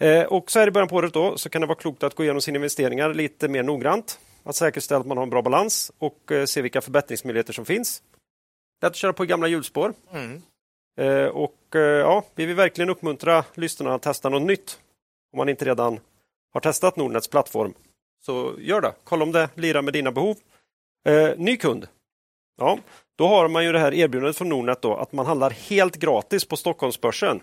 Eh, 0.00 0.22
och 0.22 0.50
så 0.50 0.58
här 0.58 0.68
i 0.68 0.70
början 0.70 0.88
på 0.88 0.96
året 0.96 1.14
då, 1.14 1.36
så 1.36 1.48
kan 1.48 1.60
det 1.60 1.66
vara 1.66 1.78
klokt 1.78 2.02
att 2.02 2.14
gå 2.14 2.22
igenom 2.22 2.40
sina 2.40 2.56
investeringar 2.56 3.14
lite 3.14 3.48
mer 3.48 3.62
noggrant. 3.62 4.20
Att 4.44 4.56
säkerställa 4.56 5.00
att 5.00 5.06
man 5.06 5.16
har 5.16 5.24
en 5.24 5.30
bra 5.30 5.42
balans 5.42 5.92
och 5.98 6.32
eh, 6.32 6.44
se 6.44 6.62
vilka 6.62 6.80
förbättringsmöjligheter 6.80 7.52
som 7.52 7.64
finns. 7.64 8.02
Lätt 8.82 8.90
att 8.90 8.96
köra 8.96 9.12
på 9.12 9.24
gamla 9.24 9.48
hjulspår. 9.48 9.94
Mm. 10.12 10.42
Eh, 11.00 11.26
och 11.26 11.56
eh, 11.74 11.80
ja, 11.80 12.24
vi 12.34 12.46
vill 12.46 12.56
verkligen 12.56 12.90
uppmuntra 12.90 13.44
lyssnarna 13.54 13.94
att 13.94 14.02
testa 14.02 14.28
något 14.28 14.42
nytt. 14.42 14.80
Om 15.32 15.36
man 15.36 15.48
inte 15.48 15.64
redan 15.64 16.00
har 16.52 16.60
testat 16.60 16.96
Nordnets 16.96 17.28
plattform, 17.28 17.74
så 18.20 18.54
gör 18.58 18.80
det. 18.80 18.94
Kolla 19.04 19.22
om 19.22 19.32
det 19.32 19.48
lirar 19.54 19.82
med 19.82 19.92
dina 19.92 20.12
behov. 20.12 20.36
Eh, 21.08 21.30
ny 21.36 21.56
kund. 21.56 21.88
Ja, 22.58 22.78
då 23.16 23.26
har 23.26 23.48
man 23.48 23.64
ju 23.64 23.72
det 23.72 23.78
här 23.78 23.94
erbjudandet 23.94 24.36
från 24.36 24.48
Nordnet 24.48 24.82
då, 24.82 24.96
att 24.96 25.12
man 25.12 25.26
handlar 25.26 25.50
helt 25.50 25.96
gratis 25.96 26.44
på 26.44 26.56
Stockholmsbörsen 26.56 27.40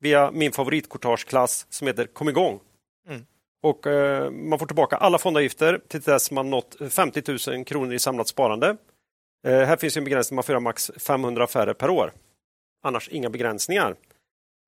via 0.00 0.30
min 0.30 0.52
favoritkortageklass 0.52 1.66
som 1.70 1.86
heter 1.86 2.06
Kom 2.06 2.28
igång. 2.28 2.60
Mm. 3.08 3.26
Och 3.62 3.86
eh, 3.86 4.30
Man 4.30 4.58
får 4.58 4.66
tillbaka 4.66 4.96
alla 4.96 5.18
fondavgifter 5.18 5.80
till 5.88 6.00
dess 6.00 6.30
man 6.30 6.50
nått 6.50 6.76
50 6.90 7.50
000 7.50 7.64
kronor 7.64 7.94
i 7.94 7.98
samlat 7.98 8.28
sparande. 8.28 8.76
Eh, 9.46 9.52
här 9.52 9.76
finns 9.76 9.96
en 9.96 10.04
begränsning, 10.04 10.34
man 10.34 10.44
får 10.44 10.52
göra 10.52 10.60
max 10.60 10.90
500 10.96 11.44
affärer 11.44 11.74
per 11.74 11.90
år 11.90 12.12
annars 12.82 13.08
inga 13.08 13.30
begränsningar. 13.30 13.94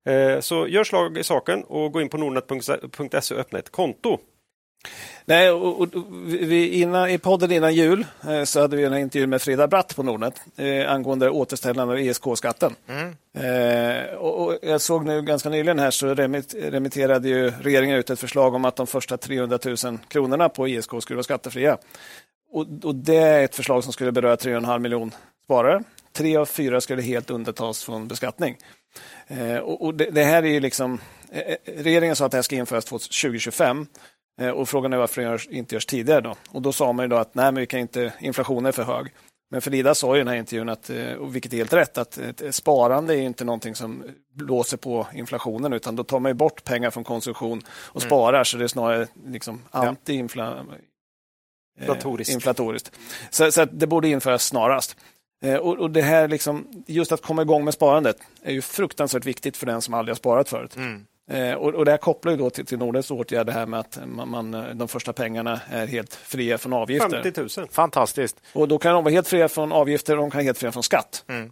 Eh, 0.09 0.41
så 0.41 0.69
gör 0.69 0.85
slag 0.85 1.19
i 1.19 1.25
saken 1.25 1.65
och 1.65 1.93
gå 1.93 2.01
in 2.01 2.09
på 2.09 2.19
nordnet.se 2.19 3.35
och 3.35 3.41
öppna 3.41 3.59
ett 3.59 3.71
konto. 3.71 4.19
Nej, 5.25 5.51
och, 5.51 5.81
och, 5.81 5.89
vi, 6.27 6.69
innan, 6.69 7.11
I 7.11 7.19
podden 7.19 7.53
innan 7.53 7.75
jul 7.75 8.07
eh, 8.29 8.45
så 8.45 8.61
hade 8.61 8.77
vi 8.77 8.85
en 8.85 8.99
intervju 8.99 9.27
med 9.27 9.43
Frida 9.43 9.69
Bratt 9.69 9.97
på 9.97 10.03
Nordnet 10.03 10.43
eh, 10.57 10.93
angående 10.93 11.31
återställande 11.31 11.95
av 11.95 12.01
ESK-skatten. 12.01 12.75
Mm. 12.89 13.15
Eh, 13.35 14.15
och, 14.15 14.47
och, 14.47 14.59
jag 14.63 14.81
såg 14.81 15.05
nu 15.05 15.23
ganska 15.23 15.49
nyligen 15.49 15.79
här 15.79 15.91
så 15.91 16.15
remit, 16.15 16.55
remitterade 16.55 17.29
ju 17.29 17.51
regeringen 17.51 17.97
ut 17.97 18.11
ett 18.11 18.21
förslag 18.21 18.55
om 18.55 18.65
att 18.65 18.77
de 18.77 18.87
första 18.87 19.17
300 19.17 19.59
000 19.85 19.99
kronorna 20.09 20.49
på 20.49 20.69
ISK 20.69 20.91
skulle 21.01 21.17
vara 21.17 21.25
skattefria. 21.25 21.79
Och, 22.53 22.67
och 22.85 22.95
det 22.95 23.17
är 23.17 23.45
ett 23.45 23.55
förslag 23.55 23.85
som 23.85 23.93
skulle 23.93 24.13
beröra 24.13 24.37
3,5 24.37 24.79
miljoner 24.79 25.15
sparare 25.45 25.83
tre 26.13 26.37
av 26.37 26.47
fyra 26.47 26.81
skulle 26.81 27.03
helt 27.03 27.31
undantas 27.31 27.85
från 27.85 28.09
beskattning. 28.09 28.57
Eh, 29.27 29.57
och, 29.57 29.85
och 29.85 29.95
det, 29.95 30.11
det, 30.11 30.25
här 30.25 30.43
är 30.43 30.49
ju 30.49 30.61
liksom, 30.61 30.99
eh, 31.31 31.41
eh 31.41 31.57
regeringen 31.83 32.17
sa 32.17 32.27
att 32.27 32.31
det 32.31 32.37
här 32.37 32.43
ska 32.43 32.57
införas 32.57 32.85
2025 32.85 33.87
eh, 34.41 34.49
och 34.49 34.69
frågan 34.69 34.93
är 34.93 34.97
varför 34.97 35.23
det 35.23 35.29
görs, 35.29 35.49
inte 35.49 35.75
görs 35.75 35.87
tidigare. 35.87 36.21
Då. 36.21 36.35
Och 36.51 36.63
då 36.63 36.73
sa 36.73 36.93
man 36.93 37.05
ju 37.05 37.09
då 37.09 37.17
att 37.17 37.35
nej, 37.35 37.45
men 37.45 37.61
vi 37.61 37.67
kan 37.67 37.81
inte, 37.81 38.13
inflationen 38.21 38.67
är 38.67 38.73
för 38.73 38.83
hög. 38.83 39.07
Men 39.53 39.61
Frida 39.61 39.95
sa 39.95 40.17
i 40.17 40.19
den 40.19 40.29
här 40.29 40.37
intervjun, 40.37 40.69
att, 40.69 40.91
eh, 40.91 41.29
vilket 41.31 41.53
är 41.53 41.57
helt 41.57 41.73
rätt, 41.73 41.99
att 41.99 42.19
ett 42.19 42.55
sparande 42.55 43.17
är 43.17 43.21
inte 43.21 43.45
någonting 43.45 43.75
som 43.75 44.05
blåser 44.35 44.77
på 44.77 45.07
inflationen 45.15 45.73
utan 45.73 45.97
då 45.97 46.05
tar 46.05 46.21
man 46.21 46.37
bort 46.37 46.65
pengar 46.65 46.91
från 46.91 47.05
konsumtion 47.05 47.63
och 47.69 48.03
mm. 48.03 48.09
sparar 48.09 48.45
så 48.45 48.57
det 48.57 48.65
är 48.65 48.69
snarare 48.69 49.07
liksom 49.27 49.63
Eh, 51.81 51.87
så, 53.31 53.53
så 53.53 53.65
det 53.65 53.87
borde 53.87 54.09
införas 54.09 54.45
snarast. 54.45 54.97
Eh, 55.45 55.55
och, 55.55 55.79
och, 55.79 55.91
det 55.91 56.03
här 56.03 56.29
liksom, 56.29 56.85
just 56.87 57.13
att 57.13 57.23
komma 57.23 57.43
igång 57.43 57.65
med 57.65 57.75
sparandet 57.75 58.17
är 58.43 58.53
ju 58.53 58.63
fruktansvärt 58.63 59.25
viktigt 59.25 59.57
för 59.57 59.67
den 59.67 59.83
som 59.83 59.95
aldrig 59.95 60.13
har 60.13 60.17
sparat 60.17 60.49
förut. 60.49 60.77
Mm. 60.77 61.07
Eh, 61.31 61.55
och, 61.55 61.75
och 61.75 61.85
det 61.85 61.91
här 61.91 61.99
kopplar 61.99 62.33
ju 62.33 62.39
då 62.39 62.51
till, 62.51 62.67
till 62.67 62.79
Nordens 62.79 63.11
åtgärd, 63.11 63.47
det 63.47 63.53
här 63.53 63.67
med 63.67 63.81
att 63.81 63.99
man, 64.07 64.29
man, 64.29 64.79
de 64.79 64.89
första 64.89 65.13
pengarna 65.13 65.61
är 65.71 65.87
helt 65.87 66.15
fria 66.15 66.59
från 66.59 66.73
avgifter. 66.73 67.23
50 67.23 67.61
000. 67.61 67.69
Fantastiskt. 67.69 68.41
Och 68.53 68.69
då 68.69 68.79
kan 68.79 68.95
de 68.95 69.05
vara 69.05 69.13
helt 69.13 69.29
fria 69.29 69.49
från 69.49 69.73
avgifter 69.73 70.13
och 70.13 70.23
de 70.23 70.31
kan 70.31 70.39
vara 70.39 70.45
helt 70.45 70.59
fria 70.59 70.73
från 70.73 70.83
skatt. 70.83 71.25
Mm. 71.29 71.51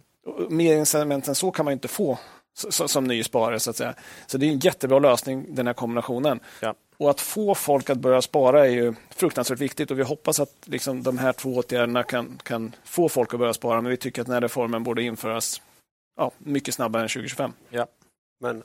Mer 0.49 0.77
incitament 0.77 1.27
än 1.27 1.35
så 1.35 1.51
kan 1.51 1.65
man 1.65 1.71
inte 1.71 1.87
få 1.87 2.19
som 2.53 3.03
ny 3.03 3.23
sparare. 3.23 3.59
Så 3.59 3.69
att 3.69 3.75
säga. 3.75 3.93
Så 4.27 4.37
det 4.37 4.45
är 4.45 4.51
en 4.51 4.59
jättebra 4.59 4.99
lösning, 4.99 5.55
den 5.55 5.67
här 5.67 5.73
kombinationen. 5.73 6.39
Ja. 6.59 6.75
Och 6.97 7.09
att 7.09 7.21
få 7.21 7.55
folk 7.55 7.89
att 7.89 7.97
börja 7.97 8.21
spara 8.21 8.65
är 8.65 8.69
ju 8.69 8.93
fruktansvärt 9.09 9.59
viktigt 9.59 9.91
och 9.91 9.99
vi 9.99 10.03
hoppas 10.03 10.39
att 10.39 10.55
liksom 10.65 11.03
de 11.03 11.17
här 11.17 11.33
två 11.33 11.55
åtgärderna 11.55 12.03
kan, 12.03 12.39
kan 12.43 12.75
få 12.83 13.09
folk 13.09 13.33
att 13.33 13.39
börja 13.39 13.53
spara. 13.53 13.81
Men 13.81 13.89
vi 13.89 13.97
tycker 13.97 14.21
att 14.21 14.27
den 14.27 14.33
här 14.33 14.41
reformen 14.41 14.83
borde 14.83 15.03
införas 15.03 15.61
ja, 16.17 16.31
mycket 16.37 16.73
snabbare 16.73 17.03
än 17.03 17.09
2025. 17.09 17.53
Ja. 17.69 17.87
Men 18.39 18.63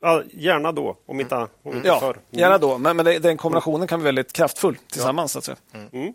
Ja, 0.00 0.22
gärna 0.30 0.72
då, 0.72 0.96
om 1.06 1.20
inte, 1.20 1.48
om 1.62 1.76
inte 1.76 1.88
ja, 1.88 2.00
förr. 2.00 2.10
Mm. 2.10 2.22
Gärna 2.30 2.58
då, 2.58 2.78
men, 2.78 2.96
men 2.96 3.22
den 3.22 3.36
kombinationen 3.36 3.88
kan 3.88 4.00
bli 4.00 4.04
väldigt 4.04 4.32
kraftfull 4.32 4.78
tillsammans. 4.90 5.34
Ja. 5.34 5.40
Så 5.40 5.52
att 5.52 5.58
säga. 5.58 5.88
Mm. 5.92 6.14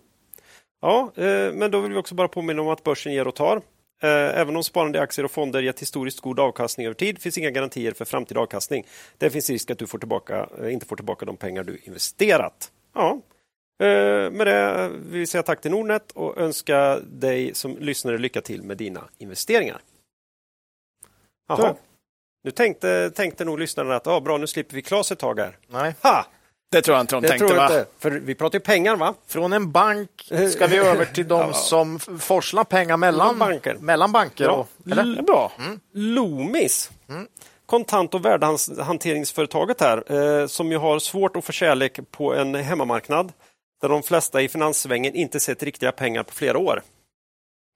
Ja, 0.82 1.12
eh, 1.16 1.54
men 1.54 1.72
då 1.72 1.80
vill 1.80 1.92
vi 1.92 1.98
också 1.98 2.16
bara 2.16 2.28
påminna 2.28 2.62
om 2.62 2.68
att 2.68 2.84
börsen 2.84 3.14
ger 3.14 3.28
och 3.28 3.36
tar. 3.36 3.62
Eh, 4.04 4.40
även 4.40 4.56
om 4.56 4.64
sparande 4.64 4.98
i 4.98 5.02
aktier 5.02 5.26
och 5.26 5.32
fonder 5.32 5.62
gett 5.62 5.82
historiskt 5.82 6.20
god 6.20 6.40
avkastning 6.40 6.86
över 6.86 6.94
tid 6.94 7.22
finns 7.22 7.38
inga 7.38 7.52
garantier 7.52 7.92
för 7.92 8.06
framtida 8.06 8.40
avkastning. 8.40 8.88
Det 9.18 9.30
finns 9.30 9.50
risk 9.50 9.72
att 9.72 9.80
du 9.80 9.88
får 9.88 10.00
tillbaka, 10.00 10.50
eh, 10.62 10.74
inte 10.74 10.86
får 10.86 10.96
tillbaka 10.96 11.26
de 11.26 11.38
pengar 11.38 11.64
du 11.64 11.80
investerat. 11.84 12.72
Ja. 12.94 13.22
Eh, 13.84 14.32
med 14.32 14.48
det 14.48 14.90
vill 14.90 15.20
vi 15.20 15.26
säga 15.26 15.44
tack 15.44 15.62
till 15.62 15.72
Nordnet 15.72 16.12
och 16.12 16.38
önska 16.38 17.00
dig 17.00 17.56
som 17.56 17.78
lyssnare 17.78 18.18
lycka 18.18 18.42
till 18.42 18.64
med 18.64 18.78
dina 18.78 19.04
investeringar. 19.18 19.82
Jaha. 21.48 21.76
Nu 22.44 22.52
tänkte, 22.52 23.12
tänkte 23.16 23.46
nog 23.46 23.60
lyssnarna 23.60 23.96
att 23.96 24.08
ah, 24.08 24.20
bra, 24.20 24.38
nu 24.38 24.48
slipper 24.48 24.76
vi 24.76 24.82
Klas 24.82 25.12
ett 25.12 25.20
tag 25.20 25.40
här. 25.40 25.58
Nej. 25.68 25.96
Ha! 26.02 26.26
Det 26.72 26.82
tror 26.82 26.98
jag 26.98 27.04
inte 27.04 27.16
de 27.16 27.22
det 27.22 27.28
tänkte. 27.28 27.48
Tror 27.48 27.58
va? 27.58 27.64
Inte. 27.64 27.86
För 28.00 28.12
vi 28.12 28.36
pratar 28.36 28.60
ju 28.60 28.64
pengar 28.64 28.96
va? 28.96 29.14
Från 29.28 29.54
en 29.54 29.72
bank 29.72 30.10
ska 30.52 30.68
vi 30.68 30.78
över 30.78 31.06
till 31.06 31.28
de 31.28 31.40
ja. 31.40 31.54
som 31.54 32.00
forslar 32.00 32.64
pengar 32.64 32.98
mellan 32.98 33.40
banker. 33.40 33.76
Mellan 33.80 34.12
banker 34.12 34.44
ja. 34.44 34.52
och, 34.52 34.92
eller? 34.92 35.22
Bra. 35.22 35.52
Mm. 35.60 35.80
Loomis. 35.94 36.92
Mm. 37.10 37.28
Kontant 37.66 38.14
och 38.14 38.26
värdehanteringsföretaget 38.26 39.82
här 39.82 40.12
eh, 40.42 40.48
som 40.48 40.72
ju 40.72 40.78
har 40.78 41.00
svårt 41.00 41.36
att 41.36 41.46
få 41.46 41.52
kärlek 41.52 42.00
på 42.12 42.34
en 42.34 42.56
hemmamarknad 42.56 43.32
där 43.82 43.90
de 43.90 44.04
flesta 44.04 44.42
i 44.42 44.50
finanssvängen 44.50 45.16
inte 45.16 45.40
sett 45.40 45.64
riktiga 45.64 45.92
pengar 45.92 46.24
på 46.24 46.34
flera 46.34 46.58
år. 46.58 46.84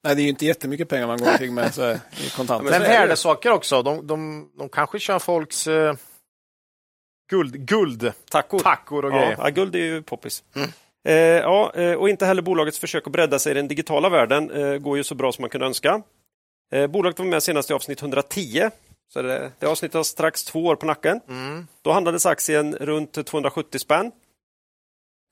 Nej, 0.04 0.16
det 0.16 0.22
är 0.22 0.24
ju 0.24 0.30
inte 0.30 0.46
jättemycket 0.46 0.90
pengar 0.90 1.08
man 1.08 1.18
går 1.18 1.32
omkring 1.32 1.54
med 1.54 1.74
så, 1.74 1.92
i 1.92 2.30
kontanter. 2.36 2.72
Men 2.72 2.82
värdesaker 2.82 3.52
också. 3.52 3.82
De, 3.82 4.08
de, 4.08 4.50
de 4.58 4.70
kanske 4.70 5.00
kör 5.00 5.20
folks 5.20 5.68
eh, 5.68 5.96
guld, 7.30 7.68
guld 7.68 8.14
tackor. 8.30 8.60
tackor 8.60 9.06
och 9.06 9.12
ja, 9.12 9.18
grejer. 9.18 9.36
Ja, 9.40 9.50
guld 9.50 9.76
är 9.76 9.80
ju 9.80 10.02
poppis. 10.02 10.44
Mm. 10.56 10.70
Eh, 11.08 11.16
ja, 11.16 11.72
eh, 11.76 11.94
och 11.94 12.10
inte 12.10 12.26
heller 12.26 12.42
bolagets 12.42 12.80
försök 12.80 13.08
att 13.08 13.14
bredda 13.14 13.40
sig 13.40 13.52
i 13.52 13.56
den 13.56 13.68
digitala 13.68 14.10
världen 14.10 14.52
eh, 14.52 14.78
går 14.78 14.98
ju 14.98 15.04
så 15.04 15.16
bra 15.16 15.32
som 15.32 15.42
man 15.42 15.50
kunde 15.50 15.68
önska. 15.68 16.02
Eh, 16.74 16.88
bolaget 16.88 17.20
var 17.20 17.26
med 17.26 17.44
senast 17.44 17.70
i 17.70 17.74
avsnitt 17.74 18.02
110. 18.02 18.70
Så 19.14 19.22
det, 19.22 19.52
det 19.60 19.68
avsnittet 19.68 19.96
har 19.96 20.04
strax 20.04 20.44
två 20.44 20.66
år 20.66 20.76
på 20.76 20.86
nacken. 20.86 21.22
Mm. 21.30 21.68
Då 21.82 21.92
handlades 21.92 22.26
aktien 22.26 22.76
runt 22.76 23.26
270 23.26 23.80
spänn. 23.80 24.12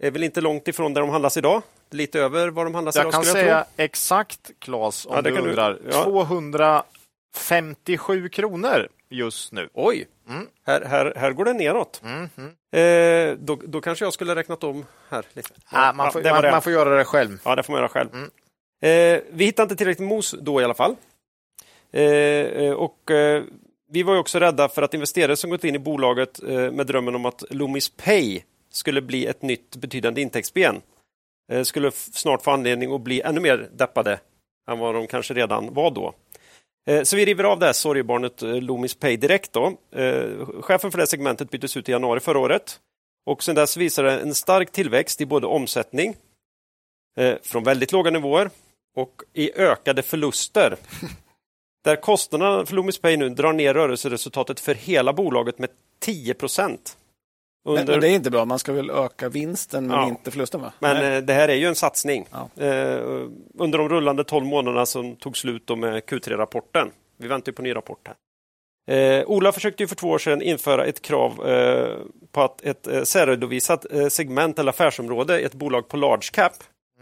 Är 0.03 0.11
väl 0.11 0.23
inte 0.23 0.41
långt 0.41 0.67
ifrån 0.67 0.93
där 0.93 1.01
de 1.01 1.09
handlas 1.09 1.37
idag. 1.37 1.61
Lite 1.91 2.19
över 2.19 2.47
vad 2.47 2.65
de 2.65 2.75
handlas 2.75 2.95
jag 2.95 3.01
idag. 3.01 3.13
Jag 3.13 3.23
kan 3.23 3.33
säga 3.33 3.65
exakt, 3.77 4.51
Claes, 4.59 5.05
om 5.05 5.15
ja, 5.15 5.21
du 5.21 5.39
undrar. 5.39 5.73
Du, 5.73 5.79
ja. 5.91 6.03
257 6.03 8.29
kronor 8.29 8.87
just 9.13 9.51
nu. 9.51 9.69
Oj, 9.73 10.07
mm. 10.29 10.47
här, 10.65 10.81
här, 10.81 11.13
här 11.15 11.31
går 11.31 11.45
det 11.45 11.53
neråt. 11.53 12.01
Mm, 12.03 12.29
mm. 12.37 12.51
Eh, 12.71 13.37
då, 13.39 13.55
då 13.55 13.81
kanske 13.81 14.05
jag 14.05 14.13
skulle 14.13 14.35
räknat 14.35 14.63
om 14.63 14.85
här. 15.09 15.25
Lite. 15.33 15.49
Ja, 15.71 15.93
man, 15.93 16.11
får, 16.11 16.23
man, 16.23 16.51
man, 16.51 16.61
får 16.61 16.71
göra 16.71 16.97
det 16.97 17.05
själv. 17.05 17.41
Ja, 17.45 17.55
det 17.55 17.63
får 17.63 17.73
man 17.73 17.79
göra 17.79 17.89
själv. 17.89 18.09
Mm. 18.13 18.29
Eh, 18.81 19.21
vi 19.31 19.45
hittade 19.45 19.63
inte 19.63 19.75
tillräckligt 19.75 20.07
mos 20.07 20.35
då 20.41 20.61
i 20.61 20.63
alla 20.63 20.73
fall. 20.73 20.95
Eh, 21.91 22.03
eh 22.03 22.73
och 22.73 23.11
eh, 23.11 23.43
vi 23.91 24.03
var 24.03 24.17
också 24.17 24.39
rädda 24.39 24.69
för 24.69 24.81
att 24.81 24.93
investerare 24.93 25.35
som 25.35 25.49
gått 25.49 25.63
in 25.63 25.75
i 25.75 25.79
bolaget 25.79 26.43
eh, 26.43 26.71
med 26.71 26.87
drömmen 26.87 27.15
om 27.15 27.25
att 27.25 27.43
Loomis 27.49 27.89
Pay 27.89 28.41
skulle 28.71 29.01
bli 29.01 29.25
ett 29.25 29.41
nytt 29.41 29.75
betydande 29.75 30.21
intäktsben 30.21 30.81
skulle 31.63 31.91
snart 31.91 32.43
få 32.43 32.51
anledning 32.51 32.93
att 32.93 33.01
bli 33.01 33.21
ännu 33.21 33.39
mer 33.39 33.69
deppade 33.73 34.19
än 34.71 34.79
vad 34.79 34.95
de 34.95 35.07
kanske 35.07 35.33
redan 35.33 35.73
var 35.73 35.91
då. 35.91 36.13
Eh, 36.85 37.03
så 37.03 37.15
vi 37.15 37.25
river 37.25 37.43
av 37.43 37.59
det 37.59 37.65
här 37.65 37.73
sorgebarnet 37.73 38.41
eh, 38.41 38.61
Loomis 38.61 38.95
Pay 38.95 39.17
direkt. 39.17 39.53
Då. 39.53 39.77
Eh, 39.91 40.45
chefen 40.61 40.91
för 40.91 40.97
det 40.97 41.07
segmentet 41.07 41.49
byttes 41.49 41.77
ut 41.77 41.89
i 41.89 41.91
januari 41.91 42.19
förra 42.19 42.39
året. 42.39 42.79
Och 43.25 43.43
sedan 43.43 43.55
dess 43.55 43.77
visar 43.77 44.03
det 44.03 44.19
en 44.19 44.35
stark 44.35 44.71
tillväxt 44.71 45.21
i 45.21 45.25
både 45.25 45.47
omsättning 45.47 46.15
från 47.41 47.63
väldigt 47.63 47.91
låga 47.91 48.11
nivåer 48.11 48.49
och 48.95 49.21
i 49.33 49.51
ökade 49.55 50.01
förluster. 50.01 50.77
Där 51.83 51.95
kostnaderna 51.95 52.65
för 52.65 52.75
Loomis 52.75 53.01
Pay 53.01 53.17
nu 53.17 53.29
drar 53.29 53.53
ner 53.53 53.73
rörelseresultatet 53.73 54.59
för 54.59 54.73
hela 54.73 55.13
bolaget 55.13 55.59
med 55.59 55.69
10 55.99 56.33
procent. 56.33 56.97
Under... 57.65 57.85
Men, 57.85 58.01
det 58.01 58.09
är 58.09 58.11
inte 58.11 58.31
bra, 58.31 58.45
man 58.45 58.59
ska 58.59 58.73
väl 58.73 58.89
öka 58.89 59.29
vinsten 59.29 59.87
men 59.87 59.97
ja. 59.97 60.07
inte 60.07 60.31
förlusten? 60.31 60.61
Va? 60.61 60.73
Men 60.79 60.97
Nej. 60.97 61.21
det 61.21 61.33
här 61.33 61.49
är 61.49 61.55
ju 61.55 61.65
en 61.65 61.75
satsning. 61.75 62.27
Ja. 62.31 62.63
Eh, 62.63 63.27
under 63.59 63.77
de 63.77 63.89
rullande 63.89 64.23
12 64.23 64.45
månaderna 64.45 64.85
som 64.85 65.15
tog 65.15 65.37
slut 65.37 65.77
med 65.77 66.03
Q3-rapporten. 66.03 66.91
Vi 67.17 67.27
väntar 67.27 67.51
på 67.51 67.61
ny 67.61 67.75
rapport 67.75 68.07
här. 68.07 68.15
Eh, 68.87 69.23
Ola 69.27 69.51
försökte 69.51 69.83
ju 69.83 69.87
för 69.87 69.95
två 69.95 70.09
år 70.09 70.17
sedan 70.17 70.41
införa 70.41 70.85
ett 70.85 71.01
krav 71.01 71.47
eh, 71.47 71.97
på 72.31 72.41
att 72.41 72.61
ett 72.61 72.87
eh, 72.87 73.03
särredovisat 73.03 73.91
eh, 73.91 74.07
segment 74.07 74.59
eller 74.59 74.69
affärsområde 74.69 75.39
ett 75.39 75.53
bolag 75.53 75.87
på 75.87 75.97
large 75.97 76.29
cap, 76.33 76.53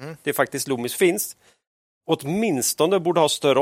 mm. 0.01 0.17
det 0.23 0.29
är 0.29 0.33
faktiskt 0.33 0.67
Loomis 0.67 0.95
finns, 0.95 1.38
åtminstone 2.05 2.99
borde 2.99 3.19
ha 3.19 3.29
större 3.29 3.59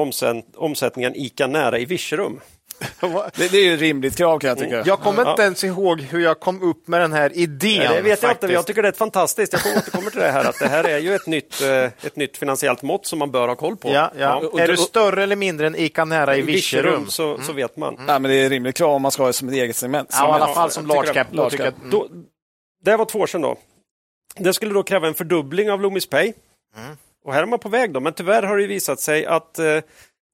omsättning 0.55 1.05
än 1.05 1.15
ICA 1.15 1.47
Nära 1.47 1.79
i 1.79 1.85
Virserum. 1.85 2.39
det, 3.35 3.51
det, 3.51 3.57
är 3.57 3.63
ju 3.63 3.73
ett 3.73 3.79
rimligt 3.79 4.17
krav 4.17 4.39
kan 4.39 4.47
jag 4.47 4.57
tycka. 4.57 4.83
Jag 4.85 4.99
kommer 4.99 5.29
inte 5.29 5.41
ens 5.41 5.63
ihåg 5.63 6.01
hur 6.01 6.19
jag 6.19 6.39
kom 6.39 6.63
upp 6.63 6.87
med 6.87 7.01
den 7.01 7.13
här 7.13 7.37
idén. 7.37 7.83
Ja, 7.83 7.93
det 7.93 8.01
vet 8.01 8.23
jag 8.23 8.31
inte, 8.31 8.47
jag 8.47 8.65
tycker 8.65 8.81
det 8.81 8.87
är 8.87 8.91
fantastiskt. 8.91 9.53
Jag 9.53 9.77
återkommer 9.77 10.09
till 10.09 10.19
det 10.19 10.31
här 10.31 10.45
att 10.45 10.59
det 10.59 10.67
här 10.67 10.83
är 10.83 10.97
ju 10.97 11.15
ett 11.15 11.27
nytt, 11.27 11.61
eh, 11.61 11.67
ett 11.67 12.15
nytt 12.15 12.37
finansiellt 12.37 12.81
mått 12.81 13.05
som 13.05 13.19
man 13.19 13.31
bör 13.31 13.47
ha 13.47 13.55
koll 13.55 13.77
på. 13.77 13.89
Ja, 13.89 14.11
ja. 14.17 14.41
ja. 14.53 14.59
Är 14.63 14.67
du 14.67 14.77
större 14.77 15.23
eller 15.23 15.35
mindre 15.35 15.67
än 15.67 15.75
ICA 15.75 16.05
Nära 16.05 16.37
i 16.37 16.41
Virserum 16.41 17.09
så, 17.09 17.33
mm. 17.33 17.43
så 17.43 17.53
vet 17.53 17.77
man. 17.77 17.93
Mm. 17.93 18.05
Ja, 18.07 18.19
men 18.19 18.31
det 18.31 18.37
är 18.37 18.45
ett 18.45 18.51
rimligt 18.51 18.77
krav 18.77 18.95
om 18.95 19.01
man 19.01 19.11
ska 19.11 19.23
ha 19.23 19.27
det 19.27 19.33
som 19.33 19.47
ett 19.47 19.55
eget 19.55 19.75
segment. 19.75 20.09
Ja, 20.11 20.29
i 20.29 20.41
alla 20.41 20.53
fall 20.53 20.71
som 20.71 20.87
large 20.87 21.13
cap. 21.13 21.27
Large 21.31 21.57
cap. 21.57 21.77
Mm. 21.77 21.89
Då, 21.89 22.07
det 22.83 22.97
var 22.97 23.05
två 23.05 23.19
år 23.19 23.27
sedan 23.27 23.41
då. 23.41 23.57
Det 24.35 24.53
skulle 24.53 24.73
då 24.73 24.83
kräva 24.83 25.07
en 25.07 25.13
fördubbling 25.13 25.71
av 25.71 25.81
Loomis 25.81 26.09
Pay. 26.09 26.33
Mm. 26.77 26.97
Och 27.25 27.33
här 27.33 27.41
är 27.41 27.45
man 27.45 27.59
på 27.59 27.69
väg 27.69 27.93
då, 27.93 27.99
men 27.99 28.13
tyvärr 28.13 28.43
har 28.43 28.57
det 28.57 28.67
visat 28.67 28.99
sig 28.99 29.25
att 29.25 29.59
eh, 29.59 29.65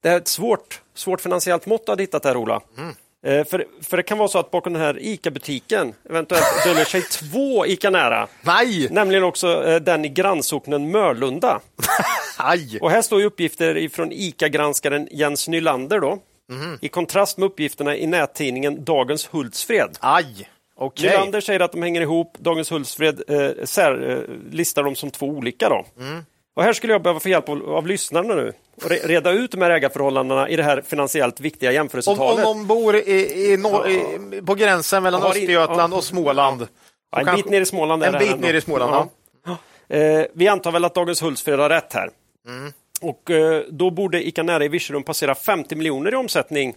det 0.03 0.09
är 0.09 0.17
ett 0.17 0.27
svårt, 0.27 0.81
svårt 0.95 1.21
finansiellt 1.21 1.65
mått 1.65 1.89
att 1.89 1.99
hittat 1.99 2.25
här, 2.25 2.37
Ola. 2.37 2.61
Mm. 2.77 2.95
Eh, 3.25 3.45
för, 3.45 3.65
för 3.81 3.97
det 3.97 4.03
kan 4.03 4.17
vara 4.17 4.27
så 4.27 4.39
att 4.39 4.51
bakom 4.51 4.73
den 4.73 4.81
här 4.81 4.97
ICA-butiken 5.01 5.93
eventuellt 6.09 6.63
döljer 6.65 6.85
sig 6.85 7.01
två 7.11 7.65
ICA 7.65 7.89
Nära. 7.89 8.27
Nej! 8.41 8.87
Nämligen 8.91 9.23
också 9.23 9.65
eh, 9.65 9.81
den 9.81 10.05
i 10.05 10.09
grannsocknen 10.09 10.91
Mörlunda. 10.91 11.59
Aj. 12.37 12.79
Och 12.81 12.91
här 12.91 13.01
står 13.01 13.23
uppgifter 13.23 13.89
från 13.89 14.11
ICA-granskaren 14.11 15.07
Jens 15.11 15.47
Nylander 15.47 15.99
då. 15.99 16.19
Mm. 16.51 16.77
I 16.81 16.87
kontrast 16.87 17.37
med 17.37 17.45
uppgifterna 17.45 17.95
i 17.95 18.07
nättidningen 18.07 18.83
Dagens 18.83 19.27
Hultsfred. 19.31 19.97
Aj! 19.99 20.49
Okay. 20.75 21.09
Nylander 21.09 21.41
säger 21.41 21.59
att 21.59 21.71
de 21.71 21.81
hänger 21.81 22.01
ihop. 22.01 22.37
Dagens 22.39 22.71
Hultsfred 22.71 23.21
eh, 23.27 23.65
sär, 23.65 24.09
eh, 24.09 24.53
listar 24.53 24.83
dem 24.83 24.95
som 24.95 25.11
två 25.11 25.25
olika. 25.25 25.69
Då. 25.69 25.85
Mm. 25.99 26.25
Och 26.55 26.63
här 26.63 26.73
skulle 26.73 26.93
jag 26.93 27.01
behöva 27.01 27.19
få 27.19 27.29
hjälp 27.29 27.49
av, 27.49 27.69
av 27.69 27.87
lyssnarna 27.87 28.35
nu 28.35 28.53
och 28.83 28.89
reda 28.89 29.31
ut 29.31 29.51
de 29.51 29.61
här 29.61 29.69
ägarförhållandena 29.69 30.49
i 30.49 30.55
det 30.55 30.63
här 30.63 30.81
finansiellt 30.81 31.39
viktiga 31.39 31.71
jämförelsetalet. 31.71 32.45
Om, 32.45 32.51
om 32.51 32.57
någon 32.57 32.67
bor 32.67 32.95
i, 32.95 33.51
i, 33.51 33.57
norr, 33.57 33.89
i, 33.89 34.41
på 34.41 34.55
gränsen 34.55 35.03
mellan 35.03 35.23
Östergötland 35.23 35.93
och 35.93 36.03
Småland. 36.03 36.67
Ja, 37.11 37.19
en 37.19 37.35
bit 37.35 37.49
ner 37.49 37.61
i 37.61 37.65
Småland. 37.65 38.03
En 38.03 38.19
bit 38.19 38.39
ner 38.39 38.53
i 38.53 38.61
Småland, 38.61 39.09
ja. 39.45 39.57
Eh, 39.87 40.25
vi 40.33 40.47
antar 40.47 40.71
väl 40.71 40.85
att 40.85 40.95
Dagens 40.95 41.21
Hultsfred 41.21 41.59
har 41.59 41.69
rätt 41.69 41.93
här. 41.93 42.09
Mm. 42.47 42.73
Och 43.01 43.31
eh, 43.31 43.63
då 43.69 43.91
borde 43.91 44.27
Ica 44.27 44.43
Nära 44.43 44.65
i 44.65 44.67
Virserum 44.67 45.03
passera 45.03 45.35
50 45.35 45.75
miljoner 45.75 46.13
i 46.13 46.15
omsättning 46.15 46.75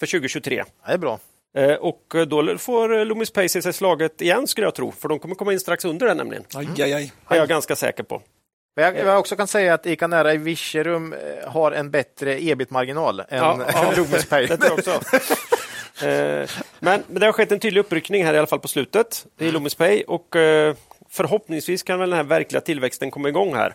för 0.00 0.06
2023. 0.06 0.64
Det 0.86 0.92
är 0.92 0.98
bra. 0.98 1.18
Eh, 1.56 1.74
och 1.74 2.14
då 2.26 2.58
får 2.58 3.04
Loomis 3.04 3.30
Pay 3.30 3.48
sig 3.48 3.72
slaget 3.72 4.20
igen 4.22 4.46
skulle 4.46 4.66
jag 4.66 4.74
tro, 4.74 4.92
för 4.92 5.08
de 5.08 5.18
kommer 5.18 5.34
komma 5.34 5.52
in 5.52 5.60
strax 5.60 5.84
under 5.84 6.06
det 6.06 6.14
nämligen. 6.14 6.44
Aj, 6.54 6.68
aj, 6.78 6.92
aj. 6.92 7.12
Det 7.28 7.34
är 7.34 7.38
jag 7.38 7.48
ganska 7.48 7.76
säker 7.76 8.02
på. 8.02 8.22
Jag, 8.78 8.96
jag 8.96 9.18
också 9.18 9.36
kan 9.36 9.46
säga 9.46 9.74
att 9.74 9.86
ICA 9.86 10.06
Nära 10.06 10.34
i 10.34 10.36
Virserum 10.36 11.12
eh, 11.12 11.50
har 11.50 11.72
en 11.72 11.90
bättre 11.90 12.42
ebit-marginal 12.44 13.20
än 13.20 13.26
Ja, 13.28 13.58
ja. 13.96 14.04
Pay. 14.28 14.46
Det 14.46 14.56
tror 14.56 14.70
jag 14.86 14.96
också. 14.96 15.00
Eh, 16.04 16.48
men, 16.80 17.02
men 17.06 17.20
det 17.20 17.26
har 17.26 17.32
skett 17.32 17.52
en 17.52 17.58
tydlig 17.60 17.80
uppryckning 17.80 18.24
här 18.24 18.34
i 18.34 18.38
alla 18.38 18.46
fall 18.46 18.58
på 18.60 18.68
slutet 18.68 19.26
i 19.38 19.50
Loomis 19.50 19.74
Pay 19.74 20.02
och 20.02 20.36
eh, 20.36 20.74
förhoppningsvis 21.08 21.82
kan 21.82 21.98
väl 21.98 22.10
den 22.10 22.16
här 22.16 22.24
verkliga 22.24 22.60
tillväxten 22.60 23.10
komma 23.10 23.28
igång 23.28 23.54
här 23.54 23.74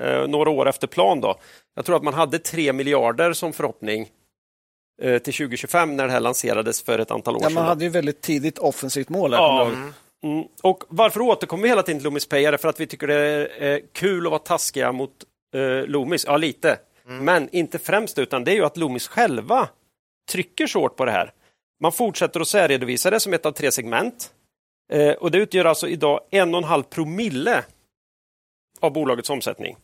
eh, 0.00 0.28
några 0.28 0.50
år 0.50 0.68
efter 0.68 0.86
plan. 0.86 1.20
Då. 1.20 1.34
Jag 1.76 1.84
tror 1.84 1.96
att 1.96 2.02
man 2.02 2.14
hade 2.14 2.38
3 2.38 2.72
miljarder 2.72 3.32
som 3.32 3.52
förhoppning 3.52 4.08
eh, 5.02 5.18
till 5.18 5.32
2025 5.34 5.96
när 5.96 6.06
det 6.06 6.12
här 6.12 6.20
lanserades 6.20 6.82
för 6.82 6.98
ett 6.98 7.10
antal 7.10 7.36
år 7.36 7.42
Ja, 7.42 7.48
sedan. 7.48 7.54
man 7.54 7.64
hade 7.64 7.84
ju 7.84 7.90
väldigt 7.90 8.20
tidigt 8.20 8.58
offensivt 8.58 9.08
mål. 9.08 9.32
Här, 9.34 9.40
Ja. 9.40 9.70
Mm. 10.26 10.48
Och 10.62 10.84
varför 10.88 11.20
återkommer 11.20 11.62
vi 11.62 11.68
hela 11.68 11.82
tiden 11.82 12.00
till 12.00 12.04
Loomis 12.04 12.28
det 12.28 12.58
för 12.60 12.68
att 12.68 12.80
vi 12.80 12.86
tycker 12.86 13.06
det 13.06 13.14
är 13.14 13.62
eh, 13.62 13.78
kul 13.92 14.26
att 14.26 14.30
vara 14.30 14.38
taskiga 14.38 14.92
mot 14.92 15.12
eh, 15.54 15.86
Loomis? 15.86 16.24
Ja, 16.26 16.36
lite. 16.36 16.78
Men 17.08 17.48
inte 17.52 17.78
främst, 17.78 18.18
utan 18.18 18.44
det 18.44 18.50
är 18.50 18.54
ju 18.54 18.64
att 18.64 18.76
Loomis 18.76 19.08
själva 19.08 19.68
trycker 20.30 20.66
så 20.66 20.80
hårt 20.80 20.96
på 20.96 21.04
det 21.04 21.10
här. 21.10 21.32
Man 21.80 21.92
fortsätter 21.92 22.40
att 22.40 22.48
särredovisa 22.48 23.10
det 23.10 23.20
som 23.20 23.34
ett 23.34 23.46
av 23.46 23.52
tre 23.52 23.72
segment. 23.72 24.30
Eh, 24.92 25.12
och 25.12 25.30
det 25.30 25.38
utgör 25.38 25.64
alltså 25.64 25.88
idag 25.88 26.20
en 26.30 26.54
och 26.54 26.58
en 26.58 26.64
halv 26.64 26.82
promille 26.82 27.64
av 28.80 28.92
bolagets 28.92 29.30
omsättning. 29.30 29.76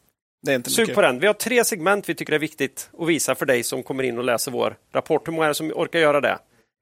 Det 0.43 0.52
är 0.52 0.56
inte 0.56 0.70
Sug 0.70 0.82
mycket. 0.82 0.94
på 0.94 1.02
den. 1.02 1.19
Vi 1.19 1.27
har 1.27 1.35
tre 1.35 1.64
segment 1.64 2.09
vi 2.09 2.14
tycker 2.14 2.32
är 2.32 2.39
viktigt 2.39 2.90
att 2.98 3.09
visa 3.09 3.35
för 3.35 3.47
dig 3.47 3.62
som 3.62 3.82
kommer 3.82 4.02
in 4.02 4.19
och 4.19 4.24
läser 4.24 4.51
vår 4.51 4.77
rapport. 4.93 5.28
Hur 5.28 5.32
många 5.32 5.44
är 5.44 5.48
det 5.48 5.55
som 5.55 5.73
orkar 5.74 5.98
göra 5.98 6.20
det? 6.20 6.39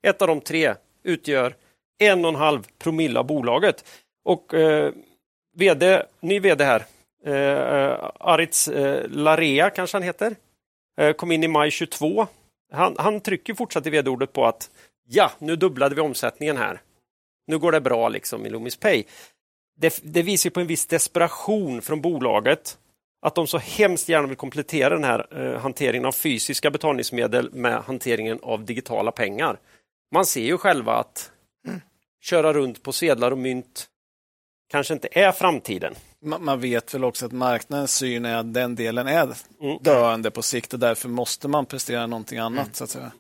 Ett 0.07 0.23
av 0.23 0.28
de 0.28 0.41
tre 0.41 0.74
utgör 1.03 1.55
en 2.01 2.24
och 2.24 2.28
en 2.28 2.35
halv 2.35 2.66
promille 2.78 3.18
av 3.18 3.27
bolaget. 3.27 3.85
Och 4.24 4.55
eh, 4.55 4.93
VD, 5.56 6.02
ny 6.20 6.40
VD 6.40 6.64
här, 6.64 6.85
eh, 7.24 8.10
Aritz 8.18 8.68
eh, 8.68 9.09
Larea 9.09 9.70
kanske 9.70 9.97
han 9.97 10.02
heter, 10.02 10.36
eh, 11.01 11.12
kom 11.12 11.32
in 11.32 11.44
i 11.44 11.48
maj 11.48 11.70
22. 11.70 12.27
Han, 12.72 12.94
han 12.98 13.20
trycker 13.20 13.55
fortsatt 13.55 13.86
i 13.86 13.90
vd-ordet 13.90 14.32
på 14.32 14.47
att 14.47 14.70
ja, 15.09 15.31
nu 15.39 15.56
dubblade 15.56 15.94
vi 15.94 16.01
omsättningen 16.01 16.56
här. 16.56 16.81
Nu 17.47 17.59
går 17.59 17.72
det 17.72 17.81
bra 17.81 18.09
liksom 18.09 18.47
i 18.47 18.51
Loomis 18.51 18.77
Pay. 18.77 19.05
Det, 19.78 20.01
det 20.02 20.22
visar 20.22 20.51
ju 20.51 20.55
på 20.55 20.60
en 20.60 20.66
viss 20.66 20.86
desperation 20.86 21.82
från 21.82 22.01
bolaget 22.01 22.78
att 23.22 23.35
de 23.35 23.47
så 23.47 23.59
hemskt 23.59 24.09
gärna 24.09 24.27
vill 24.27 24.36
komplettera 24.36 24.94
den 24.94 25.05
här 25.05 25.27
eh, 25.31 25.60
hanteringen 25.60 26.06
av 26.06 26.12
fysiska 26.12 26.70
betalningsmedel 26.70 27.51
med 27.52 27.82
hanteringen 27.82 28.39
av 28.43 28.64
digitala 28.64 29.12
pengar. 29.12 29.59
Man 30.14 30.27
ser 30.27 30.44
ju 30.44 30.59
själva 30.59 30.94
att 30.94 31.32
köra 32.21 32.53
runt 32.53 32.83
på 32.83 32.93
sedlar 32.93 33.31
och 33.31 33.39
mynt 33.39 33.87
kanske 34.71 34.95
inte 34.95 35.09
är 35.13 35.33
framtiden. 35.33 35.95
Man, 36.23 36.45
man 36.45 36.61
vet 36.61 36.95
väl 36.95 37.05
också 37.05 37.27
att 37.27 37.33
marknadens 37.33 37.95
syn 37.97 38.25
är 38.25 38.37
att 38.37 38.55
den 38.55 38.75
delen 38.75 39.07
är 39.09 39.23
Mm. 39.63 39.79
döende 39.81 40.31
på 40.31 40.43
sikt 40.43 40.73
och 40.75 40.79
därför 40.81 41.09
måste 41.09 41.49
man 41.49 41.67
prestera 41.67 42.07
någonting 42.07 42.39
annat. 42.39 42.77
Så 42.77 42.85
att 42.85 42.91
säga. 42.91 43.13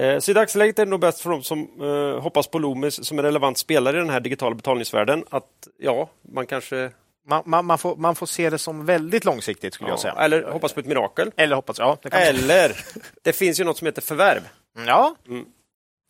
Eh, 0.00 0.18
Så 0.18 0.30
i 0.30 0.34
dagsläget 0.34 0.78
är 0.78 0.84
det 0.84 0.90
nog 0.90 1.00
bäst 1.00 1.20
för 1.20 1.30
de 1.30 1.42
som 1.42 1.68
eh, 1.82 2.20
hoppas 2.22 2.46
på 2.46 2.58
Loomis 2.58 3.06
som 3.06 3.18
är 3.18 3.22
relevant 3.22 3.58
spelare 3.58 3.96
i 3.96 4.00
den 4.00 4.10
här 4.10 4.20
digitala 4.20 4.54
betalningsvärlden 4.54 5.24
att 5.30 5.68
ja, 5.78 6.10
man 6.32 6.46
kanske 6.46 6.90
Man, 7.26 7.42
man, 7.46 7.64
man, 7.66 7.78
får, 7.78 7.96
man 7.96 8.14
får 8.14 8.26
se 8.26 8.50
det 8.50 8.58
som 8.58 8.86
väldigt 8.86 9.24
långsiktigt 9.24 9.74
skulle 9.74 9.90
jag 9.90 10.00
säga. 10.00 10.14
eller 10.14 10.42
hoppas 10.42 10.72
på 10.72 10.80
ett 10.80 10.86
mirakel. 10.86 11.30
Eller 11.36 11.56
hoppas, 11.56 11.78
ja. 11.78 11.98
Det 12.02 12.10
kan 12.10 12.20
Eller 12.22 12.76
det 13.22 13.32
finns 13.32 13.60
ju 13.60 13.64
något 13.64 13.78
som 13.78 13.86
heter 13.86 14.02
förvärv. 14.02 14.48
ja. 14.86 15.14
Mm. 15.28 15.46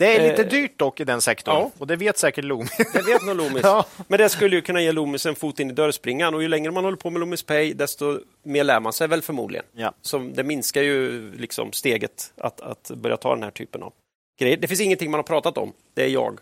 Det 0.02 0.16
är 0.16 0.30
lite 0.30 0.42
Eh, 0.42 0.48
dyrt 0.48 0.78
dock 0.78 1.00
i 1.00 1.04
den 1.04 1.20
sektorn 1.20 1.54
ja. 1.54 1.70
och 1.78 1.86
det 1.86 1.96
vet 1.96 2.18
säkert 2.18 2.44
Loomis. 2.44 2.76
Det 2.92 3.02
vet 3.02 3.22
nog 3.22 3.36
Loomis. 3.36 3.62
Ja. 3.64 3.86
Men 4.08 4.18
det 4.18 4.28
skulle 4.28 4.56
ju 4.56 4.62
kunna 4.62 4.82
ge 4.82 4.92
Loomis 4.92 5.26
en 5.26 5.34
fot 5.34 5.60
in 5.60 5.70
i 5.70 5.72
dörrspringan 5.72 6.34
och 6.34 6.42
ju 6.42 6.48
längre 6.48 6.70
man 6.70 6.84
håller 6.84 6.96
på 6.96 7.10
med 7.10 7.20
Loomis 7.20 7.42
Pay 7.42 7.74
desto 7.74 8.20
mer 8.42 8.64
lär 8.64 8.80
man 8.80 8.92
sig 8.92 9.08
väl 9.08 9.22
förmodligen. 9.22 9.64
Ja. 9.72 9.92
Som 10.02 10.32
det 10.34 10.42
minskar 10.42 10.82
ju 10.82 11.30
liksom 11.36 11.72
steget 11.72 12.32
att, 12.36 12.60
att 12.60 12.90
börja 12.90 13.16
ta 13.16 13.34
den 13.34 13.42
här 13.42 13.50
typen 13.50 13.82
av 13.82 13.92
grejer. 14.40 14.56
Det 14.56 14.68
finns 14.68 14.80
ingenting 14.80 15.10
man 15.10 15.18
har 15.18 15.22
pratat 15.22 15.58
om. 15.58 15.72
Det 15.94 16.04
är 16.04 16.08
jag 16.08 16.38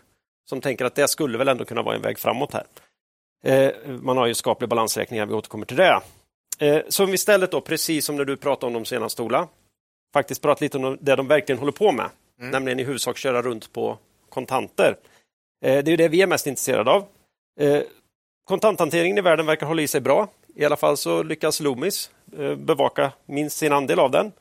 som 0.49 0.61
tänker 0.61 0.85
att 0.85 0.95
det 0.95 1.07
skulle 1.07 1.37
väl 1.37 1.47
ändå 1.47 1.65
kunna 1.65 1.81
vara 1.81 1.95
en 1.95 2.01
väg 2.01 2.19
framåt 2.19 2.53
här. 2.53 2.65
Eh, 3.43 3.71
man 3.87 4.17
har 4.17 4.27
ju 4.27 4.33
skaplig 4.33 4.69
balansräkningar, 4.69 5.25
vi 5.25 5.33
återkommer 5.33 5.65
till 5.65 5.77
det. 5.77 6.01
Eh, 6.59 6.81
så 6.89 7.03
om 7.03 7.09
vi 7.09 7.15
istället 7.15 7.51
då, 7.51 7.61
precis 7.61 8.05
som 8.05 8.15
när 8.15 8.25
du 8.25 8.37
pratade 8.37 8.67
om 8.67 8.73
de 8.73 8.85
senaste 8.85 9.21
Ola, 9.21 9.47
faktiskt 10.13 10.41
prata 10.41 10.65
lite 10.65 10.77
om 10.77 10.97
det 11.01 11.15
de 11.15 11.27
verkligen 11.27 11.59
håller 11.59 11.71
på 11.71 11.91
med, 11.91 12.09
Mm. 12.41 12.51
nämligen 12.51 12.79
i 12.79 12.83
huvudsak 12.83 13.17
köra 13.17 13.41
runt 13.41 13.73
på 13.73 13.97
kontanter. 14.29 14.97
Eh, 15.65 15.83
det 15.83 15.91
är 15.91 15.97
det 15.97 16.07
vi 16.07 16.21
är 16.21 16.27
mest 16.27 16.47
intresserade 16.47 16.91
av. 16.91 17.05
Eh, 17.59 17.81
kontanthanteringen 18.43 19.17
i 19.17 19.21
världen 19.21 19.45
verkar 19.45 19.67
hålla 19.67 19.81
i 19.81 19.87
sig 19.87 20.01
bra. 20.01 20.27
I 20.55 20.65
alla 20.65 20.77
fall 20.77 20.97
så 20.97 21.23
lyckas 21.23 21.59
Loomis 21.59 22.11
eh, 22.37 22.55
bevaka 22.55 23.11
minst 23.25 23.57
sin 23.57 23.73
andel 23.73 23.99
av 23.99 24.11
den. 24.11 24.31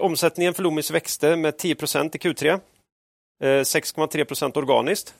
Omsättningen 0.00 0.54
för 0.54 0.62
Loomis 0.62 0.90
växte 0.90 1.36
med 1.36 1.54
10% 1.54 2.16
i 2.16 2.18
Q3. 2.18 2.60
6,3 3.42 4.58
organiskt. 4.58 5.14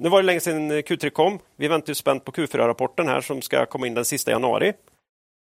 Nu 0.00 0.08
var 0.08 0.22
det 0.22 0.26
länge 0.26 0.40
sedan 0.40 0.72
Q3 0.72 1.10
kom. 1.10 1.38
Vi 1.56 1.68
väntar 1.68 1.88
ju 1.88 1.94
spänt 1.94 2.24
på 2.24 2.32
Q4-rapporten 2.32 3.08
här 3.08 3.20
som 3.20 3.42
ska 3.42 3.66
komma 3.66 3.86
in 3.86 3.94
den 3.94 4.04
sista 4.04 4.30
januari. 4.30 4.72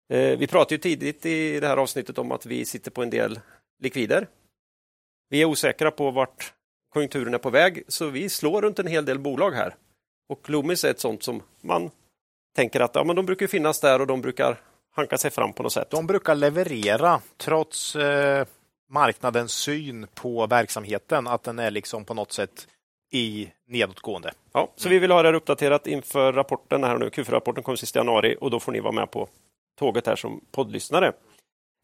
Vi 0.09 0.47
pratade 0.47 0.75
ju 0.75 0.79
tidigt 0.79 1.27
i 1.27 1.61
det 1.61 1.67
här 1.67 1.77
avsnittet 1.77 2.19
om 2.19 2.33
att 2.33 2.47
vi 2.47 2.65
sitter 2.65 2.91
på 2.91 3.03
en 3.03 3.11
del 3.11 3.41
likvider. 3.83 4.27
Vi 5.29 5.43
är 5.43 5.45
osäkra 5.45 5.91
på 5.91 6.11
vart 6.11 6.53
konjunkturen 6.93 7.35
är 7.35 7.39
på 7.39 7.51
väg, 7.51 7.83
så 7.89 8.07
vi 8.07 8.29
slår 8.29 8.63
runt 8.63 8.79
en 8.79 8.87
hel 8.87 9.05
del 9.05 9.19
bolag 9.19 9.51
här. 9.51 9.75
Och 10.29 10.51
Loomis 10.51 10.85
är 10.85 10.91
ett 10.91 11.01
sånt 11.01 11.23
som 11.23 11.43
man 11.61 11.91
tänker 12.57 12.81
att 12.81 12.95
ja, 12.95 13.05
men 13.05 13.17
de 13.17 13.27
brukar 13.27 13.47
finnas 13.47 13.81
där 13.81 14.01
och 14.01 14.07
de 14.07 14.21
brukar 14.21 14.61
hanka 14.91 15.19
sig 15.19 15.31
fram 15.31 15.53
på 15.53 15.63
något 15.63 15.73
sätt. 15.73 15.91
De 15.91 16.07
brukar 16.07 16.35
leverera 16.35 17.21
trots 17.37 17.97
eh, 17.97 18.47
marknadens 18.91 19.53
syn 19.53 20.07
på 20.15 20.47
verksamheten, 20.47 21.27
att 21.27 21.43
den 21.43 21.59
är 21.59 21.71
liksom 21.71 22.05
på 22.05 22.15
något 22.15 22.33
sätt 22.33 22.67
i 23.13 23.49
nedåtgående. 23.67 24.33
Ja, 24.53 24.73
så 24.77 24.89
vi 24.89 24.99
vill 24.99 25.11
ha 25.11 25.23
det 25.23 25.29
här 25.29 25.35
uppdaterat 25.35 25.87
inför 25.87 26.33
rapporten 26.33 26.85
här 26.85 26.99
nu. 26.99 27.09
Q4-rapporten 27.09 27.63
kommer 27.63 27.77
sista 27.77 27.99
januari 27.99 28.37
och 28.41 28.51
då 28.51 28.61
får 28.61 28.73
ni 28.73 28.81
vara 28.81 28.93
med 28.93 29.11
på 29.11 29.29
tåget 29.79 30.07
här 30.07 30.17
som 30.17 30.41
poddlyssnare. 30.51 31.13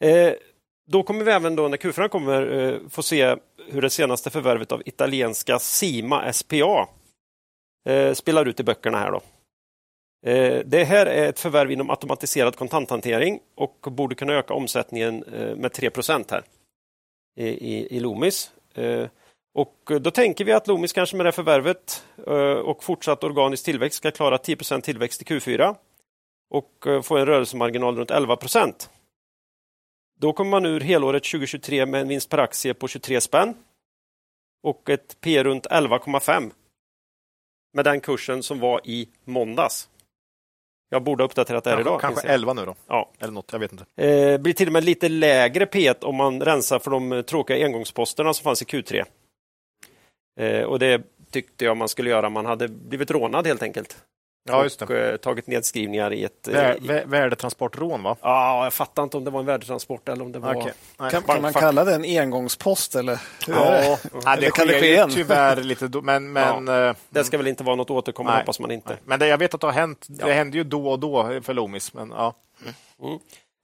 Eh, 0.04 0.32
då 0.86 1.02
kommer 1.02 1.24
vi 1.24 1.30
även 1.30 1.56
då 1.56 1.68
när 1.68 1.76
Q4 1.76 2.08
kommer 2.08 2.52
eh, 2.52 2.78
få 2.90 3.02
se 3.02 3.36
hur 3.66 3.82
det 3.82 3.90
senaste 3.90 4.30
förvärvet 4.30 4.72
av 4.72 4.82
italienska 4.86 5.58
Sima 5.58 6.32
SPA 6.32 6.88
eh, 7.88 8.12
spelar 8.12 8.46
ut 8.46 8.60
i 8.60 8.64
böckerna 8.64 8.98
här 8.98 9.12
då. 9.12 9.20
Eh, 10.30 10.62
det 10.66 10.84
här 10.84 11.06
är 11.06 11.28
ett 11.28 11.40
förvärv 11.40 11.70
inom 11.70 11.90
automatiserad 11.90 12.56
kontanthantering 12.56 13.40
och 13.54 13.78
borde 13.90 14.14
kunna 14.14 14.32
öka 14.32 14.54
omsättningen 14.54 15.24
eh, 15.24 15.56
med 15.56 15.72
3 15.72 15.90
här 16.30 16.42
i, 17.36 17.48
i, 17.48 17.96
i 17.96 18.00
Loomis. 18.00 18.50
Eh, 18.74 19.08
och 19.54 19.92
då 20.00 20.10
tänker 20.10 20.44
vi 20.44 20.52
att 20.52 20.66
Loomis 20.66 20.92
kanske 20.92 21.16
med 21.16 21.26
det 21.26 21.28
här 21.28 21.32
förvärvet 21.32 22.04
eh, 22.26 22.58
och 22.58 22.84
fortsatt 22.84 23.24
organisk 23.24 23.64
tillväxt 23.64 23.96
ska 23.96 24.10
klara 24.10 24.36
10% 24.36 24.80
tillväxt 24.80 25.22
i 25.22 25.24
Q4 25.24 25.74
och 26.50 26.86
få 27.02 27.16
en 27.16 27.26
rörelsemarginal 27.26 27.96
runt 27.96 28.10
11 28.10 28.36
då 30.20 30.32
kommer 30.32 30.50
man 30.50 30.66
ur 30.66 30.80
helåret 30.80 31.24
2023 31.24 31.86
med 31.86 32.00
en 32.00 32.08
vinst 32.08 32.28
per 32.30 32.38
aktie 32.38 32.74
på 32.74 32.88
23 32.88 33.20
spänn 33.20 33.54
och 34.62 34.90
ett 34.90 35.16
P 35.20 35.44
runt 35.44 35.66
11,5 35.66 36.50
med 37.72 37.84
den 37.84 38.00
kursen 38.00 38.42
som 38.42 38.58
var 38.60 38.80
i 38.84 39.08
måndags. 39.24 39.88
Jag 40.88 41.02
borde 41.02 41.22
ha 41.22 41.26
uppdaterat 41.26 41.64
det 41.64 41.70
här 41.70 41.80
idag. 41.80 42.00
Kanske 42.00 42.20
finns 42.20 42.28
det. 42.28 42.34
11 42.34 42.52
nu 42.52 42.64
då, 42.64 42.74
Ja. 42.86 43.10
eller 43.18 43.32
något, 43.32 43.52
jag 43.52 43.58
vet 43.58 43.72
inte. 43.72 44.02
Eh, 44.06 44.38
blir 44.40 44.52
till 44.52 44.66
och 44.66 44.72
med 44.72 44.84
lite 44.84 45.08
lägre 45.08 45.64
P1 45.64 46.04
om 46.04 46.16
man 46.16 46.40
rensar 46.42 46.78
för 46.78 46.90
de 46.90 47.22
tråkiga 47.26 47.64
engångsposterna 47.66 48.34
som 48.34 48.44
fanns 48.44 48.62
i 48.62 48.64
Q3. 48.64 49.04
Eh, 50.40 50.62
och 50.64 50.78
det 50.78 51.02
tyckte 51.30 51.64
jag 51.64 51.76
man 51.76 51.88
skulle 51.88 52.10
göra. 52.10 52.28
Man 52.30 52.46
hade 52.46 52.68
blivit 52.68 53.10
rånad 53.10 53.46
helt 53.46 53.62
enkelt. 53.62 54.04
Ja, 54.46 54.62
just 54.62 54.82
Och 54.82 54.88
det. 54.88 55.10
eh, 55.10 55.16
tagit 55.16 55.46
nedskrivningar 55.46 56.12
i 56.12 56.24
ett... 56.24 56.48
eh, 56.48 56.54
Vär, 56.54 56.76
vä- 56.76 57.06
värdetransportrån, 57.06 58.02
va? 58.02 58.16
Ja, 58.20 58.64
jag 58.64 58.72
fattar 58.72 59.02
inte 59.02 59.16
om 59.16 59.24
det 59.24 59.30
var 59.30 59.40
en 59.40 59.46
värdetransport 59.46 60.08
eller 60.08 60.24
om 60.24 60.32
det 60.32 60.38
var... 60.38 60.54
Nej. 60.54 61.10
Kan, 61.10 61.22
kan 61.22 61.42
man 61.42 61.52
Fuck. 61.52 61.60
kalla 61.62 61.84
det 61.84 61.94
en 61.94 62.04
engångspost? 62.04 62.94
Eller? 62.94 63.12
Är 63.12 63.18
det? 63.46 63.88
Ja, 63.88 63.98
Nej, 64.24 64.36
det 64.40 64.50
kan 64.50 64.66
det 64.66 64.80
ske 64.80 64.86
igen? 64.92 65.10
tyvärr 65.14 65.56
lite, 65.62 65.88
då, 65.88 66.02
men, 66.02 66.32
men, 66.32 66.68
eh, 66.68 66.94
Det 67.10 67.24
ska 67.24 67.36
väl 67.36 67.46
inte 67.46 67.64
vara 67.64 67.76
något 67.76 67.90
återkommande, 67.90 68.32
Nej. 68.36 68.42
hoppas 68.42 68.60
man 68.60 68.70
inte. 68.70 68.96
men 69.04 69.18
det, 69.18 69.26
jag 69.26 69.38
vet 69.38 69.54
att 69.54 69.60
det 69.60 69.66
har 69.66 69.72
hänt. 69.74 70.06
Ja. 70.08 70.26
Det 70.26 70.32
händer 70.32 70.58
ju 70.58 70.64
då 70.64 70.88
och 70.90 70.98
då 70.98 71.40
för 71.42 71.54
Loomis, 71.54 71.94
men 71.94 72.10
ja. 72.10 72.34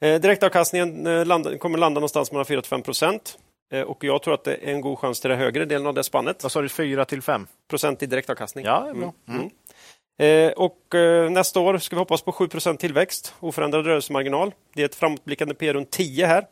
Eh, 0.02 0.20
direktavkastningen 0.20 1.06
eh, 1.06 1.24
landa, 1.26 1.58
kommer 1.58 1.78
landa 1.78 2.00
någonstans 2.00 2.32
mellan 2.32 2.44
4 2.46 2.62
till 2.62 2.68
5 2.68 2.82
procent. 2.82 3.38
Eh, 3.72 3.80
och 3.82 4.04
jag 4.04 4.22
tror 4.22 4.34
att 4.34 4.44
det 4.44 4.54
är 4.54 4.72
en 4.72 4.80
god 4.80 4.98
chans 4.98 5.20
till 5.20 5.30
den 5.30 5.38
högre 5.38 5.64
delen 5.64 5.86
av 5.86 5.94
det 5.94 6.04
spannet. 6.04 6.42
Vad 6.42 6.52
sa 6.52 6.60
du, 6.60 6.68
4 6.68 7.04
till 7.04 7.22
5? 7.22 7.46
Procent 7.70 8.02
i 8.02 8.06
direktavkastning. 8.06 8.64
Ja, 8.64 8.80
det 8.80 8.90
är 8.90 8.94
bra. 8.94 9.12
Mm. 9.28 9.50
Eh, 10.20 10.52
och 10.52 10.94
eh, 10.94 11.30
nästa 11.30 11.60
år 11.60 11.78
ska 11.78 11.96
vi 11.96 12.00
hoppas 12.00 12.22
på 12.22 12.32
7% 12.32 12.76
tillväxt, 12.76 13.34
oförändrad 13.40 13.86
rörelsemarginal. 13.86 14.54
Det 14.74 14.82
är 14.82 14.86
ett 14.86 14.94
framåtblickande 14.94 15.54
P 15.54 15.72
runt 15.72 15.90
10 15.90 16.26
här. 16.26 16.46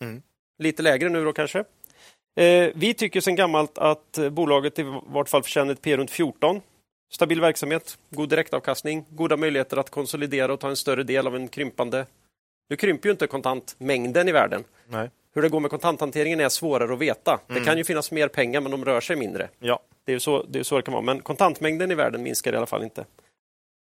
Mm. 0.00 0.22
Lite 0.58 0.82
lägre 0.82 1.08
nu 1.08 1.24
då 1.24 1.32
kanske. 1.32 1.58
Eh, 2.40 2.70
vi 2.74 2.94
tycker 2.94 3.20
sedan 3.20 3.36
gammalt 3.36 3.78
att 3.78 4.18
bolaget 4.30 4.78
i 4.78 4.82
vart 5.06 5.28
fall 5.28 5.42
förtjänar 5.42 5.72
ett 5.72 5.82
P 5.82 5.96
runt 5.96 6.10
14. 6.10 6.60
Stabil 7.12 7.40
verksamhet, 7.40 7.98
god 8.10 8.28
direktavkastning, 8.28 9.04
goda 9.10 9.36
möjligheter 9.36 9.76
att 9.76 9.90
konsolidera 9.90 10.52
och 10.52 10.60
ta 10.60 10.68
en 10.68 10.76
större 10.76 11.02
del 11.02 11.26
av 11.26 11.36
en 11.36 11.48
krympande... 11.48 12.06
Nu 12.68 12.76
krymper 12.76 13.08
ju 13.08 13.12
inte 13.12 13.26
kontantmängden 13.26 14.28
i 14.28 14.32
världen. 14.32 14.64
Nej. 14.88 15.10
Hur 15.34 15.42
det 15.42 15.48
går 15.48 15.60
med 15.60 15.70
kontanthanteringen 15.70 16.40
är 16.40 16.48
svårare 16.48 16.92
att 16.92 16.98
veta. 16.98 17.40
Det 17.46 17.60
kan 17.60 17.78
ju 17.78 17.84
finnas 17.84 18.10
mer 18.10 18.28
pengar, 18.28 18.60
men 18.60 18.70
de 18.70 18.84
rör 18.84 19.00
sig 19.00 19.16
mindre. 19.16 19.48
Ja. 19.58 19.80
Det 20.04 20.12
är 20.12 20.14
ju 20.14 20.20
så 20.20 20.42
det, 20.42 20.58
är 20.58 20.62
så 20.62 20.76
det 20.76 20.82
kan 20.82 20.92
vara. 20.92 21.02
Men 21.02 21.20
kontantmängden 21.20 21.90
i 21.90 21.94
världen 21.94 22.22
minskar 22.22 22.52
i 22.52 22.56
alla 22.56 22.66
fall 22.66 22.82
inte. 22.82 23.04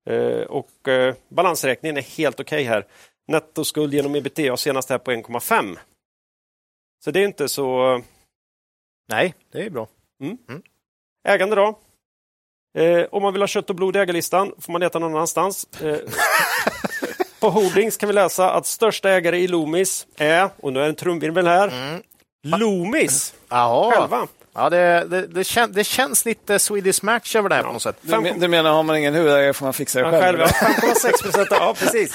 Eh, 0.10 0.42
och 0.42 0.88
eh, 0.88 1.16
balansräkningen 1.30 1.98
är 1.98 2.02
helt 2.02 2.40
okej 2.40 2.56
okay 2.56 2.74
här. 2.74 2.86
Nettoskuld 3.28 3.94
genom 3.94 4.16
ebitda 4.16 4.58
senast 4.58 4.90
här 4.90 4.98
på 4.98 5.12
1,5. 5.12 5.78
Så 7.04 7.12
det 7.12 7.20
är 7.20 7.26
inte 7.26 7.50
så... 7.50 8.02
Nej, 9.10 9.34
det 9.52 9.66
är 9.66 9.70
bra. 9.70 9.88
Ägande 11.28 11.56
då? 11.56 11.80
Eh, 12.78 13.06
om 13.12 13.24
man 13.24 13.34
vill 13.34 13.42
ha 13.42 13.48
kött 13.48 13.70
och 13.70 13.76
blod 13.76 13.96
i 13.96 14.00
ägarlistan 14.00 14.54
får 14.60 14.72
man 14.72 14.82
leta 14.82 15.00
någon 15.00 15.16
annanstans. 15.16 15.68
På 17.44 17.50
Holdings 17.50 17.98
kan 17.98 18.08
vi 18.08 18.14
läsa 18.14 18.52
att 18.52 18.66
största 18.66 19.10
ägare 19.10 19.38
i 19.40 19.48
Loomis 19.48 20.08
är, 20.18 20.50
och 20.62 20.74
nu 20.74 20.80
är 20.80 20.84
det 20.84 20.90
en 20.90 20.96
trumvirvel 20.96 21.48
här, 21.48 22.00
Loomis 22.44 23.34
Jaha. 23.50 23.92
själva. 23.92 24.28
Ja, 24.54 24.70
det, 24.70 25.06
det, 25.10 25.28
det, 25.28 25.44
kän, 25.44 25.72
det 25.74 25.84
känns 25.84 26.26
lite 26.26 26.60
Swedish 26.60 27.04
Match 27.04 27.36
över 27.36 27.50
det 27.50 27.56
här 27.56 27.64
på 27.64 27.72
något 27.74 27.82
sätt. 27.82 27.96
Du, 28.02 28.34
du 28.38 28.48
menar, 28.48 28.72
har 28.72 28.84
man 28.84 28.98
ingen 28.98 29.14
huvudägare 29.14 29.54
får 29.54 29.66
man 29.66 29.74
fixa 29.74 30.00
det 30.00 30.06
Ja, 30.06 30.22
själv? 30.22 30.38
själv, 30.38 30.50
ja, 30.62 30.68
5,6 31.08 31.24
procent. 31.24 31.48
Ja, 31.52 31.74
precis. 31.80 32.14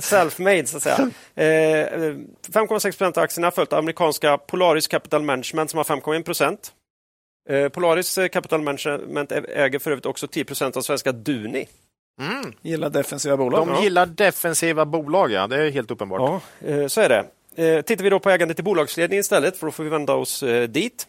Self-made, 0.00 0.64
så 0.66 0.76
att 0.76 0.82
säga. 0.82 1.10
Eh, 1.34 1.44
5,6 1.44 2.80
procent 2.80 3.16
av 3.16 3.24
aktierna 3.24 3.50
följt 3.50 3.72
av 3.72 3.78
amerikanska 3.78 4.38
Polaris 4.38 4.86
Capital 4.88 5.22
Management 5.22 5.70
som 5.70 5.78
har 5.78 5.84
5,1 5.84 6.22
procent. 6.22 6.72
Eh, 7.50 7.68
Polaris 7.68 8.18
Capital 8.32 8.62
Management 8.62 9.32
äger 9.32 9.78
för 9.78 9.90
övrigt 9.90 10.06
också 10.06 10.26
10 10.26 10.44
procent 10.44 10.76
av 10.76 10.82
svenska 10.82 11.12
Duni. 11.12 11.66
Mm. 12.20 12.52
Gillar 12.62 12.90
defensiva 12.90 13.36
bolag. 13.36 13.66
De 13.66 13.82
gillar 13.82 14.06
defensiva 14.06 14.86
bolag, 14.86 15.30
ja. 15.32 15.46
Det 15.46 15.56
är 15.56 15.70
helt 15.70 15.90
uppenbart. 15.90 16.20
Ja, 16.20 16.68
eh, 16.68 16.86
så 16.86 17.00
är 17.00 17.08
det. 17.08 17.26
Eh, 17.64 17.82
Tittar 17.82 18.04
vi 18.04 18.10
då 18.10 18.18
på 18.18 18.30
ägandet 18.30 18.58
i 18.58 18.62
bolagsledningen 18.62 19.20
istället, 19.20 19.56
för 19.56 19.66
då 19.66 19.70
får 19.72 19.84
vi 19.84 19.90
vända 19.90 20.14
oss 20.14 20.42
eh, 20.42 20.68
dit. 20.68 21.06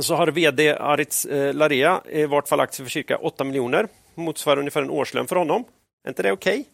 Så 0.00 0.14
har 0.14 0.26
VD 0.26 0.76
Aritz 0.76 1.26
Larea 1.52 2.00
i 2.10 2.26
vart 2.26 2.48
fall 2.48 2.60
aktier 2.60 2.84
för 2.84 2.90
cirka 2.90 3.16
8 3.16 3.44
miljoner. 3.44 3.88
Motsvarar 4.14 4.58
ungefär 4.58 4.82
en 4.82 4.90
årslön 4.90 5.26
för 5.26 5.36
honom. 5.36 5.64
Är 6.04 6.08
inte 6.08 6.22
det 6.22 6.32
okej? 6.32 6.64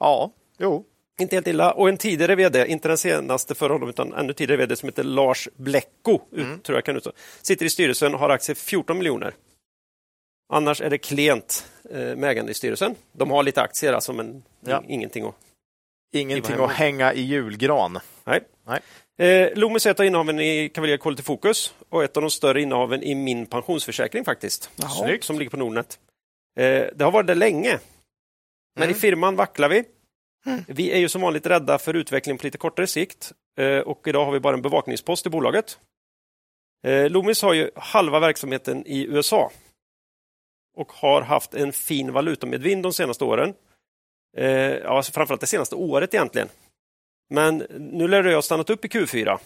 Ja, 0.00 0.30
jo. 0.58 0.84
Inte 1.20 1.36
helt 1.36 1.46
illa. 1.46 1.72
Och 1.72 1.88
en 1.88 1.96
tidigare 1.96 2.34
VD, 2.34 2.66
inte 2.66 2.88
den 2.88 2.98
senaste 2.98 3.54
för 3.54 3.70
honom, 3.70 3.88
utan 3.88 4.12
ännu 4.12 4.32
tidigare 4.32 4.56
VD 4.60 4.76
som 4.76 4.88
heter 4.88 5.04
Lars 5.04 5.48
Blecko, 5.56 6.20
ut, 6.30 6.62
tror 6.62 6.76
jag 6.76 6.84
kan 6.84 6.96
uttala. 6.96 7.16
sitter 7.42 7.66
i 7.66 7.70
styrelsen 7.70 8.14
och 8.14 8.20
har 8.20 8.30
aktier 8.30 8.54
för 8.54 8.64
14 8.64 8.98
miljoner. 8.98 9.34
Annars 10.54 10.80
är 10.80 10.90
det 10.90 10.98
klent 10.98 11.66
eh, 11.90 11.98
med 12.16 12.24
ägande 12.24 12.52
i 12.52 12.54
styrelsen. 12.54 12.94
De 13.12 13.30
har 13.30 13.42
lite 13.42 13.62
aktier, 13.62 13.92
alltså, 13.92 14.12
men 14.12 14.42
Ja. 14.60 14.82
ingenting 14.88 15.24
att 15.24 15.34
Ingenting 16.12 16.56
att 16.60 16.72
hänga 16.72 17.12
i 17.12 17.20
julgran. 17.20 17.98
Nej. 18.24 18.40
Nej. 18.66 18.80
Eh, 19.28 19.58
Loomis 19.58 19.86
är 19.86 19.90
ett 19.90 20.00
av 20.00 20.06
innehaven 20.06 20.40
i 20.40 20.68
Cavalier 20.74 20.96
Quality 20.96 21.22
Focus 21.22 21.74
och 21.88 22.04
ett 22.04 22.16
av 22.16 22.20
de 22.22 22.30
större 22.30 22.62
innehaven 22.62 23.02
i 23.02 23.14
min 23.14 23.46
pensionsförsäkring 23.46 24.24
faktiskt. 24.24 24.70
Snyggt. 24.98 25.24
Som 25.24 25.38
ligger 25.38 25.50
på 25.50 25.56
Nordnet. 25.56 25.98
Eh, 26.60 26.84
det 26.94 27.04
har 27.04 27.10
varit 27.10 27.26
det 27.26 27.34
länge. 27.34 27.78
Men 28.78 28.90
i 28.90 28.94
firman 28.94 29.36
vacklar 29.36 29.68
vi. 29.68 29.84
Vi 30.66 30.92
är 30.92 30.98
ju 30.98 31.08
som 31.08 31.20
vanligt 31.20 31.46
rädda 31.46 31.78
för 31.78 31.94
utveckling 31.94 32.38
på 32.38 32.46
lite 32.46 32.58
kortare 32.58 32.86
sikt 32.86 33.32
eh, 33.58 33.78
och 33.78 34.08
idag 34.08 34.24
har 34.24 34.32
vi 34.32 34.40
bara 34.40 34.54
en 34.54 34.62
bevakningspost 34.62 35.26
i 35.26 35.30
bolaget. 35.30 35.78
Eh, 36.86 37.10
Loomis 37.10 37.42
har 37.42 37.52
ju 37.52 37.70
halva 37.76 38.20
verksamheten 38.20 38.86
i 38.86 39.04
USA 39.04 39.50
och 40.76 40.92
har 40.92 41.22
haft 41.22 41.54
en 41.54 41.72
fin 41.72 42.12
valutamedvind 42.12 42.82
de 42.82 42.92
senaste 42.92 43.24
åren. 43.24 43.54
Eh, 44.36 44.46
ja, 44.48 44.96
alltså 44.96 45.12
framförallt 45.12 45.40
det 45.40 45.46
senaste 45.46 45.74
året 45.74 46.14
egentligen. 46.14 46.48
Men 47.30 47.56
nu 47.78 48.08
lär 48.08 48.22
det 48.22 48.34
ha 48.34 48.42
stannat 48.42 48.70
upp 48.70 48.84
i 48.84 48.88
Q4. 48.88 49.38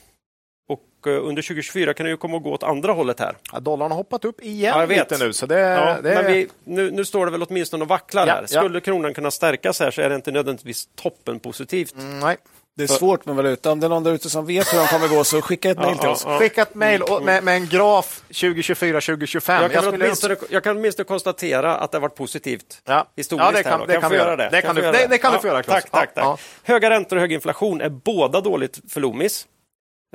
Och 0.69 1.07
eh, 1.07 1.13
under 1.27 1.43
2024 1.43 1.95
kan 1.95 2.05
det 2.05 2.11
ju 2.11 2.17
komma 2.17 2.37
att 2.37 2.43
gå 2.43 2.53
åt 2.53 2.63
andra 2.63 2.93
hållet 2.93 3.21
här. 3.21 3.37
Ja, 3.53 3.61
dollarn 3.61 3.91
har 3.91 3.97
hoppat 3.97 4.25
upp 4.25 4.41
igen 4.43 4.73
Ja, 4.75 4.81
jag 4.81 4.87
vet. 4.87 5.11
lite 5.11 5.25
nu. 5.25 5.33
Så 5.33 5.47
det, 5.47 5.59
Ja, 5.61 6.01
det, 6.03 6.15
men 6.15 6.33
vi, 6.33 6.49
nu, 6.65 6.91
nu 6.91 7.05
står 7.05 7.27
det 7.27 7.33
väl 7.33 7.43
åtminstone 7.43 7.83
och 7.83 7.89
vacklar 7.89 8.27
Ja, 8.27 8.33
här. 8.35 8.47
Skulle 8.47 8.81
kronan 8.81 9.15
kunna 9.15 9.31
stärkas 9.31 9.81
här 9.81 9.91
så 9.91 10.03
är 10.03 10.09
det 10.09 10.15
inte 10.15 10.31
nödvändigtvis 10.31 10.89
toppen 10.95 11.41
positivt. 11.41 11.95
Mm, 11.95 12.21
nej. 12.21 12.37
Det 12.79 12.85
är 12.85 12.89
svårt 12.89 13.27
med 13.27 13.37
valuta. 13.37 13.73
Om 13.73 13.81
det 13.81 13.87
är 13.87 13.89
någon 13.89 14.05
där 14.05 14.13
ute 14.13 14.31
som 14.31 14.47
vet 14.47 14.73
hur 14.73 14.79
de 14.79 14.87
kommer 14.87 15.09
gå 15.09 15.25
så 15.25 15.43
skicka 15.43 15.71
ett 15.71 15.79
mejl 15.79 15.99
till 15.99 16.09
oss. 16.09 16.25
Skicka 16.25 16.63
ett 16.63 16.75
mejl 16.75 17.03
med, 17.23 17.45
med 17.45 17.55
en 17.55 17.67
graf 17.69 18.23
2024-2025. 18.29 19.63
Jag 19.63 19.73
kan, 19.73 19.95
åtminstone, 19.95 20.37
jag 20.51 20.65
kan 20.65 20.77
åtminstone 20.77 21.05
konstatera 21.05 21.77
att 21.77 21.93
det 21.93 21.99
har 21.99 22.01
varit 22.03 22.15
positivt. 22.15 22.83
Ja. 22.85 23.07
Historiskt 23.17 23.47
Ja, 23.47 23.57
det 23.57 23.63
kan, 23.63 23.81
det 23.87 23.93
Kan 23.93 24.03
kan 24.03 24.11
du 24.11 24.17
göra 24.17 24.37
det? 24.37 24.49
Det 24.53 24.63
Kan 24.63 24.75
du, 24.75 24.83
göra 24.83 24.93
det, 24.93 25.07
det? 25.07 25.19
kan 25.19 25.33
du 25.33 25.39
få 25.39 25.47
göra, 25.47 25.63
Claes. 25.63 25.83
Tack, 25.83 25.93
tack, 25.93 26.15
tack. 26.15 26.25
Ja, 26.25 26.39
Höga 26.63 26.91
räntor 26.91 27.17
och 27.17 27.21
hög 27.21 27.33
inflation 27.33 27.81
är 27.81 27.89
båda 27.89 28.41
dåligt 28.41 28.81
för 28.89 29.01
Loomis. 29.01 29.47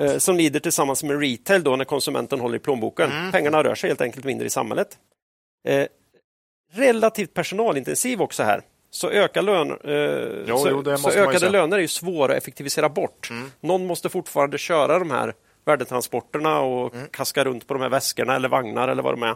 Eh, 0.02 0.18
som 0.18 0.38
lider 0.38 0.60
tillsammans 0.60 1.04
med 1.04 1.20
retail 1.22 1.64
då 1.64 1.76
när 1.76 1.86
konsumenten 1.86 2.40
håller 2.40 2.56
i 2.56 2.60
plånboken. 2.60 3.12
Mm. 3.12 3.32
Pengarna 3.32 3.64
rör 3.64 3.76
sig 3.76 3.90
helt 3.90 4.02
enkelt 4.02 4.26
mindre 4.26 4.48
i 4.48 4.50
samhället. 4.50 4.88
Eh, 5.68 5.88
relativt 6.74 7.34
personalintensiv 7.34 8.22
också 8.22 8.44
här. 8.44 8.62
Så, 8.94 9.10
ökar 9.10 9.42
lön, 9.42 9.72
eh, 9.72 10.44
Jo, 10.48 10.58
så, 10.58 10.70
jo, 10.70 10.98
så 10.98 11.10
ökade 11.10 11.50
löner 11.50 11.78
är 11.78 11.82
ju 11.82 11.88
svåra 11.88 12.32
att 12.32 12.38
effektivisera 12.38 12.90
bort. 12.90 13.30
Någon 13.62 13.86
måste 13.88 14.10
fortfarande 14.10 14.58
köra 14.58 15.00
de 15.00 15.12
här 15.12 15.34
värdetransporterna 15.66 16.60
och 16.60 16.94
Mm. 16.96 17.08
kaska 17.12 17.44
runt 17.44 17.68
på 17.68 17.74
de 17.74 17.82
här 17.82 17.90
väskorna 17.90 18.36
eller 18.36 18.50
vagnar 18.50 18.88
eller 18.88 19.04
vad 19.04 19.14
de 19.14 19.24
är. 19.24 19.36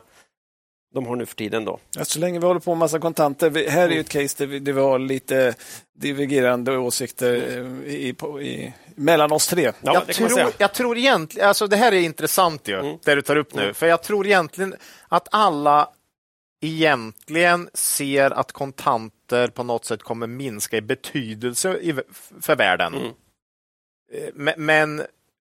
De 0.93 1.05
har 1.07 1.15
nu 1.15 1.25
för 1.25 1.35
tiden 1.35 1.65
då. 1.65 1.79
Så 2.01 2.19
länge 2.19 2.39
vi 2.39 2.45
håller 2.45 2.59
på 2.59 2.71
med 2.71 2.77
massa 2.77 2.99
kontanter. 2.99 3.49
Vi, 3.49 3.69
här 3.69 3.89
är 3.89 3.93
ju 3.93 3.99
ett 3.99 4.09
case 4.09 4.35
där 4.37 4.45
vi, 4.45 4.59
där 4.59 4.73
vi 4.73 4.81
har 4.81 4.99
lite 4.99 5.55
divergerande 5.99 6.77
åsikter 6.77 7.33
eh, 7.35 7.93
i, 7.93 8.15
i, 8.41 8.73
mellan 8.95 9.31
oss 9.31 9.47
tre. 9.47 9.71
Ja, 9.81 10.03
jag, 10.07 10.15
tror, 10.15 10.51
jag 10.57 10.73
tror 10.73 10.97
egentligen, 10.97 11.47
alltså 11.47 11.67
det 11.67 11.75
här 11.77 11.91
är 11.91 11.99
intressant 11.99 12.67
ju, 12.67 12.79
Mm. 12.79 12.97
det 13.03 13.15
du 13.15 13.21
tar 13.21 13.35
upp 13.35 13.53
nu. 13.53 13.73
För 13.73 13.87
jag 13.87 14.03
tror 14.03 14.25
egentligen 14.25 14.75
att 15.07 15.27
alla 15.31 15.89
egentligen 16.61 17.69
ser 17.73 18.31
att 18.31 18.51
kontanter 18.51 19.47
på 19.47 19.63
något 19.63 19.85
sätt 19.85 20.03
kommer 20.03 20.27
minska 20.27 20.77
i 20.77 20.81
betydelse 20.81 21.79
för 22.41 22.55
världen. 22.55 22.93
Mm. 22.93 23.07
Eh, 24.13 24.29
Men, 24.33 24.53
men 24.57 25.03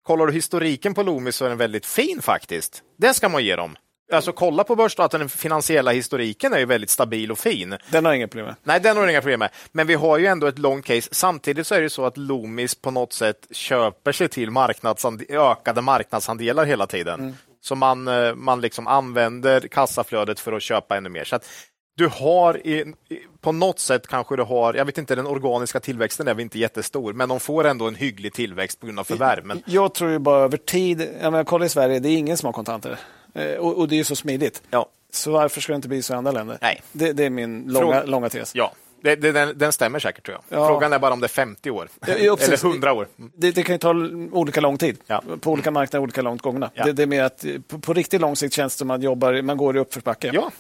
kollar 0.03 0.27
du 0.27 0.33
historiken 0.33 0.95
på 0.95 1.03
Loomis 1.03 1.37
så 1.37 1.45
är 1.45 1.49
den 1.49 1.59
väldigt 1.59 1.87
fin 1.87 2.23
faktiskt. 2.23 2.83
Det 2.97 3.15
ska 3.15 3.29
man 3.29 3.45
ge 3.45 3.57
dem. 3.57 3.77
Alltså 4.13 4.33
kolla 4.33 4.65
på 4.65 4.77
börsdata, 4.77 5.19
den 5.19 5.29
finansiella 5.29 5.93
historiken 5.93 6.53
är 6.53 6.59
ju 6.59 6.65
väldigt 6.65 6.91
stabil 6.91 7.33
och 7.33 7.39
fin. 7.39 7.77
Den 7.91 8.05
har 8.05 8.13
inga 8.13 8.29
problem 8.29 8.47
med. 8.47 8.55
Nej, 8.63 8.81
den 8.81 8.97
har 8.97 9.09
inga 9.09 9.21
problem 9.21 9.39
med. 9.39 9.51
Men 9.73 9.87
vi 9.87 9.95
har 9.95 10.19
ju 10.19 10.27
ändå 10.27 10.47
ett 10.47 10.59
långt 10.59 10.85
case. 10.85 11.09
Samtidigt 11.13 11.67
så 11.67 11.75
är 11.75 11.81
det 11.81 11.91
så 11.91 12.05
att 12.05 12.17
Loomis 12.17 12.75
på 12.75 12.91
något 12.91 13.13
sätt 13.13 13.47
köper 13.51 14.13
sig 14.13 14.29
till 14.29 14.51
marknadsande 14.51 15.25
ökade 15.29 15.81
marknadsandelar 15.81 16.65
hela 16.65 16.87
tiden. 16.87 17.37
Så 17.65 17.75
man, 17.75 18.09
eh, 18.09 18.35
man 18.35 18.61
liksom 18.61 18.87
använder 18.87 19.61
kassaflödet 19.61 20.41
för 20.41 20.53
att 20.53 20.63
köpa 20.63 20.97
ännu 20.97 21.09
mer. 21.09 21.25
Så 21.25 21.37
att 21.37 21.49
du 21.97 22.07
har 22.09 22.67
i, 22.67 22.73
i, 23.09 23.19
på 23.41 23.53
något 23.53 23.79
sätt 23.79 24.07
kanske 24.07 24.37
du 24.37 24.43
har, 24.43 24.75
jag 24.75 24.85
vet 24.85 24.99
inte, 24.99 25.15
den 25.15 25.27
organiska 25.27 25.81
tillväxten 25.81 26.29
är 26.29 26.35
väl 26.35 26.41
inte 26.43 26.59
jättestor, 26.59 27.13
men 27.13 27.29
de 27.29 27.41
får 27.41 27.65
ändå 27.67 27.89
en 27.89 27.95
hygglig 27.95 28.33
tillväxt 28.33 28.81
på 28.81 28.87
grund 28.87 28.99
av 28.99 29.05
förvärv. 29.05 29.45
Men, 29.45 29.63
Jag 29.67 29.95
tror 29.95 30.11
ju 30.11 30.19
bara 30.19 30.45
över 30.45 30.57
tid, 30.57 31.01
jag 31.23 31.31
menar, 31.33 31.45
kolla 31.45 31.65
i 31.65 31.69
Sverige, 31.69 31.99
det 31.99 32.09
är 32.09 32.17
ingen 32.17 32.37
som 32.37 32.47
har 32.47 32.53
kontanter. 32.53 32.99
Eh, 33.35 33.55
och, 33.55 33.79
och 33.79 33.89
det 33.89 33.95
är 33.95 33.99
ju 33.99 34.05
så 34.05 34.17
smidigt. 34.17 34.63
ja, 34.71 34.87
Så 35.13 35.31
varför 35.33 35.61
ska 35.61 35.73
det 35.73 35.77
inte 35.77 35.89
bli 35.89 36.03
så 36.03 36.13
i 36.13 36.17
andra 36.17 36.33
länder? 36.33 36.59
Nej. 36.61 36.83
Det, 36.93 37.13
det 37.13 37.25
är 37.25 37.31
min 37.31 37.63
långa, 37.73 37.81
Fråga- 37.87 38.05
långa 38.05 38.29
tes. 38.29 38.55
ja. 38.55 38.73
Det, 39.05 39.17
det, 39.17 39.33
den, 39.33 39.59
den 39.59 39.73
stämmer 39.73 39.99
säkert 39.99 40.25
tror 40.25 40.39
jag. 40.49 40.59
Ja. 40.59 40.69
Frågan 40.69 40.93
är 40.93 40.99
bara 40.99 41.13
om 41.13 41.21
det 41.21 41.27
är 41.27 41.29
50 41.29 41.71
år. 41.71 41.89
Ja. 42.07 42.15
Eller 42.15 42.65
100 42.65 42.93
år. 42.93 43.09
Mm. 43.19 43.31
Det, 43.35 43.51
det 43.51 43.63
kan 43.63 43.75
ju 43.75 43.79
ta 43.79 43.91
olika 44.33 44.61
lång 44.61 44.79
tid. 44.79 44.99
Ja. 45.07 45.23
På 45.41 45.51
olika 45.51 45.71
marknader, 45.71 46.03
olika 46.03 46.23
långt 46.23 46.43
gångna. 46.43 46.71
Ja. 46.75 46.85
Det, 46.85 46.93
det 46.93 47.03
är 47.03 47.07
mer 47.07 47.23
att 47.23 47.45
på, 47.69 47.79
på 47.79 47.93
riktigt 47.93 48.21
lång 48.21 48.37
sikt 48.37 48.55
känns 48.55 48.75
det 48.75 48.79
som 48.79 48.91
att 48.91 49.01
man 49.01 49.03
jobbar, 49.03 49.43
man 49.43 49.57
går 49.57 49.77
i 49.77 49.81
uppförsbacke. 49.81 50.31
Ja, 50.35 50.51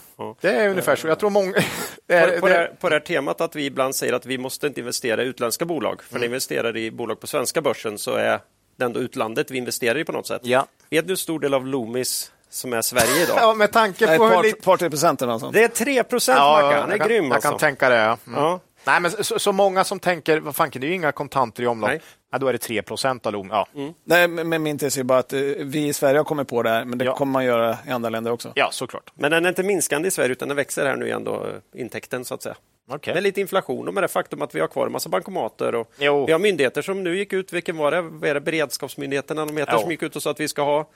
det 0.41 0.49
är 0.49 0.69
ungefär 0.69 0.97
så. 0.97 1.09
Jag 1.09 1.19
tror 1.19 1.31
många... 1.31 1.53
På, 2.07 2.41
på, 2.41 2.49
det 2.49 2.55
här, 2.55 2.67
på 2.81 2.89
det 2.89 2.95
här 2.95 3.01
temat 3.01 3.41
att 3.41 3.57
vi 3.57 3.65
ibland 3.65 3.95
säger 3.95 4.13
att 4.13 4.27
vi 4.27 4.39
måste 4.39 4.67
inte 4.67 4.81
investera 4.81 5.23
i 5.23 5.27
utländska 5.27 5.65
bolag. 5.65 6.03
För 6.03 6.15
när 6.15 6.21
vi 6.21 6.27
investerar 6.27 6.77
i 6.77 6.91
bolag 6.91 7.21
på 7.21 7.27
svenska 7.27 7.63
börsen 7.63 7.99
så 7.99 8.15
är 8.15 8.41
det 8.77 8.85
ändå 8.85 9.01
utlandet 9.01 9.51
vi 9.51 9.59
investerar 9.59 9.99
i 9.99 10.05
på 10.05 10.13
något 10.13 10.27
sätt. 10.27 10.41
Ja. 10.45 10.67
Vet 10.91 11.07
du 11.07 11.11
hur 11.11 11.17
stor 11.17 11.41
del 11.41 11.55
av 11.55 11.67
Loomis 11.67 12.33
som 12.55 12.73
är 12.73 12.83
Sverige 12.83 13.23
idag? 13.23 13.37
Ja, 13.41 13.55
med 13.55 13.73
tanke 13.73 14.07
Nej, 14.07 14.19
på 14.19 14.29
par, 14.29 14.43
lite... 14.43 14.63
par 14.63 14.77
tre 14.77 14.91
procent 14.91 15.21
sånt. 15.21 15.53
Det 15.53 15.65
är 15.65 15.69
3 15.69 16.05
procent, 16.05 16.39
Mackan. 16.39 16.81
Han 16.81 16.93
är 16.93 16.99
kan, 16.99 17.09
grym 17.09 17.25
jag 17.25 17.35
alltså. 17.35 17.51
kan 17.51 17.59
tänka 17.59 17.89
det. 17.89 17.97
Ja. 17.97 18.17
Mm. 18.27 18.41
Ja. 18.41 18.61
Nej, 18.87 19.01
men 19.01 19.11
så, 19.11 19.39
så 19.39 19.53
många 19.53 19.85
som 19.85 20.01
tänker, 20.01 20.41
vad 20.41 20.57
fan, 20.57 20.71
det 20.73 20.79
är 20.79 20.89
ju 20.89 20.95
inga 20.95 21.13
kontanter 21.13 21.63
i 21.63 21.67
omlopp. 21.67 21.91
Nej. 21.91 22.01
Ja, 22.33 22.39
då 22.39 22.47
är 22.49 22.53
det 22.53 22.59
3 22.59 22.83
procent 22.83 23.27
av 23.27 23.33
LOM. 23.33 23.49
Ja. 23.51 23.67
Nej, 24.05 24.29
men 24.29 24.63
min 24.63 24.79
tes 24.79 24.99
är 24.99 25.03
bara 25.03 25.19
att 25.19 25.33
eh, 25.33 25.41
vi 25.59 25.87
i 25.87 25.93
Sverige 25.93 26.19
har 26.19 26.25
kommit 26.25 26.49
på 26.49 26.63
det 26.63 26.71
här, 26.71 26.85
men 26.85 26.99
det 26.99 27.05
Ja. 27.05 27.17
kommer 27.17 27.33
man 27.33 27.45
göra 27.45 27.79
i 27.87 27.91
andra 27.91 28.11
länder 28.11 28.33
också. 28.33 28.53
ja, 28.55 28.69
såklart. 28.73 29.11
Men 29.15 29.31
den 29.31 29.45
är 29.45 29.49
inte 29.49 29.63
minskande 29.63 30.09
i 30.09 30.11
Sverige 30.11 30.33
utan 30.33 30.49
den 30.49 30.57
växer 30.57 30.87
här 30.87 30.97
nu 30.97 31.07
igen 31.07 31.25
då, 31.25 31.35
eh, 31.35 31.81
intäkten 31.81 32.25
så 32.25 32.35
att 32.35 32.43
säga. 32.43 32.55
Okej. 32.91 33.15
Med 33.15 33.23
lite 33.23 33.41
inflation 33.41 33.89
och 33.89 33.95
med 33.95 34.03
det 34.05 34.09
faktum 34.09 34.43
att 34.43 34.55
vi 34.55 34.61
har 34.61 34.69
kvar 34.69 34.87
en 34.87 34.93
massa 34.93 35.09
bankomater 35.09 35.75
och 35.75 35.93
Jo. 35.99 36.27
vi 36.27 36.33
har 36.33 36.39
myndigheter 36.39 36.83
som 36.83 37.03
nu 37.05 37.17
gick 37.19 37.33
ut, 37.33 37.53
vilken 37.53 37.77
var 37.77 37.91
det? 37.91 38.01
Vad 38.03 38.31
är 38.31 38.35
det? 38.35 38.41
Beredskapsmyndigheterna 38.41 39.47
de 39.47 39.57
heter 39.57 39.73
Ja. 39.73 39.79
som 39.79 39.91
gick 39.91 40.03
ut 40.03 40.17
och 40.17 40.23
sa 40.23 40.31
att 40.31 40.41
vi 40.41 40.49
ska 40.49 40.63
ha 40.63 40.89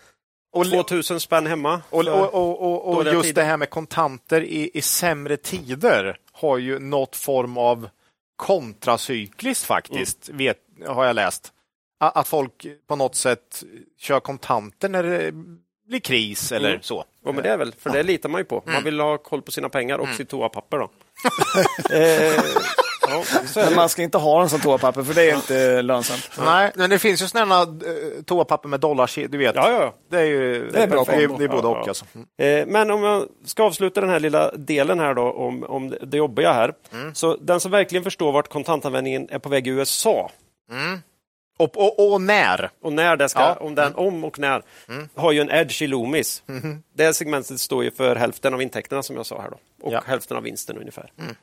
Och, 0.52 0.70
2000 0.70 1.20
spänn 1.20 1.46
hemma. 1.46 1.82
och, 1.90 2.06
och, 2.08 2.34
och, 2.62 2.88
och, 2.96 3.04
just 3.04 3.22
tider. 3.22 3.42
det 3.42 3.48
här 3.48 3.56
med 3.56 3.70
kontanter 3.70 4.40
i, 4.40 4.70
i 4.74 4.82
sämre 4.82 5.36
tider 5.36 6.18
har 6.32 6.58
ju 6.58 6.78
något 6.78 7.16
form 7.16 7.56
av 7.58 7.88
kontracykliskt 8.36 9.64
faktiskt, 9.64 10.28
Mm. 10.28 10.38
vet, 10.38 10.58
har 10.86 11.04
jag 11.04 11.16
läst. 11.16 11.52
Att 12.00 12.28
folk 12.28 12.66
på 12.88 12.96
något 12.96 13.14
sätt 13.14 13.62
kör 13.98 14.20
kontanter 14.20 14.88
när 14.88 15.02
det 15.02 15.32
blir 15.88 16.00
kris 16.00 16.52
eller 16.52 16.68
Mm. 16.70 16.82
så. 16.82 17.04
Ja, 17.24 17.32
men 17.32 17.42
det 17.42 17.48
är 17.50 17.56
väl, 17.56 17.74
för 17.78 17.90
det 17.90 18.02
litar 18.02 18.28
man 18.28 18.40
ju 18.40 18.44
på. 18.44 18.62
Mm. 18.62 18.74
Man 18.74 18.84
vill 18.84 19.00
ha 19.00 19.18
koll 19.18 19.42
på 19.42 19.50
sina 19.52 19.68
pengar 19.68 19.98
och 19.98 20.08
sitt 20.08 20.28
toapapper. 20.28 20.78
Då. 20.78 20.90
eh, 23.12 23.22
Men 23.56 23.74
man 23.74 23.88
ska 23.88 24.02
inte 24.02 24.18
ha 24.18 24.40
den 24.40 24.48
som 24.48 24.60
toapapper 24.60 25.02
för 25.02 25.14
det 25.14 25.30
är 25.30 25.34
inte 25.36 25.82
lönsamt. 25.82 26.30
Nej, 26.44 26.72
men 26.74 26.90
det 26.90 26.98
finns 26.98 27.22
ju 27.22 27.26
sådana 27.28 27.62
uh, 27.62 28.22
toapapper 28.26 28.68
med 28.68 28.80
dollars, 28.80 29.14
du 29.14 29.38
vet. 29.38 29.56
Ja, 29.56 29.70
ja, 29.70 29.80
ja. 29.80 29.94
Det 30.10 30.18
är 30.20 30.24
ju 30.24 30.70
Det 30.70 30.82
är 30.82 30.86
bra 30.86 31.04
det 31.04 31.12
är, 31.12 31.28
det 31.38 31.44
är 31.44 31.48
både 31.48 31.68
Ja, 31.68 31.68
och. 31.68 31.76
ja. 31.76 31.88
Alltså. 31.88 32.04
Mm. 32.38 32.60
Eh, 32.62 32.66
Men 32.72 32.90
om 32.90 33.02
jag 33.02 33.24
ska 33.44 33.62
avsluta 33.62 34.00
den 34.00 34.10
här 34.10 34.20
lilla 34.20 34.50
delen 34.50 35.00
här 35.00 35.14
då 35.14 35.32
om, 35.32 35.64
om 35.64 35.94
det 36.02 36.16
jobbiga 36.16 36.52
här. 36.52 36.74
Mm. 36.92 37.14
Så 37.14 37.36
den 37.36 37.60
som 37.60 37.70
verkligen 37.70 38.04
förstår 38.04 38.32
vart 38.32 38.48
kontantanvändningen 38.48 39.28
är 39.30 39.38
på 39.38 39.48
väg 39.48 39.66
i 39.66 39.70
USA 39.70 40.30
Och, 41.58 41.76
och, 41.76 42.12
och 42.12 42.20
när? 42.20 42.70
och 42.82 42.92
när 42.92 43.16
det 43.16 43.28
ska, 43.28 43.40
Ja. 43.40 43.52
Mm. 43.52 43.66
om, 43.66 43.74
den, 43.74 43.94
om 43.94 44.24
och 44.24 44.38
när, 44.38 44.62
har 45.14 45.32
ju 45.32 45.40
en 45.40 45.50
edge 45.50 45.82
i 45.82 45.86
Loomis. 45.86 46.42
Mm-hmm. 46.46 46.78
Det 46.96 47.14
segmentet 47.14 47.60
står 47.60 47.84
ju 47.84 47.90
för 47.90 48.16
hälften 48.16 48.54
av 48.54 48.62
intäkterna 48.62 49.02
som 49.02 49.16
jag 49.16 49.26
sa 49.26 49.40
här 49.40 49.50
då 49.50 49.56
och 49.86 49.92
Ja. 49.92 50.02
hälften 50.06 50.36
av 50.36 50.42
vinsten 50.42 50.78
ungefär. 50.78 51.12
Mm. 51.18 51.34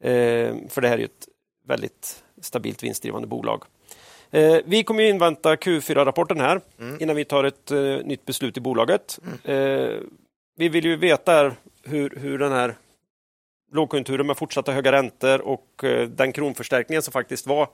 Eh, 0.00 0.54
för 0.68 0.80
det 0.80 0.88
här 0.88 0.98
är 0.98 1.04
ett 1.04 1.28
väldigt 1.66 2.24
stabilt 2.40 2.82
vinstdrivande 2.82 3.28
bolag. 3.28 3.64
Eh, 4.30 4.56
vi 4.64 4.84
kommer 4.84 5.02
ju 5.02 5.08
invänta 5.08 5.54
Q4-rapporten 5.56 6.40
här 6.40 6.60
Mm. 6.78 7.02
innan 7.02 7.16
vi 7.16 7.24
tar 7.24 7.44
ett 7.44 7.70
eh, 7.70 7.78
nytt 7.80 8.24
beslut 8.24 8.56
i 8.56 8.60
bolaget. 8.60 9.18
Eh, 9.44 10.00
vi 10.56 10.68
vill 10.68 10.84
ju 10.84 10.96
veta 10.96 11.52
hur, 11.82 12.16
hur 12.16 12.38
den 12.38 12.52
här 12.52 12.74
lågkonjunkturen 13.72 14.26
med 14.26 14.36
fortsatta 14.36 14.72
höga 14.72 14.92
räntor 14.92 15.40
och 15.40 15.84
den 16.08 16.32
kronförstärkningen 16.32 17.02
som 17.02 17.12
faktiskt 17.12 17.46
var 17.46 17.68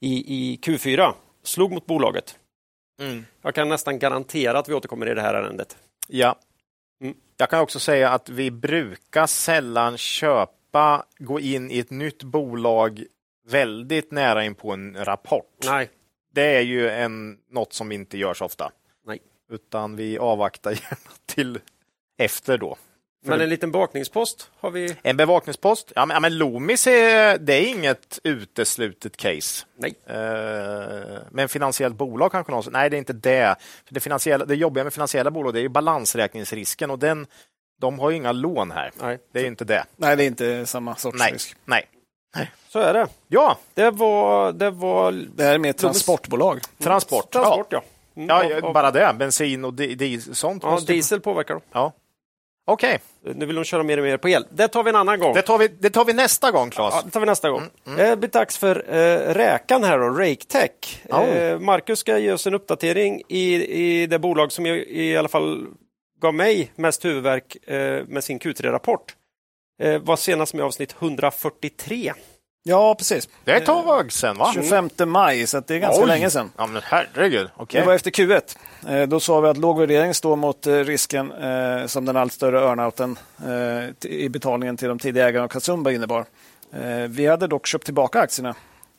i, 0.00 0.34
i 0.36 0.56
Q4 0.62 1.12
slog 1.42 1.72
mot 1.72 1.86
bolaget. 1.86 2.38
Jag 3.42 3.54
kan 3.54 3.68
nästan 3.68 3.98
garantera 3.98 4.58
att 4.58 4.68
vi 4.68 4.74
återkommer 4.74 5.10
i 5.10 5.14
det 5.14 5.20
här 5.20 5.34
ärendet. 5.34 5.76
Ja. 6.08 6.36
Mm. 7.00 7.14
Jag 7.36 7.50
kan 7.50 7.60
också 7.60 7.78
säga 7.78 8.10
att 8.10 8.28
vi 8.28 8.50
brukar 8.50 9.26
sällan 9.26 9.98
köpa, 9.98 10.52
gå 11.18 11.40
in 11.40 11.70
i 11.70 11.78
ett 11.78 11.90
nytt 11.90 12.22
bolag 12.22 13.04
väldigt 13.48 14.10
nära 14.10 14.44
in 14.44 14.54
på 14.54 14.72
en 14.72 15.04
rapport. 15.04 15.58
Nej, 15.64 15.90
Det 16.34 16.56
är 16.56 16.60
ju 16.60 16.88
en, 16.90 17.38
något 17.50 17.72
som 17.72 17.92
inte 17.92 18.18
gör 18.18 18.34
så 18.34 18.44
ofta. 18.44 18.72
Nej. 19.06 19.18
Utan 19.50 19.96
vi 19.96 20.18
avvaktar 20.18 20.70
gärna 20.70 21.10
till 21.26 21.60
efter 22.18 22.58
då. 22.58 22.76
men 23.24 23.40
en 23.40 23.48
liten 23.48 23.72
bakningspost 23.72 24.50
har 24.56 24.70
vi. 24.70 24.96
En 25.02 25.16
bevakningspost. 25.16 25.92
Ja, 25.94 26.06
men, 26.06 26.14
ja, 26.14 26.20
men 26.20 26.38
Loomis 26.38 26.86
är, 26.86 27.38
det 27.38 27.54
är 27.54 27.68
inget 27.68 28.18
uteslutet 28.24 29.16
case. 29.16 29.66
Nej. 29.76 29.94
Eh, 30.06 31.18
men 31.30 31.48
finansiellt 31.48 31.96
bolag 31.96 32.32
kanske 32.32 32.52
någon 32.52 32.64
Nej, 32.70 32.90
det 32.90 32.96
är 32.96 32.98
inte 32.98 33.12
det. 33.12 33.56
För 33.86 33.94
det, 33.94 34.00
finansiella, 34.00 34.44
det 34.44 34.54
jobbiga 34.54 34.84
med 34.84 34.92
finansiella 34.92 35.30
bolag 35.30 35.54
det 35.54 35.60
är 35.60 35.62
ju 35.62 35.68
balansräkningsrisken 35.68 36.90
och 36.90 36.98
den, 36.98 37.26
de 37.82 37.98
har 37.98 38.10
ju 38.10 38.16
inga 38.16 38.32
lån 38.32 38.70
här. 38.70 38.90
Nej, 39.02 39.18
Det 39.32 39.38
är 39.38 39.42
ju 39.42 39.48
inte 39.48 39.64
det. 39.64 39.84
Nej, 39.96 40.16
det 40.16 40.24
är 40.24 40.26
inte 40.26 40.66
samma 40.66 40.96
sorts 40.96 41.18
Nej. 41.18 41.32
risk. 41.32 41.56
Nej. 41.64 41.88
så 42.68 42.78
är 42.78 42.94
det. 42.94 43.06
Ja, 43.28 43.58
Det 43.74 43.90
var... 43.90 44.52
Det 44.52 44.70
var 44.70 45.12
Det 45.12 45.44
här 45.44 45.54
är 45.54 45.58
mer 45.58 45.72
transportbolag. 45.72 46.60
transport. 46.82 47.30
transport, 47.32 47.66
ja. 47.70 47.82
Mm, 48.16 48.28
Ja, 48.62 48.72
bara 48.72 48.90
det. 48.90 49.14
Bensin 49.18 49.64
och 49.64 49.74
di, 49.74 50.20
sånt. 50.20 50.62
ja, 50.62 50.80
diesel 50.86 51.20
påverkar 51.20 51.54
dem. 51.54 51.62
Ja. 51.72 51.92
Okej, 52.64 52.98
Nu 53.20 53.46
vill 53.46 53.56
de 53.56 53.64
köra 53.64 53.82
mer 53.82 53.98
och 53.98 54.04
mer 54.04 54.16
på 54.16 54.28
el. 54.28 54.46
Det 54.50 54.68
tar 54.68 54.82
vi 54.82 54.90
en 54.90 54.96
annan 54.96 55.20
gång. 55.20 55.34
det, 55.34 55.42
tar 55.42 55.58
vi, 55.58 55.68
det 55.68 55.90
tar 55.90 56.04
vi 56.04 56.12
nästa 56.12 56.50
gång, 56.50 56.70
Claes. 56.70 56.94
Ja, 56.94 57.02
det 57.04 57.10
tar 57.10 57.20
vi 57.20 57.26
nästa 57.26 57.50
gång. 57.50 57.62
Det 57.96 58.18
blir 58.18 58.30
dags 58.30 58.58
för 58.58 58.84
eh, 58.88 59.34
räkan 59.34 59.84
här 59.84 59.98
då, 59.98 60.04
RakeTech. 60.08 61.02
Ja. 61.08 61.24
Eh, 61.26 61.58
Marcus 61.58 61.98
ska 61.98 62.18
ge 62.18 62.32
oss 62.32 62.46
en 62.46 62.54
uppdatering 62.54 63.22
i, 63.28 63.54
i 64.02 64.06
det 64.06 64.18
bolag 64.18 64.52
som 64.52 64.66
i, 64.66 64.70
i 65.02 65.16
alla 65.16 65.28
fall 65.28 65.66
gav 66.22 66.34
mig 66.34 66.72
mest 66.76 67.04
huvudvärk 67.04 67.56
eh, 67.68 68.04
med 68.06 68.24
sin 68.24 68.38
Q3-rapport. 68.38 69.14
Eh, 69.82 69.98
var 69.98 70.16
senast 70.16 70.54
med 70.54 70.64
avsnitt 70.64 70.94
143. 70.98 72.12
Ja, 72.64 72.94
precis. 72.94 73.28
Det 73.44 73.52
är 73.52 73.56
ett 73.56 73.66
tag 73.66 74.12
sen, 74.12 74.38
va? 74.38 74.50
25 74.54 74.90
maj, 75.06 75.46
så 75.46 75.60
det 75.60 75.74
är 75.74 75.78
ganska 75.78 76.02
Oj. 76.02 76.08
länge 76.08 76.30
sedan. 76.30 76.50
Ja, 76.56 76.66
men 76.66 76.82
herregud. 76.84 77.48
Okej. 77.56 77.80
Det 77.80 77.86
var 77.86 77.94
efter 77.94 78.10
Q1. 78.10 78.56
Eh, 78.88 79.08
Då 79.08 79.20
sa 79.20 79.40
vi 79.40 79.48
att 79.48 79.56
låg 79.56 79.78
värdering 79.78 80.14
står 80.14 80.36
mot 80.36 80.66
eh, 80.66 80.74
risken 80.74 81.32
eh, 81.32 81.86
som 81.86 82.04
den 82.04 82.16
allt 82.16 82.32
större 82.32 82.60
earnouten 82.60 83.18
eh, 83.46 84.10
i 84.10 84.28
betalningen 84.28 84.76
till 84.76 84.88
de 84.88 84.98
tidiga 84.98 85.28
ägarna 85.28 85.44
av 85.44 85.48
Kasumba 85.48 85.90
innebar. 85.90 86.24
Eh, 86.72 86.96
Vi 87.08 87.26
hade 87.26 87.46
dock 87.46 87.66
köpt 87.66 87.84
tillbaka 87.84 88.20
aktierna. 88.20 88.54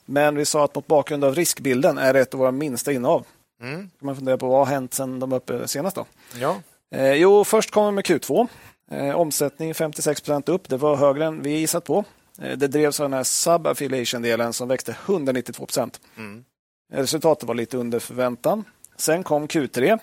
Men 0.06 0.36
vi 0.36 0.46
sa 0.46 0.66
att 0.66 0.76
mot 0.76 0.88
bakgrund 0.88 1.24
av 1.24 1.36
riskbilden 1.36 1.98
är 1.98 2.14
det 2.14 2.20
ett 2.20 2.34
av 2.34 2.40
våra 2.40 2.52
minsta 2.52 2.92
innehav. 2.92 3.26
Mm. 3.62 3.76
kan 3.80 4.06
man 4.06 4.16
fundera 4.16 4.38
på 4.38 4.48
vad 4.48 4.60
har 4.60 4.66
hänt 4.74 4.94
sedan 4.94 5.20
de 5.20 5.30
var 5.30 5.38
uppe 5.38 5.68
senast. 5.68 5.96
Då? 5.96 6.06
Ja. 6.40 6.56
Eh, 6.94 7.14
jo, 7.14 7.44
först 7.44 7.72
kommer 7.72 7.92
vi 7.92 7.96
med 7.96 8.06
Q2. 8.06 8.48
Eh, 8.92 9.16
omsättning 9.16 9.74
56 9.74 10.22
procent 10.22 10.50
upp. 10.50 10.70
Det 10.70 10.78
var 10.78 10.96
högre 10.96 11.26
än 11.26 11.42
vi 11.42 11.50
gissat 11.52 11.84
på. 11.84 12.06
Eh, 12.42 12.58
det 12.58 12.68
drevs 12.68 13.00
av 13.00 13.04
den 13.10 13.14
här 13.14 13.24
sub-affiliation-delen 13.24 14.52
som 14.54 14.68
växte 14.68 14.96
192 15.06 15.66
procent. 15.66 16.02
Mm. 16.18 16.44
Eh, 16.94 16.98
Resultatet 17.00 17.48
var 17.48 17.56
lite 17.56 17.78
under 17.78 18.00
förväntan. 18.00 18.64
Sen 18.98 19.24
kom 19.24 19.48
Q3. 19.48 20.00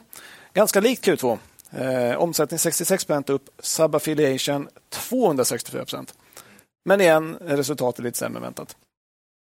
Ganska 0.54 0.80
likt 0.80 1.06
Q2. 1.06 1.38
Eh, 1.72 2.16
omsättning 2.16 2.58
66 2.58 3.04
procent 3.04 3.30
upp. 3.30 3.48
Sub-affiliation 3.62 4.68
264 4.88 5.80
procent. 5.84 6.14
Men 6.84 7.00
igen, 7.00 7.36
resultatet 7.40 8.04
lite 8.04 8.18
sämre 8.18 8.38
än 8.38 8.42
väntat. 8.42 8.76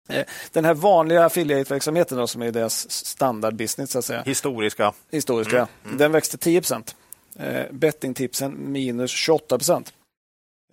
Eh, 0.08 0.24
Den 0.52 0.64
här 0.64 0.74
vanliga 0.74 1.24
affiliate-verksamheten 1.24 2.28
som 2.28 2.42
är 2.42 2.52
deras 2.52 2.90
standardbusiness, 2.90 3.90
så 3.90 3.98
att 3.98 4.04
säga, 4.04 4.22
Historiska. 4.22 4.92
historiska, 5.10 5.68
den 5.98 6.12
växte 6.12 6.38
10 6.38 6.60
procent. 6.60 6.96
Eh, 7.38 7.66
bettingtipsen 7.70 8.72
minus 8.72 9.10
28 9.10 9.58
procent. 9.58 9.92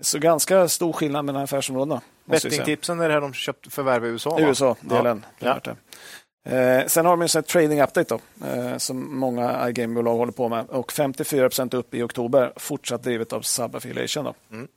Så 0.02 0.20
ganska 0.20 0.68
stor 0.68 0.94
skillnad 0.94 1.26
mellan 1.26 1.42
affärsområdena. 1.42 2.02
Bettingtipsen 2.26 3.00
är 3.00 3.08
det 3.08 3.14
här 3.14 3.22
de 3.22 3.34
köpt 3.34 3.74
förvärv 3.74 4.06
i 4.06 4.08
USA. 4.08 4.30
va? 4.30 4.40
USA-delen. 4.40 5.26
Ja. 5.40 5.60
Ja. 5.64 5.76
Eh, 6.52 6.86
sen 6.88 7.06
har 7.06 7.18
de 7.18 7.38
en 7.38 7.44
trading 7.44 7.82
update 7.82 8.16
då, 8.16 8.48
eh, 8.48 8.78
som 8.78 9.20
många 9.20 9.70
iGame-bolag 9.70 10.18
håller 10.18 10.32
på 10.32 10.50
med. 10.50 10.66
Och 10.70 10.92
54 10.92 11.50
procent 11.50 11.74
upp 11.74 11.94
i 11.94 12.02
oktober, 12.02 12.54
fortsatt 12.56 13.04
drivet 13.04 13.34
av 13.34 13.42
sub-affiliation. 13.42 14.34
Mm. 14.52 14.68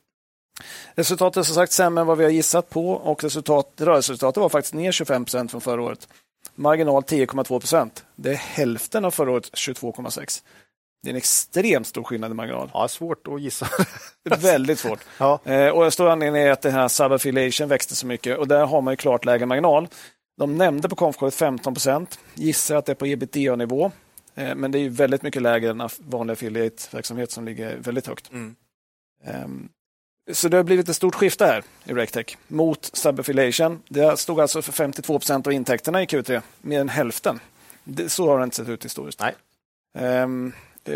Resultatet 0.95 1.37
är 1.37 1.43
som 1.43 1.55
sagt 1.55 1.73
sämre 1.73 2.01
än 2.01 2.07
vad 2.07 2.19
vi 2.19 2.25
har 2.25 2.31
gissat 2.31 2.71
på 2.71 2.91
och 2.91 3.25
resultat, 3.25 3.73
rörelseresultatet 3.77 4.41
var 4.41 4.49
faktiskt 4.49 4.75
ner 4.75 4.93
25 4.93 5.25
procent 5.25 5.51
från 5.51 5.61
förra 5.61 5.83
året. 5.83 6.09
Marginal 6.55 7.03
10,2 7.03 7.61
procent. 7.61 8.05
Det 8.17 8.31
är 8.31 8.35
hälften 8.35 9.05
av 9.05 9.11
förra 9.11 9.31
året 9.31 9.51
22,6. 9.53 10.43
Det 11.03 11.09
är 11.09 11.11
en 11.11 11.17
extremt 11.17 11.87
stor 11.87 12.05
skillnad 12.05 12.31
i 12.31 12.35
marginal. 12.35 12.71
Ja, 12.75 12.89
svårt 12.89 13.29
att 13.29 13.41
gissa. 13.41 13.69
Väldigt 14.39 14.79
svårt. 14.79 15.01
ja. 15.19 15.41
Eh, 15.45 15.69
och 15.69 15.85
en 15.85 15.93
stor 15.93 16.09
anledning 16.09 16.43
är 16.43 16.51
att 16.51 16.63
den 16.63 16.73
här 16.73 16.89
sub-affiliation 16.89 17.69
växte 17.69 17.97
så 17.97 18.07
mycket 18.07 18.39
och 18.39 18.49
där 18.49 18.67
har 18.67 18.81
man 18.81 18.93
ju 18.93 18.97
klart 18.97 19.25
lägre 19.25 19.47
marginal. 19.47 19.89
De 20.39 20.57
nämnde 20.57 20.89
på 20.89 20.97
konfkåret 20.97 21.35
15 21.35 21.75
procent, 21.75 22.19
gissar 22.35 22.77
att 22.77 22.87
det 22.87 22.93
är 22.93 22.95
på 22.95 23.07
ebitda-nivå. 23.07 23.93
Eh, 24.35 24.55
men 24.55 24.71
det 24.71 24.79
är 24.79 24.81
ju 24.81 24.89
väldigt 24.89 25.23
mycket 25.23 25.43
lägre 25.43 25.71
än 25.71 25.89
vanlig 25.99 26.33
affiliate-verksamhet 26.33 27.31
som 27.31 27.45
ligger 27.45 27.77
väldigt 27.77 28.07
högt. 28.07 28.33
Mm. 28.33 28.57
Ehm, 29.25 29.69
så 30.33 30.49
det 30.49 30.57
har 30.57 30.65
blivit 30.65 30.89
ett 30.89 30.97
stort 30.97 31.15
skifte 31.15 31.47
här 31.47 31.63
i 31.85 31.93
RecTech 31.93 32.37
mot 32.49 32.91
sub-affiliation. 32.93 33.83
Det 33.89 34.17
stod 34.17 34.41
alltså 34.41 34.63
för 34.63 34.73
52 34.73 35.19
procent 35.19 35.47
av 35.47 35.53
intäkterna 35.53 36.03
i 36.03 36.07
Q3, 36.07 36.43
mer 36.61 36.81
än 36.81 36.89
hälften. 36.89 37.41
Det, 37.85 38.09
så 38.09 38.29
har 38.29 38.39
det 38.39 38.45
inte 38.45 38.57
sett 38.57 38.69
ut 38.69 38.85
historiskt. 38.85 39.21
Nej. 39.21 39.35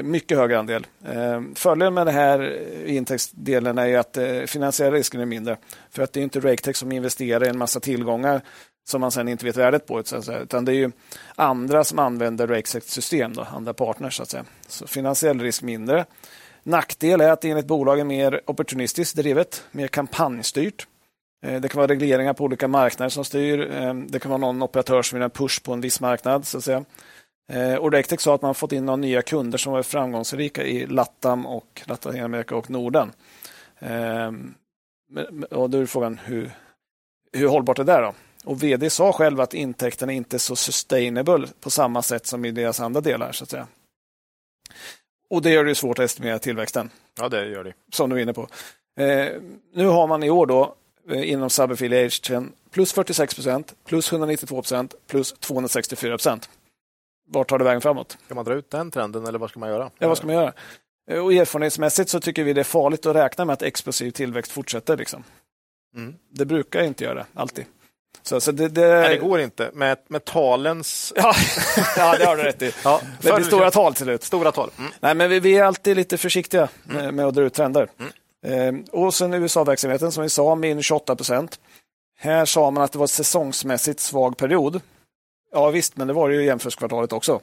Mycket 0.02 0.38
högre 0.38 0.58
andel. 0.58 0.86
Eh, 1.04 1.42
fördelen 1.54 1.94
med 1.94 2.06
den 2.06 2.14
här 2.14 2.58
intäktsdelen 2.86 3.78
är 3.78 3.86
ju 3.86 3.96
att 3.96 4.16
eh, 4.16 4.42
finansiella 4.42 4.96
risken 4.96 5.20
är 5.20 5.26
mindre. 5.26 5.56
För 5.90 6.02
att 6.02 6.12
det 6.12 6.20
är 6.20 6.22
inte 6.22 6.40
RakeTech 6.40 6.76
som 6.76 6.92
investerar 6.92 7.44
i 7.44 7.48
en 7.48 7.58
massa 7.58 7.80
tillgångar 7.80 8.40
som 8.84 9.00
man 9.00 9.10
sen 9.10 9.28
inte 9.28 9.44
vet 9.44 9.56
värdet 9.56 9.86
på. 9.86 10.02
Utan 10.42 10.64
det 10.64 10.72
är 10.72 10.76
ju 10.76 10.90
andra 11.34 11.84
som 11.84 11.98
använder 11.98 12.46
RakeTechs 12.46 12.90
system, 12.90 13.34
då, 13.34 13.46
andra 13.52 13.74
partners. 13.74 14.16
Så, 14.16 14.22
att 14.22 14.30
säga. 14.30 14.44
så 14.66 14.86
finansiell 14.86 15.40
risk 15.40 15.62
mindre. 15.62 16.04
Nackdel 16.62 17.20
är 17.20 17.30
att 17.30 17.40
det 17.40 17.50
enligt 17.50 17.66
bolagen 17.66 18.06
mer 18.06 18.40
opportunistiskt 18.46 19.16
drivet, 19.16 19.64
mer 19.70 19.88
kampanjstyrt. 19.88 20.86
Eh, 21.46 21.60
det 21.60 21.68
kan 21.68 21.78
vara 21.78 21.88
regleringar 21.88 22.32
på 22.32 22.44
olika 22.44 22.68
marknader 22.68 23.10
som 23.10 23.24
styr. 23.24 23.58
Det 24.08 24.18
kan 24.18 24.30
vara 24.30 24.40
någon 24.40 24.62
operatör 24.62 25.02
som 25.02 25.16
vill 25.16 25.22
ha 25.22 25.26
en 25.26 25.30
push 25.30 25.62
på 25.62 25.72
en 25.72 25.80
viss 25.80 26.00
marknad. 26.00 26.46
Så 26.46 26.58
att 26.58 26.64
säga. 26.64 26.84
Eh, 27.48 27.74
Och 27.74 27.92
RecTech 27.92 28.20
sa 28.20 28.34
att 28.34 28.42
man 28.42 28.54
fått 28.54 28.72
in 28.72 28.86
några 28.86 28.96
nya 28.96 29.22
kunder 29.22 29.58
som 29.58 29.72
var 29.72 29.82
framgångsrika 29.82 30.62
i 30.64 30.86
Latam 30.86 31.46
och 31.46 31.82
Latinamerika 31.86 32.56
och 32.56 32.70
Norden. 32.70 33.12
Men- 35.08 35.44
Och 35.50 35.70
då 35.70 35.78
är 35.78 35.86
frågan 35.86 36.18
hur, 36.24 36.50
hur 37.32 37.48
hållbart 37.48 37.78
är 37.78 37.84
det 37.84 37.92
där 37.92 38.02
då? 38.02 38.14
Och 38.44 38.62
vd 38.62 38.90
sa 38.90 39.12
själv 39.12 39.40
att 39.40 39.54
intäkterna 39.54 40.12
inte 40.12 40.36
är 40.36 40.38
så 40.38 40.56
sustainable 40.56 41.48
på 41.60 41.70
samma 41.70 42.02
sätt 42.02 42.26
som 42.26 42.44
i 42.44 42.50
deras 42.50 42.80
andra 42.80 43.00
delar. 43.00 43.32
så 43.32 43.44
att 43.44 43.50
säga. 43.50 43.66
Och 45.30 45.42
det 45.42 45.50
gör 45.50 45.64
det 45.64 45.74
svårt 45.74 45.98
att 45.98 46.04
estimera 46.04 46.38
tillväxten. 46.38 46.90
Ja, 47.20 47.28
det 47.28 47.48
gör 47.48 47.64
det. 47.64 47.72
Som 47.92 48.10
du 48.10 48.16
är 48.16 48.20
inne 48.22 48.32
på. 48.32 48.48
Eh, 49.00 49.28
nu 49.74 49.86
har 49.86 50.06
man 50.06 50.22
i 50.22 50.30
år 50.30 50.46
då 50.46 50.74
eh, 51.10 51.30
inom 51.30 51.50
subaffiliation 51.50 52.52
plus 52.70 52.92
46 52.92 53.34
procent, 53.34 53.74
plus 53.84 54.12
192 54.12 54.54
procent, 54.62 54.94
plus 55.06 55.32
264 55.32 56.12
procent. 56.12 56.50
Vart 57.32 57.48
tar 57.48 57.58
det 57.58 57.64
vägen 57.64 57.80
framåt? 57.80 58.18
Ska 58.24 58.34
man 58.34 58.44
dra 58.44 58.54
ut 58.54 58.70
den 58.70 58.90
trenden 58.90 59.26
eller 59.26 59.38
vad 59.38 59.50
ska 59.50 59.60
man 59.60 59.68
göra? 59.68 59.90
Ja, 59.98 60.08
vad 60.08 60.16
ska 60.16 60.26
man 60.26 60.36
göra? 60.36 60.52
Eh, 61.10 61.18
och 61.18 61.32
erfarenhetsmässigt 61.32 62.10
så 62.10 62.20
tycker 62.20 62.44
vi 62.44 62.52
det 62.52 62.60
är 62.60 62.64
farligt 62.64 63.06
att 63.06 63.16
räkna 63.16 63.44
med 63.44 63.52
att 63.52 63.62
explosiv 63.62 64.10
tillväxt 64.10 64.52
fortsätter. 64.52 64.96
Liksom. 64.96 65.24
Mm. 65.96 66.14
Det 66.30 66.44
brukar 66.44 66.82
inte 66.82 67.04
göra, 67.04 67.26
alltid. 67.34 67.64
Så, 68.22 68.40
så 68.40 68.52
det, 68.52 68.68
det... 68.68 68.88
Nej, 68.88 69.08
det 69.08 69.16
går 69.16 69.40
inte. 69.40 69.70
Med, 69.72 69.98
med 70.08 70.24
talens... 70.24 71.12
Ja, 71.16 71.34
ja, 71.96 72.16
det 72.18 72.24
har 72.24 72.36
du 72.36 72.42
rätt 72.42 72.62
i. 72.62 72.72
Ja, 72.84 73.00
det 73.20 73.32
blir 73.32 73.44
stora 73.44 73.70
tal 73.70 73.94
till 73.94 74.04
slut. 74.04 74.22
Stora 74.22 74.52
tal. 74.52 74.70
Mm. 74.78 74.92
Nej, 75.00 75.14
men 75.14 75.30
vi, 75.30 75.40
vi, 75.40 75.58
är 75.58 75.64
alltid 75.64 75.96
lite 75.96 76.18
försiktiga 76.18 76.68
med, 76.84 77.02
mm. 77.02 77.16
med 77.16 77.26
att 77.26 77.34
dra 77.34 77.42
ut 77.42 77.54
trender. 77.54 77.88
Mm. 77.98 78.84
Eh, 78.84 79.00
och 79.00 79.14
sen 79.14 79.34
USA-verksamheten, 79.34 80.12
som 80.12 80.22
vi 80.22 80.28
sa, 80.28 80.54
minus 80.54 80.86
28 80.86 81.16
procent. 81.16 81.60
Här 82.18 82.44
sa 82.44 82.70
man 82.70 82.84
att 82.84 82.92
det 82.92 82.98
var 82.98 83.06
säsongsmässigt 83.06 84.00
svag 84.00 84.36
period. 84.36 84.80
Ja 85.52 85.70
visst, 85.70 85.96
men 85.96 86.06
det 86.06 86.12
var 86.12 86.28
det 86.28 86.34
ju 86.34 86.44
jämförelsekvartalet 86.44 87.12
också. 87.12 87.40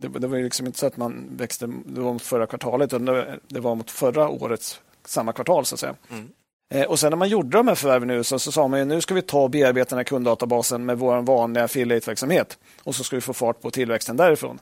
Det, 0.00 0.08
det 0.08 0.26
var 0.26 0.36
ju 0.36 0.44
liksom 0.44 0.66
inte 0.66 0.78
så 0.78 0.86
att 0.86 0.96
man 0.96 1.28
växte 1.36 1.66
det 1.86 2.00
var 2.00 2.12
mot 2.12 2.22
förra 2.22 2.46
kvartalet, 2.46 2.92
utan 2.92 3.04
det, 3.04 3.38
det 3.48 3.60
var 3.60 3.74
mot 3.74 3.90
förra 3.90 4.28
årets 4.28 4.80
samma 5.04 5.32
kvartal. 5.32 5.64
så 5.64 5.74
att 5.74 5.80
säga. 5.80 5.94
Mm. 6.10 6.28
Eh, 6.74 6.86
och 6.86 6.98
sen 6.98 7.10
när 7.10 7.16
man 7.16 7.28
gjorde 7.28 7.56
de 7.56 7.68
här 7.68 7.74
förvärven 7.74 8.08
nu 8.08 8.24
så, 8.24 8.38
så 8.38 8.52
sa 8.52 8.68
man 8.68 8.78
ju 8.78 8.84
nu 8.84 9.00
ska 9.00 9.14
vi 9.14 9.22
ta 9.22 9.42
och 9.42 9.50
bearbeta 9.50 9.88
den 9.88 9.98
här 9.98 10.04
kunddatabasen 10.04 10.84
med 10.84 10.98
vår 10.98 11.22
vanliga 11.22 11.64
affiliate-verksamhet 11.64 12.58
och 12.82 12.94
så 12.94 13.04
ska 13.04 13.16
vi 13.16 13.20
få 13.20 13.32
fart 13.32 13.60
på 13.60 13.70
tillväxten 13.70 14.16
därifrån. 14.16 14.58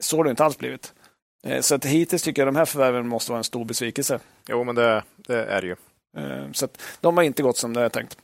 Så 0.00 0.16
har 0.16 0.24
det 0.24 0.30
inte 0.30 0.44
alls 0.44 0.58
blivit. 0.58 0.92
Eh, 1.46 1.60
så 1.60 1.74
att 1.74 1.84
hittills 1.84 2.22
tycker 2.22 2.42
jag 2.42 2.48
de 2.48 2.56
här 2.56 2.64
förvärven 2.64 3.08
måste 3.08 3.32
vara 3.32 3.38
en 3.38 3.44
stor 3.44 3.64
besvikelse. 3.64 4.20
Jo, 4.48 4.64
men 4.64 4.74
det, 4.74 5.02
det 5.16 5.44
är 5.44 5.60
det 5.60 5.66
ju. 5.66 5.76
Eh, 6.16 6.52
så 6.52 6.64
att 6.64 6.82
de 7.00 7.16
har 7.16 7.24
inte 7.24 7.42
gått 7.42 7.56
som 7.56 7.72
det 7.72 7.80
är 7.80 7.88
tänkt. 7.88 8.18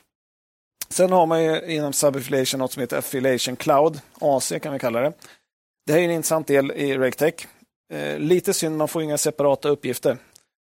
Sen 0.91 1.11
har 1.11 1.25
man 1.25 1.43
ju 1.43 1.75
inom 1.75 1.93
Subaffiliation 1.93 2.59
något 2.59 2.71
som 2.71 2.81
heter 2.81 2.97
Affiliation 2.97 3.55
Cloud, 3.55 4.01
AC 4.19 4.53
kan 4.61 4.73
vi 4.73 4.79
kalla 4.79 5.01
det. 5.01 5.13
Det 5.85 5.93
här 5.93 5.99
är 5.99 6.03
en 6.03 6.11
intressant 6.11 6.47
del 6.47 6.71
i 6.71 6.97
RakeTech. 6.97 7.47
Lite 8.17 8.53
synd, 8.53 8.77
man 8.77 8.87
får 8.87 9.03
inga 9.03 9.17
separata 9.17 9.69
uppgifter. 9.69 10.17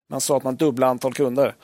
Man 0.09 0.21
sa 0.21 0.37
att 0.37 0.43
man 0.43 0.55
dubblar 0.55 0.87
antal 0.87 1.13
kunder 1.13 1.55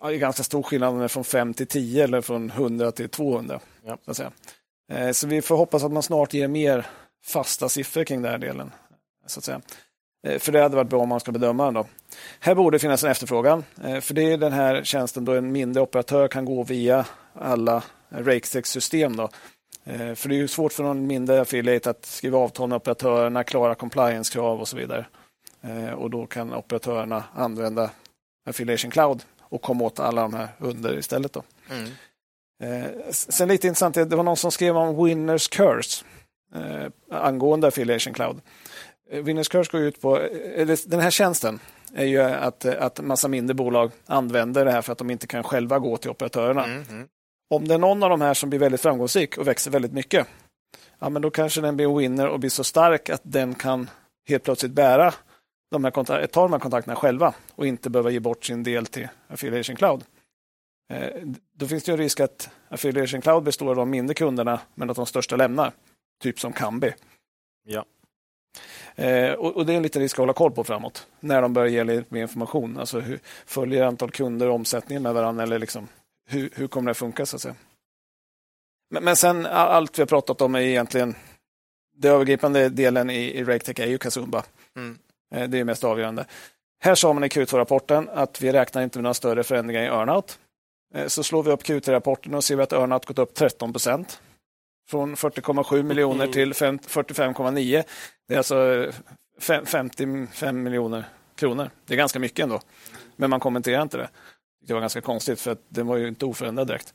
ja, 0.00 0.08
det 0.08 0.14
är 0.14 0.18
ganska 0.18 0.42
stor 0.42 0.62
skillnad 0.62 1.10
från 1.10 1.24
5 1.24 1.54
till 1.54 1.66
10 1.66 2.04
eller 2.04 2.20
från 2.20 2.50
100 2.50 2.92
till 2.92 3.08
200. 3.08 3.60
Ja. 3.84 4.14
Så. 4.14 4.22
Eh, 4.92 5.10
så 5.10 5.26
vi 5.26 5.42
får 5.42 5.56
hoppas 5.56 5.84
att 5.84 5.92
man 5.92 6.02
snart 6.02 6.34
ger 6.34 6.48
mer 6.48 6.86
fasta 7.24 7.68
siffror 7.68 8.04
kring 8.04 8.22
den 8.22 8.30
här 8.30 8.38
delen. 8.38 8.72
Så 9.26 9.40
att 9.40 9.44
säga. 9.44 9.60
Eh, 10.26 10.38
för 10.38 10.52
det 10.52 10.62
hade 10.62 10.76
varit 10.76 10.90
bra 10.90 11.00
om 11.00 11.08
man 11.08 11.20
ska 11.20 11.32
bedöma 11.32 11.64
den. 11.64 11.74
Då. 11.74 11.86
Här 12.40 12.54
borde 12.54 12.78
finnas 12.78 13.04
en 13.04 13.10
efterfrågan. 13.10 13.64
Eh, 13.84 14.00
för 14.00 14.14
det 14.14 14.32
är 14.32 14.38
den 14.38 14.52
här 14.52 14.84
tjänsten 14.84 15.24
då 15.24 15.32
en 15.32 15.52
mindre 15.52 15.82
operatör 15.82 16.28
kan 16.28 16.44
gå 16.44 16.62
via 16.62 17.06
alla 17.34 17.82
RakeSex-system. 18.24 19.16
Då. 19.16 19.28
För 20.14 20.28
det 20.28 20.34
är 20.34 20.38
ju 20.38 20.48
svårt 20.48 20.72
för 20.72 20.82
någon 20.82 21.06
mindre 21.06 21.40
affiliate 21.40 21.90
att 21.90 22.06
skriva 22.06 22.38
avtal 22.38 22.68
med 22.68 22.76
operatörerna, 22.76 23.44
klara 23.44 23.74
compliance-krav 23.74 24.60
och 24.60 24.68
så 24.68 24.76
vidare. 24.76 25.06
Och 25.96 26.10
då 26.10 26.26
kan 26.26 26.54
operatörerna 26.54 27.24
använda 27.34 27.90
Affiliation 28.48 28.90
Cloud 28.90 29.22
och 29.40 29.62
komma 29.62 29.84
åt 29.84 30.00
alla 30.00 30.22
de 30.22 30.34
här 30.34 30.48
under 30.58 30.98
istället. 30.98 31.32
Då. 31.32 31.42
Mm. 31.70 31.90
Eh, 32.62 32.90
sen 33.10 33.48
lite 33.48 33.66
intressant, 33.66 33.94
det 33.94 34.16
var 34.16 34.22
någon 34.22 34.36
som 34.36 34.52
skrev 34.52 34.76
om 34.76 35.04
Winners 35.04 35.48
Curse 35.48 36.04
eh, 36.54 36.86
angående 37.10 37.66
Affiliation 37.66 38.12
Cloud. 38.12 38.40
Eh, 39.10 39.22
Winners 39.22 39.48
Curse 39.48 39.72
går 39.72 39.80
ut 39.80 40.00
på, 40.00 40.20
eh, 40.20 40.78
den 40.86 41.00
här 41.00 41.10
tjänsten 41.10 41.60
är 41.94 42.04
ju 42.04 42.20
att, 42.20 42.64
att 42.64 43.00
massa 43.00 43.28
mindre 43.28 43.54
bolag 43.54 43.90
använder 44.06 44.64
det 44.64 44.70
här 44.70 44.82
för 44.82 44.92
att 44.92 44.98
de 44.98 45.10
inte 45.10 45.26
kan 45.26 45.42
själva 45.42 45.78
gå 45.78 45.96
till 45.96 46.10
operatörerna. 46.10 46.64
Mm, 46.64 46.84
mm. 46.90 47.08
Om 47.48 47.68
det 47.68 47.74
är 47.74 47.78
någon 47.78 48.02
av 48.02 48.10
de 48.10 48.20
här 48.20 48.34
som 48.34 48.50
blir 48.50 48.60
väldigt 48.60 48.80
framgångsrik 48.80 49.38
och 49.38 49.48
växer 49.48 49.70
väldigt 49.70 49.92
mycket, 49.92 50.26
ja, 50.98 51.08
men 51.08 51.22
då 51.22 51.30
kanske 51.30 51.60
den 51.60 51.76
blir 51.76 51.96
winner 51.96 52.28
och 52.28 52.40
blir 52.40 52.50
så 52.50 52.64
stark 52.64 53.10
att 53.10 53.20
den 53.24 53.54
kan 53.54 53.90
helt 54.28 54.42
plötsligt 54.42 54.72
bära 54.72 55.14
de 55.70 55.84
här 55.84 56.26
ta 56.26 56.42
de 56.42 56.52
här 56.52 56.58
kontakterna 56.60 56.96
själva 56.96 57.34
och 57.54 57.66
inte 57.66 57.90
behöva 57.90 58.10
ge 58.10 58.20
bort 58.20 58.44
sin 58.44 58.62
del 58.62 58.86
till 58.86 59.08
Affiliation 59.28 59.76
Cloud. 59.76 60.04
Eh, 60.92 61.22
då 61.52 61.66
finns 61.66 61.84
det 61.84 61.92
en 61.92 61.98
risk 61.98 62.20
att 62.20 62.50
Affiliation 62.68 63.20
Cloud 63.20 63.42
består 63.42 63.70
av 63.70 63.76
de 63.76 63.90
mindre 63.90 64.14
kunderna 64.14 64.60
men 64.74 64.90
att 64.90 64.96
de 64.96 65.06
största 65.06 65.36
lämnar. 65.36 65.72
Typ 66.22 66.40
som 66.40 66.52
Kambi. 66.52 66.92
Ja. 67.64 67.84
Eh, 68.94 69.32
och, 69.32 69.66
det 69.66 69.72
är 69.72 69.76
en 69.76 69.82
liten 69.82 70.02
risk 70.02 70.14
att 70.14 70.18
hålla 70.18 70.32
koll 70.32 70.52
på 70.52 70.64
framåt. 70.64 71.06
När 71.20 71.42
de 71.42 71.52
börjar 71.52 71.68
ge 71.68 71.84
lite 71.84 72.14
mer 72.14 72.22
information. 72.22 72.78
Alltså 72.78 73.00
hur 73.00 73.20
följer 73.46 73.84
antal 73.84 74.10
kunder 74.10 74.48
omsättningen 74.48 75.02
med 75.02 75.14
varandra? 75.14 75.42
Eller 75.42 75.58
liksom, 75.58 75.88
hur, 76.26 76.50
hur 76.54 76.66
kommer 76.66 76.86
det 76.86 76.90
att 76.90 76.96
funka? 76.96 77.26
Så 77.26 77.36
att 77.36 77.42
säga. 77.42 77.54
Men, 78.90 79.04
men 79.04 79.16
sen 79.16 79.46
allt 79.46 79.98
vi 79.98 80.02
har 80.02 80.06
pratat 80.06 80.40
om 80.40 80.54
är 80.54 80.60
egentligen 80.60 81.14
den 81.96 82.12
övergripande 82.12 82.68
delen 82.68 83.10
i, 83.10 83.38
i 83.38 83.44
RakeTech 83.44 83.80
är 83.80 83.86
ju 83.86 83.98
Kazumba. 83.98 84.44
Mm. 84.76 84.98
Eh, 85.34 85.48
det 85.48 85.58
är 85.58 85.64
mest 85.64 85.84
avgörande. 85.84 86.26
Här 86.80 86.94
sa 86.94 87.12
man 87.12 87.24
i 87.24 87.28
Q2-rapporten 87.28 88.08
att 88.08 88.42
vi 88.42 88.52
räknar 88.52 88.82
inte 88.82 88.98
med 88.98 89.02
några 89.02 89.14
större 89.14 89.44
förändringar 89.44 89.82
i 89.82 89.86
earnout. 89.86 90.38
Eh, 90.94 91.06
så 91.06 91.22
slår 91.22 91.42
vi 91.42 91.50
upp 91.50 91.62
Q3-rapporten 91.62 92.34
och 92.34 92.44
ser 92.44 92.56
vi 92.56 92.62
att 92.62 92.72
earnout 92.72 93.06
gått 93.06 93.18
upp 93.18 93.34
13 93.34 93.72
procent. 93.72 94.20
Från 94.88 95.14
40,7 95.14 95.82
miljoner 95.82 96.24
mm. 96.24 96.32
till 96.32 96.52
45,9. 96.52 97.84
Det 98.28 98.34
är 98.34 98.38
alltså 98.38 98.86
55 99.40 100.28
eh, 100.42 100.52
miljoner 100.52 101.04
kronor. 101.34 101.70
Det 101.86 101.94
är 101.94 101.98
ganska 101.98 102.18
mycket 102.18 102.42
ändå. 102.42 102.60
Men 103.16 103.30
man 103.30 103.40
kommenterar 103.40 103.82
inte 103.82 103.96
det. 103.96 104.08
Det 104.66 104.74
var 104.74 104.80
ganska 104.80 105.00
konstigt 105.00 105.40
för 105.40 105.50
att 105.50 105.62
den 105.68 105.86
var 105.86 105.96
ju 105.96 106.08
inte 106.08 106.24
oförändrad 106.24 106.66
direkt. 106.66 106.94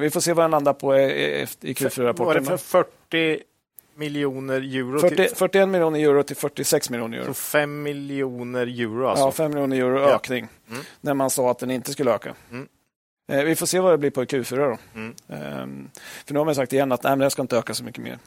Vi 0.00 0.10
får 0.10 0.20
se 0.20 0.32
vad 0.32 0.44
den 0.44 0.50
landar 0.50 0.72
på 0.72 0.96
i 0.96 1.44
Q4-rapporten. 1.60 2.44
Var 2.44 2.52
det 2.52 2.58
för 2.58 2.84
40 3.10 3.42
miljoner 3.96 4.76
euro. 4.76 4.98
40, 4.98 5.16
till... 5.16 5.36
41 5.36 5.68
miljoner 5.68 6.00
euro 6.00 6.22
till 6.22 6.36
46 6.36 6.90
miljoner 6.90 7.18
euro. 7.18 7.26
Så 7.26 7.34
5 7.34 7.82
miljoner 7.82 8.66
euro 8.66 9.06
alltså? 9.06 9.24
Ja, 9.24 9.32
5 9.32 9.50
miljoner 9.50 9.76
euro 9.76 10.00
ja. 10.00 10.14
ökning. 10.14 10.48
Mm. 10.70 10.82
När 11.00 11.14
man 11.14 11.30
sa 11.30 11.50
att 11.50 11.58
den 11.58 11.70
inte 11.70 11.92
skulle 11.92 12.10
öka. 12.10 12.34
Mm. 12.50 12.68
Eh, 13.32 13.44
vi 13.44 13.56
får 13.56 13.66
se 13.66 13.80
vad 13.80 13.92
det 13.92 13.98
blir 13.98 14.10
på 14.10 14.24
Q4 14.24 14.56
då. 14.56 14.78
Mm. 14.94 15.14
Eh, 15.28 15.90
för 16.26 16.32
nu 16.34 16.38
har 16.38 16.44
man 16.44 16.54
sagt 16.54 16.72
igen 16.72 16.92
att 16.92 17.02
nej, 17.02 17.16
det 17.16 17.30
ska 17.30 17.42
inte 17.42 17.58
öka 17.58 17.74
så 17.74 17.84
mycket 17.84 18.04
mer. 18.04 18.18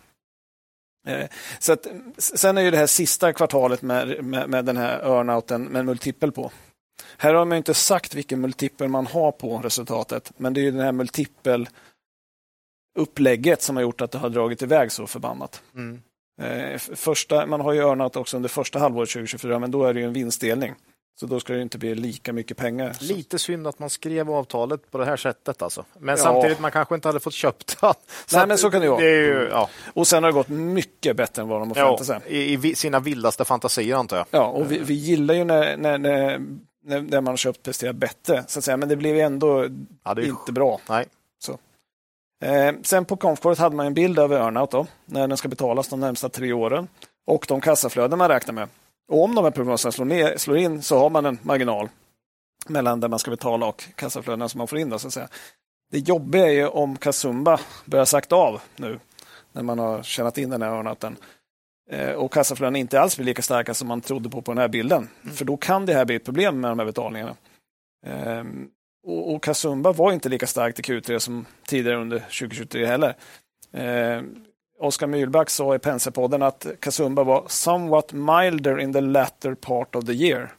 Eh, 1.08 1.28
så 1.60 1.74
att, 1.74 1.88
sen 2.18 2.58
är 2.58 2.62
ju 2.62 2.72
det 2.72 2.78
här 2.78 2.88
sista 2.88 3.34
kvartalet 3.34 3.82
med, 3.82 4.26
med, 4.26 4.50
med 4.50 4.66
den 4.66 4.78
här 4.78 5.00
earnouten 5.00 5.64
med 5.64 5.86
multipel 5.86 6.32
på. 6.32 6.52
Här 7.18 7.34
har 7.34 7.46
man 7.46 7.58
inte 7.58 7.74
sagt 7.74 8.16
vilken 8.16 8.42
multipel 8.42 8.88
man 8.88 9.08
har 9.08 9.32
på 9.32 9.58
resultatet, 9.58 10.32
men 10.38 10.54
det 10.54 10.62
är 10.62 10.64
ju 10.64 10.72
den 10.72 10.82
här 10.82 10.92
multipel 10.92 11.70
upplägget 13.00 13.62
som 13.62 13.76
har 13.76 13.84
gjort 13.84 14.02
att 14.02 14.12
det 14.12 14.18
har 14.18 14.30
dragit 14.30 14.62
iväg 14.62 14.92
så 14.92 15.08
förbannat. 15.08 15.62
Mm. 15.76 16.02
Eh, 16.42 16.78
första, 16.78 17.46
man 17.46 17.62
har 17.62 17.74
ju 17.74 17.82
örnat 17.82 18.16
också 18.16 18.38
under 18.38 18.50
första 18.50 18.80
halvåret 18.80 19.10
2024, 19.10 19.60
men 19.60 19.72
då 19.72 19.86
är 19.86 19.94
det 19.94 20.00
ju 20.00 20.06
en 20.06 20.14
vinstdelning. 20.14 20.76
Så 21.20 21.26
då 21.26 21.40
ska 21.40 21.54
det 21.54 21.62
inte 21.62 21.78
bli 21.78 21.96
lika 21.96 22.34
mycket 22.34 22.58
pengar. 22.58 22.98
Lite 23.00 23.40
synd 23.40 23.68
att 23.68 23.80
man 23.80 23.90
skrev 23.90 24.32
avtalet 24.32 24.92
på 24.92 24.98
det 24.98 25.06
här 25.06 25.18
sättet. 25.18 25.62
Alltså. 25.62 25.86
Men 26.00 26.18
ja. 26.18 26.24
samtidigt, 26.24 26.60
man 26.60 26.72
kanske 26.72 26.96
inte 26.96 27.08
hade 27.08 27.20
fått 27.20 27.34
köpt 27.34 27.82
det. 27.82 27.94
Nej, 28.34 28.48
men 28.48 28.58
så 28.58 28.72
kan 28.72 28.82
det 28.82 28.90
vara. 28.90 29.02
Det 29.02 29.10
ju, 29.10 29.48
ja. 29.52 29.70
Och 29.94 30.08
sen 30.08 30.24
har 30.24 30.32
det 30.32 30.34
gått 30.34 30.48
mycket 30.48 31.16
bättre 31.16 31.42
än 31.42 31.48
vad 31.48 31.62
de 31.62 31.68
har 31.68 31.76
förväntat 31.76 32.08
sig. 32.08 32.20
I, 32.28 32.70
I, 32.70 32.76
sina 32.76 33.00
vildaste 33.00 33.46
fantasier, 33.46 33.96
antar 33.96 34.18
jag. 34.18 34.26
Ja, 34.32 34.48
och 34.48 34.72
vi, 34.72 34.78
vi 34.78 34.94
gillar 34.94 35.34
ju 35.34 35.44
när, 35.44 35.78
när, 35.78 35.98
när, 35.98 36.42
när 36.88 37.22
man 37.22 37.28
har 37.28 37.38
köpt 37.38 37.64
presterar 37.64 37.94
bättre, 37.94 38.44
så 38.48 38.60
att 38.60 38.66
säga. 38.66 38.78
men 38.78 38.90
det 38.90 38.96
blev 38.96 39.18
ändå 39.18 39.68
ja, 40.04 40.22
inte 40.22 40.52
bra. 40.52 40.80
Nej. 40.90 41.06
Eh, 42.42 42.74
sen 42.84 43.06
på 43.06 43.18
konfkåret 43.18 43.58
hade 43.58 43.76
man 43.76 43.86
en 43.86 43.94
bild 43.94 44.20
över 44.20 44.40
earnout 44.40 44.72
då, 44.72 44.88
när 45.06 45.28
den 45.28 45.38
ska 45.38 45.48
betalas 45.48 45.88
de 45.88 46.00
närmsta 46.00 46.30
tre 46.30 46.54
åren 46.54 46.88
och 47.28 47.46
de 47.48 47.62
kassaflöden 47.62 48.18
man 48.18 48.30
räknar 48.30 48.54
med. 48.54 48.70
Och 49.12 49.24
om 49.24 49.36
de 49.36 49.44
här 49.44 49.52
prognoserna 49.52 49.92
slår, 49.92 50.06
ner, 50.06 50.38
slår 50.38 50.58
in 50.58 50.82
så 50.82 51.00
har 51.00 51.10
man 51.10 51.26
en 51.26 51.40
marginal 51.42 51.90
mellan 52.68 53.00
det 53.00 53.08
man 53.08 53.20
ska 53.20 53.32
betala 53.32 53.66
och 53.66 53.84
kassaflödena 53.96 54.50
som 54.50 54.58
man 54.58 54.68
får 54.68 54.80
in. 54.80 54.90
Då, 54.90 55.00
så 55.00 55.08
att 55.08 55.14
säga. 55.14 55.28
Det 55.92 56.00
jobbiga 56.00 56.48
är 56.48 56.52
ju 56.52 56.68
om 56.68 56.98
Kasumba 56.98 57.60
börjar 57.86 58.06
sakta 58.06 58.36
av 58.36 58.62
nu 58.76 59.00
när 59.52 59.64
man 59.64 59.80
har 59.80 60.04
tjänat 60.04 60.38
in 60.38 60.50
den 60.50 60.62
här 60.62 60.70
earnouten 60.70 61.16
och 62.16 62.34
kassaflödena 62.34 62.78
inte 62.78 63.02
alls 63.02 63.16
blir 63.18 63.26
lika 63.26 63.42
starka 63.42 63.74
som 63.74 63.88
man 63.88 64.02
trodde 64.02 64.30
på 64.30 64.42
på 64.42 64.52
den 64.52 64.58
här 64.58 64.68
bilden. 64.68 65.10
Mm. 65.24 65.36
För 65.36 65.46
då 65.46 65.58
kan 65.58 65.86
det 65.86 65.94
här 65.94 66.06
bli 66.06 66.16
ett 66.16 66.26
problem 66.26 66.60
med 66.60 66.72
de 66.72 66.80
här 66.80 66.86
betalningarna. 66.86 67.36
Um, 68.06 68.70
och, 69.08 69.34
och 69.34 69.44
Kasumba 69.44 69.92
var 69.92 70.12
inte 70.12 70.30
lika 70.30 70.48
starkt 70.48 70.80
i 70.80 70.82
Q3 70.82 71.20
som 71.20 71.46
tidigare 71.68 71.98
under 71.98 72.20
2023 72.20 72.86
heller. 72.86 73.16
Eh, 73.74 74.22
Oskar 74.80 75.08
Myhlback 75.08 75.50
sa 75.50 75.76
i 75.76 75.80
Penserpodden 75.80 76.42
att 76.42 76.68
Kasumba 76.80 77.24
var 77.24 77.46
somewhat 77.48 78.14
milder 78.14 78.80
in 78.80 78.94
the 78.94 79.02
latter 79.02 79.54
part 79.54 79.96
of 79.96 80.06
the 80.06 80.14
year. 80.14 80.54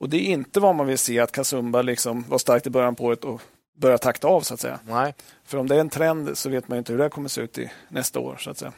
Och 0.00 0.08
det 0.08 0.16
är 0.16 0.32
inte 0.32 0.60
vad 0.60 0.74
man 0.74 0.86
vill 0.86 0.98
se, 0.98 1.20
att 1.20 1.32
Kasumba 1.32 1.82
liksom 1.82 2.24
var 2.28 2.38
starkt 2.38 2.66
i 2.66 2.70
början 2.70 2.94
på 2.94 3.04
året 3.04 3.24
och 3.24 3.42
börjar 3.76 3.98
takta 3.98 4.28
av 4.28 4.40
så 4.40 4.54
att 4.54 4.60
säga. 4.60 4.80
Nej. 4.86 5.14
För 5.44 5.58
om 5.58 5.68
det 5.68 5.76
är 5.76 5.80
en 5.80 5.90
trend 5.90 6.38
så 6.38 6.50
vet 6.50 6.68
man 6.68 6.78
inte 6.78 6.92
hur 6.92 6.98
det 6.98 7.08
kommer 7.08 7.28
se 7.28 7.40
ut 7.40 7.58
i 7.58 7.70
nästa 7.88 8.20
år 8.20 8.36
så 8.36 8.50
att 8.50 8.58
säga. 8.58 8.72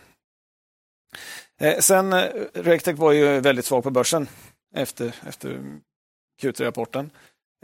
Eh, 1.61 1.79
sen, 1.79 2.13
eh, 2.13 2.25
Rectec 2.53 2.99
var 2.99 3.13
ju 3.13 3.41
väldigt 3.41 3.65
svag 3.65 3.83
på 3.83 3.91
börsen 3.91 4.29
efter, 4.75 5.15
efter 5.29 5.61
Q3-rapporten. 6.43 7.11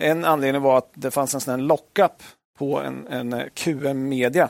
En 0.00 0.24
anledning 0.24 0.62
var 0.62 0.78
att 0.78 0.90
det 0.94 1.10
fanns 1.10 1.34
en 1.34 1.40
sån 1.40 1.66
lockup 1.66 2.22
på 2.58 2.80
en, 2.80 3.06
en 3.06 3.50
QM 3.54 4.08
Media. 4.08 4.48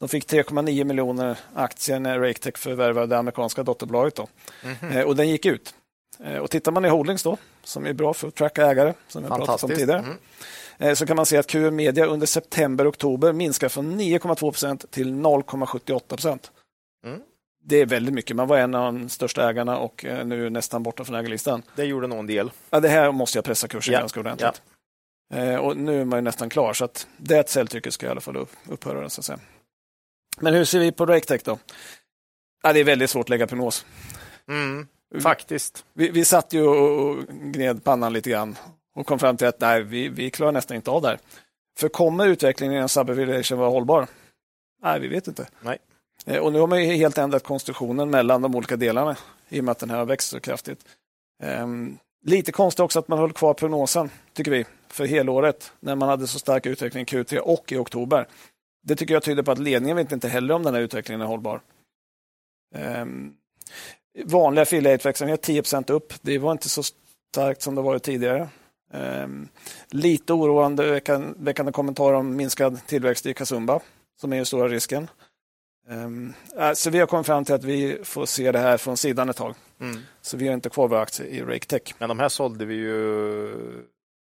De 0.00 0.08
fick 0.08 0.32
3,9 0.32 0.84
miljoner 0.84 1.38
aktier 1.54 1.98
när 1.98 2.18
Raketech 2.18 2.56
förvärvade 2.56 3.06
det 3.06 3.18
amerikanska 3.18 3.62
dotterbolaget. 3.62 4.14
Då. 4.14 4.28
Mm 4.62 4.76
-hmm. 4.76 5.02
och 5.02 5.16
den 5.16 5.28
gick 5.28 5.46
ut. 5.46 5.74
Och 6.40 6.50
tittar 6.50 6.72
man 6.72 6.84
i 6.84 6.88
Holdings 6.88 7.22
då, 7.22 7.36
som 7.64 7.86
är 7.86 7.92
bra 7.92 8.14
för 8.14 8.28
att 8.28 8.34
tracka 8.34 8.66
ägare, 8.66 8.94
som 9.08 9.22
vi 9.22 9.28
pratat 9.28 9.62
om 9.62 9.70
tidigare, 9.70 10.04
mm. 10.78 10.96
så 10.96 11.06
kan 11.06 11.16
man 11.16 11.26
se 11.26 11.36
att 11.36 11.46
QM 11.46 11.76
Media 11.76 12.06
under 12.06 12.26
september-oktober 12.26 13.32
minskar 13.32 13.68
från 13.68 14.00
9,2 14.00 14.36
procent 14.36 14.90
till 14.90 15.12
0,78 15.14 16.00
procent. 16.08 16.50
Mm. 17.06 17.20
Det 17.68 17.76
är 17.76 17.86
väldigt 17.86 18.14
mycket. 18.14 18.36
Man 18.36 18.48
var 18.48 18.58
en 18.58 18.74
av 18.74 18.92
de 18.92 19.08
största 19.08 19.50
ägarna 19.50 19.78
och 19.78 20.04
nu 20.24 20.50
nästan 20.50 20.82
borta 20.82 21.04
från 21.04 21.16
ägarlistan. 21.16 21.62
Det 21.76 21.84
gjorde 21.84 22.06
någon 22.06 22.26
del. 22.26 22.50
Ja, 22.70 22.80
det 22.80 22.88
här 22.88 23.12
måste 23.12 23.38
jag 23.38 23.44
pressa 23.44 23.68
kursen 23.68 23.94
ja. 23.94 24.00
ganska 24.00 24.20
ordentligt. 24.20 24.62
Ja. 25.34 25.60
Och 25.60 25.76
nu 25.76 26.00
är 26.00 26.04
man 26.04 26.24
nästan 26.24 26.50
klar, 26.50 26.72
så 26.72 26.84
att 26.84 27.06
det 27.16 27.48
säljtrycket 27.48 27.92
ska 27.94 28.06
i 28.06 28.08
alla 28.08 28.20
fall 28.20 28.46
upphöra. 28.68 29.10
Så 29.10 29.20
att 29.20 29.24
säga. 29.24 29.38
Men 30.40 30.54
hur 30.54 30.64
ser 30.64 30.78
vi 30.78 30.92
på 30.92 31.06
Raketech 31.06 31.42
då? 31.44 31.58
Ja, 32.62 32.72
det 32.72 32.80
är 32.80 32.84
väldigt 32.84 33.10
svårt 33.10 33.24
att 33.24 33.28
lägga 33.28 33.46
prognos. 33.46 33.86
Mm, 34.48 34.86
faktiskt. 35.22 35.84
Vi, 35.92 36.10
vi 36.10 36.24
satt 36.24 36.52
ju 36.52 36.66
och 36.66 37.26
gned 37.28 37.84
pannan 37.84 38.12
lite 38.12 38.30
grann 38.30 38.56
och 38.94 39.06
kom 39.06 39.18
fram 39.18 39.36
till 39.36 39.46
att 39.46 39.60
nej, 39.60 39.82
vi, 39.82 40.08
vi 40.08 40.30
klarar 40.30 40.52
nästan 40.52 40.76
inte 40.76 40.90
av 40.90 41.02
det 41.02 41.08
här. 41.08 41.18
För 41.78 41.88
kommer 41.88 42.26
utvecklingen 42.26 42.76
inom 42.76 42.88
subaviation 42.88 43.58
vara 43.58 43.70
hållbar? 43.70 44.06
Nej, 44.82 45.00
vi 45.00 45.08
vet 45.08 45.28
inte. 45.28 45.48
Nej. 45.60 45.78
Eh, 46.26 46.38
och 46.38 46.52
nu 46.52 46.58
har 46.58 46.66
man 46.66 46.84
ju 46.84 46.94
helt 46.94 47.18
ändrat 47.18 47.42
konstruktionen 47.42 48.10
mellan 48.10 48.42
de 48.42 48.54
olika 48.54 48.76
delarna 48.76 49.16
i 49.48 49.60
och 49.60 49.64
med 49.64 49.72
att 49.72 49.78
den 49.78 49.90
här 49.90 49.98
har 49.98 50.06
växt 50.06 50.28
så 50.28 50.40
kraftigt. 50.40 50.84
Um, 51.42 51.98
lite 52.24 52.52
konstigt 52.52 52.80
också 52.80 52.98
att 52.98 53.08
man 53.08 53.18
höll 53.18 53.32
kvar 53.32 53.54
prognosen, 53.54 54.10
tycker 54.32 54.50
vi, 54.50 54.64
för 54.88 55.06
helåret 55.06 55.72
när 55.80 55.94
man 55.94 56.08
hade 56.08 56.26
så 56.26 56.38
stark 56.38 56.66
utveckling 56.66 57.02
i 57.02 57.06
Q3 57.06 57.38
och 57.38 57.72
i 57.72 57.76
oktober. 57.76 58.28
Det 58.82 58.96
tycker 58.96 59.14
jag 59.14 59.22
tyder 59.22 59.42
på 59.42 59.52
att 59.52 59.58
ledningen 59.58 59.96
vet 59.96 60.12
inte 60.12 60.28
heller 60.28 60.54
om 60.54 60.62
den 60.62 60.74
här 60.74 60.80
utvecklingen 60.80 61.20
är 61.20 61.26
hållbar. 61.26 61.60
Um, 62.76 63.34
vanliga 64.24 64.62
affiliate-verksamhet 64.62 65.48
10% 65.48 65.90
upp. 65.90 66.12
Det 66.20 66.38
var 66.38 66.52
inte 66.52 66.68
så 66.68 66.82
starkt 67.32 67.62
som 67.62 67.74
det 67.74 67.82
varit 67.82 68.02
tidigare. 68.02 68.48
Um, 68.92 69.48
lite 69.90 70.32
oroande 70.32 71.00
väckande 71.36 71.72
kommentarer 71.72 72.16
om 72.16 72.36
minskad 72.36 72.86
tillväxt 72.86 73.26
i 73.26 73.34
Kasumba, 73.34 73.80
som 74.20 74.32
är 74.32 74.36
den 74.36 74.46
stora 74.46 74.68
risken. 74.68 75.08
Um, 75.90 76.34
så 76.74 76.90
vi 76.90 76.98
har 76.98 77.06
kommit 77.06 77.26
fram 77.26 77.44
till 77.44 77.54
att 77.54 77.64
vi 77.64 77.98
får 78.04 78.26
se 78.26 78.52
det 78.52 78.58
här 78.58 78.76
från 78.76 78.96
sidan 78.96 79.28
ett 79.28 79.36
tag. 79.36 79.54
Mm. 79.80 80.00
Så 80.20 80.36
vi 80.36 80.46
har 80.46 80.54
inte 80.54 80.68
kvar 80.68 80.88
våra 80.88 81.00
aktier 81.00 81.26
i 81.26 81.42
RakeTech. 81.42 81.94
Men 81.98 82.08
de 82.08 82.18
här 82.18 82.28
sålde 82.28 82.64
vi 82.64 82.74
ju, 82.74 83.46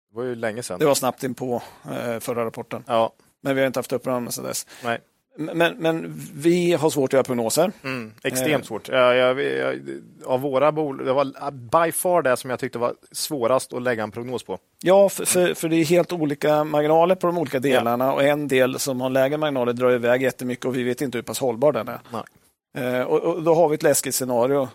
det 0.10 0.16
var 0.16 0.24
ju 0.24 0.36
länge 0.36 0.64
sedan. 0.64 0.80
Det 0.80 0.86
var 0.86 0.96
snabbt 0.96 1.24
in 1.24 1.34
på 1.34 1.64
uh, 1.86 2.20
förra 2.20 2.46
rapporten. 2.46 2.84
Ja. 2.88 3.14
Men 3.42 3.56
vi 3.56 3.62
har 3.62 3.68
inte 3.68 3.80
haft 3.80 3.94
upp 3.94 4.04
dem 4.04 4.32
sedan 4.32 4.44
dess. 4.44 4.68
Nej. 4.84 5.00
Men, 5.38 5.76
men 5.78 6.14
vi 6.36 6.74
har 6.74 6.90
svårt 6.90 7.10
att 7.10 7.14
göra 7.14 7.24
prognoser. 7.24 7.72
Mm, 7.84 8.14
extremt 8.24 8.64
eh. 8.64 8.68
svårt. 8.68 8.88
Jag, 8.88 9.16
jag, 9.16 9.44
jag, 9.44 9.80
av 10.26 10.42
våra 10.42 10.72
bolag, 10.72 11.06
det 11.06 11.14
var 11.14 11.52
by 11.52 11.92
far 11.92 12.22
det 12.22 12.38
som 12.38 12.50
jag 12.50 12.60
tyckte 12.60 12.80
var 12.80 12.94
svårast 13.12 13.74
att 13.74 13.82
lägga 13.82 14.04
en 14.04 14.12
prognos 14.12 14.44
på. 14.44 14.58
Ja, 14.84 15.10
för, 15.10 15.26
för, 15.26 15.54
för 15.54 15.70
det 15.70 15.76
är 15.76 15.86
helt 15.86 16.12
olika 16.12 16.64
marginaler 16.64 17.16
på 17.16 17.28
de 17.28 17.38
olika 17.38 17.60
delarna 17.60 18.06
ja. 18.06 18.14
och 18.14 18.24
en 18.24 18.48
del 18.48 18.80
som 18.80 19.02
har 19.02 19.10
lägre 19.10 19.38
marginaler 19.38 19.74
drar 19.74 19.92
iväg 19.92 20.22
jättemycket 20.22 20.66
och 20.66 20.76
vi 20.76 20.84
vet 20.84 21.02
inte 21.02 21.18
hur 21.18 21.24
pass 21.24 21.40
hållbar 21.40 21.72
den 21.72 21.88
är. 21.88 22.00
Eh, 22.78 23.02
och, 23.02 23.20
och, 23.20 23.44
då 23.44 23.56
har 23.56 23.70
vi 23.70 23.76
ett 23.76 23.84
läskigt 23.84 24.16
scenario 24.16 24.70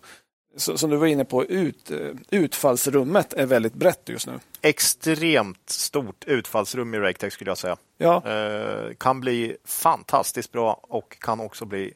som 0.57 0.91
du 0.91 0.97
var 0.97 1.07
inne 1.07 1.25
på, 1.25 1.45
ut, 1.45 1.91
utfallsrummet 2.31 3.33
är 3.33 3.47
väldigt 3.47 3.75
brett 3.75 4.09
just 4.09 4.27
nu. 4.27 4.33
Extremt 4.63 5.71
stort 5.71 6.25
utfallsrum 6.25 6.95
i 6.95 6.99
RakeTech 6.99 7.33
skulle 7.33 7.51
jag 7.51 7.59
säga. 7.59 7.77
Ja. 7.99 8.23
Eh, 8.27 8.95
kan 8.99 9.21
bli 9.21 9.57
fantastiskt 9.65 10.53
bra 10.53 10.81
och 10.83 11.19
kan 11.21 11.41
också 11.41 11.65
bli 11.65 11.93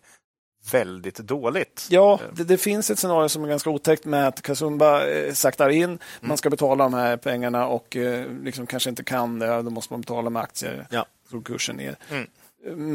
väldigt 0.73 1.17
dåligt. 1.17 1.87
Ja, 1.91 2.21
det, 2.33 2.45
det, 2.45 2.59
finns 2.59 2.91
ett 2.91 2.99
scenario 2.99 3.29
som 3.29 3.45
är 3.45 3.49
ganska 3.49 3.71
otäckt 3.71 4.05
med 4.05 4.29
att 4.29 4.43
Kasumba 4.43 5.07
eh, 5.07 5.33
saktar 5.33 5.71
in. 5.71 5.85
Mm. 5.85 5.99
Man 6.21 6.37
ska 6.37 6.51
betala 6.51 6.85
de 6.85 6.95
här 6.95 7.17
pengarna 7.17 7.67
och 7.67 7.97
eh, 7.97 8.27
liksom 8.43 8.67
kanske 8.67 8.91
inte 8.91 9.05
kan 9.05 9.39
det. 9.39 9.63
Då 9.63 9.71
måste 9.71 9.93
man 9.93 10.01
betala 10.01 10.31
med 10.31 10.43
aktier. 10.43 10.87
Ja. 10.91 11.07
Så 11.31 11.41
kursen 11.41 11.77
ner. 11.77 11.97
Mm. 12.11 12.27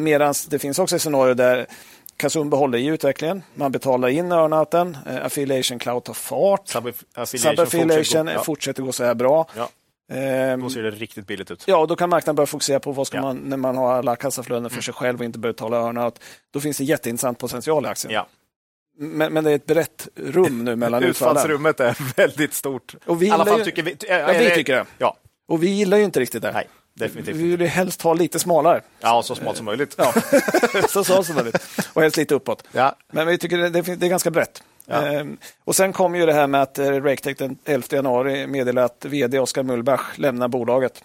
Medan 0.03 0.33
det 0.49 0.59
finns 0.59 0.79
också 0.79 0.95
ett 0.95 1.01
scenario 1.01 1.33
där 1.33 1.67
Kasum 2.19 2.49
behåller 2.49 2.77
i 2.77 2.85
utvecklingen. 2.85 3.43
Man 3.55 3.71
betalar 3.71 4.07
in 4.07 4.31
earnouten. 4.31 4.97
Uh, 5.07 5.25
affiliation 5.25 5.79
Cloud 5.79 6.03
tar 6.03 6.13
fart. 6.13 6.67
Sub-affiliation, 6.67 7.89
fortsätter, 7.89 8.35
gå, 8.35 8.43
fortsätter 8.43 8.83
gå 8.83 8.91
så 8.91 9.03
här 9.03 9.13
bra. 9.13 9.47
Ja. 9.55 9.69
Um, 10.53 10.61
då 10.61 10.69
ser 10.69 10.83
det 10.83 10.91
riktigt 10.91 11.27
billigt 11.27 11.51
ut. 11.51 11.63
Ja, 11.67 11.77
och 11.77 11.87
då 11.87 11.95
kan 11.95 12.09
marknaden 12.09 12.35
börja 12.35 12.47
fokusera 12.47 12.79
på 12.79 12.91
vad 12.91 13.07
ska 13.07 13.17
ja. 13.17 13.21
man, 13.21 13.37
när 13.37 13.57
man 13.57 13.77
har 13.77 13.93
alla 13.93 14.15
kassaflöden 14.15 14.69
för 14.69 14.75
mm. 14.75 14.81
sig 14.81 14.93
själv 14.93 15.19
och 15.19 15.25
inte 15.25 15.39
behöver 15.39 15.53
betala 15.53 15.77
earnout. 15.77 16.19
Då 16.51 16.59
finns 16.59 16.77
det 16.77 16.83
jätteintressant 16.83 17.37
potential 17.37 17.85
i 17.85 17.87
aktien. 17.87 18.13
Ja. 18.13 18.27
Men, 18.97 19.33
men, 19.33 19.43
det 19.43 19.51
är 19.51 19.55
ett 19.55 19.65
brett 19.65 20.07
rum 20.15 20.65
nu 20.65 20.75
mellan 20.75 21.03
utfallen. 21.03 21.37
Utfallsrummet 21.37 21.79
är 21.79 22.15
väldigt 22.15 22.53
stort. 22.53 22.95
Och 23.05 23.21
vi 23.21 23.27
I 23.27 23.31
alla 23.31 23.45
fall 23.45 23.59
ju, 23.59 23.65
tycker 23.65 23.83
vi. 23.83 23.91
Äh, 24.07 24.17
ja, 24.17 24.33
vi 24.39 24.49
tycker 24.55 24.75
det. 24.75 24.85
Ja. 24.97 25.17
Och 25.47 25.63
vi 25.63 25.69
gillar 25.69 25.97
ju 25.97 26.03
inte 26.03 26.19
riktigt 26.19 26.41
det. 26.41 26.51
Nej. 26.51 26.67
Definitivt. 26.99 27.35
Vi 27.35 27.55
vill 27.55 27.67
helst 27.67 28.01
ha 28.01 28.13
lite 28.13 28.39
smalare. 28.39 28.81
Ja, 28.99 29.23
så 29.23 29.35
smalt 29.35 29.57
som 29.57 29.65
möjligt. 29.65 29.95
Ja, 29.97 30.13
så 30.89 31.03
smalt 31.03 31.27
som 31.27 31.35
möjligt. 31.35 31.57
Och 31.93 32.01
helst 32.01 32.17
lite 32.17 32.35
uppåt. 32.35 32.63
Ja. 32.71 32.95
Men 33.11 33.27
vi 33.27 33.37
tycker 33.37 33.57
det, 33.57 33.69
det 33.95 34.05
är 34.05 34.09
ganska 34.09 34.31
brett. 34.31 34.63
Ja. 34.85 35.07
Ehm, 35.07 35.37
och 35.63 35.75
sen 35.75 35.93
kom 35.93 36.15
ju 36.15 36.25
det 36.25 36.33
här 36.33 36.47
med 36.47 36.61
att 36.61 36.79
eh, 36.79 36.91
Raketech 36.91 37.37
den 37.37 37.57
11 37.65 37.87
januari 37.91 38.47
meddelade 38.47 38.85
att 38.85 39.05
vd 39.05 39.39
Oskar 39.39 39.63
Mullbach 39.63 40.17
lämnar 40.17 40.47
bolaget. 40.47 41.03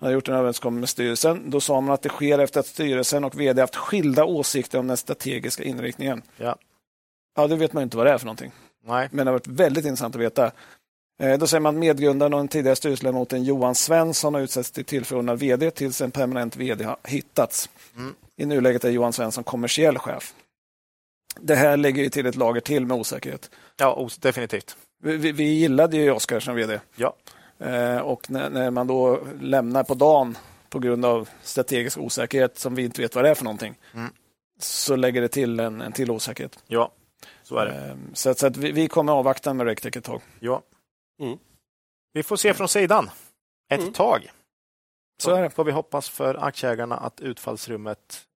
Han 0.00 0.06
har 0.06 0.14
gjort 0.14 0.28
en 0.28 0.34
överenskommelse 0.34 0.80
med 0.80 0.88
styrelsen. 0.88 1.50
Då 1.50 1.60
sa 1.60 1.80
man 1.80 1.94
att 1.94 2.02
det 2.02 2.08
sker 2.08 2.38
efter 2.38 2.60
att 2.60 2.66
styrelsen 2.66 3.24
och 3.24 3.40
vd 3.40 3.60
haft 3.60 3.76
skilda 3.76 4.24
åsikter 4.24 4.78
om 4.78 4.86
den 4.86 4.96
strategiska 4.96 5.64
inriktningen. 5.64 6.22
Ja. 6.36 6.56
Ja, 7.36 7.46
det 7.46 7.56
vet 7.56 7.72
man 7.72 7.82
inte 7.82 7.96
vad 7.96 8.06
det 8.06 8.12
är 8.12 8.18
för 8.18 8.26
någonting. 8.26 8.52
Nej. 8.84 9.08
Men 9.12 9.26
det 9.26 9.30
har 9.30 9.38
varit 9.38 9.46
väldigt 9.46 9.84
intressant 9.84 10.14
att 10.14 10.20
veta. 10.20 10.50
Eh, 11.18 11.38
då 11.38 11.46
säger 11.46 11.60
man 11.60 11.74
att 11.74 11.80
medgrundaren 11.80 12.34
och 12.34 12.40
den 12.40 12.48
tidigare 12.48 12.76
styrelseledamoten 12.76 13.44
Johan 13.44 13.74
Svensson 13.74 14.34
har 14.34 14.40
utsetts 14.40 14.70
till 14.70 14.84
tillförordnad 14.84 15.38
vd 15.38 15.70
tills 15.70 16.00
en 16.00 16.10
permanent 16.10 16.56
vd 16.56 16.84
har 16.84 16.96
hittats. 17.04 17.70
Mm. 17.96 18.14
I 18.36 18.46
nuläget 18.46 18.84
är 18.84 18.90
Johan 18.90 19.12
Svensson 19.12 19.44
kommersiell 19.44 19.98
chef. 19.98 20.34
Det 21.40 21.54
här 21.54 21.76
lägger 21.76 22.08
till 22.08 22.26
ett 22.26 22.36
lager 22.36 22.60
till 22.60 22.86
med 22.86 22.96
osäkerhet. 22.96 23.50
Ja, 23.76 24.08
definitivt. 24.20 24.76
Vi, 25.02 25.16
vi, 25.16 25.32
vi 25.32 25.44
gillade 25.44 25.96
ju 25.96 26.10
Oskar 26.10 26.40
som 26.40 26.56
vd. 26.56 26.80
Ja. 26.96 27.16
Eh, 27.58 27.98
och 27.98 28.30
när, 28.30 28.50
när, 28.50 28.70
man 28.70 28.86
då 28.86 29.20
lämnar 29.40 29.84
på 29.84 29.94
dagen 29.94 30.38
på 30.68 30.78
grund 30.78 31.04
av 31.04 31.28
strategisk 31.42 31.98
osäkerhet 31.98 32.58
som 32.58 32.74
vi 32.74 32.84
inte 32.84 33.02
vet 33.02 33.14
vad 33.14 33.24
det 33.24 33.30
är 33.30 33.34
för 33.34 33.44
någonting, 33.44 33.74
mm. 33.94 34.12
så 34.58 34.96
lägger 34.96 35.20
det 35.20 35.28
till 35.28 35.60
en, 35.60 35.80
en 35.80 35.92
till 35.92 36.10
osäkerhet. 36.10 36.58
Ja, 36.66 36.92
så 37.42 37.56
är 37.56 37.66
det. 37.66 37.72
Eh, 37.72 37.96
så, 38.12 38.34
så 38.34 38.46
att 38.46 38.56
vi, 38.56 38.72
vi 38.72 38.88
kommer 38.88 39.12
avvakta 39.12 39.54
med 39.54 39.66
Rectech 39.66 39.96
ett 39.96 40.04
tag. 40.04 40.20
Ja. 40.40 40.62
Mm. 41.20 41.38
Vi 42.12 42.22
får 42.22 42.36
se 42.36 42.54
från 42.54 42.68
sidan 42.68 43.10
ett 43.70 43.80
mm. 43.80 43.92
tag. 43.92 44.30
Så, 45.22 45.30
så 45.30 45.36
är 45.36 45.42
det. 45.42 45.50
får 45.50 45.64
vi 45.64 45.72
hoppas 45.72 46.08
för 46.08 46.34
aktieägarna 46.34 46.96
att 46.96 47.20
utfallsrummet 47.20 48.26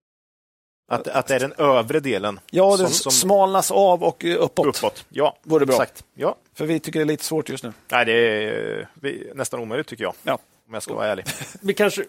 att, 0.91 1.07
att 1.07 1.27
det 1.27 1.35
är 1.35 1.39
den 1.39 1.53
övre 1.57 1.99
delen. 1.99 2.39
Ja, 2.51 2.71
det 2.71 2.77
som, 2.77 2.93
som... 2.93 3.11
smalnas 3.11 3.71
av 3.71 4.03
och 4.03 4.25
uppåt. 4.25 4.67
Uppåt, 4.67 5.05
ja. 5.09 5.37
Vore 5.43 5.65
bra. 5.65 5.75
Exakt. 5.75 6.05
Ja. 6.13 6.35
För 6.53 6.65
vi 6.65 6.79
tycker 6.79 6.99
det 6.99 7.03
är 7.03 7.07
lite 7.07 7.23
svårt 7.23 7.49
just 7.49 7.63
nu. 7.63 7.73
Nej, 7.91 8.05
det 8.05 8.13
är 8.13 9.33
nästan 9.33 9.59
omöjligt 9.59 9.87
tycker 9.87 10.03
jag. 10.03 10.13
Ja. 10.23 10.39
Om 10.67 10.73
jag 10.73 10.83
ska 10.83 10.93
vara 10.93 11.07
ärlig. 11.07 11.25
vi 11.61 11.73
kanske 11.73 12.05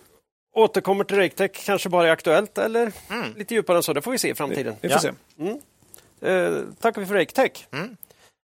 återkommer 0.53 1.05
till 1.05 1.17
Raketech, 1.17 1.67
kanske 1.67 1.89
bara 1.89 2.09
är 2.09 2.13
aktuellt 2.13 2.59
eller 2.59 2.93
mm. 3.11 3.35
lite 3.37 3.55
djupare 3.55 3.77
än 3.77 3.83
så. 3.83 3.93
Det 3.93 4.03
får 4.03 4.11
vi 4.11 4.19
se 4.19 4.29
i 4.31 4.35
framtiden. 4.35 4.77
Vi, 4.81 4.89
vi 4.89 4.95
får 4.95 5.05
ja. 5.07 5.15
se. 5.37 5.43
Mm. 5.43 5.61
Eh, 6.21 6.65
tackar 6.81 7.01
vi 7.01 7.07
för 7.07 7.15
Raketech. 7.15 7.67
Mm. 7.73 7.97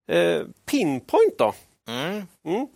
Eh, 0.07 0.47
Pinpoint 0.65 1.37
då? 1.37 1.53
Mm. 1.89 2.27
Mm. 2.45 2.67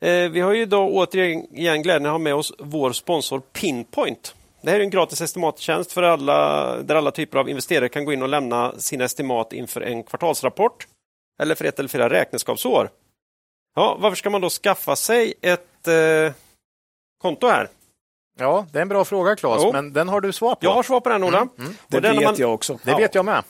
Eh, 0.00 0.30
vi 0.30 0.40
har 0.40 0.54
ju 0.54 0.66
då 0.66 0.88
återigen 0.88 1.46
glädjen 1.82 2.06
att 2.06 2.12
ha 2.12 2.18
med 2.18 2.34
oss 2.34 2.52
vår 2.58 2.92
sponsor 2.92 3.40
Pinpoint. 3.40 4.34
Det 4.62 4.70
här 4.70 4.80
är 4.80 4.84
en 4.84 4.90
gratis 4.90 5.20
estimattjänst 5.20 5.92
för 5.92 6.02
alla, 6.02 6.82
där 6.82 6.94
alla 6.94 7.10
typer 7.10 7.38
av 7.38 7.48
investerare 7.48 7.88
kan 7.88 8.04
gå 8.04 8.12
in 8.12 8.22
och 8.22 8.28
lämna 8.28 8.72
sina 8.78 9.04
estimat 9.04 9.52
inför 9.52 9.80
en 9.80 10.02
kvartalsrapport 10.02 10.86
eller 11.42 11.54
för 11.54 11.64
ett 11.64 11.78
eller 11.78 11.88
flera 11.88 12.10
räkenskapsår. 12.10 12.90
Ja, 13.74 13.96
varför 14.00 14.16
ska 14.16 14.30
man 14.30 14.40
då 14.40 14.50
skaffa 14.50 14.96
sig 14.96 15.34
ett 15.42 15.88
eh, 15.88 16.32
konto 17.22 17.46
här? 17.46 17.68
Ja, 18.38 18.66
det 18.72 18.78
är 18.78 18.82
en 18.82 18.88
bra 18.88 19.04
fråga 19.04 19.36
Claes, 19.36 19.72
men 19.72 19.92
den 19.92 20.08
har 20.08 20.20
du 20.20 20.32
svar 20.32 20.54
på. 20.54 20.66
Jag 20.66 20.74
har 20.74 20.82
svar 20.82 21.00
på 21.00 21.08
den 21.08 21.24
Ola. 21.24 21.38
Mm, 21.38 21.50
mm. 21.58 21.74
Det 21.88 22.00
vet 22.00 22.24
man... 22.24 22.34
jag 22.38 22.54
också. 22.54 22.78
Det 22.82 22.90
ja. 22.90 22.96
vet 22.96 23.14
jag 23.14 23.24
med. 23.24 23.44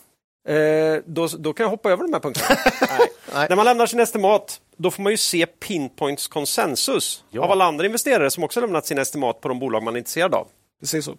Eh, 0.46 1.02
då, 1.06 1.26
då 1.38 1.52
kan 1.52 1.64
jag 1.64 1.70
hoppa 1.70 1.90
över 1.90 2.02
de 2.02 2.12
här 2.12 2.20
punkterna. 2.20 2.46
Nej. 2.98 3.08
Nej. 3.34 3.46
När 3.48 3.56
man 3.56 3.64
lämnar 3.64 3.86
sin 3.86 4.00
estimat, 4.00 4.60
då 4.76 4.90
får 4.90 5.02
man 5.02 5.12
ju 5.12 5.16
se 5.16 5.46
Pinpoints 5.46 6.28
konsensus 6.28 7.24
ja. 7.30 7.42
av 7.42 7.50
alla 7.50 7.64
andra 7.64 7.86
investerare 7.86 8.30
som 8.30 8.44
också 8.44 8.60
lämnat 8.60 8.86
sina 8.86 9.00
estimat 9.00 9.40
på 9.40 9.48
de 9.48 9.58
bolag 9.58 9.82
man 9.82 9.94
är 9.94 9.98
intresserad 9.98 10.34
av. 10.34 10.46
Precis 10.80 11.04
så. 11.04 11.16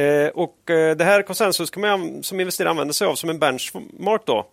Eh, 0.00 0.28
och 0.28 0.70
eh, 0.70 0.96
det 0.96 1.04
här 1.04 1.22
konsensus 1.22 1.70
kan 1.70 1.80
man 1.80 2.22
som 2.22 2.40
investerare 2.40 2.70
använda 2.70 2.92
sig 2.92 3.06
av 3.06 3.14
som 3.14 3.30
en 3.30 3.38
benchmark 3.38 4.22
då 4.26 4.46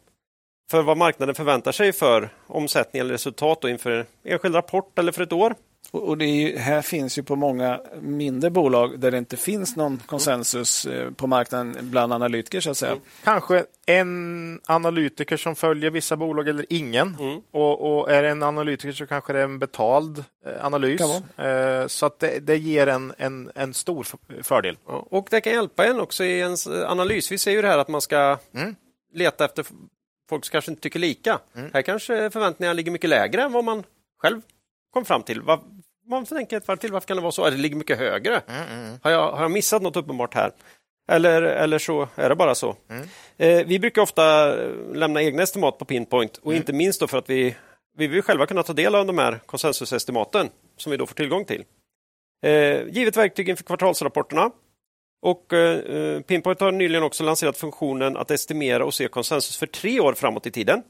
för 0.71 0.81
vad 0.81 0.97
marknaden 0.97 1.35
förväntar 1.35 1.71
sig 1.71 1.93
för 1.93 2.29
omsättning 2.47 2.99
eller 2.99 3.11
resultat 3.11 3.61
då 3.61 3.69
inför 3.69 3.91
en 3.91 4.05
enskild 4.23 4.55
rapport 4.55 4.99
eller 4.99 5.11
för 5.11 5.23
ett 5.23 5.33
år. 5.33 5.55
Och, 5.91 6.17
det 6.17 6.25
ju, 6.25 6.57
här 6.57 6.81
finns 6.81 7.17
ju 7.17 7.23
på 7.23 7.35
många 7.35 7.81
mindre 8.01 8.49
bolag 8.49 8.99
där 8.99 9.11
det 9.11 9.17
inte 9.17 9.37
finns 9.37 9.75
någon 9.75 10.01
konsensus 10.05 10.85
eh, 10.85 11.11
på 11.11 11.27
marknaden 11.27 11.77
bland 11.81 12.13
analytiker. 12.13 12.61
Så 12.61 12.69
att 12.69 12.77
säga. 12.77 12.91
Mm. 12.91 13.03
Kanske 13.23 13.65
en 13.85 14.61
analytiker 14.65 15.37
som 15.37 15.55
följer 15.55 15.89
vissa 15.91 16.17
bolag 16.17 16.47
eller 16.47 16.65
ingen. 16.69 17.15
Mm. 17.19 17.41
Och, 17.51 17.99
och, 17.99 18.11
är 18.11 18.23
det 18.23 18.29
en 18.29 18.43
analytiker 18.43 18.91
så 18.91 19.07
kanske 19.07 19.33
det 19.33 19.39
är 19.39 19.43
en 19.43 19.59
betald 19.59 20.23
eh, 20.45 20.65
analys. 20.65 21.01
Eh, 21.37 21.87
så 21.87 22.05
att 22.05 22.19
det, 22.19 22.39
det 22.39 22.57
ger 22.57 22.87
en, 22.87 23.13
en, 23.17 23.51
en, 23.55 23.73
stor 23.73 24.07
fördel. 24.43 24.77
Och 24.85 25.27
det 25.31 25.41
kan 25.41 25.53
hjälpa 25.53 25.85
en 25.85 25.99
också 25.99 26.23
i 26.23 26.39
ens 26.39 26.67
analys. 26.67 27.31
Vi 27.31 27.37
ser 27.37 27.51
ju 27.51 27.61
det 27.61 27.67
här 27.67 27.77
att 27.77 27.87
man 27.87 28.01
ska 28.01 28.37
mm. 28.53 28.75
leta 29.13 29.45
efter 29.45 29.65
folk 30.29 30.45
som 30.45 30.51
kanske 30.51 30.71
inte 30.71 30.81
tycker 30.81 30.99
lika. 30.99 31.39
Mm. 31.55 31.69
Här 31.73 31.81
kanske 31.81 32.29
förväntningarna 32.29 32.73
ligger 32.73 32.91
mycket 32.91 33.09
lägre 33.09 33.43
än 33.43 33.51
vad 33.51 33.63
man 33.63 33.83
själv 34.21 34.41
kom 34.93 35.05
fram 35.05 35.23
till. 35.23 35.41
Vad, 35.41 35.59
man 36.07 36.25
tänker 36.25 36.57
ett 36.57 36.67
varv 36.67 36.77
till, 36.77 36.91
varför 36.91 37.07
kan 37.07 37.17
det 37.17 37.23
vara 37.23 37.31
så? 37.31 37.49
Det 37.49 37.57
ligger 37.57 37.75
mycket 37.75 37.97
högre. 37.97 38.41
Mm, 38.47 38.67
mm. 38.71 38.99
Har, 39.03 39.11
jag, 39.11 39.31
har 39.31 39.41
jag 39.41 39.51
missat 39.51 39.81
något 39.81 39.95
uppenbart 39.95 40.33
här? 40.33 40.51
Eller, 41.11 41.41
eller 41.41 41.79
så 41.79 42.07
är 42.15 42.29
det 42.29 42.35
bara 42.35 42.55
så. 42.55 42.75
Mm. 42.89 43.07
Eh, 43.37 43.67
vi 43.67 43.79
brukar 43.79 44.01
ofta 44.01 44.55
lämna 44.93 45.23
egna 45.23 45.43
estimat 45.43 45.77
på 45.77 45.85
Pinpoint 45.85 46.37
och 46.37 46.51
mm. 46.51 46.57
inte 46.57 46.73
minst 46.73 47.09
för 47.09 47.17
att 47.17 47.29
vi, 47.29 47.55
vi 47.97 48.07
vill 48.07 48.21
själva 48.21 48.45
kunna 48.45 48.63
ta 48.63 48.73
del 48.73 48.95
av 48.95 49.05
de 49.05 49.17
här 49.17 49.39
konsensusestimaten 49.45 50.49
som 50.77 50.91
vi 50.91 50.97
då 50.97 51.05
får 51.05 51.15
tillgång 51.15 51.45
till. 51.45 51.63
Eh, 52.45 52.87
givet 52.87 53.17
verktyg 53.17 53.49
inför 53.49 53.63
kvartalsrapporterna. 53.63 54.51
Och 55.21 55.53
eh, 55.53 56.21
Pinpoint 56.21 56.59
har 56.59 56.71
nyligen 56.71 57.03
också 57.03 57.23
lanserat 57.23 57.57
funktionen 57.57 58.17
att 58.17 58.31
estimera 58.31 58.85
och 58.85 58.93
se 58.93 59.07
konsensus 59.07 59.57
för 59.57 59.67
tre 59.67 59.99
år 59.99 60.13
framåt 60.13 60.47
i 60.47 60.51
tiden. 60.51 60.83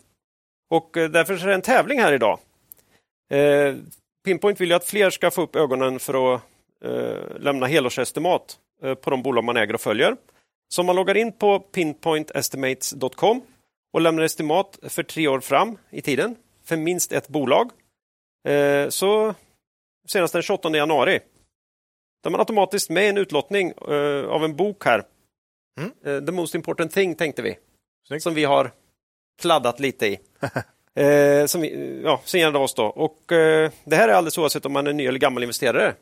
Och 0.69 0.98
eh, 0.98 1.10
därför 1.10 1.34
är 1.34 1.48
det 1.48 1.53
en 1.53 1.61
tävling 1.61 1.99
här 2.02 2.14
idag. 2.14 2.39
Pinpoint 4.28 4.62
vill 4.62 4.70
ju 4.70 4.76
att 4.76 4.86
fler 4.86 5.10
ska 5.10 5.32
få 5.32 5.41
upp 5.41 5.56
ögonen 5.56 5.99
för 5.99 6.36
att 6.36 6.41
eh, 6.84 7.40
lämna 7.40 7.66
helårsestimat 7.66 8.58
eh, 8.84 8.94
på 8.94 9.10
de 9.10 9.24
bolag 9.24 9.44
man 9.44 9.58
äger 9.58 9.74
och 9.74 9.82
följer. 9.82 10.18
Så 10.70 10.82
om 10.82 10.86
man 10.86 10.95
loggar 10.95 11.18
in 11.18 11.32
på 11.32 11.60
pinpointestimates.com 11.60 13.41
och 13.94 14.02
lämnar 14.02 14.24
estimat 14.24 14.80
för 14.84 15.04
tre 15.04 15.28
år 15.28 15.40
fram 15.40 15.78
i 15.90 16.02
tiden 16.02 16.36
för 16.64 16.78
minst 16.78 17.12
ett 17.12 17.28
bolag 17.28 17.72
eh, 18.48 18.90
så 18.90 19.34
senast 20.08 20.34
den 20.34 20.41
28 20.41 20.78
januari 20.78 21.20
då 22.24 22.30
är 22.30 22.32
man 22.32 22.40
automatiskt 22.40 22.90
med 22.90 23.10
en 23.10 23.18
utlottning 23.18 23.72
eh, 23.90 24.26
av 24.26 24.44
en 24.44 24.56
bok 24.56 24.86
här. 24.86 25.04
Mm. 25.80 25.91
Eh, 26.06 26.26
The 26.26 26.32
Most 26.32 26.56
Important 26.56 26.91
Thing 26.91 27.16
tänkte 27.16 27.41
vi. 27.41 27.58
Snyggt. 28.08 28.24
Som 28.24 28.34
vi 28.34 28.44
har 28.44 28.72
kladdat 29.41 29.80
lite 29.80 30.08
i. 30.08 30.20
Eh, 30.98 31.45
som, 31.45 31.64
ja, 32.03 32.22
signerade 32.26 32.57
oss 32.57 32.74
då. 32.74 32.86
Och, 32.86 33.32
eh, 33.32 33.72
det 33.84 33.95
här 33.95 34.10
är 34.10 34.14
alldeles 34.14 34.38
oavsett 34.38 34.65
om 34.65 34.74
man 34.74 34.88
är 34.88 34.94
ny 34.94 35.06
eller 35.06 35.19
gammal 35.19 35.44
investerare. 35.44 35.94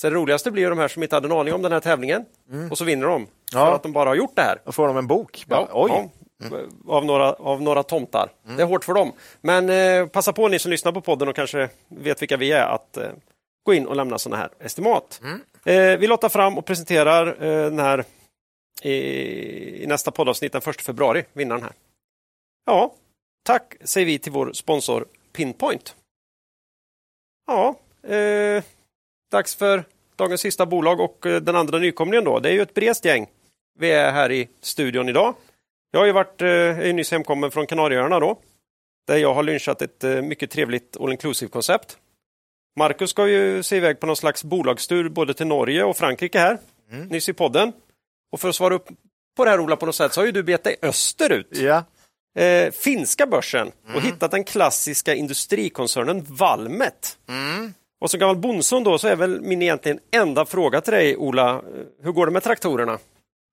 Så 0.00 0.10
det 0.10 0.16
roligaste 0.16 0.50
blir 0.50 0.70
de 0.70 0.78
här 0.78 0.88
som 0.88 1.02
inte 1.02 1.16
hade 1.16 1.28
en 1.28 1.32
aning 1.32 1.54
om 1.54 1.62
den 1.62 1.72
här 1.72 1.80
tävlingen 1.80 2.24
mm. 2.52 2.70
och 2.70 2.78
så 2.78 2.84
vinner 2.84 3.06
de. 3.06 3.26
Ja. 3.52 3.66
För 3.66 3.74
att 3.74 3.82
de 3.82 3.92
bara 3.92 4.08
har 4.08 4.14
gjort 4.14 4.36
det 4.36 4.42
här. 4.42 4.58
Då 4.64 4.72
får 4.72 4.86
de 4.86 4.96
en 4.96 5.06
bok. 5.06 5.44
Ja, 5.48 5.68
Oj. 5.72 5.90
Ja. 5.90 6.08
Mm. 6.48 6.70
Av, 6.88 7.04
några, 7.04 7.32
av 7.32 7.62
några 7.62 7.82
tomtar. 7.82 8.28
Mm. 8.44 8.56
Det 8.56 8.62
är 8.62 8.66
hårt 8.66 8.84
för 8.84 8.94
dem. 8.94 9.12
Men 9.40 9.70
eh, 9.70 10.06
passa 10.06 10.32
på 10.32 10.48
ni 10.48 10.58
som 10.58 10.70
lyssnar 10.70 10.92
på 10.92 11.00
podden 11.00 11.28
och 11.28 11.36
kanske 11.36 11.68
vet 11.88 12.22
vilka 12.22 12.36
vi 12.36 12.52
är 12.52 12.66
att 12.66 12.96
eh, 12.96 13.08
gå 13.62 13.74
in 13.74 13.86
och 13.86 13.96
lämna 13.96 14.18
sådana 14.18 14.42
här 14.42 14.50
estimat. 14.60 15.20
Mm. 15.22 15.40
Eh, 15.64 15.98
vi 15.98 16.06
lottar 16.06 16.28
fram 16.28 16.58
och 16.58 16.64
presenterar 16.64 17.26
eh, 17.26 17.64
den 17.64 17.78
här 17.78 18.04
i, 18.82 18.94
i 19.82 19.86
nästa 19.86 20.10
poddavsnitt 20.10 20.52
den 20.52 20.62
1 20.66 20.80
februari, 20.80 21.24
vinnaren 21.32 21.62
här. 21.62 21.72
Ja, 22.66 22.94
Tack 23.48 23.74
säger 23.80 24.06
vi 24.06 24.18
till 24.18 24.32
vår 24.32 24.52
sponsor 24.52 25.06
Pinpoint. 25.32 25.96
Ja, 27.46 27.76
eh, 28.02 28.64
dags 29.30 29.54
för 29.54 29.84
dagens 30.16 30.40
sista 30.40 30.66
bolag 30.66 31.00
och 31.00 31.26
eh, 31.26 31.40
den 31.40 31.56
andra 31.56 31.78
nykomlingen 31.78 32.24
då. 32.24 32.38
Det 32.38 32.48
är 32.48 32.52
ju 32.52 32.62
ett 32.62 32.74
brest 32.74 33.04
gäng. 33.04 33.26
Vi 33.78 33.90
är 33.90 34.12
här 34.12 34.32
i 34.32 34.48
studion 34.60 35.08
idag. 35.08 35.34
Jag 35.90 36.00
har 36.00 36.06
ju 36.06 36.12
varit, 36.12 36.42
eh, 36.42 36.48
är 36.48 36.92
nyss 36.92 37.10
hemkommen 37.10 37.50
från 37.50 37.66
Kanarieöarna 37.66 38.20
då. 38.20 38.38
Där 39.06 39.16
jag 39.16 39.34
har 39.34 39.42
lynchat 39.42 39.82
ett 39.82 40.04
eh, 40.04 40.22
mycket 40.22 40.50
trevligt 40.50 40.96
all 41.00 41.12
inclusive 41.12 41.50
koncept. 41.50 41.98
Marcus 42.78 43.10
ska 43.10 43.28
ju 43.28 43.62
se 43.62 43.76
iväg 43.76 44.00
på 44.00 44.06
någon 44.06 44.16
slags 44.16 44.44
bolagstur 44.44 45.08
både 45.08 45.34
till 45.34 45.46
Norge 45.46 45.84
och 45.84 45.96
Frankrike 45.96 46.38
här, 46.38 46.58
mm. 46.90 47.08
nyss 47.08 47.28
i 47.28 47.32
podden. 47.32 47.72
Och 48.32 48.40
för 48.40 48.48
att 48.48 48.56
svara 48.56 48.74
upp 48.74 48.88
på 49.36 49.44
det 49.44 49.50
här 49.50 49.60
Ola 49.60 49.76
på 49.76 49.86
något 49.86 49.94
sätt 49.94 50.12
så 50.12 50.20
har 50.20 50.26
ju 50.26 50.32
du 50.32 50.42
bett 50.42 50.64
dig 50.64 50.76
österut. 50.82 51.48
Ja 51.50 51.84
eh, 52.34 52.72
finska 52.72 53.26
börsen 53.26 53.72
och 53.84 53.90
mm. 53.90 54.02
hittat 54.02 54.30
den 54.30 54.44
klassiska 54.44 55.14
industrikoncernen 55.14 56.26
Valmet. 56.28 57.18
Mm. 57.28 57.74
Och 58.00 58.10
som 58.10 58.20
gammal 58.20 58.36
bondsson 58.36 58.84
då 58.84 58.98
så 58.98 59.08
är 59.08 59.16
väl 59.16 59.40
min 59.40 59.62
egentligen 59.62 60.00
enda 60.10 60.44
fråga 60.44 60.80
till 60.80 60.92
dig 60.92 61.16
Ola, 61.16 61.62
hur 62.02 62.12
går 62.12 62.26
det 62.26 62.32
med 62.32 62.42
traktorerna? 62.42 62.98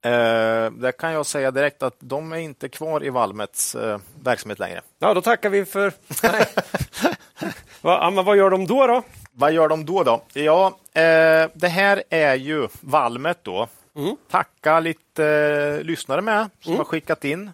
Eh, 0.06 0.72
det 0.72 0.92
kan 0.98 1.12
jag 1.12 1.26
säga 1.26 1.52
direkt 1.52 1.84
att 1.84 1.96
de 2.00 2.34
är 2.34 2.38
inte 2.38 2.70
kvar 2.70 3.04
i 3.04 3.10
Valmets 3.10 3.76
eh, 3.76 4.00
verksamhet 4.24 4.60
längre. 4.60 4.82
Ja, 5.00 5.14
då 5.14 5.22
tackar 5.22 5.50
vi 5.50 5.66
för... 5.66 5.94
Va, 7.82 8.12
men 8.12 8.26
vad 8.26 8.38
gör 8.38 8.50
de 8.50 8.68
då? 8.68 8.88
då? 8.88 9.04
Vad 9.32 9.54
gör 9.54 9.68
de 9.68 9.86
då? 9.86 10.04
då? 10.04 10.22
Ja, 10.34 10.68
eh, 10.94 11.50
det 11.54 11.68
här 11.68 12.04
är 12.10 12.36
ju 12.36 12.68
Valmet 12.82 13.40
då. 13.42 13.68
Mm. 13.96 14.16
Tacka 14.30 14.80
lite 14.80 15.26
eh, 15.26 15.86
lyssnare 15.86 16.22
med 16.22 16.50
som 16.60 16.72
mm. 16.72 16.78
har 16.78 16.86
skickat 16.86 17.26
in 17.26 17.52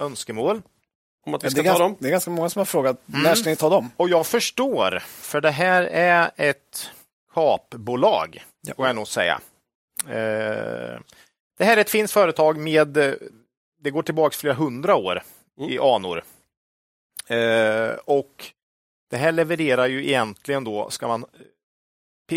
önskemål 0.00 0.62
om 1.26 1.34
att 1.34 1.44
vi 1.44 1.50
ska 1.50 1.60
ta 1.60 1.64
ganska, 1.64 1.82
dem. 1.82 1.96
Det 1.98 2.06
är 2.06 2.10
ganska 2.10 2.30
många 2.30 2.50
som 2.50 2.60
har 2.60 2.64
frågat 2.64 3.08
mm. 3.08 3.22
när 3.22 3.34
ska 3.34 3.50
ni 3.50 3.56
ta 3.56 3.68
dem? 3.68 3.90
Och 3.96 4.08
jag 4.08 4.26
förstår, 4.26 4.98
för 4.98 5.40
det 5.40 5.50
här 5.50 5.82
är 5.82 6.30
ett 6.36 6.90
kapbolag, 7.34 8.44
ja. 8.60 8.74
får 8.74 8.86
jag 8.86 8.96
nog 8.96 9.08
säga. 9.08 9.40
Eh, 10.06 11.00
det 11.58 11.64
här 11.64 11.76
är 11.76 11.80
ett 11.80 11.90
finskt 11.90 12.14
företag 12.14 12.58
med, 12.58 12.88
det 13.82 13.90
går 13.90 14.02
tillbaka 14.02 14.36
flera 14.36 14.54
hundra 14.54 14.96
år 14.96 15.22
mm. 15.58 15.70
i 15.70 15.78
anor. 15.78 16.24
Eh, 17.26 17.94
och 18.04 18.52
det 19.10 19.16
här 19.16 19.32
levererar 19.32 19.86
ju 19.86 20.06
egentligen 20.06 20.64
då, 20.64 20.90
ska 20.90 21.08
man 21.08 21.24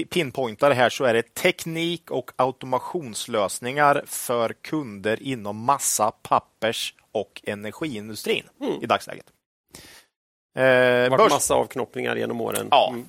pinpointa 0.09 0.69
det 0.69 0.75
här 0.75 0.89
så 0.89 1.03
är 1.03 1.13
det 1.13 1.33
teknik 1.33 2.11
och 2.11 2.31
automationslösningar 2.35 4.03
för 4.05 4.53
kunder 4.53 5.23
inom 5.23 5.57
massa, 5.57 6.11
pappers 6.11 6.93
och 7.11 7.41
energiindustrin 7.43 8.43
mm. 8.61 8.83
i 8.83 8.85
dagsläget. 8.85 9.25
Eh, 10.55 10.63
det 10.63 11.09
varit 11.09 11.31
massa 11.31 11.55
avknoppningar 11.55 12.15
genom 12.15 12.41
åren. 12.41 12.67
Ja. 12.71 12.89
Mm. 12.89 13.05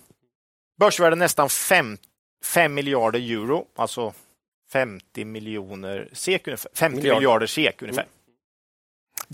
Börsvärde 0.79 1.17
nästan 1.17 1.49
5 1.49 1.99
miljarder 2.75 3.19
euro, 3.19 3.67
alltså 3.77 4.13
50 4.73 5.25
miljoner 5.25 6.09
SEK, 6.13 6.45
50 6.75 6.97
Miljard. 6.97 7.17
miljarder 7.17 7.47
SEK 7.47 7.83
ungefär. 7.83 8.03
Mm. 8.03 8.13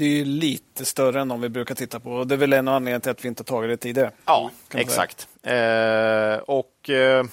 Det 0.00 0.20
är 0.20 0.24
lite 0.24 0.84
större 0.84 1.20
än 1.20 1.28
de 1.28 1.40
vi 1.40 1.48
brukar 1.48 1.74
titta 1.74 2.00
på. 2.00 2.24
Det 2.24 2.34
är 2.34 2.36
väl 2.36 2.52
en 2.52 2.68
av 2.68 2.74
anledningarna 2.74 3.00
till 3.00 3.10
att 3.10 3.24
vi 3.24 3.28
inte 3.28 3.44
tagit 3.44 3.70
det 3.70 3.76
tidigare. 3.76 4.10
Ja, 4.24 4.50
exakt. 4.74 5.28
Eh, 5.42 6.36
och 6.36 6.90
eh, 6.90 7.24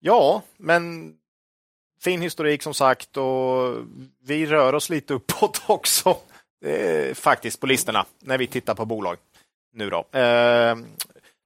Ja, 0.00 0.42
men 0.56 1.14
fin 2.00 2.22
historik 2.22 2.62
som 2.62 2.74
sagt 2.74 3.16
och 3.16 3.74
vi 4.24 4.46
rör 4.46 4.72
oss 4.72 4.90
lite 4.90 5.14
uppåt 5.14 5.62
också 5.66 6.16
eh, 6.64 7.14
faktiskt 7.14 7.60
på 7.60 7.66
listorna 7.66 8.06
när 8.20 8.38
vi 8.38 8.46
tittar 8.46 8.74
på 8.74 8.84
bolag 8.84 9.16
nu 9.72 9.90
då. 9.90 10.18
Eh, 10.18 10.76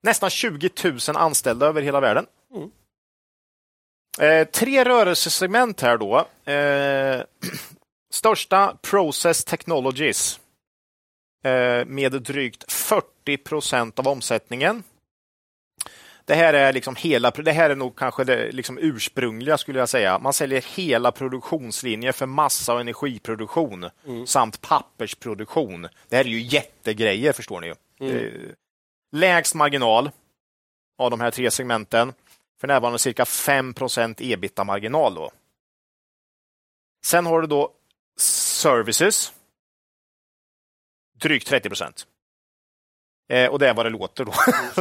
nästan 0.02 0.30
20 0.30 0.70
000 0.84 0.98
anställda 1.14 1.66
över 1.66 1.82
hela 1.82 2.00
världen. 2.00 2.26
Mm. 2.54 2.70
Eh, 4.20 4.48
tre 4.48 4.84
rörelsesegment 4.84 5.80
här 5.80 5.98
då. 5.98 6.26
Eh, 8.16 8.18
största 8.18 8.76
Process 8.82 9.44
Technologies 9.44 10.40
eh, 11.44 11.84
med 11.86 12.22
drygt 12.22 12.72
40 12.72 13.36
procent 13.36 13.98
av 13.98 14.08
omsättningen. 14.08 14.82
Det 16.24 16.34
här 16.34 16.54
är 16.54 16.72
liksom 16.72 16.96
hela, 16.96 17.30
det 17.30 17.52
här 17.52 17.70
är 17.70 17.76
nog 17.76 17.96
kanske 17.96 18.24
det 18.24 18.52
liksom 18.52 18.78
ursprungliga 18.78 19.58
skulle 19.58 19.78
jag 19.78 19.88
säga. 19.88 20.18
Man 20.18 20.32
säljer 20.32 20.64
hela 20.76 21.12
produktionslinjer 21.12 22.12
för 22.12 22.26
massa 22.26 22.74
och 22.74 22.80
energiproduktion 22.80 23.90
mm. 24.06 24.26
samt 24.26 24.60
pappersproduktion. 24.60 25.88
Det 26.08 26.16
här 26.16 26.24
är 26.24 26.28
ju 26.28 26.40
jättegrejer 26.40 27.32
förstår 27.32 27.60
ni 27.60 27.66
ju. 27.66 27.74
Mm. 28.00 28.52
Lägst 29.12 29.54
marginal 29.54 30.10
av 30.98 31.10
de 31.10 31.20
här 31.20 31.30
tre 31.30 31.50
segmenten. 31.50 32.12
För 32.60 32.68
närvarande 32.68 32.98
cirka 32.98 33.24
5% 33.24 34.14
ebita-marginal. 34.18 35.14
Då. 35.14 35.30
Sen 37.06 37.26
har 37.26 37.40
du 37.40 37.46
då 37.46 37.75
services. 38.16 39.32
Drygt 41.20 41.46
30 41.46 41.68
procent. 41.68 42.06
Eh, 43.28 43.46
och 43.46 43.58
det 43.58 43.68
är 43.68 43.74
vad 43.74 43.86
det 43.86 43.90
låter 43.90 44.24
då, 44.24 44.32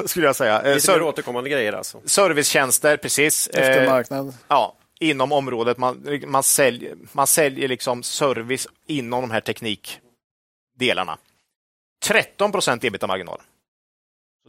skulle 0.07 0.25
jag 0.25 0.35
säga. 0.35 0.61
Eh, 0.61 0.75
Lite 0.75 0.91
mer 0.91 1.01
återkommande 1.01 1.49
grejer 1.49 1.73
alltså. 1.73 2.01
Servicetjänster, 2.05 2.97
precis. 2.97 3.47
Eftermarknad. 3.47 4.27
Eh, 4.27 4.33
ja, 4.47 4.75
inom 4.99 5.31
området. 5.31 5.77
Man, 5.77 6.19
man, 6.27 6.43
säljer, 6.43 6.95
man 7.11 7.27
säljer 7.27 7.67
liksom 7.67 8.03
service 8.03 8.67
inom 8.87 9.21
de 9.21 9.31
här 9.31 9.41
teknikdelarna. 9.41 11.17
13 12.03 12.51
procent 12.51 12.83
ebitda-marginal. 12.83 13.41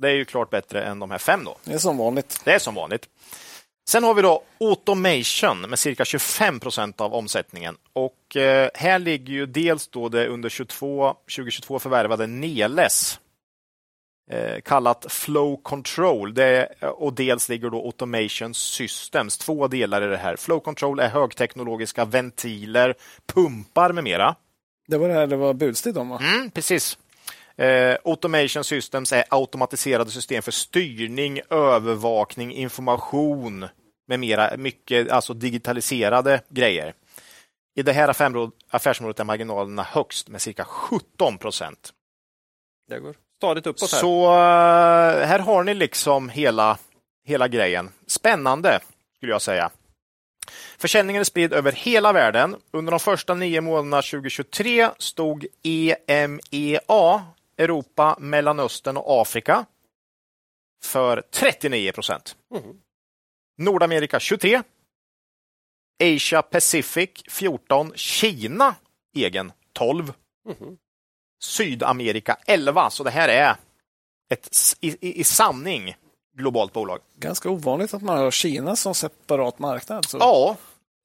Det 0.01 0.09
är 0.09 0.13
ju 0.15 0.25
klart 0.25 0.51
bättre 0.51 0.85
än 0.85 0.99
de 0.99 1.11
här 1.11 1.19
fem. 1.19 1.45
Då. 1.45 1.57
Det 1.65 1.73
är 1.73 1.79
som 1.79 1.97
vanligt. 1.99 2.41
Det 2.45 2.53
är 2.53 2.59
som 2.59 2.75
vanligt. 2.75 3.09
Sen 3.89 4.05
har 4.05 4.15
vi 4.15 4.23
då 4.23 4.43
automation 4.61 5.61
med 5.61 5.79
cirka 5.79 6.05
25 6.05 6.61
procent 6.61 7.01
av 7.01 7.15
omsättningen. 7.15 7.77
Och 7.93 8.37
eh, 8.37 8.71
här 8.75 8.99
ligger 8.99 9.33
ju 9.33 9.47
dels 9.47 9.89
då 9.89 10.09
det 10.09 10.29
under 10.29 10.49
22, 10.49 11.15
2022 11.37 11.79
förvärvade 11.79 12.27
Neles 12.27 13.21
eh, 14.31 14.61
kallat 14.61 15.07
Flow 15.09 15.57
Control 15.63 16.35
det, 16.35 16.67
och 16.81 17.13
dels 17.13 17.49
ligger 17.49 17.71
då 17.71 17.85
Automation 17.85 18.55
Systems. 18.55 19.39
Två 19.39 19.69
delar 19.69 20.03
i 20.03 20.07
det 20.07 20.17
här. 20.17 20.37
Flow 20.37 20.61
Control 20.61 21.01
är 21.01 21.09
högteknologiska 21.09 22.05
ventiler, 22.05 22.95
pumpar 23.27 23.93
med 23.93 24.05
mera. 24.05 24.35
Det 24.89 24.99
var 24.99 25.09
det 25.09 25.15
här 25.15 25.27
det 25.27 25.37
var 25.37 25.55
budstid 25.55 25.99
om 25.99 26.09
va? 26.09 26.19
Mm, 26.23 26.51
precis. 26.51 26.99
Eh, 27.59 27.97
automation 28.05 28.65
Systems 28.65 29.13
är 29.13 29.25
automatiserade 29.31 30.11
system 30.11 30.43
för 30.43 30.53
styrning, 30.53 31.41
övervakning, 31.51 32.53
information 32.53 33.69
med 34.09 34.21
mera. 34.21 34.57
Mycket 34.57 35.11
alltså 35.11 35.35
digitaliserade 35.35 36.41
grejer. 36.49 36.95
I 37.75 37.83
det 37.83 37.93
här 37.93 38.09
affärsområdet 38.71 39.21
är 39.21 39.25
marginalerna 39.25 39.83
högst 39.83 40.29
med 40.29 40.43
cirka 40.43 40.65
17 40.65 41.39
procent. 41.39 41.93
Det 42.89 42.99
går 43.01 43.15
stadigt 43.37 43.67
uppåt. 43.67 43.93
Här. 43.93 43.99
Så 43.99 44.25
eh, 44.27 45.27
här 45.27 45.39
har 45.39 45.65
ni 45.65 45.75
liksom 45.75 46.29
hela, 46.29 46.79
hela 47.27 47.49
grejen. 47.49 47.91
Spännande 48.07 48.81
skulle 49.17 49.33
jag 49.33 49.43
säga. 49.43 49.71
Försäljningen 50.79 51.21
är 51.21 51.25
spridd 51.25 51.53
över 51.53 51.73
hela 51.73 52.13
världen. 52.13 52.57
Under 52.71 52.91
de 52.91 53.01
första 53.01 53.35
nio 53.35 53.61
månaderna 53.61 54.03
2023 54.03 54.89
stod 54.99 55.47
EMEA 55.63 57.25
Europa, 57.59 58.17
Mellanöstern 58.21 58.97
och 58.97 59.21
Afrika 59.21 59.67
för 60.85 61.23
39 61.31 61.93
procent. 61.93 62.37
Mm. 62.55 62.77
Nordamerika 63.59 64.21
23. 64.21 64.63
Asia 66.03 66.43
Pacific 66.43 67.11
14. 67.29 67.93
Kina 67.95 68.75
egen 69.17 69.53
12. 69.73 70.13
Mm. 70.49 70.77
Sydamerika 71.43 72.37
11. 72.47 72.91
Så 72.91 73.05
det 73.05 73.11
här 73.11 73.29
är 73.29 73.57
ett 74.33 74.49
i, 74.81 74.89
i, 74.89 75.21
i 75.21 75.25
sanning 75.25 75.97
globalt 76.37 76.73
bolag. 76.73 77.01
Ganska 77.19 77.51
ovanligt 77.51 77.95
att 77.95 78.03
man 78.03 78.19
har 78.19 78.31
Kina 78.31 78.77
som 78.77 78.95
separat 78.95 79.59
marknad. 79.59 80.05
Så. 80.05 80.19
Ja, 80.19 80.57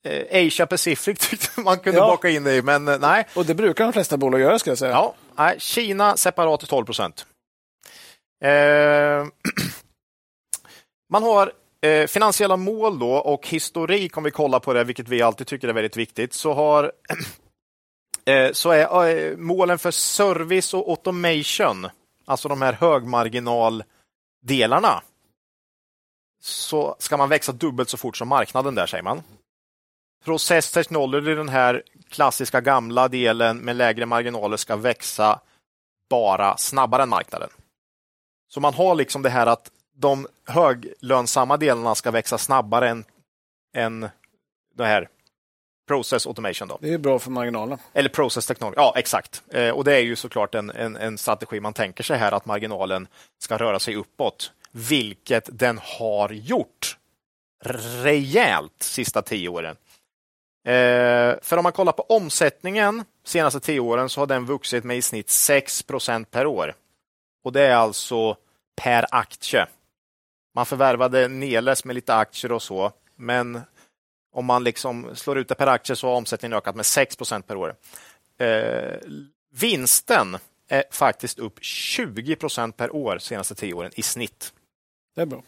eh, 0.09 0.47
Asia 0.47 0.65
Pacific 0.65 1.19
tyckte 1.29 1.61
man 1.61 1.79
kunde 1.79 1.99
ja. 1.99 2.07
baka 2.07 2.29
in 2.29 2.43
det 2.43 2.55
i, 2.55 2.61
men 2.61 2.87
eh, 2.87 2.99
nej. 2.99 3.27
Och 3.35 3.45
det 3.45 3.55
brukar 3.55 3.83
de 3.83 3.93
flesta 3.93 4.17
bolag 4.17 4.41
göra, 4.41 4.59
ska 4.59 4.71
jag 4.71 4.77
säga. 4.77 4.91
Ja, 4.91 5.15
nej, 5.41 5.59
Kina 5.59 6.17
separat 6.17 6.69
12 6.69 6.85
procent. 6.85 7.25
Eh, 8.43 8.51
man 11.09 11.23
har 11.23 11.53
eh, 11.81 12.07
finansiella 12.07 12.57
mål 12.57 12.99
då 12.99 13.11
och 13.11 13.47
historik, 13.47 14.17
om 14.17 14.23
vi 14.23 14.31
kollar 14.31 14.59
på 14.59 14.73
det, 14.73 14.83
vilket 14.83 15.09
vi 15.09 15.21
alltid 15.21 15.47
tycker 15.47 15.67
är 15.67 15.73
väldigt 15.73 15.97
viktigt, 15.97 16.33
så 16.33 16.53
har 16.53 16.91
eh, 18.25 18.51
så 18.51 18.71
är 18.71 19.07
eh, 19.07 19.37
målen 19.37 19.79
för 19.79 19.91
service 19.91 20.73
och 20.73 20.89
automation, 20.89 21.87
alltså 22.25 22.47
de 22.47 22.61
här 22.61 22.73
högmarginaldelarna, 22.73 25.03
så 26.41 26.95
ska 26.99 27.17
man 27.17 27.29
växa 27.29 27.51
dubbelt 27.51 27.89
så 27.89 27.97
fort 27.97 28.17
som 28.17 28.27
marknaden 28.27 28.75
där, 28.75 28.87
säger 28.87 29.03
man. 29.03 29.23
Process 30.25 30.71
Technology, 30.71 31.35
den 31.35 31.49
här 31.49 31.83
klassiska 32.11 32.61
gamla 32.61 33.07
delen 33.07 33.57
med 33.57 33.75
lägre 33.75 34.05
marginaler, 34.05 34.57
ska 34.57 34.75
växa 34.75 35.39
bara 36.09 36.57
snabbare 36.57 37.03
än 37.03 37.09
marknaden. 37.09 37.49
Så 38.49 38.59
man 38.59 38.73
har 38.73 38.95
liksom 38.95 39.21
det 39.21 39.29
här 39.29 39.47
att 39.47 39.71
de 39.93 40.27
höglönsamma 40.45 41.57
delarna 41.57 41.95
ska 41.95 42.11
växa 42.11 42.37
snabbare 42.37 42.89
än, 42.89 43.03
än 43.75 44.09
det 44.75 44.85
här 44.85 45.09
Process 45.87 46.27
Automation. 46.27 46.67
Då. 46.67 46.77
Det 46.81 46.93
är 46.93 46.97
bra 46.97 47.19
för 47.19 47.31
marginalen. 47.31 47.77
Eller 47.93 48.09
Process 48.09 48.45
Technology, 48.45 48.75
ja 48.77 48.93
exakt. 48.97 49.43
Eh, 49.53 49.69
och 49.69 49.83
det 49.83 49.95
är 49.95 49.99
ju 49.99 50.15
såklart 50.15 50.55
en, 50.55 50.69
en, 50.69 50.95
en 50.95 51.17
strategi 51.17 51.59
man 51.59 51.73
tänker 51.73 52.03
sig 52.03 52.17
här 52.17 52.31
att 52.31 52.45
marginalen 52.45 53.07
ska 53.39 53.57
röra 53.57 53.79
sig 53.79 53.95
uppåt, 53.95 54.51
vilket 54.71 55.49
den 55.51 55.79
har 55.83 56.29
gjort 56.29 56.97
rejält 58.03 58.83
sista 58.83 59.21
tio 59.21 59.49
åren. 59.49 59.75
Eh, 60.63 61.35
för 61.41 61.57
om 61.57 61.63
man 61.63 61.71
kollar 61.71 61.91
på 61.91 62.03
omsättningen 62.03 63.03
senaste 63.23 63.59
tio 63.59 63.79
åren 63.79 64.09
så 64.09 64.21
har 64.21 64.27
den 64.27 64.45
vuxit 64.45 64.83
med 64.83 64.97
i 64.97 65.01
snitt 65.01 65.27
6% 65.27 66.25
per 66.25 66.45
år. 66.45 66.75
Och 67.43 67.51
det 67.51 67.61
är 67.61 67.75
alltså 67.75 68.37
per 68.75 69.05
aktie. 69.11 69.67
Man 70.55 70.65
förvärvade 70.65 71.27
Neles 71.27 71.85
med 71.85 71.95
lite 71.95 72.15
aktier 72.15 72.51
och 72.51 72.61
så, 72.61 72.91
men 73.15 73.61
om 74.33 74.45
man 74.45 74.63
liksom 74.63 75.15
slår 75.15 75.37
ut 75.37 75.47
det 75.47 75.55
per 75.55 75.67
aktie 75.67 75.95
så 75.95 76.07
har 76.07 76.15
omsättningen 76.15 76.57
ökat 76.57 76.75
med 76.75 76.83
6% 76.83 77.41
per 77.41 77.55
år. 77.55 77.75
Eh, 78.37 78.99
vinsten 79.51 80.37
är 80.67 80.83
faktiskt 80.91 81.39
upp 81.39 81.59
20% 81.59 82.71
per 82.71 82.95
år 82.95 83.17
senaste 83.17 83.55
tio 83.55 83.73
åren 83.73 83.91
i 83.95 84.01
snitt. 84.01 84.53
Det 85.15 85.21
är 85.21 85.25
bra. 85.25 85.43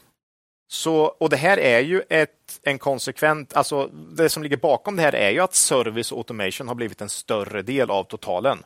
Så, 0.73 1.05
och 1.05 1.29
det 1.29 1.37
här 1.37 1.57
är 1.57 1.79
ju 1.79 2.01
ett, 2.09 2.59
en 2.63 2.79
konsekvent, 2.79 3.53
alltså 3.53 3.87
det 3.87 4.29
som 4.29 4.43
ligger 4.43 4.57
bakom 4.57 4.95
det 4.95 5.01
här 5.01 5.15
är 5.15 5.29
ju 5.29 5.39
att 5.39 5.55
service 5.55 6.11
och 6.11 6.17
automation 6.17 6.67
har 6.67 6.75
blivit 6.75 7.01
en 7.01 7.09
större 7.09 7.61
del 7.61 7.91
av 7.91 8.03
totalen. 8.03 8.63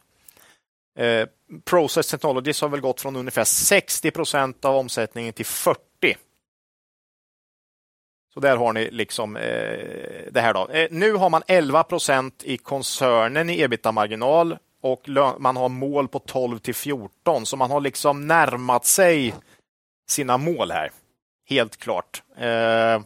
Eh, 0.99 1.27
Process 1.65 2.07
Technologies 2.07 2.61
har 2.61 2.69
väl 2.69 2.79
gått 2.79 3.01
från 3.01 3.15
ungefär 3.15 3.43
60 3.43 4.11
procent 4.11 4.65
av 4.65 4.75
omsättningen 4.75 5.33
till 5.33 5.45
40. 5.45 5.79
Så 8.33 8.39
där 8.39 8.57
har 8.57 8.73
ni 8.73 8.91
liksom 8.91 9.35
eh, 9.35 10.31
det 10.31 10.41
här. 10.41 10.53
Då. 10.53 10.67
Eh, 10.67 10.87
nu 10.91 11.11
har 11.13 11.29
man 11.29 11.43
11 11.47 11.83
procent 11.83 12.43
i 12.43 12.57
koncernen 12.57 13.49
i 13.49 13.61
ebitda-marginal 13.61 14.57
och 14.81 15.09
man 15.39 15.57
har 15.57 15.69
mål 15.69 16.07
på 16.07 16.19
12 16.19 16.59
till 16.59 16.75
14, 16.75 17.45
så 17.45 17.57
man 17.57 17.71
har 17.71 17.81
liksom 17.81 18.27
närmat 18.27 18.85
sig 18.85 19.33
sina 20.09 20.37
mål 20.37 20.71
här 20.71 20.91
helt 21.49 21.77
klart. 21.77 22.23
Eh, 22.37 23.01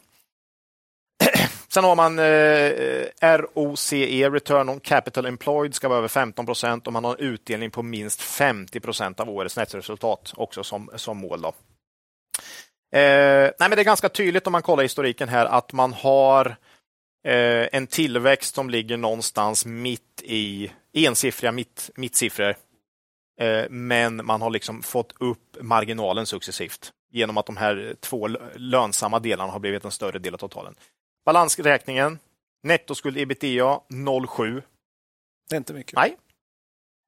sen 1.67 1.83
har 1.83 1.95
man 1.95 2.19
eh, 2.19 3.37
ROCE, 3.37 4.29
Return 4.29 4.69
on 4.69 4.79
Capital 4.79 5.25
Employed, 5.25 5.75
ska 5.75 5.87
vara 5.89 5.97
över 5.97 6.07
15 6.07 6.45
procent 6.45 6.87
och 6.87 6.93
man 6.93 7.03
har 7.03 7.15
en 7.15 7.25
utdelning 7.25 7.71
på 7.71 7.83
minst 7.83 8.21
50 8.21 8.79
procent 8.79 9.19
av 9.19 9.29
årets 9.29 9.57
nettoresultat 9.57 10.33
också 10.35 10.63
som, 10.63 10.89
som 10.95 11.17
mål. 11.17 11.41
Då. 11.41 11.53
Eh, 12.97 13.51
nej, 13.59 13.69
men 13.69 13.71
det 13.71 13.81
är 13.81 13.83
ganska 13.83 14.09
tydligt 14.09 14.47
om 14.47 14.51
man 14.51 14.61
kollar 14.61 14.83
historiken 14.83 15.29
här 15.29 15.45
att 15.45 15.73
man 15.73 15.93
har 15.93 16.45
eh, 17.27 17.67
en 17.71 17.87
tillväxt 17.87 18.55
som 18.55 18.69
ligger 18.69 18.97
någonstans 18.97 19.65
mitt 19.65 20.21
i 20.23 20.71
ensiffriga 20.93 21.51
mitt, 21.51 21.89
mittsiffror. 21.95 22.55
Eh, 23.41 23.69
men 23.69 24.25
man 24.25 24.41
har 24.41 24.49
liksom 24.49 24.83
fått 24.83 25.13
upp 25.19 25.57
marginalen 25.61 26.25
successivt 26.25 26.91
genom 27.11 27.37
att 27.37 27.45
de 27.45 27.57
här 27.57 27.95
två 27.99 28.27
lönsamma 28.55 29.19
delarna 29.19 29.51
har 29.51 29.59
blivit 29.59 29.85
en 29.85 29.91
större 29.91 30.19
del 30.19 30.33
av 30.33 30.37
totalen. 30.37 30.75
Balansräkningen, 31.25 32.19
nettoskuld 32.63 33.17
ebitda 33.17 33.81
0,7. 33.89 34.63
Det 35.49 35.55
är 35.55 35.57
inte 35.57 35.73
mycket. 35.73 35.95
Nej. 35.95 36.17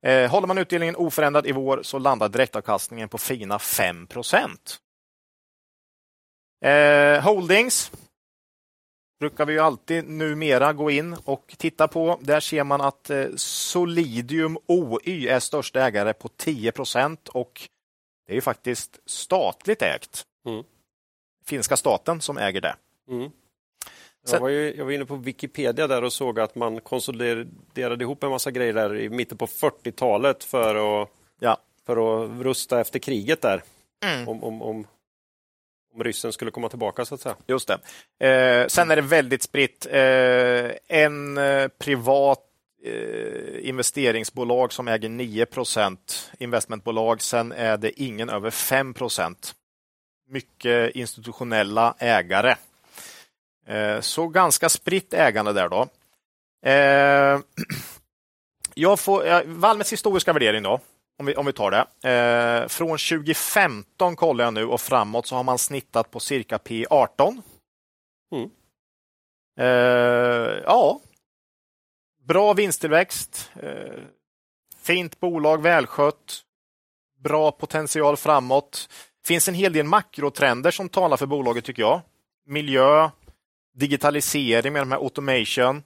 Eh, 0.05 0.31
håller 0.31 0.47
man 0.47 0.57
utdelningen 0.57 0.95
oförändrad 0.95 1.47
i 1.47 1.51
vår 1.51 1.83
så 1.83 1.99
landar 1.99 2.29
direktavkastningen 2.29 3.09
på 3.09 3.17
fina 3.17 3.59
5 3.59 4.07
procent. 4.07 4.77
Eh, 6.65 7.23
holdings 7.23 7.91
brukar 9.19 9.45
vi 9.45 9.53
ju 9.53 9.59
alltid 9.59 10.09
numera 10.09 10.73
gå 10.73 10.91
in 10.91 11.15
och 11.25 11.55
titta 11.57 11.87
på. 11.87 12.19
Där 12.21 12.39
ser 12.39 12.63
man 12.63 12.81
att 12.81 13.09
eh, 13.09 13.25
Solidium 13.35 14.57
OY 14.67 15.27
är 15.27 15.39
största 15.39 15.81
ägare 15.81 16.13
på 16.13 16.27
10 16.27 16.71
procent 16.71 17.27
och 17.27 17.69
det 18.25 18.33
är 18.33 18.35
ju 18.35 18.41
faktiskt 18.41 18.99
statligt 19.05 19.81
ägt. 19.81 20.23
Mm. 20.45 20.63
Finska 21.45 21.77
staten 21.77 22.21
som 22.21 22.37
äger 22.37 22.61
det. 22.61 22.75
Mm. 23.09 23.31
Jag, 24.31 24.39
var 24.39 24.49
ju, 24.49 24.75
jag 24.75 24.85
var 24.85 24.91
inne 24.91 25.05
på 25.05 25.15
Wikipedia 25.15 25.87
där 25.87 26.03
och 26.03 26.13
såg 26.13 26.39
att 26.39 26.55
man 26.55 26.81
konsoliderade 26.81 28.03
ihop 28.03 28.23
en 28.23 28.29
massa 28.29 28.51
grejer 28.51 28.73
där 28.73 28.95
i 28.95 29.09
mitten 29.09 29.37
på 29.37 29.45
40-talet 29.45 30.43
för 30.43 31.01
att, 31.01 31.09
ja. 31.39 31.57
för 31.85 32.23
att 32.23 32.41
rusta 32.41 32.81
efter 32.81 32.99
kriget 32.99 33.41
där. 33.41 33.63
Mm. 34.05 34.27
Om, 34.27 34.43
om, 34.43 34.61
om, 34.61 34.87
om 35.95 36.03
ryssen 36.03 36.33
skulle 36.33 36.51
komma 36.51 36.69
tillbaka 36.69 37.05
så 37.05 37.15
att 37.15 37.21
säga. 37.21 37.35
Just 37.47 37.69
det. 38.19 38.27
Eh, 38.27 38.67
sen 38.67 38.91
är 38.91 38.95
det 38.95 39.01
väldigt 39.01 39.43
spritt. 39.43 39.87
Eh, 39.91 40.71
en 40.87 41.37
eh, 41.37 41.67
privat 41.67 42.39
Eh, 42.85 43.69
investeringsbolag 43.69 44.73
som 44.73 44.87
äger 44.87 45.09
9% 45.09 46.31
investmentbolag. 46.39 47.21
Sen 47.21 47.51
är 47.51 47.77
det 47.77 48.01
ingen 48.01 48.29
över 48.29 48.49
5% 48.49 49.53
Mycket 50.29 50.95
institutionella 50.95 51.95
ägare. 51.99 52.55
Eh, 53.67 53.99
så 53.99 54.27
ganska 54.27 54.69
spritt 54.69 55.13
ägande 55.13 55.53
där 55.53 55.69
då. 55.69 55.87
Eh, 56.69 57.39
jag 58.73 58.99
får, 58.99 59.43
Valmets 59.45 59.93
historiska 59.93 60.33
värdering 60.33 60.63
då. 60.63 60.79
om 61.19 61.25
vi, 61.25 61.35
om 61.35 61.45
vi 61.45 61.53
tar 61.53 61.71
det. 61.71 62.09
Eh, 62.09 62.67
från 62.67 62.89
2015 62.89 64.15
kollar 64.15 64.43
jag 64.43 64.53
nu 64.53 64.65
och 64.65 64.81
framåt 64.81 65.27
så 65.27 65.35
har 65.35 65.43
man 65.43 65.57
snittat 65.57 66.11
på 66.11 66.19
cirka 66.19 66.57
P18. 66.57 67.41
Mm. 68.35 68.49
Eh, 69.59 70.61
ja, 70.63 70.99
bra 72.27 72.53
vinsttillväxt, 72.53 73.51
eh, 73.55 74.03
fint 74.77 75.19
bolag, 75.19 75.61
välskött, 75.61 76.41
bra 77.23 77.51
potential 77.51 78.17
framåt. 78.17 78.89
finns 79.25 79.47
en 79.47 79.53
hel 79.53 79.73
del 79.73 79.85
makrotrender 79.85 80.71
som 80.71 80.89
talar 80.89 81.17
för 81.17 81.25
bolaget 81.25 81.65
tycker 81.65 81.81
jag. 81.81 82.01
Miljö, 82.45 83.09
digitalisering 83.73 84.73
med 84.73 84.81
de 84.81 84.91
här 84.91 84.99
automation. 84.99 85.83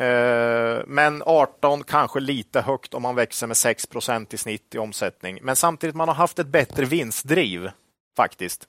Eh, 0.00 0.82
men 0.86 1.22
18 1.26 1.84
kanske 1.84 2.20
lite 2.20 2.60
högt 2.60 2.94
om 2.94 3.02
man 3.02 3.14
växer 3.14 3.46
med 3.46 3.56
6% 3.56 4.34
i 4.34 4.36
snitt 4.36 4.74
i 4.74 4.78
omsättning. 4.78 5.38
Men 5.42 5.56
samtidigt 5.56 5.96
man 5.96 6.08
har 6.08 6.14
haft 6.14 6.38
ett 6.38 6.46
bättre 6.46 6.84
vinstdriv 6.84 7.70
faktiskt. 8.16 8.68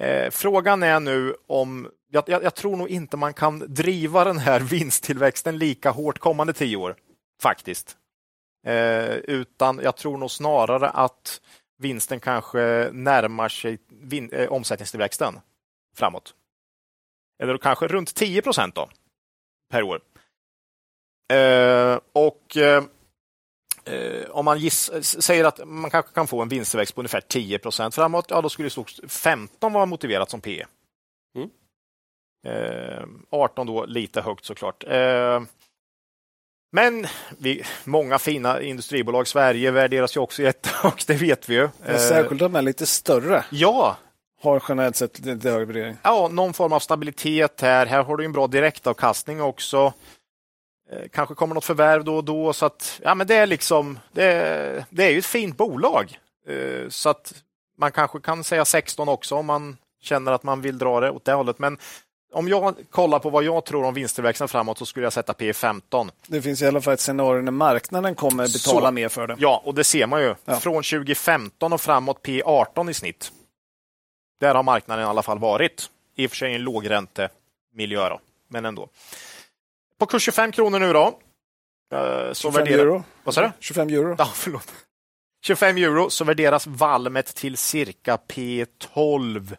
Eh, 0.00 0.30
frågan 0.30 0.82
är 0.82 1.00
nu 1.00 1.34
om 1.46 1.90
jag, 2.10 2.24
jag, 2.26 2.44
jag, 2.44 2.54
tror 2.54 2.76
nog 2.76 2.88
inte 2.88 3.16
man 3.16 3.34
kan 3.34 3.74
driva 3.74 4.24
den 4.24 4.38
här 4.38 4.60
vinsttillväxten 4.70 5.58
lika 5.58 5.90
hårt 5.90 6.18
kommande 6.18 6.52
tio 6.52 6.76
år 6.76 6.96
faktiskt. 7.42 7.96
Eh, 8.66 9.14
utan 9.14 9.80
jag 9.82 9.96
tror 9.96 10.18
nog 10.18 10.30
snarare 10.30 10.88
att 10.88 11.40
vinsten 11.78 12.20
kanske 12.20 12.90
närmar 12.92 13.48
sig 13.48 13.78
vin, 13.88 14.30
eh, 14.32 14.52
omsättningstillväxten 14.52 15.40
framåt. 15.96 16.34
Eller 17.42 17.58
kanske 17.58 17.86
runt 17.86 18.14
10 18.14 18.42
procent 18.42 18.78
per 19.70 19.82
år. 19.82 20.00
Eh, 21.32 22.00
och 22.12 22.56
eh, 22.56 22.84
eh, 23.84 23.94
eh, 23.94 24.30
om 24.30 24.44
man 24.44 24.58
giss, 24.58 24.90
säger 25.02 25.44
att 25.44 25.60
man 25.66 25.90
kanske 25.90 26.12
kan 26.12 26.26
få 26.26 26.42
en 26.42 26.48
vinsttillväxt 26.48 26.94
på 26.94 27.00
ungefär 27.00 27.20
10 27.20 27.58
procent 27.58 27.94
framåt, 27.94 28.26
ja 28.28 28.42
då 28.42 28.48
skulle 28.48 28.70
15 29.08 29.72
vara 29.72 29.86
motiverat 29.86 30.30
som 30.30 30.40
P. 30.40 30.64
Mm. 31.36 31.50
18 33.30 33.66
då 33.66 33.84
lite 33.84 34.20
högt 34.20 34.44
såklart. 34.44 34.84
Men 36.72 37.06
vi, 37.38 37.64
många 37.84 38.18
fina 38.18 38.62
industribolag, 38.62 39.28
Sverige 39.28 39.70
värderas 39.70 40.16
ju 40.16 40.20
också 40.20 40.42
jättehögt, 40.42 41.06
det 41.06 41.14
vet 41.14 41.48
vi 41.48 41.54
ju. 41.54 41.68
Särskilt 41.84 42.40
de 42.40 42.56
är 42.56 42.62
lite 42.62 42.86
större. 42.86 43.44
Ja. 43.50 43.96
Har 44.42 44.62
generellt 44.68 44.96
sett 44.96 45.18
lite 45.18 45.50
högre 45.50 45.64
värdering. 45.64 45.96
Ja, 46.02 46.28
någon 46.32 46.52
form 46.52 46.72
av 46.72 46.80
stabilitet 46.80 47.60
här. 47.60 47.86
Här 47.86 48.02
har 48.02 48.16
du 48.16 48.24
en 48.24 48.32
bra 48.32 48.46
direktavkastning 48.46 49.42
också. 49.42 49.92
Eh, 50.92 51.08
kanske 51.08 51.34
kommer 51.34 51.54
något 51.54 51.64
förvärv 51.64 52.04
då 52.04 52.16
och 52.16 52.24
då. 52.24 52.52
Så 52.52 52.66
att, 52.66 53.00
ja, 53.04 53.14
men 53.14 53.26
det, 53.26 53.34
är 53.34 53.46
liksom, 53.46 53.98
det, 54.12 54.84
det 54.90 55.04
är 55.04 55.10
ju 55.10 55.18
ett 55.18 55.26
fint 55.26 55.56
bolag. 55.56 56.18
Eh, 56.48 56.88
så 56.88 57.08
att 57.08 57.34
man 57.78 57.92
kanske 57.92 58.20
kan 58.20 58.44
säga 58.44 58.64
16 58.64 59.08
också 59.08 59.34
om 59.34 59.46
man 59.46 59.76
känner 60.00 60.32
att 60.32 60.42
man 60.42 60.60
vill 60.60 60.78
dra 60.78 61.00
det 61.00 61.10
åt 61.10 61.24
det 61.24 61.32
hållet. 61.32 61.58
Men 61.58 61.78
om 62.32 62.48
jag 62.48 62.74
kollar 62.90 63.18
på 63.18 63.30
vad 63.30 63.44
jag 63.44 63.64
tror 63.64 63.84
om 63.84 63.94
vinsttillväxten 63.94 64.48
framåt 64.48 64.78
så 64.78 64.86
skulle 64.86 65.06
jag 65.06 65.12
sätta 65.12 65.34
P 65.34 65.52
15. 65.52 66.10
Det 66.26 66.42
finns 66.42 66.62
i 66.62 66.66
alla 66.66 66.80
fall 66.80 66.94
ett 66.94 67.00
scenario 67.00 67.42
när 67.42 67.52
marknaden 67.52 68.14
kommer 68.14 68.42
betala 68.42 68.86
så, 68.86 68.92
mer 68.92 69.08
för 69.08 69.26
det. 69.26 69.36
Ja, 69.38 69.62
och 69.64 69.74
det 69.74 69.84
ser 69.84 70.06
man 70.06 70.20
ju. 70.20 70.34
Ja. 70.44 70.60
Från 70.60 70.82
2015 70.82 71.72
och 71.72 71.80
framåt 71.80 72.22
P 72.22 72.42
18 72.44 72.88
i 72.88 72.94
snitt. 72.94 73.32
Där 74.40 74.54
har 74.54 74.62
marknaden 74.62 75.04
i 75.04 75.08
alla 75.08 75.22
fall 75.22 75.38
varit. 75.38 75.90
I 76.16 76.26
och 76.26 76.30
för 76.30 76.36
sig 76.36 76.54
en 76.54 76.62
lågräntemiljö, 76.62 78.08
då, 78.08 78.20
men 78.48 78.64
ändå. 78.64 78.88
På 80.02 80.06
kurs 80.06 80.22
25 80.22 80.52
kronor 80.52 80.78
nu 80.78 80.92
då. 80.92 81.06
Eh, 81.94 82.32
så 82.32 82.34
25 82.34 82.52
värderar... 82.52 82.82
euro. 82.82 83.04
Vad 83.24 83.34
sa 83.34 83.40
du? 83.40 83.52
25 83.60 83.88
euro. 83.88 84.14
Ja, 84.18 84.30
förlåt. 84.34 84.72
25 85.44 85.76
euro 85.76 86.10
så 86.10 86.24
värderas 86.24 86.66
Valmet 86.66 87.34
till 87.34 87.56
cirka 87.56 88.18
P12. 88.28 89.56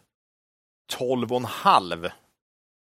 12,5 0.92 2.10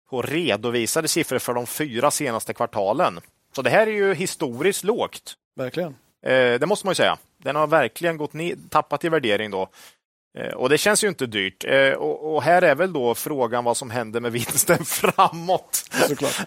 på 0.09 0.21
redovisade 0.21 1.07
siffror 1.07 1.39
för 1.39 1.53
de 1.53 1.67
fyra 1.67 2.11
senaste 2.11 2.53
kvartalen. 2.53 3.19
Så 3.55 3.61
det 3.61 3.69
här 3.69 3.87
är 3.87 3.91
ju 3.91 4.13
historiskt 4.13 4.83
lågt. 4.83 5.33
Verkligen. 5.55 5.95
Eh, 6.25 6.59
det 6.59 6.65
måste 6.65 6.87
man 6.87 6.91
ju 6.91 6.95
säga. 6.95 7.17
Den 7.37 7.55
har 7.55 7.67
verkligen 7.67 8.17
gått 8.17 8.33
ner, 8.33 8.55
tappat 8.69 9.05
i 9.05 9.09
värdering 9.09 9.51
då. 9.51 9.69
Eh, 10.37 10.53
och 10.53 10.69
det 10.69 10.77
känns 10.77 11.03
ju 11.03 11.07
inte 11.07 11.25
dyrt. 11.25 11.65
Eh, 11.65 11.93
och, 11.93 12.43
här 12.43 12.61
är 12.61 12.75
väl 12.75 12.93
då 12.93 13.15
frågan 13.15 13.63
vad 13.63 13.77
som 13.77 13.89
händer 13.89 14.19
med 14.19 14.31
vinsten 14.31 14.85
framåt. 14.85 15.89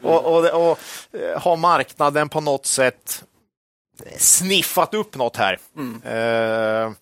och, 0.02 0.24
och, 0.24 0.70
och 0.70 0.78
eh, 1.20 1.40
har 1.40 1.56
marknaden 1.56 2.28
på 2.28 2.40
något 2.40 2.66
sätt 2.66 3.24
sniffat 4.18 4.94
upp 4.94 5.16
något 5.16 5.36
här? 5.36 5.58
Mm. 5.76 6.02
Eh, 6.02 6.92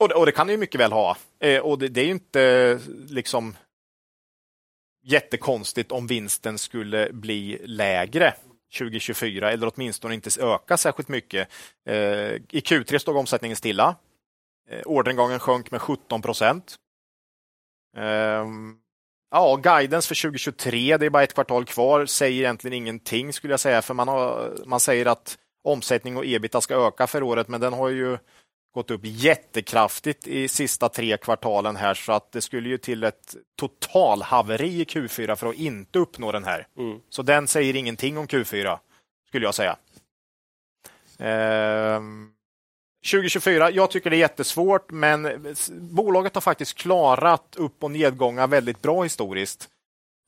och, 0.00 0.12
och, 0.12 0.26
det 0.26 0.32
kan 0.32 0.46
det 0.46 0.52
ju 0.52 0.58
mycket 0.58 0.80
väl 0.80 0.92
ha. 0.92 1.16
Eh, 1.40 1.60
och 1.60 1.78
det, 1.78 1.88
det, 1.88 2.00
är 2.00 2.04
ju 2.04 2.10
inte 2.10 2.78
liksom 3.08 3.56
jättekonstigt 5.04 5.92
om 5.92 6.06
vinsten 6.06 6.58
skulle 6.58 7.08
bli 7.12 7.58
lägre 7.64 8.34
2024 8.78 9.52
eller 9.52 9.72
åtminstone 9.74 10.14
inte 10.14 10.30
öka 10.40 10.76
särskilt 10.76 11.08
mycket. 11.08 11.48
Eh, 11.88 11.94
I 11.94 12.60
Q3 12.64 12.98
stod 12.98 13.16
omsättningen 13.16 13.56
stilla. 13.56 13.96
Eh, 14.70 14.82
orderingången 14.84 15.38
sjönk 15.38 15.70
med 15.70 15.82
17 15.82 16.22
procent. 16.22 16.76
Ehm, 17.96 18.76
ja, 19.30 19.56
guidance 19.56 20.08
för 20.08 20.14
2023, 20.14 20.96
det 20.96 21.06
är 21.06 21.10
bara 21.10 21.22
ett 21.22 21.34
kvartal 21.34 21.64
kvar, 21.64 22.06
säger 22.06 22.38
egentligen 22.38 22.74
ingenting 22.74 23.32
skulle 23.32 23.52
jag 23.52 23.60
säga, 23.60 23.82
för 23.82 23.94
man, 23.94 24.08
har, 24.08 24.56
man 24.66 24.80
säger 24.80 25.06
att 25.06 25.38
omsättning 25.64 26.16
och 26.16 26.26
ebita 26.26 26.60
ska 26.60 26.86
öka 26.86 27.06
för 27.06 27.22
året, 27.22 27.48
men 27.48 27.60
den 27.60 27.72
har 27.72 27.88
ju 27.88 28.18
gått 28.74 28.90
upp 28.90 29.00
jättekraftigt 29.04 30.26
i 30.26 30.48
sista 30.48 30.88
tre 30.88 31.16
kvartalen 31.16 31.76
här 31.76 31.94
så 31.94 32.12
att 32.12 32.32
det 32.32 32.40
skulle 32.40 32.68
ju 32.68 32.78
till 32.78 33.04
ett 33.04 33.36
totalhaveri 33.56 34.80
i 34.80 34.84
Q4 34.84 35.34
för 35.34 35.46
att 35.46 35.54
inte 35.54 35.98
uppnå 35.98 36.32
den 36.32 36.44
här. 36.44 36.66
Mm. 36.78 37.00
Så 37.08 37.22
den 37.22 37.48
säger 37.48 37.76
ingenting 37.76 38.18
om 38.18 38.26
Q4 38.26 38.78
skulle 39.28 39.46
jag 39.46 39.54
säga. 39.54 39.76
Ehm, 41.18 42.32
2024, 43.10 43.70
jag 43.70 43.90
tycker 43.90 44.10
det 44.10 44.16
är 44.16 44.18
jättesvårt, 44.18 44.90
men 44.90 45.46
bolaget 45.70 46.34
har 46.34 46.40
faktiskt 46.40 46.74
klarat 46.74 47.56
upp 47.56 47.82
och 47.84 47.90
nedgångar 47.90 48.46
väldigt 48.46 48.82
bra 48.82 49.02
historiskt. 49.02 49.68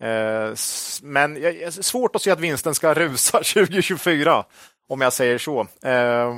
Eh, 0.03 0.55
men 1.03 1.39
svårt 1.71 2.17
att 2.17 2.23
se 2.23 2.31
att 2.31 2.41
vinsten 2.41 2.75
ska 2.75 2.95
rusa 2.95 3.39
2024, 3.55 4.45
om 4.89 5.01
jag 5.01 5.13
säger 5.13 5.39
så. 5.39 5.61
Eh, 5.83 6.35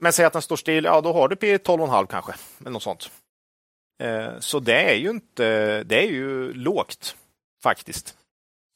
men 0.00 0.12
säg 0.12 0.24
att 0.24 0.32
den 0.32 0.42
står 0.42 0.56
still, 0.56 0.84
ja 0.84 1.00
då 1.00 1.12
har 1.12 1.28
du 1.28 1.36
P 1.36 1.56
12,5 1.56 2.06
kanske, 2.06 2.32
eller 2.60 2.70
något 2.70 2.82
sånt. 2.82 3.10
Eh, 4.02 4.38
så 4.38 4.60
det 4.60 4.90
är 4.90 4.94
ju 4.94 5.10
inte, 5.10 5.82
det 5.82 6.02
är 6.06 6.10
ju 6.10 6.52
lågt 6.52 7.16
faktiskt. 7.62 8.16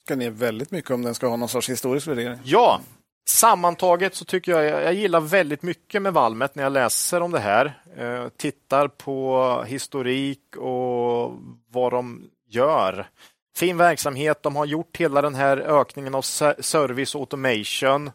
Ska 0.05 0.17
ner 0.17 0.31
väldigt 0.31 0.71
mycket 0.71 0.91
om 0.91 1.03
den 1.03 1.15
ska 1.15 1.27
ha 1.27 1.37
någon 1.37 1.49
sorts 1.49 1.71
historisk 1.71 2.07
värdering. 2.07 2.39
Ja, 2.45 2.81
Sammantaget 3.29 4.15
så 4.15 4.25
tycker 4.25 4.53
jag, 4.53 4.65
jag 4.85 4.95
gillar 4.95 5.21
väldigt 5.21 5.63
mycket 5.63 6.03
med 6.03 6.13
Valmet 6.13 6.55
när 6.55 6.63
jag 6.63 6.73
läser 6.73 7.21
om 7.21 7.31
det 7.31 7.39
här. 7.39 7.83
Eh, 7.97 8.29
tittar 8.29 8.89
på 8.89 9.65
historik 9.67 10.57
och 10.57 11.33
vad 11.71 11.93
de 11.93 12.31
gör. 12.49 13.09
Fin 13.57 13.77
verksamhet, 13.77 14.43
de 14.43 14.57
har 14.57 14.67
gjort 14.67 14.97
hela 14.97 15.23
den 15.23 15.35
här 15.35 15.57
ökningen 15.57 16.15
av 16.15 16.23
service 16.23 17.15
och 17.15 17.21
automation. 17.21 18.11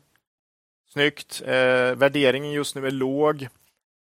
Snyggt. 0.93 1.41
Eh, 1.45 1.95
värderingen 1.95 2.51
just 2.51 2.75
nu 2.75 2.87
är 2.87 2.91
låg. 2.91 3.47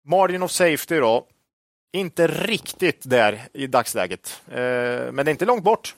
Margin 0.07 0.43
of 0.43 0.51
safety 0.51 0.99
då. 0.99 1.27
Inte 1.93 2.27
riktigt 2.27 3.01
där 3.03 3.47
i 3.53 3.68
dagsläget, 3.68 4.41
eh, 4.47 5.11
men 5.11 5.15
det 5.15 5.30
är 5.30 5.31
inte 5.31 5.45
långt 5.45 5.63
bort. 5.63 5.95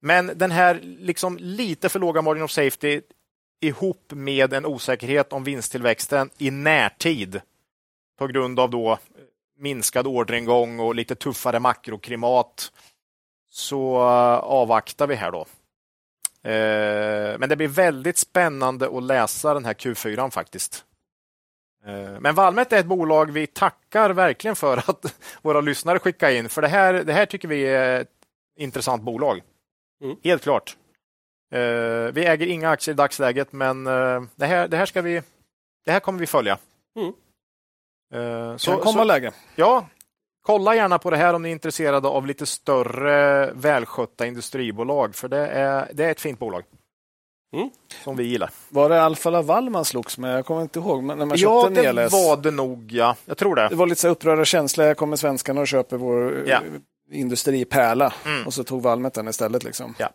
Men 0.00 0.32
den 0.34 0.50
här 0.50 0.80
liksom 0.82 1.38
lite 1.38 1.88
för 1.88 1.98
låga 1.98 2.22
margin 2.22 2.44
of 2.44 2.50
safety 2.50 3.00
ihop 3.62 4.12
med 4.12 4.52
en 4.52 4.66
osäkerhet 4.66 5.32
om 5.32 5.44
vinsttillväxten 5.44 6.30
i 6.38 6.50
närtid 6.50 7.40
på 8.18 8.26
grund 8.26 8.60
av 8.60 8.70
då 8.70 8.98
minskad 9.58 10.06
orderingång 10.06 10.80
och 10.80 10.94
lite 10.94 11.14
tuffare 11.14 11.60
makroklimat 11.60 12.72
så 13.50 13.96
eh, 13.96 14.38
avvaktar 14.38 15.06
vi 15.06 15.14
här 15.14 15.32
då. 15.32 15.40
Eh, 16.50 17.38
men 17.38 17.48
det 17.48 17.56
blir 17.56 17.68
väldigt 17.68 18.18
spännande 18.18 18.96
att 18.96 19.02
läsa 19.02 19.54
den 19.54 19.64
här 19.64 19.74
Q4 19.74 20.30
faktiskt. 20.30 20.84
Eh, 21.86 22.20
men 22.20 22.34
Valmet 22.34 22.72
är 22.72 22.78
ett 22.78 22.86
bolag 22.86 23.30
vi 23.30 23.46
tackar 23.46 24.10
verkligen 24.10 24.56
för 24.56 24.76
att 24.76 25.14
våra 25.42 25.60
lyssnare 25.60 25.98
skickar 25.98 26.30
in, 26.30 26.48
för 26.48 26.62
det 26.62 26.68
här, 26.68 26.92
det 26.92 27.12
här 27.12 27.26
tycker 27.26 27.48
vi 27.48 27.62
är 27.62 28.00
ett 28.00 28.08
intressant 28.56 29.02
bolag. 29.02 29.40
Mm. 30.02 30.16
Helt 30.24 30.42
klart. 30.42 30.76
Uh, 31.54 32.12
vi 32.12 32.26
äger 32.26 32.46
inga 32.46 32.70
aktier 32.70 32.94
i 32.94 32.96
dagsläget, 32.96 33.52
men 33.52 33.86
uh, 33.86 34.22
det, 34.36 34.46
här, 34.46 34.68
det, 34.68 34.76
här 34.76 34.86
ska 34.86 35.02
vi, 35.02 35.22
det 35.84 35.92
här 35.92 36.00
kommer 36.00 36.18
vi 36.18 36.26
följa. 36.26 36.58
Mm. 36.96 37.12
Uh, 38.14 38.56
så, 38.56 38.70
kan 38.70 38.80
komma 38.80 38.98
så, 38.98 39.04
läge. 39.04 39.32
Ja, 39.56 39.86
kolla 40.42 40.74
gärna 40.74 40.98
på 40.98 41.10
det 41.10 41.16
här 41.16 41.34
om 41.34 41.42
ni 41.42 41.48
är 41.48 41.52
intresserade 41.52 42.08
av 42.08 42.26
lite 42.26 42.46
större 42.46 43.52
välskötta 43.52 44.26
industribolag, 44.26 45.14
för 45.14 45.28
det 45.28 45.46
är, 45.46 45.88
det 45.92 46.04
är 46.04 46.10
ett 46.10 46.20
fint 46.20 46.38
bolag. 46.38 46.64
Som 48.04 48.16
vi 48.16 48.24
gillar. 48.24 48.50
Var 48.68 48.88
det 48.88 49.02
Alfa 49.02 49.30
Laval 49.30 49.70
man 49.70 49.84
slogs 49.84 50.18
med? 50.18 50.36
Jag 50.36 50.46
kommer 50.46 50.62
inte 50.62 50.78
ihåg. 50.78 51.02
Men 51.02 51.18
när 51.18 51.26
man 51.26 51.38
Ja, 51.38 51.62
köpte 51.62 51.82
det 51.82 51.86
Neles. 51.86 52.12
var 52.12 52.36
det 52.36 52.50
nog. 52.50 52.92
Ja. 52.92 53.16
Jag 53.24 53.38
tror 53.38 53.56
det. 53.56 53.68
Det 53.68 53.74
var 53.74 53.86
lite 53.86 54.00
så 54.00 54.08
upprörda 54.08 54.44
känslor. 54.44 54.86
Här 54.86 54.94
kommer 54.94 55.16
svenskarna 55.16 55.60
och 55.60 55.66
köper 55.68 55.96
vår 55.96 56.48
eh, 56.50 56.60
industripärla. 57.10 58.12
Och 58.46 58.54
så 58.54 58.64
tog 58.64 58.82
Valmet 58.82 59.14
den 59.14 59.28
istället. 59.28 59.64
Liksom. 59.64 59.94
Ja. 59.98 60.08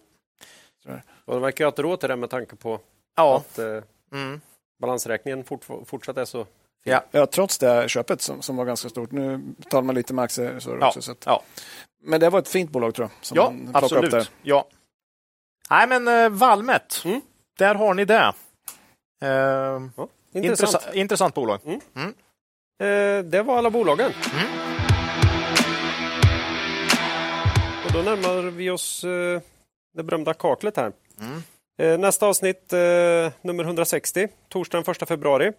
Och 1.28 1.34
de 1.34 1.42
verkar 1.42 1.66
ju 1.66 1.72
ha 1.72 1.76
råd 1.84 2.00
till 2.00 2.10
det 2.10 2.16
med 2.16 2.30
tanke 2.30 2.56
på 2.56 2.80
Ja. 3.16 3.38
att 3.38 3.60
eh, 3.60 3.84
Mm. 4.12 4.42
balansräkningen 4.82 5.44
fort, 5.44 5.66
fortsatt 5.86 6.18
är 6.18 6.26
så... 6.26 6.46
Ja. 6.84 7.04
Ja, 7.12 7.26
trots 7.26 7.58
det 7.58 7.90
köpet 7.90 8.22
som, 8.22 8.42
som 8.42 8.56
var 8.58 8.66
ganska 8.66 8.90
stort. 8.90 9.12
Nu 9.12 9.38
betalar 9.38 9.84
man 9.84 9.96
lite 9.96 10.14
med 10.14 10.24
aktier. 10.24 10.60
Så 10.60 10.78
Ja. 10.82 10.88
också, 10.88 11.02
så 11.02 11.12
att, 11.12 11.24
Ja. 11.26 11.44
Men 12.04 12.20
det 12.20 12.30
var 12.30 12.40
ett 12.40 12.48
fint 12.48 12.70
bolag 12.72 12.96
tror 12.96 13.10
jag. 13.14 13.26
Som 13.26 13.36
Ja, 13.38 13.44
man 13.52 13.60
plockade 13.74 13.86
absolut. 13.86 14.14
Upp. 14.14 14.28
Ja. 14.42 14.68
Nej, 15.70 15.88
men 15.88 16.08
eh, 16.08 16.30
Valmet. 16.30 17.02
Mm. 17.06 17.22
Där 17.58 17.76
har 17.76 17.94
ni 17.94 18.06
det. 18.06 18.34
Eh, 19.22 19.30
Ja, 19.30 19.80
intressant. 20.34 20.36
intressant. 20.36 20.96
intressant 20.96 21.34
bolag. 21.34 21.60
Eh, 21.66 23.24
det 23.24 23.42
var 23.46 23.58
alla 23.58 23.70
bolagen. 23.70 24.12
Och 27.86 27.92
då 27.94 28.00
närmar 28.02 28.42
vi 28.52 28.70
oss 28.70 29.04
eh, 29.04 29.42
det 29.94 30.04
berömda 30.04 30.34
kaklet 30.34 30.78
här. 30.78 30.92
Eh, 31.82 31.98
nästa 32.00 32.28
avsnitt, 32.28 32.74
eh, 32.74 32.80
nummer 33.42 33.64
160, 33.64 34.28
torsdagen 34.50 34.84
1 34.92 35.06
februari. 35.08 35.52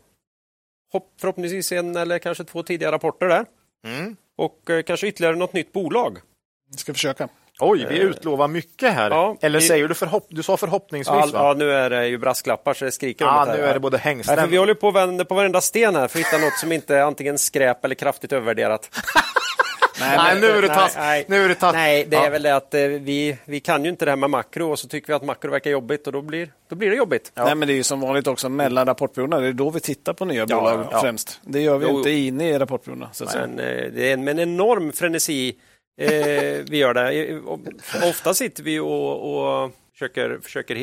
Hopp, 0.93 1.13
förhoppningsvis 1.21 1.73
en 1.73 1.97
eller 1.97 2.19
kanske 2.19 2.45
två 2.45 2.63
tidiga 2.63 2.93
rapporter 2.93 3.27
där. 3.29 3.45
Mm. 3.87 4.17
Och 4.39 4.71
eh, 4.71 4.83
kanske 4.83 5.07
ytterligare 5.09 5.37
något 5.37 5.53
nytt 5.53 5.73
bolag. 5.73 6.19
Vi 6.71 6.77
ska 6.79 6.93
försöka. 6.93 7.29
Oj, 7.61 7.87
vi 7.89 7.99
utlovar 7.99 8.49
mycket 8.49 8.93
här. 8.93 9.11
ja, 9.11 9.37
Eller 9.41 9.61
vi- 9.61 9.67
säger 9.67 9.89
du 9.89 9.95
förhopp 9.95 10.27
Du 10.29 10.43
sa 10.43 10.57
förhoppningsvis, 10.57 11.09
All, 11.09 11.33
va? 11.33 11.39
ja, 11.49 11.55
nu 11.59 11.73
är 11.73 11.91
det 11.91 12.09
ju 12.09 12.19
brasklappar 12.19 12.75
så 12.75 12.85
det 12.85 12.93
skriker 12.93 13.25
om 13.25 13.35
Ja, 13.35 13.45
det 13.45 13.51
här. 13.51 13.59
nu 13.59 13.65
är 13.65 13.75
det 13.75 13.81
både 13.81 13.97
Nej, 13.97 14.03
för 14.03 14.09
hängslen... 14.09 14.51
vi 14.51 14.57
håller 14.57 14.75
på 14.75 14.89
att 14.89 14.95
vända 14.95 15.25
på 15.25 15.35
varenda 15.35 15.61
sten 15.61 15.97
här 15.97 16.09
för 16.09 16.19
att 16.21 16.27
hitta 16.27 16.39
något 16.45 16.59
som 16.59 16.73
inte 16.73 16.97
är 16.97 17.03
antingen 17.03 17.39
skräp 17.39 17.85
eller 17.85 17.95
kraftigt 17.95 18.33
övervärderat. 18.33 18.91
Nej, 20.01 20.41
nu 20.41 20.47
är 20.47 20.63
det 20.63 20.69
tass. 20.69 20.97
Nej, 20.97 21.25
Nu 21.29 21.37
är 21.45 21.49
det 21.49 21.55
tass. 21.55 21.73
Nej, 21.73 22.05
det 22.09 22.17
är 22.17 22.25
Ja. 22.25 22.31
väl 22.31 22.43
det 22.43 22.57
att 22.57 22.75
eh, 22.75 22.81
vi, 22.81 23.37
vi 23.45 23.61
kan 23.61 23.85
ju 23.85 23.91
inte 23.91 24.05
det 24.05 24.11
här 24.11 24.17
med 24.17 24.31
makro 24.31 24.71
och 24.71 24.79
så 24.79 24.89
tycker 24.89 25.07
vi 25.09 25.13
att 25.13 25.25
makro 25.25 25.51
verkar 25.51 25.71
jobbigt 25.71 26.07
och 26.07 26.13
då 26.13 26.23
blir, 26.23 26.53
då 26.69 26.77
blir 26.77 26.91
det 26.91 26.97
jobbigt. 26.97 27.33
Nej, 27.35 27.55
men 27.55 27.69
det 27.69 27.75
är 27.75 27.77
ju 27.77 27.83
som 27.83 28.01
vanligt 28.01 28.27
också 28.27 28.49
mellan 28.49 28.87
rapportperioderna. 28.87 29.41
Det 29.43 29.49
är 29.49 29.53
då 29.53 29.71
vi 29.71 29.81
tittar 29.81 30.13
på 30.13 30.25
nya 30.25 30.47
bolag 30.47 30.87
ja. 30.93 31.01
främst. 31.01 31.41
Det 31.45 31.61
gör 31.61 31.79
vi 31.79 31.87
Jo. 31.89 31.97
inte 31.99 32.11
inne 32.11 32.49
i 32.51 32.59
rapportperioderna. 32.59 33.09
Så 33.13 33.25
att 33.25 33.31
säga. 33.31 33.47
Men 33.47 33.59
eh, 33.59 33.85
det 33.93 34.09
är 34.09 34.13
en, 34.13 34.25
med 34.25 34.33
en 34.33 34.49
enorm 34.55 34.93
frenesi 34.93 35.57
eh, 36.01 36.11
vi 36.69 36.77
gör 36.77 36.95
det. 36.95 37.25
Eh, 37.25 38.09
Ofta 38.09 38.35
sitter 38.35 38.63
vi 38.63 38.79
och, 38.79 39.63
och 39.65 39.71
försöker, 39.93 40.39
försöker 40.43 40.75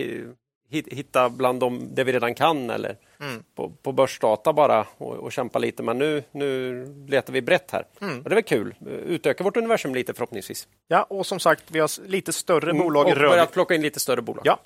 hitta 0.69 1.29
bland 1.29 1.59
dem 1.59 1.89
det 1.95 2.03
vi 2.03 2.11
redan 2.11 2.35
kan 2.35 2.69
eller 2.69 2.97
Mm. 3.19 3.43
på, 3.55 3.69
på 3.69 3.91
börsdata 3.91 4.53
bara 4.53 4.87
och, 4.97 5.13
och 5.13 5.31
kämpa 5.31 5.59
lite. 5.59 5.83
Men 5.83 5.97
nu, 5.97 6.23
nu 6.31 6.85
letar 7.07 7.33
vi 7.33 7.41
brett 7.41 7.71
här. 7.71 7.85
Mm. 8.01 8.17
Och 8.17 8.23
det 8.29 8.33
är 8.33 8.35
väl 8.35 8.43
kul. 8.43 8.75
Utöka 9.05 9.43
vårt 9.43 9.57
universum 9.57 9.95
lite 9.95 10.13
förhoppningsvis. 10.13 10.67
Ja, 10.87 11.03
och 11.03 11.25
som 11.25 11.39
sagt, 11.39 11.63
vi 11.71 11.79
har 11.79 12.07
lite 12.07 12.33
större 12.33 12.73
bolag 12.73 13.05
Mm. 13.05 13.11
och 13.17 13.21
rör 13.21 13.29
börjat 13.29 13.51
plocka 13.53 13.75
in 13.75 13.81
lite 13.81 13.99
större 13.99 14.21
bolag. 14.21 14.41
Ja. 14.45 14.59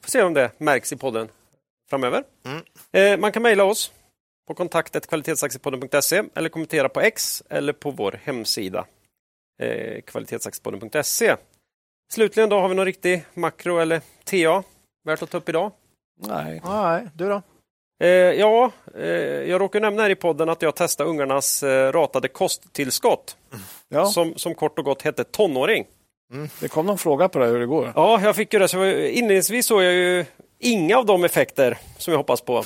Får 0.00 0.10
se 0.10 0.22
om 0.22 0.34
det 0.34 0.50
märks 0.58 0.92
i 0.92 0.96
podden 0.96 1.28
framöver. 1.90 2.24
Mm. 2.44 2.62
Eh, 2.92 3.20
man 3.20 3.32
kan 3.32 3.42
mejla 3.42 3.64
oss 3.64 3.92
på 4.48 4.54
kontaktet 4.54 5.06
kvalitetsaktiepodden.se 5.06 6.22
eller 6.34 6.48
kommentera 6.48 6.88
på 6.88 7.00
X 7.00 7.42
eller 7.50 7.72
på 7.72 7.90
vår 7.90 8.20
hemsida 8.24 8.86
eh, 9.62 10.00
kvalitetsaktiepodden.se. 10.02 11.36
Slutligen 12.12 12.48
då 12.48 12.58
har 12.60 12.68
vi 12.68 12.74
någon 12.74 12.86
riktig 12.86 13.24
makro 13.34 13.78
eller 13.78 14.00
TA 14.24 14.62
värt 15.06 15.22
att 15.22 15.30
ta 15.30 15.38
upp 15.38 15.48
idag? 15.48 15.72
Nej. 16.26 16.60
Nej, 16.64 17.06
du 17.14 17.28
då? 17.28 17.42
Eh, 18.00 18.08
ja, 18.10 18.70
eh, 18.98 19.04
jag 19.50 19.60
råkar 19.60 19.80
nämna 19.80 20.02
här 20.02 20.10
i 20.10 20.14
podden 20.14 20.48
att 20.48 20.62
jag 20.62 20.74
testade 20.74 21.10
ungarnas 21.10 21.62
eh, 21.62 21.92
ratade 21.92 22.28
kosttillskott 22.28 23.36
Ja, 23.88 24.06
som, 24.06 24.34
som 24.36 24.54
kort 24.54 24.78
och 24.78 24.84
gott 24.84 25.02
hette 25.02 25.24
tonåring. 25.24 25.84
det 26.60 26.68
kom 26.68 26.86
någon 26.86 26.98
fråga 26.98 27.28
på 27.28 27.38
det 27.38 27.46
hur 27.46 27.58
det 27.60 27.66
går. 27.66 27.92
Ja, 27.94 28.20
jag 28.22 28.36
fick 28.36 28.52
ju 28.52 28.58
det. 28.58 28.68
Så 28.68 28.84
inledningsvis 28.86 29.66
såg 29.66 29.82
jag 29.82 29.92
ju 29.92 30.24
inga 30.58 30.98
av 30.98 31.06
de 31.06 31.24
effekter 31.24 31.78
som 31.98 32.12
jag 32.12 32.18
hoppas 32.18 32.40
på. 32.40 32.62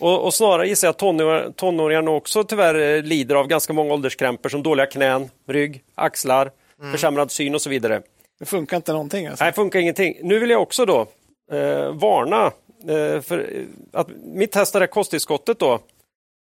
Och, 0.00 0.24
och 0.24 0.34
snarare 0.34 0.68
gissar 0.68 0.88
jag 0.88 0.92
att 0.92 0.98
tonår, 0.98 1.52
tonåringarna 1.56 2.10
också 2.10 2.44
tyvärr 2.44 2.96
eh, 2.96 3.02
lider 3.02 3.34
av 3.34 3.46
ganska 3.46 3.72
många 3.72 3.94
ålderskrämpor 3.94 4.48
som 4.48 4.62
dåliga 4.62 4.86
knän, 4.86 5.30
rygg, 5.48 5.82
axlar, 5.94 6.50
försämrad 6.92 7.30
syn 7.30 7.54
och 7.54 7.60
så 7.62 7.70
vidare. 7.70 8.02
Det 8.38 8.46
funkar 8.46 8.76
inte 8.76 8.92
någonting. 8.92 9.26
Alltså. 9.26 9.44
Nej, 9.44 9.52
funkar 9.52 9.78
ingenting. 9.78 10.16
Nu 10.22 10.38
vill 10.38 10.50
jag 10.50 10.62
också 10.62 10.84
då 10.86 11.06
eh, 11.50 11.92
varna 11.92 12.46
eh, 12.88 13.20
för 13.20 13.66
att 13.92 14.08
mitt 14.24 14.52
test 14.52 14.72
det 14.72 14.78
här 14.78 14.86
kosttillskottet 14.86 15.58
då 15.58 15.78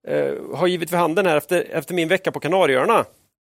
eh, 0.07 0.34
har 0.56 0.68
givit 0.68 0.91
vid 0.91 0.99
handen 0.99 1.26
här 1.26 1.38
efter, 1.38 1.68
efter 1.72 1.94
min 1.94 2.07
vecka 2.07 2.32
på 2.32 2.40
Kanarieöarna 2.40 3.06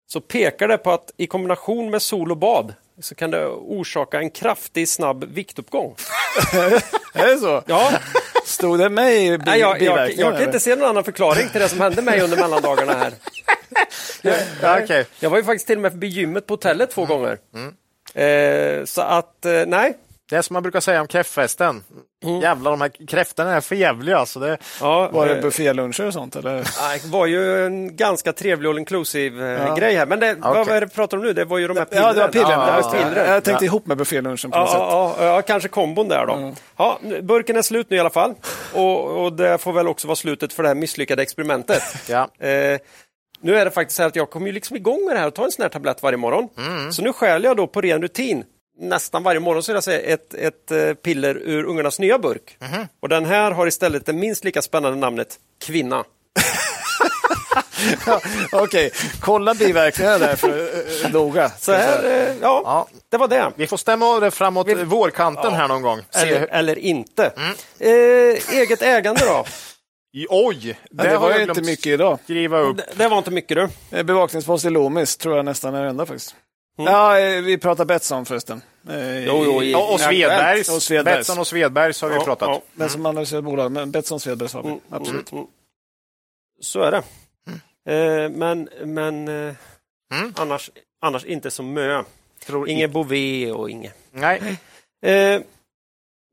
så 0.06 0.20
pekar 0.20 0.68
det 0.68 0.78
på 0.78 0.90
att 0.90 1.10
i 1.16 1.26
kombination 1.26 1.90
med 1.90 2.02
sol 2.02 2.30
och 2.30 2.36
bad 2.36 2.74
så 3.00 3.14
kan 3.14 3.30
det 3.30 3.46
orsaka 3.46 4.18
en 4.18 4.30
kraftig 4.30 4.88
snabb 4.88 5.24
viktuppgång. 5.24 5.94
Är 7.14 7.26
det 7.26 7.38
så? 7.38 7.62
Ja, 7.66 7.90
Stod 8.44 8.78
det 8.78 8.88
med 8.88 9.12
i 9.14 9.38
nej, 9.38 9.60
jag, 9.60 9.82
jag, 9.82 10.12
jag 10.12 10.32
kan 10.32 10.42
inte 10.42 10.60
se 10.60 10.76
någon 10.76 10.88
annan 10.88 11.04
förklaring 11.04 11.48
till 11.48 11.60
det 11.60 11.68
som 11.68 11.80
hände 11.80 12.02
mig 12.02 12.20
under 12.20 12.36
mellandagarna 12.36 12.92
här. 12.92 13.12
Ja, 14.62 14.80
okej. 14.82 15.06
Jag 15.20 15.30
var 15.30 15.38
ju 15.38 15.44
faktiskt 15.44 15.66
till 15.66 15.76
och 15.76 15.82
med 15.82 15.92
förbi 15.92 16.06
gymmet 16.06 16.46
på 16.46 16.52
hotellet 16.52 16.90
två 16.90 17.04
gånger. 17.04 17.38
Eh, 18.14 18.84
så 18.84 19.00
att, 19.00 19.44
eh, 19.44 19.62
nej. 19.66 19.94
Det 20.30 20.36
är 20.36 20.42
som 20.42 20.54
man 20.54 20.62
brukar 20.62 20.80
säga 20.80 21.00
om 21.00 21.06
kräftfesten. 21.06 21.84
Jävlar, 22.42 22.70
de 22.70 22.80
här 22.80 23.06
kräftorna 23.08 23.54
är 23.56 23.60
för 23.60 23.74
jävliga. 23.74 24.18
Alltså 24.18 24.40
det... 24.40 24.58
Ja, 24.80 25.08
Var 25.12 25.26
det 25.26 25.34
eh, 25.36 25.42
bufféluncher 25.42 26.06
och 26.06 26.12
sånt? 26.12 26.36
Eller? 26.36 26.54
Nej, 26.80 27.00
Det 27.02 27.08
var 27.08 27.26
ju 27.26 27.66
en 27.66 27.96
ganska 27.96 28.32
trevlig 28.32 28.68
all 28.68 28.78
inclusive 28.78 29.54
eh, 29.56 29.62
Ja. 29.66 29.74
grej 29.74 29.94
här. 29.94 30.06
Men 30.06 30.20
det, 30.20 30.34
vad, 30.34 30.50
Okej. 30.50 30.64
vad 30.66 30.76
är 30.76 30.80
det 30.80 30.86
vi 30.86 30.92
pratar 30.94 31.16
om 31.16 31.22
nu? 31.22 31.32
Det 31.32 31.44
var 31.44 31.58
ju 31.58 31.68
de 31.68 31.76
här 31.76 31.86
Ja, 31.90 32.12
det 32.12 32.20
var 32.20 32.28
pillren. 32.28 32.50
Ja, 32.50 32.80
Ja, 32.82 32.90
pillren. 32.90 33.30
Jag 33.32 33.44
tänkte 33.44 33.64
ihop 33.64 33.86
med 33.86 33.96
buffélunchen 33.98 34.50
på 34.50 34.56
Ja, 34.56 34.60
något 34.60 34.70
sätt. 34.70 34.78
ja, 34.80 35.16
ja, 35.18 35.24
ja, 35.24 35.42
kanske 35.42 35.68
kombon 35.68 36.08
där 36.08 36.26
då. 36.26 36.52
Ja, 36.76 36.98
nu- 37.02 37.22
burken 37.22 37.56
är 37.56 37.62
slut 37.62 37.90
nu 37.90 37.96
i 37.96 38.00
alla 38.00 38.10
fall. 38.10 38.34
Och, 38.74 39.24
och 39.24 39.32
det 39.32 39.58
får 39.58 39.72
väl 39.72 39.88
också 39.88 40.06
vara 40.08 40.16
slutet 40.16 40.52
för 40.52 40.62
det 40.62 40.68
här 40.68 40.76
misslyckade 40.76 41.22
experimentet. 41.22 41.82
Ja. 42.08 42.28
Eh, 42.46 42.78
nu 43.40 43.56
är 43.56 43.64
det 43.64 43.70
faktiskt 43.70 43.96
så 43.96 44.02
här 44.02 44.08
att 44.08 44.16
jag 44.16 44.30
kommer 44.30 44.46
ju 44.46 44.52
liksom 44.52 44.76
igång 44.76 45.04
med 45.06 45.16
det 45.16 45.20
här 45.20 45.26
och 45.26 45.34
tar 45.34 45.44
en 45.44 45.50
sån 45.50 45.62
här 45.62 45.68
tablett 45.68 46.02
varje 46.02 46.16
morgon. 46.18 46.48
Så 46.92 47.02
nu 47.02 47.12
stjäl 47.12 47.44
jag 47.44 47.56
då 47.56 47.66
på 47.66 47.80
ren 47.80 48.02
rutin 48.02 48.44
nästan 48.78 49.22
varje 49.22 49.40
morgon 49.40 49.62
så 49.62 49.72
jag 49.72 49.84
säga 49.84 50.00
ett, 50.00 50.34
ett 50.34 50.70
eh, 50.70 50.94
piller 50.94 51.34
ur 51.34 51.64
ungarnas 51.64 51.98
nya 51.98 52.18
burk. 52.18 52.58
Och 53.00 53.08
den 53.08 53.24
här 53.24 53.50
har 53.50 53.66
istället 53.66 54.06
det 54.06 54.12
minst 54.12 54.44
lika 54.44 54.62
spännande 54.62 54.98
namnet 54.98 55.38
Kvinna. 55.64 56.04
Okej, 58.52 58.90
kolla 59.20 59.54
biverkningarna 59.54 60.18
där 60.18 60.36
för, 60.36 60.48
eh, 61.04 61.10
noga. 61.12 61.50
Så 61.58 61.72
här, 61.72 62.04
eh, 62.04 62.34
ja, 62.40 62.62
Ja. 62.64 62.88
det 63.10 63.16
var 63.16 63.28
det. 63.28 63.52
Vi 63.56 63.66
får 63.66 63.76
stämma 63.76 64.06
av 64.06 64.20
det 64.20 64.30
framåt 64.30 64.68
vårkanten 64.84 65.54
här 65.54 65.68
någon 65.68 65.82
gång. 65.82 66.00
Eller, 66.14 66.40
hur... 66.40 66.48
eller 66.50 66.78
inte. 66.78 67.32
Eh, 67.78 68.56
eget 68.58 68.82
ägande 68.82 69.20
då? 69.24 69.44
Oj! 70.28 70.78
Ja, 70.90 71.02
det 71.04 71.10
har 71.10 71.18
var 71.30 71.40
inte 71.40 71.62
mycket 71.62 71.86
idag. 71.86 72.18
skriva 72.24 72.58
upp. 72.58 72.76
Det, 72.76 72.86
det 72.94 73.08
var 73.08 73.18
inte 73.18 73.30
mycket 73.30 73.70
du. 73.90 74.02
Bevakningspost 74.02 74.64
i 74.64 74.70
Loomis 74.70 75.16
tror 75.16 75.36
jag 75.36 75.44
nästan 75.44 75.74
är 75.74 75.82
det 75.82 75.88
enda 75.88 76.06
faktiskt. 76.06 76.34
Mm. 76.78 76.92
Ja, 76.92 77.20
eh, 77.20 77.42
vi 77.42 77.58
pratar 77.58 77.84
Betsson 77.84 78.26
förresten. 78.26 78.62
Eh, 78.88 79.24
Jo, 79.26 79.42
jo, 79.44 79.62
i- 79.62 79.74
och 79.74 80.00
Svedbergs. 80.00 80.68
Och 80.68 80.82
Svedbergs. 80.82 81.18
Betsson 81.18 81.38
och 81.38 81.46
Svedbergs 81.46 82.02
har 82.02 82.08
vi 82.08 82.14
Ja, 82.14 82.24
pratat. 82.24 82.48
ja. 82.48 82.62
Den 82.72 82.90
som 82.90 83.06
analyserar 83.06 83.40
bolag, 83.42 83.72
men 83.72 83.90
Betsson 83.90 84.20
Svedbergs 84.20 84.54
har 84.54 84.62
vi. 84.62 84.68
Mm, 84.68 84.80
Absolut. 84.90 85.32
mm, 85.32 85.42
mm. 85.44 85.50
Så 86.60 86.80
är 86.82 86.90
det. 86.90 87.02
Eh, 87.92 88.28
men 88.30 88.68
men 88.84 89.28
eh, 89.28 89.54
Mm. 90.14 90.32
annars, 90.36 90.70
annars 91.02 91.24
inte 91.24 91.50
som 91.50 91.72
mö. 91.72 92.02
Tror 92.46 92.68
Inget 92.68 92.90
Bové 92.90 93.50
och 93.52 93.70
inget. 93.70 93.94
Nej. 94.10 94.56
Eh, 95.02 95.40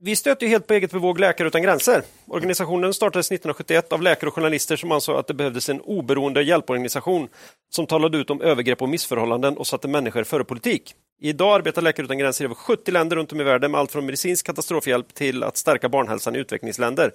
vi 0.04 0.16
stöter 0.16 0.46
ju 0.46 0.50
helt 0.50 0.68
på 0.68 0.74
eget 0.74 0.92
bevåg 0.92 1.20
Läkare 1.20 1.48
utan 1.48 1.62
gränser. 1.62 2.04
Organisationen 2.28 2.94
startades 2.94 3.28
1971 3.28 3.94
av 3.94 4.02
läkare 4.02 4.28
och 4.28 4.34
journalister 4.34 4.76
som 4.76 4.92
ansåg 4.92 5.16
att 5.16 5.28
det 5.28 5.34
behövdes 5.34 5.70
en 5.70 5.82
oberoende 5.82 6.42
hjälporganisation 6.42 7.28
som 7.70 7.88
talade 7.88 8.18
ut 8.18 8.30
om 8.30 8.42
övergrepp 8.42 8.82
och 8.82 8.90
missförhållanden 8.90 9.58
och 9.58 9.68
satte 9.68 9.88
människor 9.88 10.24
före 10.24 10.44
politik. 10.44 10.96
Idag 11.22 11.56
arbetar 11.56 11.82
Läkare 11.82 12.06
utan 12.06 12.18
gränser 12.18 12.44
i 12.44 12.46
över 12.46 12.56
70 12.56 12.92
länder 12.92 13.16
runt 13.16 13.32
om 13.32 13.42
i 13.42 13.44
världen 13.44 13.72
med 13.72 13.80
allt 13.80 13.92
från 13.92 14.06
medicinsk 14.06 14.46
katastrofhjälp 14.46 15.14
till 15.14 15.44
att 15.44 15.58
stärka 15.58 15.90
barnhälsan 15.90 16.36
i 16.36 16.40
utvecklingsländer. 16.40 17.14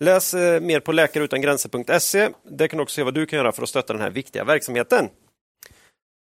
Läs 0.00 0.34
eh, 0.34 0.60
mer 0.60 0.80
på 0.80 0.92
läkareutangränser.se. 0.92 2.28
Där 2.42 2.68
kan 2.68 2.76
du 2.76 2.82
också 2.82 2.94
se 2.94 3.02
vad 3.02 3.14
du 3.14 3.26
kan 3.26 3.36
göra 3.36 3.52
för 3.52 3.62
att 3.62 3.68
stötta 3.68 3.92
den 3.92 4.02
här 4.02 4.10
viktiga 4.10 4.44
verksamheten. 4.44 5.08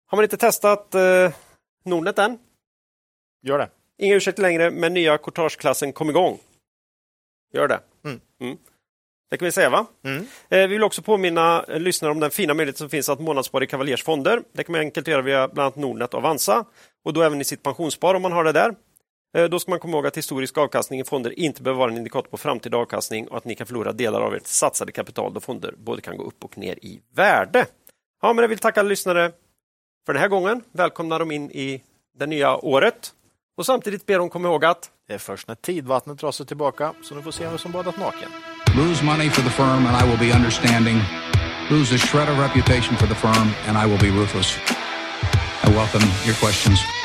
Har 0.06 0.16
man 0.16 0.24
inte 0.24 0.36
testat 0.36 0.94
eh, 0.94 1.30
Nordnet 1.84 2.18
än? 2.18 2.38
Gör 3.42 3.58
det. 3.58 3.68
Inga 3.98 4.14
ursäkter 4.14 4.42
längre, 4.42 4.70
men 4.70 4.94
nya 4.94 5.18
courtageklassen 5.18 5.92
kom 5.92 6.10
igång. 6.10 6.38
Gör 7.52 7.68
det. 7.68 7.80
Mm. 8.04 8.58
Det 9.30 9.38
kan 9.38 9.46
vi 9.46 9.52
säga 9.52 9.70
va? 9.70 9.86
Mm. 10.04 10.26
Eh, 10.48 10.58
vi 10.58 10.66
vill 10.66 10.84
också 10.84 11.02
påminna 11.02 11.64
lyssnare 11.68 12.12
om 12.12 12.20
den 12.20 12.30
fina 12.30 12.54
möjlighet 12.54 12.78
som 12.78 12.88
finns 12.88 13.08
att 13.08 13.20
månadsspara 13.20 13.64
i 13.64 13.66
Cavaliers 13.66 14.04
fonder. 14.04 14.42
Det 14.52 14.64
kan 14.64 14.72
man 14.72 14.80
enkelt 14.80 15.08
göra 15.08 15.22
via 15.22 15.48
bland 15.48 15.66
annat 15.66 15.76
Nordnet 15.76 16.14
och 16.14 16.20
Avanza 16.20 16.64
och 17.04 17.12
då 17.12 17.22
även 17.22 17.40
i 17.40 17.44
sitt 17.44 17.62
pensionsspar 17.62 18.14
om 18.14 18.22
man 18.22 18.32
har 18.32 18.44
det 18.44 18.52
där. 18.52 18.74
Eh, 19.36 19.44
då 19.44 19.58
ska 19.58 19.70
man 19.70 19.78
komma 19.78 19.96
ihåg 19.96 20.06
att 20.06 20.16
historisk 20.16 20.58
avkastning 20.58 21.00
i 21.00 21.04
fonder 21.04 21.38
inte 21.38 21.62
behöver 21.62 21.78
vara 21.78 21.90
en 21.90 21.96
indikator 21.96 22.30
på 22.30 22.36
framtida 22.36 22.76
avkastning 22.76 23.28
och 23.28 23.36
att 23.36 23.44
ni 23.44 23.54
kan 23.54 23.66
förlora 23.66 23.92
delar 23.92 24.20
av 24.20 24.34
ert 24.34 24.46
satsade 24.46 24.92
kapital 24.92 25.34
då 25.34 25.40
fonder 25.40 25.74
både 25.78 26.02
kan 26.02 26.16
gå 26.16 26.24
upp 26.24 26.44
och 26.44 26.58
ner 26.58 26.78
i 26.82 27.00
värde. 27.14 27.66
Ja, 28.22 28.32
men 28.32 28.42
jag 28.42 28.48
vill 28.48 28.58
tacka 28.58 28.80
alla 28.80 28.88
lyssnare 28.88 29.32
för 30.06 30.12
den 30.12 30.22
här 30.22 30.28
gången. 30.28 30.62
Välkomna 30.72 31.18
dem 31.18 31.30
in 31.30 31.50
i 31.50 31.82
det 32.18 32.26
nya 32.26 32.56
året 32.56 33.12
och 33.56 33.66
samtidigt 33.66 34.06
ber 34.06 34.18
dem 34.18 34.30
komma 34.30 34.48
ihåg 34.48 34.64
att 34.64 34.90
Det 35.08 35.14
är 35.14 35.18
först 35.18 35.48
när 35.48 35.54
tidvattnet 35.54 36.18
drar 36.18 36.32
sig 36.32 36.46
tillbaka 36.46 36.94
så 37.02 37.14
ni 37.14 37.22
får 37.22 37.30
se 37.30 37.46
vem 37.46 37.58
som 37.58 37.72
badat 37.72 37.96
naken. 37.98 38.30
Lose 38.76 39.04
money 39.04 39.30
for 39.30 39.42
the 39.42 39.50
firm 39.50 39.86
and 39.86 39.96
I 40.04 40.10
will 40.10 40.18
be 40.28 40.36
understanding. 40.36 40.96
Lose 41.70 41.94
a 41.94 41.98
shred 41.98 42.28
of 42.28 42.38
reputation 42.38 42.96
for 42.96 43.06
the 43.06 43.14
firm 43.14 43.48
and 43.68 43.78
I 43.78 43.86
will 43.90 44.00
be 44.00 44.20
ruthless. 44.20 44.58
I 45.64 45.70
welcome 45.70 46.04
your 46.26 46.36
questions. 46.40 47.01